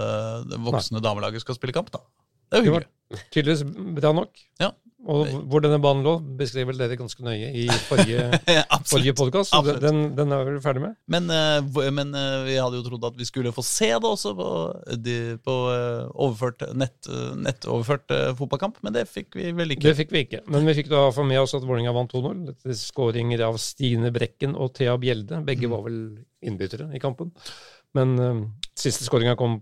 det 0.50 0.60
voksne 0.66 1.02
damelaget 1.04 1.44
skal 1.44 1.58
spille 1.58 1.76
kamp. 1.76 1.92
da. 1.94 2.02
Det 2.48 2.58
er 2.58 2.64
jo 2.64 2.72
hyggelig. 2.72 2.88
tydeligvis 3.34 3.64
bra 3.98 4.12
nok. 4.16 4.44
Ja. 4.62 4.72
Og 5.06 5.28
hvor 5.46 5.62
denne 5.62 5.78
banen 5.78 6.02
lå, 6.02 6.16
beskrev 6.40 6.66
vel 6.72 6.80
dere 6.80 6.96
ganske 6.98 7.22
nøye 7.22 7.52
i 7.54 7.66
forrige, 7.86 8.24
forrige 8.90 9.14
podkast, 9.14 9.54
den, 9.78 10.00
den 10.18 10.34
er 10.34 10.42
vi 10.48 10.56
ferdig 10.64 10.82
med. 10.82 10.96
Men, 11.06 11.28
uh, 11.30 11.78
men 11.94 12.10
uh, 12.16 12.42
vi 12.42 12.56
hadde 12.58 12.80
jo 12.80 12.86
trodd 12.88 13.06
at 13.06 13.20
vi 13.20 13.28
skulle 13.28 13.52
få 13.54 13.62
se 13.62 13.92
det 13.94 14.10
også 14.10 14.32
på, 14.34 14.48
på 15.46 15.54
uh, 15.70 16.10
overført, 16.10 16.66
nett, 16.74 17.10
nettoverført 17.38 18.10
fotballkamp, 18.40 18.82
men 18.82 18.96
det 18.96 19.06
fikk 19.06 19.38
vi 19.38 19.52
vel 19.54 19.76
ikke. 19.76 19.86
Det 19.86 19.94
fikk 20.00 20.16
vi 20.16 20.24
ikke. 20.26 20.42
Men 20.50 20.66
vi 20.66 20.74
fikk 20.80 20.90
da 20.90 21.06
få 21.14 21.26
med 21.28 21.44
oss 21.44 21.54
at 21.54 21.62
Vålerenga 21.62 21.94
vant 21.94 22.18
2-0. 22.18 22.42
Etter 22.56 22.78
skåringer 22.82 23.46
av 23.46 23.60
Stine 23.62 24.10
Brekken 24.14 24.58
og 24.58 24.74
Thea 24.80 24.98
Bjelde. 24.98 25.44
Begge 25.46 25.70
var 25.70 25.86
vel 25.86 26.00
innbyttere 26.42 26.90
i 26.90 27.02
kampen. 27.02 27.30
Men 27.94 28.18
siste 28.76 29.06
skåringa 29.06 29.38
kom 29.38 29.60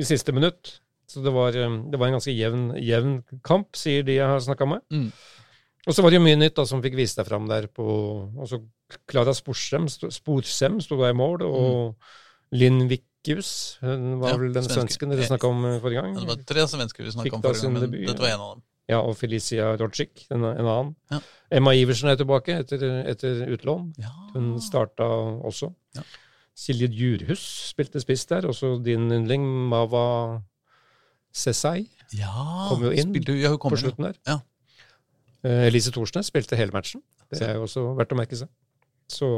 i 0.00 0.08
siste 0.08 0.32
minutt. 0.32 0.78
Så 1.12 1.22
det 1.24 1.32
var, 1.34 1.56
eh, 1.58 1.78
det 1.92 2.00
var 2.00 2.08
en 2.08 2.18
ganske 2.18 2.32
jevn, 2.32 2.66
jevn 2.80 3.20
kamp, 3.44 3.74
sier 3.76 4.06
de 4.06 4.16
jeg 4.16 4.28
har 4.28 4.40
snakka 4.40 4.68
med. 4.70 4.84
Mm. 4.92 5.10
Og 5.82 5.96
så 5.96 6.02
var 6.04 6.12
det 6.12 6.20
jo 6.20 6.24
mye 6.24 6.38
nytt 6.38 6.56
da, 6.56 6.64
som 6.68 6.82
fikk 6.82 6.94
vise 6.94 7.18
deg 7.18 7.26
fram 7.26 7.48
der 7.50 7.66
på 7.66 7.84
altså 8.38 8.62
Klara 9.10 9.34
Sporsem, 9.34 9.88
Sporsem 9.90 10.78
sto 10.84 10.98
da 11.00 11.10
i 11.10 11.16
mål, 11.16 11.42
og 11.42 12.54
Linn 12.54 12.84
Vikkius, 12.90 13.80
hun 13.82 14.20
var 14.20 14.36
Ja, 14.36 14.40
vel 14.44 14.54
den 14.54 14.68
svensken 14.68 15.10
dere 15.12 15.26
snakka 15.26 15.50
om 15.50 15.64
eh, 15.66 15.80
forrige 15.82 16.04
gang. 16.04 16.14
Det 16.20 16.28
var 16.28 16.44
tre 16.52 16.66
svensker 16.70 17.08
vi 17.08 17.14
snakka 17.16 17.38
om 17.38 17.42
forrige 17.44 17.66
gang, 17.66 17.74
men 17.74 17.86
debut, 17.88 18.04
dette 18.06 18.22
var 18.22 18.34
en 18.36 18.44
av 18.44 18.52
dem. 18.54 18.66
Ja, 18.90 18.98
og 19.00 19.14
Felicia 19.16 19.72
Rodzic, 19.78 20.26
en, 20.34 20.44
en 20.44 20.68
annen. 20.68 20.94
Ja. 21.10 21.20
Emma 21.58 21.72
Iversen 21.78 22.10
er 22.12 22.18
tilbake 22.20 22.58
etter, 22.60 22.82
etter 23.08 23.44
utlån. 23.54 23.92
Ja. 24.02 24.10
Hun 24.34 24.52
starta 24.62 25.06
også. 25.48 25.70
Ja. 25.96 26.04
Silje 26.58 26.90
Djurhus 26.92 27.42
spilte 27.70 28.02
spiss 28.02 28.26
der, 28.28 28.46
også 28.50 28.74
din 28.84 29.06
yndling 29.14 29.44
Mava 29.70 30.42
Sesai 31.32 31.86
Ja, 32.16 32.68
Kom 32.68 32.82
jo 32.84 32.92
inn 32.92 33.12
spilte, 33.12 33.36
ja, 33.40 33.54
kom 33.56 33.72
på 33.72 33.78
inn, 33.78 33.84
slutten 33.86 34.08
der. 34.08 34.18
Ja. 34.28 34.38
Uh, 35.42 35.66
Elise 35.66 35.92
Thorsnes 35.94 36.28
spilte 36.28 36.58
hele 36.60 36.74
matchen. 36.74 37.02
Det 37.32 37.40
er 37.46 37.56
jo 37.56 37.64
også 37.64 37.86
verdt 37.96 38.12
å 38.12 38.18
merke 38.18 38.36
seg. 38.36 38.50
Så 39.10 39.28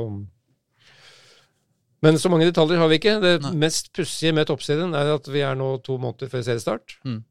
Men 2.04 2.18
så 2.20 2.28
mange 2.32 2.48
detaljer 2.50 2.82
har 2.82 2.90
vi 2.90 2.98
ikke. 2.98 3.14
Det 3.22 3.36
Nei. 3.46 3.54
mest 3.62 3.92
pussige 3.94 4.34
med 4.34 4.50
toppserien 4.50 4.92
er 4.98 5.14
at 5.14 5.30
vi 5.30 5.44
er 5.46 5.54
nå 5.56 5.76
to 5.86 5.96
måneder 6.02 6.28
før 6.32 6.42
seriestart. 6.44 6.98
Mm. 7.06 7.22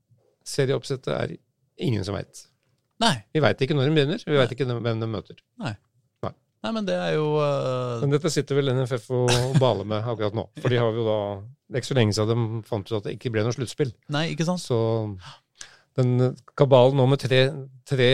Serieoppsettet 0.48 1.12
er 1.14 1.36
ingen 1.84 2.08
som 2.08 2.16
veit. 2.18 2.48
Vi 3.36 3.42
veit 3.44 3.60
ikke 3.62 3.76
når 3.76 3.90
de 3.90 3.96
begynner, 3.98 4.24
vi 4.24 4.40
veit 4.40 4.52
ikke 4.56 4.66
hvem 4.72 5.02
de 5.04 5.10
møter. 5.12 5.44
nei. 5.60 5.76
Nei, 6.64 6.72
men 6.72 6.86
det 6.88 6.96
er 6.96 7.18
jo 7.18 7.26
uh, 7.44 8.00
Men 8.00 8.14
dette 8.14 8.30
sitter 8.32 8.56
vel 8.56 8.72
NFF 8.72 9.10
og 9.12 9.58
baler 9.60 9.88
med 9.88 10.06
akkurat 10.08 10.36
nå. 10.38 10.46
For 10.62 10.72
de 10.72 10.78
har 10.80 10.96
jo 10.96 11.04
da 11.04 11.18
Det 11.74 11.80
er 11.80 11.82
ikke 11.82 11.90
så 11.90 11.96
lenge 11.98 12.14
siden 12.14 12.42
de 12.62 12.62
fant 12.70 12.86
ut 12.92 12.98
at 13.00 13.08
det 13.08 13.16
ikke 13.18 13.32
ble 13.34 13.42
noe 13.48 13.56
sluttspill. 13.56 13.90
Nei, 14.14 14.28
ikke 14.36 14.46
sant? 14.46 14.62
Så 14.62 14.78
den 15.98 16.36
kabalen 16.58 16.98
nå 16.98 17.06
med 17.10 17.22
tre, 17.22 17.40
tre 17.86 18.08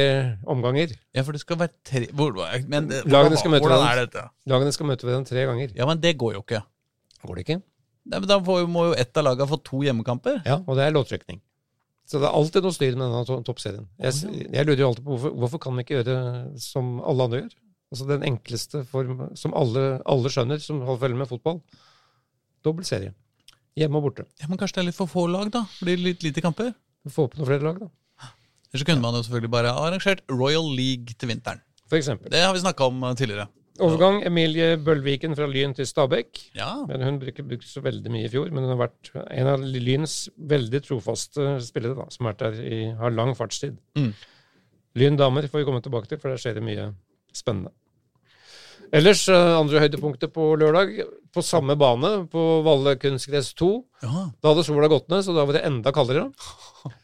omganger 0.52 0.92
Ja, 1.16 1.24
for 1.24 1.36
det 1.36 1.42
skal 1.44 1.60
være 1.60 1.72
tre 1.88 2.08
hvor, 2.16 2.34
men, 2.68 2.88
det- 2.92 3.06
Lagene 3.08 3.38
skal 3.40 3.52
møte 3.52 3.64
Hvordan 3.68 3.84
hverandre. 3.84 4.24
er? 4.24 4.32
Lagene 4.52 4.72
skal 4.76 4.88
møte 4.88 5.04
hverandre 5.08 5.30
tre 5.32 5.46
ganger. 5.48 5.76
Ja, 5.76 5.86
men 5.88 6.00
det 6.04 6.18
går 6.20 6.34
jo 6.38 6.42
ikke. 6.44 6.62
Går 7.26 7.36
det 7.36 7.46
ikke? 7.48 7.60
Nei, 8.10 8.20
men 8.20 8.28
Da 8.28 8.40
får, 8.40 8.66
må 8.68 8.88
jo 8.90 8.94
ett 9.00 9.16
av 9.18 9.24
lagene 9.28 9.48
få 9.48 9.60
to 9.64 9.80
hjemmekamper. 9.84 10.42
Ja, 10.46 10.58
og 10.66 10.76
det 10.80 10.88
er 10.88 10.92
låttrekning. 10.96 11.42
Så 12.10 12.20
det 12.20 12.28
er 12.28 12.34
alltid 12.40 12.64
noe 12.64 12.74
styr 12.74 12.96
med 12.98 13.06
denne 13.12 13.26
to- 13.28 13.44
toppserien. 13.44 13.88
Jeg, 14.00 14.14
jeg 14.52 14.66
lurer 14.66 14.80
jo 14.80 14.88
alltid 14.90 15.04
på 15.06 15.12
hvorfor, 15.18 15.36
hvorfor 15.38 15.60
kan 15.60 15.76
vi 15.76 15.84
ikke 15.84 16.00
gjøre 16.04 16.60
som 16.60 17.00
alle 17.04 17.24
andre 17.28 17.42
gjør? 17.44 17.54
Altså 17.92 18.08
den 18.08 18.24
enkleste 18.24 18.84
form 18.86 19.36
som 19.38 19.54
alle, 19.54 20.02
alle 20.06 20.30
skjønner, 20.30 20.60
som 20.62 20.82
holder 20.82 21.04
følge 21.08 21.18
med 21.18 21.28
fotball. 21.30 21.62
Dobbel 22.66 22.86
serie. 22.86 23.14
Hjemme 23.80 24.02
og 24.02 24.10
borte. 24.10 24.26
Ja, 24.42 24.50
Men 24.52 24.60
kanskje 24.60 24.80
det 24.80 24.84
er 24.84 24.90
litt 24.90 24.98
for 25.00 25.10
få 25.10 25.26
lag, 25.32 25.52
da? 25.54 25.64
Blir 25.80 25.96
det 25.96 26.06
litt 26.06 26.26
lite 26.26 26.44
kamper? 26.44 26.74
Få 27.10 27.30
opp 27.30 27.38
noen 27.40 27.48
flere 27.48 27.64
lag, 27.64 27.80
da. 27.80 27.88
Eller 28.70 28.84
så 28.84 28.86
kunne 28.86 29.02
man 29.02 29.16
jo 29.18 29.24
selvfølgelig 29.26 29.52
bare 29.54 29.72
arrangert 29.74 30.20
Royal 30.30 30.68
League 30.78 31.16
til 31.18 31.32
vinteren. 31.32 31.64
For 31.90 31.98
eksempel. 31.98 32.30
Det 32.30 32.44
har 32.44 32.54
vi 32.54 32.62
snakka 32.62 32.86
om 32.92 33.02
uh, 33.02 33.16
tidligere. 33.18 33.48
Overgang 33.80 34.20
Emilie 34.28 34.76
Bølviken 34.84 35.34
fra 35.38 35.48
Lyn 35.50 35.74
til 35.74 35.88
Stabæk. 35.88 36.42
Ja, 36.58 36.84
Men 36.90 37.02
hun 37.02 37.20
brukte 37.22 37.46
brukte 37.48 37.70
så 37.70 37.82
veldig 37.82 38.12
mye 38.12 38.28
i 38.28 38.32
fjor, 38.32 38.52
men 38.52 38.68
hun 38.68 38.74
har 38.76 38.82
vært 38.82 39.12
en 39.16 39.50
av 39.54 39.64
Lyns 39.64 40.18
veldig 40.52 40.84
trofaste 40.86 41.56
spillere, 41.64 41.96
da, 41.98 42.10
som 42.12 42.28
har 42.28 42.36
vært 42.36 42.44
der 42.44 42.60
i, 42.68 42.82
har 43.00 43.16
lang 43.16 43.32
fartstid. 43.40 43.80
Mm. 43.98 44.12
Lyn 45.00 45.18
damer 45.18 45.48
får 45.48 45.64
vi 45.64 45.70
komme 45.70 45.82
tilbake 45.86 46.12
til, 46.12 46.20
for 46.20 46.34
der 46.34 46.42
skjer 46.44 46.60
det 46.60 46.66
mye 46.66 46.90
spennende. 47.34 47.72
Ellers, 48.96 49.28
eh, 49.30 49.52
andre 49.60 49.84
høydepunktet 49.84 50.32
på 50.34 50.48
lørdag, 50.58 50.96
på 51.36 51.44
samme 51.46 51.76
bane, 51.78 52.26
på 52.32 52.44
Valle 52.66 52.96
kunstgress 52.98 53.52
2. 53.60 53.68
ja. 54.02 54.24
Da 54.42 54.50
hadde 54.54 54.64
sola 54.66 54.88
gått 54.90 55.10
ned, 55.14 55.22
så 55.28 55.36
da 55.36 55.46
var 55.46 55.54
det 55.60 55.66
enda 55.70 55.92
kaldere. 55.96 56.30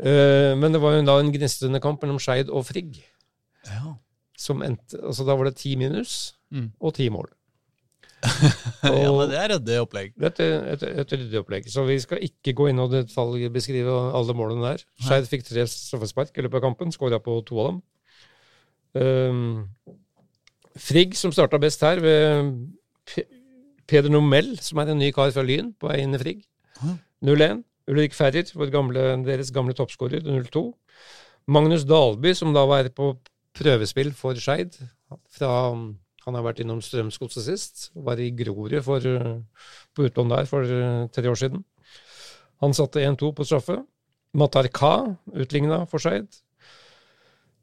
Eh, 0.00 0.54
Men 0.56 0.72
det 0.72 0.78
var 0.80 0.94
jo 0.96 1.02
da 1.04 1.18
en 1.20 1.28
gnistrende 1.34 1.82
kamp 1.84 2.00
mellom 2.00 2.16
Skeid 2.18 2.48
og 2.48 2.62
Frigg. 2.64 2.94
ja. 3.68 3.90
Som 4.40 4.62
endte, 4.64 4.96
altså 5.04 5.26
Da 5.28 5.34
var 5.36 5.44
det 5.50 5.56
ti 5.60 5.74
minus 5.76 6.32
Mm. 6.50 6.70
og 6.80 6.94
ti 6.96 7.10
mål. 7.12 7.28
ja 8.82 9.10
men 9.12 9.28
det 9.28 9.36
er 9.36 9.52
ryddig 9.52 9.76
opplegg. 9.82 10.14
Det 10.16 10.40
er 10.40 10.64
et, 10.72 10.82
et 10.82 11.12
ryddig 11.12 11.38
opplegg. 11.42 11.68
Så 11.68 11.84
vi 11.84 11.98
skal 12.00 12.24
ikke 12.24 12.54
gå 12.56 12.70
inn 12.70 12.80
og 12.80 12.90
detaljbeskrive 12.94 13.98
alle 14.16 14.32
målene 14.34 14.64
der. 14.64 14.82
Skeid 15.04 15.28
fikk 15.28 15.44
tre 15.44 15.66
straffespark 15.68 16.32
i 16.40 16.46
løpet 16.46 16.56
av 16.56 16.64
kampen, 16.64 16.90
skåra 16.96 17.20
på 17.20 17.36
to 17.44 17.60
av 17.60 17.68
dem. 17.68 17.82
Um, 18.96 19.68
Frigg, 20.80 21.16
som 21.18 21.32
starta 21.34 21.60
best 21.60 21.82
her, 21.84 22.00
ved 22.00 22.52
Peder 23.90 24.10
Nomell, 24.12 24.54
som 24.64 24.80
er 24.80 24.90
en 24.92 25.00
ny 25.02 25.10
kar 25.12 25.32
fra 25.34 25.44
Lyn, 25.44 25.74
på 25.76 25.90
vei 25.90 26.00
inn 26.02 26.16
i 26.16 26.20
Frigg. 26.22 26.44
0-1. 27.26 27.64
Ulrik 27.90 28.14
Ferrer, 28.14 28.46
gamle, 28.70 29.02
deres 29.26 29.50
gamle 29.52 29.74
toppskårer, 29.76 30.22
0-2. 30.22 30.62
Magnus 31.50 31.84
Dalby, 31.88 32.32
som 32.38 32.54
da 32.54 32.62
var 32.70 32.88
på 32.94 33.12
prøvespill 33.58 34.12
for 34.14 34.38
Skeid. 34.38 34.76
Han 35.40 36.36
har 36.36 36.44
vært 36.44 36.60
innom 36.62 36.82
Strømsgodset 36.84 37.46
sist. 37.48 37.88
Var 37.96 38.20
i 38.22 38.30
Grorud 38.36 38.76
på 38.86 40.04
utlån 40.06 40.30
der 40.30 40.46
for 40.46 40.62
tre 41.10 41.32
år 41.32 41.40
siden. 41.40 41.64
Han 42.62 42.76
satte 42.76 43.02
1-2 43.02 43.32
på 43.34 43.46
straffe. 43.48 43.80
Matar 44.36 44.68
Ka 44.70 45.16
utligna 45.34 45.82
for 45.90 45.98
Skeid. 45.98 46.28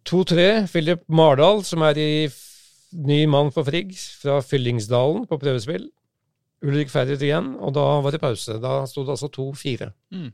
2-3. 0.09 0.67
Philip 0.73 1.05
Mardal, 1.07 1.63
som 1.63 1.85
er 1.87 2.01
i 2.01 2.27
ny 2.97 3.25
mann 3.29 3.51
for 3.53 3.67
Frigg, 3.67 3.93
fra 4.21 4.39
Fyllingsdalen 4.41 5.27
på 5.29 5.39
prøvespill. 5.41 5.87
Ulrik 6.65 6.89
Ferret 6.89 7.21
igjen, 7.21 7.53
og 7.61 7.75
da 7.77 7.85
var 8.01 8.13
det 8.13 8.21
pause. 8.21 8.57
Da 8.61 8.81
sto 8.89 9.03
det 9.05 9.13
altså 9.13 9.29
2-4. 9.29 9.91
Mm. 10.15 10.31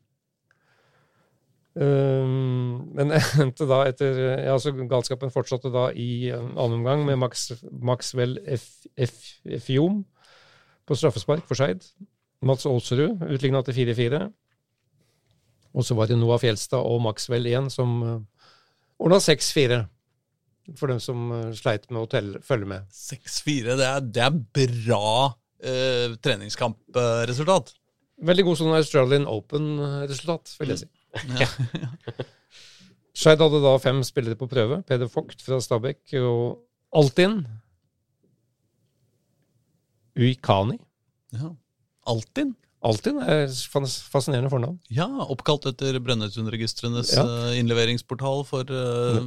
Um, 1.74 2.94
men 2.94 3.16
endte 3.42 3.66
da 3.66 3.80
etter 3.90 4.20
ja, 4.46 4.54
så 4.62 4.72
Galskapen 4.78 5.34
fortsatte 5.34 5.72
da 5.74 5.88
i 5.98 6.30
uh, 6.30 6.38
annen 6.54 6.78
omgang 6.78 7.02
med 7.08 7.18
Max, 7.18 7.48
Maxwell 7.82 8.38
Fjom 9.66 10.04
på 10.86 10.98
straffespark 11.00 11.48
for 11.50 11.58
Skeid. 11.58 11.82
Mats 12.46 12.68
Aalsrud 12.70 13.24
utligna 13.26 13.64
til 13.66 13.80
4-4. 13.90 14.22
Og 15.74 15.88
så 15.88 15.98
var 15.98 16.12
det 16.12 16.20
Noah 16.22 16.38
Fjelstad 16.40 16.86
og 16.86 17.02
Maxwell 17.02 17.50
igjen 17.50 17.72
som 17.74 17.98
uh, 18.06 18.48
ordna 19.02 19.20
6-4. 19.24 19.84
For 20.80 20.88
dem 20.92 21.00
som 21.04 21.32
uh, 21.34 21.54
sleit 21.58 21.90
med 21.92 22.06
å 22.06 22.10
telle, 22.10 22.40
følge 22.46 22.70
med. 22.70 22.92
6-4, 22.96 23.78
det, 23.80 23.90
det, 24.16 24.28
er 24.28 24.38
bra 24.56 25.08
eh, 25.60 26.14
treningskampresultat. 26.24 27.74
Veldig 28.24 28.46
god 28.48 28.60
sånn 28.62 28.78
Australian 28.78 29.28
Open-resultat, 29.28 30.54
vil 30.62 30.72
jeg 30.72 30.84
si. 30.86 30.90
Ja. 31.36 31.50
Skeid 33.12 33.42
hadde 33.44 33.60
da 33.66 33.74
fem 33.84 34.00
spillere 34.08 34.40
på 34.40 34.48
prøve. 34.52 34.80
Peder 34.88 35.12
Vogt 35.12 35.44
fra 35.44 35.60
Stabæk 35.62 36.16
og 36.22 36.64
Altinn. 36.96 37.42
Uikani. 40.16 40.80
Ja. 41.34 41.52
Altin? 42.08 42.54
Altin 42.84 43.20
er 43.24 43.46
fascinerende 44.12 44.50
fornavn. 44.52 44.76
Ja, 44.92 45.06
Oppkalt 45.32 45.70
etter 45.70 45.96
Brønnøysundregistrenes 46.04 47.14
ja. 47.16 47.24
Eh, 47.24 47.60
innleveringsportal 47.62 48.44
for 48.48 48.68
uh, 48.68 49.22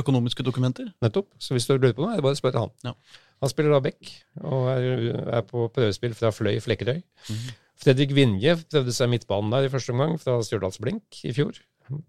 økonomiske 0.00 0.42
dokumenter. 0.46 0.88
Nettopp. 1.04 1.28
Så 1.38 1.54
hvis 1.54 1.68
du 1.68 1.76
lurer 1.76 1.94
på 1.94 2.02
noe, 2.02 2.16
er 2.16 2.20
det 2.20 2.26
bare 2.26 2.34
å 2.34 2.40
spørre 2.40 2.64
han. 2.64 2.74
Ja. 2.88 3.22
Han 3.44 3.52
spiller 3.52 3.76
da 3.76 3.80
back 3.84 4.10
og 4.42 4.68
er, 4.72 5.40
på 5.46 5.68
prøvespill 5.76 6.16
fra 6.18 6.32
Fløy 6.34 6.58
Flekkerøy. 6.64 6.98
Mm. 7.30 7.46
Fredrik 7.84 8.14
Vinje 8.16 8.56
prøvde 8.64 8.94
seg 8.96 9.12
midtbanen 9.12 9.54
der 9.54 9.68
i 9.68 9.70
første 9.70 9.94
omgang, 9.94 10.16
fra 10.18 10.40
Stjørdals 10.42 10.80
i 11.28 11.34
fjor. 11.36 11.60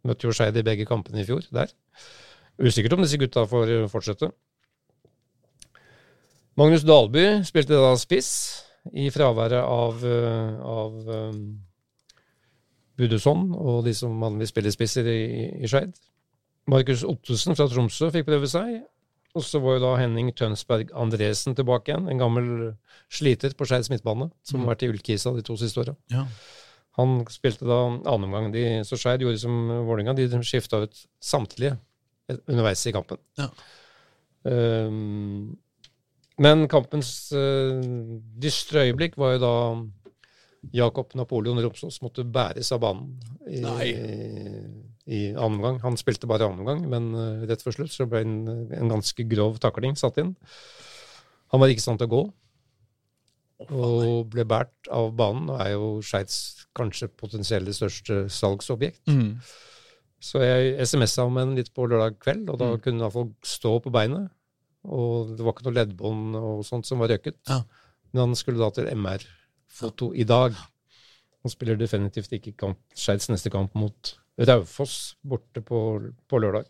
Møtte 0.07 0.25
jo 0.25 0.33
Skeid 0.33 0.57
i 0.57 0.65
begge 0.65 0.87
kampene 0.89 1.21
i 1.21 1.27
fjor 1.27 1.45
der. 1.53 1.69
Usikkert 2.57 2.95
om 2.97 3.03
disse 3.03 3.19
gutta 3.21 3.45
får 3.45 3.75
fortsette. 3.91 4.31
Magnus 6.57 6.81
Dalby 6.87 7.43
spilte 7.45 7.77
da 7.77 7.91
spiss 8.01 8.31
i 8.93 9.07
fraværet 9.13 9.59
av, 9.61 10.03
av 10.63 11.09
um, 11.31 11.41
Budusson 12.97 13.49
og 13.53 13.81
de 13.85 13.93
som 13.97 14.15
vanligvis 14.21 14.53
spiller 14.53 14.73
spisser 14.73 15.09
i, 15.11 15.21
i 15.61 15.69
Skeid. 15.69 15.95
Markus 16.67 17.05
Ottesen 17.07 17.55
fra 17.55 17.67
Tromsø 17.71 18.09
fikk 18.13 18.27
prøve 18.27 18.49
seg. 18.51 18.79
Og 19.37 19.43
så 19.45 19.59
var 19.61 19.77
jo 19.77 19.83
da 19.83 19.91
Henning 19.99 20.31
Tønsberg 20.35 20.89
Andresen 20.97 21.55
tilbake 21.55 21.91
igjen. 21.91 22.07
En 22.09 22.21
gammel 22.21 22.47
sliter 23.13 23.53
på 23.57 23.67
Skeids 23.69 23.91
midtbane, 23.93 24.31
som 24.41 24.57
mm. 24.57 24.63
har 24.63 24.73
vært 24.73 24.87
i 24.87 24.89
Ullkisa 24.91 25.33
de 25.35 25.43
to 25.45 25.57
siste 25.59 25.83
åra. 25.83 25.93
Ja. 26.11 26.23
Han 26.97 27.19
spilte 27.29 27.67
da 27.69 27.83
annen 27.85 28.25
omgang. 28.25 28.49
De, 28.55 28.63
så 28.87 28.97
Skeid 28.97 29.21
gjorde 29.21 29.43
som 29.43 29.69
Vålerenga, 29.85 30.15
de 30.17 30.41
skifta 30.41 30.81
ut 30.87 31.03
samtlige 31.21 31.75
underveis 32.47 32.81
i 32.89 32.95
kampen. 32.95 33.21
Ja. 33.37 33.51
Um, 34.47 35.53
men 36.43 36.67
kampens 36.71 37.31
uh, 37.33 37.79
dystre 38.37 38.87
øyeblikk 38.87 39.17
var 39.17 39.35
jo 39.35 39.43
da 39.43 39.53
Jakob 40.75 41.13
Napoleon 41.15 41.61
Romsås 41.63 42.01
måtte 42.03 42.25
bæres 42.25 42.71
av 42.75 42.81
banen 42.83 43.13
i, 43.47 43.61
i 45.07 45.19
annen 45.31 45.59
omgang. 45.59 45.79
Han 45.85 45.97
spilte 45.99 46.27
bare 46.29 46.47
annen 46.49 46.63
omgang, 46.65 46.83
men 46.91 47.13
uh, 47.15 47.45
rett 47.49 47.63
før 47.63 47.77
slutt 47.79 47.93
så 47.93 48.09
ble 48.09 48.23
en, 48.25 48.35
en 48.75 48.91
ganske 48.97 49.27
grov 49.29 49.61
takling 49.63 49.95
satt 49.99 50.19
inn. 50.21 50.35
Han 51.53 51.63
var 51.63 51.71
ikke 51.71 51.83
i 51.83 51.87
stand 51.87 52.01
til 52.01 52.09
å 52.09 52.13
gå, 52.15 52.23
og 53.67 54.27
ble 54.33 54.45
båret 54.45 54.91
av 54.93 55.13
banen, 55.17 55.49
og 55.53 55.61
er 55.63 55.71
jo 55.73 55.87
Skeids 56.05 56.67
kanskje 56.77 57.09
potensielle 57.09 57.73
største 57.73 58.25
salgsobjekt. 58.33 59.01
Mm. 59.09 59.39
Så 60.21 60.41
jeg 60.41 60.75
SMS-a 60.85 61.25
om 61.29 61.37
en 61.41 61.55
litt 61.57 61.71
på 61.73 61.85
lørdag 61.89 62.17
kveld, 62.21 62.49
og 62.51 62.59
da 62.61 62.71
mm. 62.73 62.81
kunne 62.83 62.97
han 62.97 63.05
iallfall 63.07 63.31
stå 63.45 63.77
på 63.85 63.93
beinet. 63.93 64.29
Og 64.87 65.35
det 65.35 65.43
var 65.43 65.55
ikke 65.55 65.67
noe 65.67 65.77
leddbånd 65.77 66.39
og 66.39 66.63
sånt 66.67 66.87
som 66.87 67.03
var 67.03 67.11
røket. 67.11 67.37
Ja. 67.49 67.61
Men 68.13 68.29
han 68.29 68.39
skulle 68.39 68.61
da 68.61 68.69
til 68.73 68.87
MR-foto 68.93 70.13
i 70.15 70.25
dag. 70.27 70.55
Han 71.43 71.53
spiller 71.53 71.79
definitivt 71.79 72.33
ikke 72.37 72.55
kamp, 72.59 72.79
Skeids 72.97 73.29
neste 73.31 73.51
kamp 73.53 73.75
mot 73.77 74.15
Raufoss 74.37 75.15
borte 75.25 75.63
på, 75.65 75.79
på, 76.29 76.39
lørdag. 76.41 76.67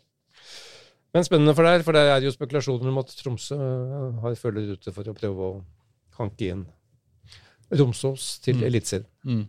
Men 1.14 1.24
spennende 1.24 1.54
for 1.56 1.68
deg, 1.68 1.84
for 1.84 1.96
det 1.96 2.04
er 2.08 2.24
jo 2.24 2.32
spekulasjoner 2.34 2.90
om 2.90 3.00
at 3.00 3.12
Tromsø 3.16 3.56
eh, 3.56 4.18
har 4.22 4.36
følger 4.40 4.74
ute 4.76 4.92
for 4.92 5.08
å 5.08 5.16
prøve 5.16 5.46
å 5.46 5.60
hanke 6.18 6.50
inn 6.52 6.66
Romsås 7.74 8.38
til 8.44 8.60
mm. 8.60 8.66
Eliteserien. 8.68 9.08
Mm. 9.24 9.46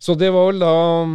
Så 0.00 0.14
det 0.20 0.28
var 0.32 0.50
vel 0.50 0.60
da 0.60 0.72
um, 1.02 1.14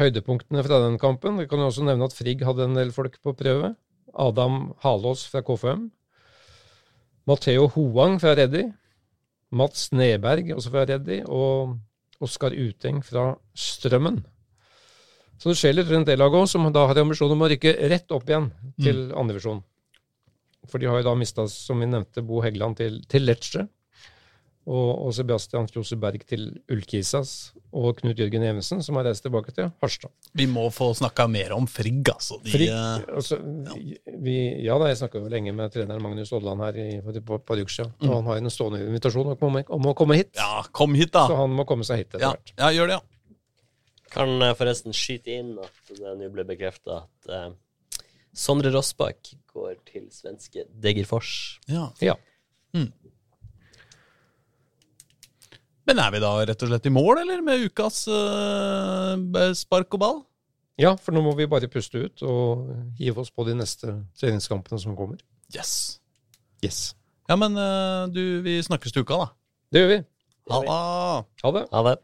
høydepunktene 0.00 0.64
fra 0.66 0.80
den 0.86 0.96
kampen. 1.00 1.36
Vi 1.40 1.48
kan 1.50 1.60
jo 1.60 1.68
også 1.68 1.84
nevne 1.86 2.08
at 2.08 2.16
Frigg 2.16 2.44
hadde 2.46 2.68
en 2.68 2.78
del 2.78 2.92
folk 2.96 3.20
på 3.22 3.36
prøve. 3.36 3.74
Adam 4.20 4.72
Halås 4.84 5.26
fra 5.30 5.42
KFM. 5.44 5.88
Matheo 7.28 7.68
Hoang 7.74 8.18
fra 8.20 8.34
Reddy. 8.36 8.66
Mats 9.54 9.90
Neberg, 9.94 10.50
også 10.56 10.72
fra 10.72 10.84
Reddy. 10.88 11.22
Og 11.26 11.76
Oskar 12.24 12.54
Uteng 12.54 13.02
fra 13.04 13.32
Strømmen. 13.54 14.22
Så 15.38 15.50
det 15.50 15.58
skjer 15.58 15.74
litt 15.74 15.90
rundt 15.90 16.08
det 16.08 16.18
laget 16.18 16.40
òg, 16.40 16.48
som 16.48 16.66
da 16.72 16.86
har 16.88 17.00
ambisjon 17.02 17.32
om 17.34 17.42
å 17.44 17.48
rykke 17.50 17.74
rett 17.90 18.12
opp 18.14 18.28
igjen 18.30 18.50
til 18.80 19.08
mm. 19.08 19.14
andredivisjon. 19.18 19.62
For 20.70 20.80
de 20.80 20.88
har 20.88 21.00
jo 21.00 21.08
da 21.08 21.14
mista, 21.18 21.46
som 21.50 21.82
vi 21.82 21.88
nevnte, 21.90 22.24
Bo 22.24 22.40
Heggeland 22.44 22.78
til, 22.78 23.00
til 23.10 23.26
Lecce. 23.28 23.66
Og, 24.64 24.90
og, 24.94 25.10
Sebastian 25.12 25.68
Fjose 25.68 25.98
Berg 26.00 26.24
til 26.28 26.46
Ullkisas. 26.72 27.52
Og 27.74 27.96
Knut 27.98 28.20
Jørgen 28.20 28.44
Evensen, 28.46 28.82
som 28.86 28.98
har 29.00 29.08
reist 29.08 29.24
tilbake 29.26 29.50
til 29.54 29.70
Harstad. 29.82 30.12
Vi 30.38 30.46
må 30.50 30.68
få 30.70 30.92
snakka 30.94 31.26
mer 31.30 31.56
om 31.56 31.66
Frigg, 31.70 32.06
altså. 32.12 32.38
De, 32.44 32.52
Frigg, 32.52 32.70
altså 33.10 33.40
ja. 33.40 33.78
Vi, 34.22 34.36
ja 34.62 34.76
da, 34.78 34.90
jeg 34.92 35.00
snakka 35.00 35.24
jo 35.24 35.32
lenge 35.32 35.54
med 35.56 35.74
treneren 35.74 36.04
Magnus 36.04 36.30
Odland 36.36 36.62
her 36.62 36.78
i, 36.78 36.86
på, 37.02 37.16
på, 37.18 37.40
på 37.48 37.56
Ruxia. 37.58 37.88
Mm. 37.98 38.06
Og 38.06 38.14
han 38.14 38.30
har 38.30 38.42
en 38.42 38.54
stående 38.54 38.84
invitasjon 38.84 39.32
om, 39.34 39.58
om, 39.64 39.90
å 39.90 39.96
komme 39.98 40.20
hit. 40.20 40.30
Ja, 40.38 40.62
kom 40.70 40.94
hit 40.98 41.10
da. 41.16 41.26
Så 41.30 41.40
han 41.42 41.58
må 41.58 41.66
komme 41.68 41.86
seg 41.88 42.04
hit 42.04 42.12
etter 42.12 42.28
ja. 42.28 42.32
hvert. 42.36 42.54
Ja, 42.60 42.70
gjør 42.76 42.92
det, 42.92 43.00
ja. 43.00 43.10
Kan 44.14 44.38
jeg 44.38 44.54
forresten 44.60 44.94
skyte 44.94 45.34
inn 45.34 45.54
at 45.58 45.94
det 45.98 46.14
nå 46.20 46.30
ble 46.30 46.44
bekrefta 46.46 47.00
at 47.02 47.32
eh, 47.34 47.48
Sondre 48.34 48.70
Rossbakk 48.74 49.32
går 49.50 49.74
til 49.88 50.06
svenske 50.14 50.66
Degerfors. 50.82 51.58
Ja. 51.70 51.88
ja. 52.02 52.14
Mm. 52.74 52.92
Men 55.84 56.00
er 56.00 56.14
vi 56.14 56.20
da 56.22 56.30
rett 56.48 56.62
og 56.64 56.70
slett 56.70 56.86
i 56.88 56.92
mål, 56.92 57.18
eller, 57.24 57.42
med 57.44 57.66
ukas 57.68 58.06
uh, 58.08 59.52
spark 59.56 59.96
og 59.96 60.00
ball? 60.00 60.22
Ja, 60.80 60.94
for 60.98 61.14
nå 61.14 61.20
må 61.22 61.34
vi 61.38 61.46
bare 61.46 61.68
puste 61.70 62.06
ut 62.06 62.24
og 62.26 62.70
hive 62.98 63.22
oss 63.22 63.30
på 63.30 63.44
de 63.46 63.54
neste 63.58 63.92
treningskampene 64.18 64.80
som 64.80 64.96
kommer. 64.98 65.20
Yes. 65.54 66.00
Yes. 66.64 66.94
Ja, 67.28 67.36
men 67.40 67.54
uh, 67.60 68.08
du, 68.10 68.40
vi 68.44 68.58
snakkes 68.64 68.96
til 68.96 69.04
uka, 69.04 69.20
da. 69.20 69.28
Det 69.70 69.84
gjør 69.84 69.92
vi. 69.92 70.00
Ha 70.50 70.60
det. 70.64 70.74
Ha 71.44 71.52
det. 71.58 71.64
Ha 71.72 71.84
det. 71.90 71.96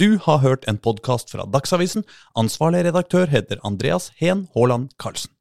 Du 0.00 0.16
har 0.24 0.40
hørt 0.40 0.64
en 0.70 0.78
podkast 0.80 1.34
fra 1.34 1.44
Dagsavisen. 1.44 2.06
Ansvarlig 2.38 2.86
redaktør 2.88 3.28
heter 3.28 3.60
Andreas 3.66 4.08
Heen 4.16 4.46
Haaland 4.54 4.94
Karlsen. 4.96 5.34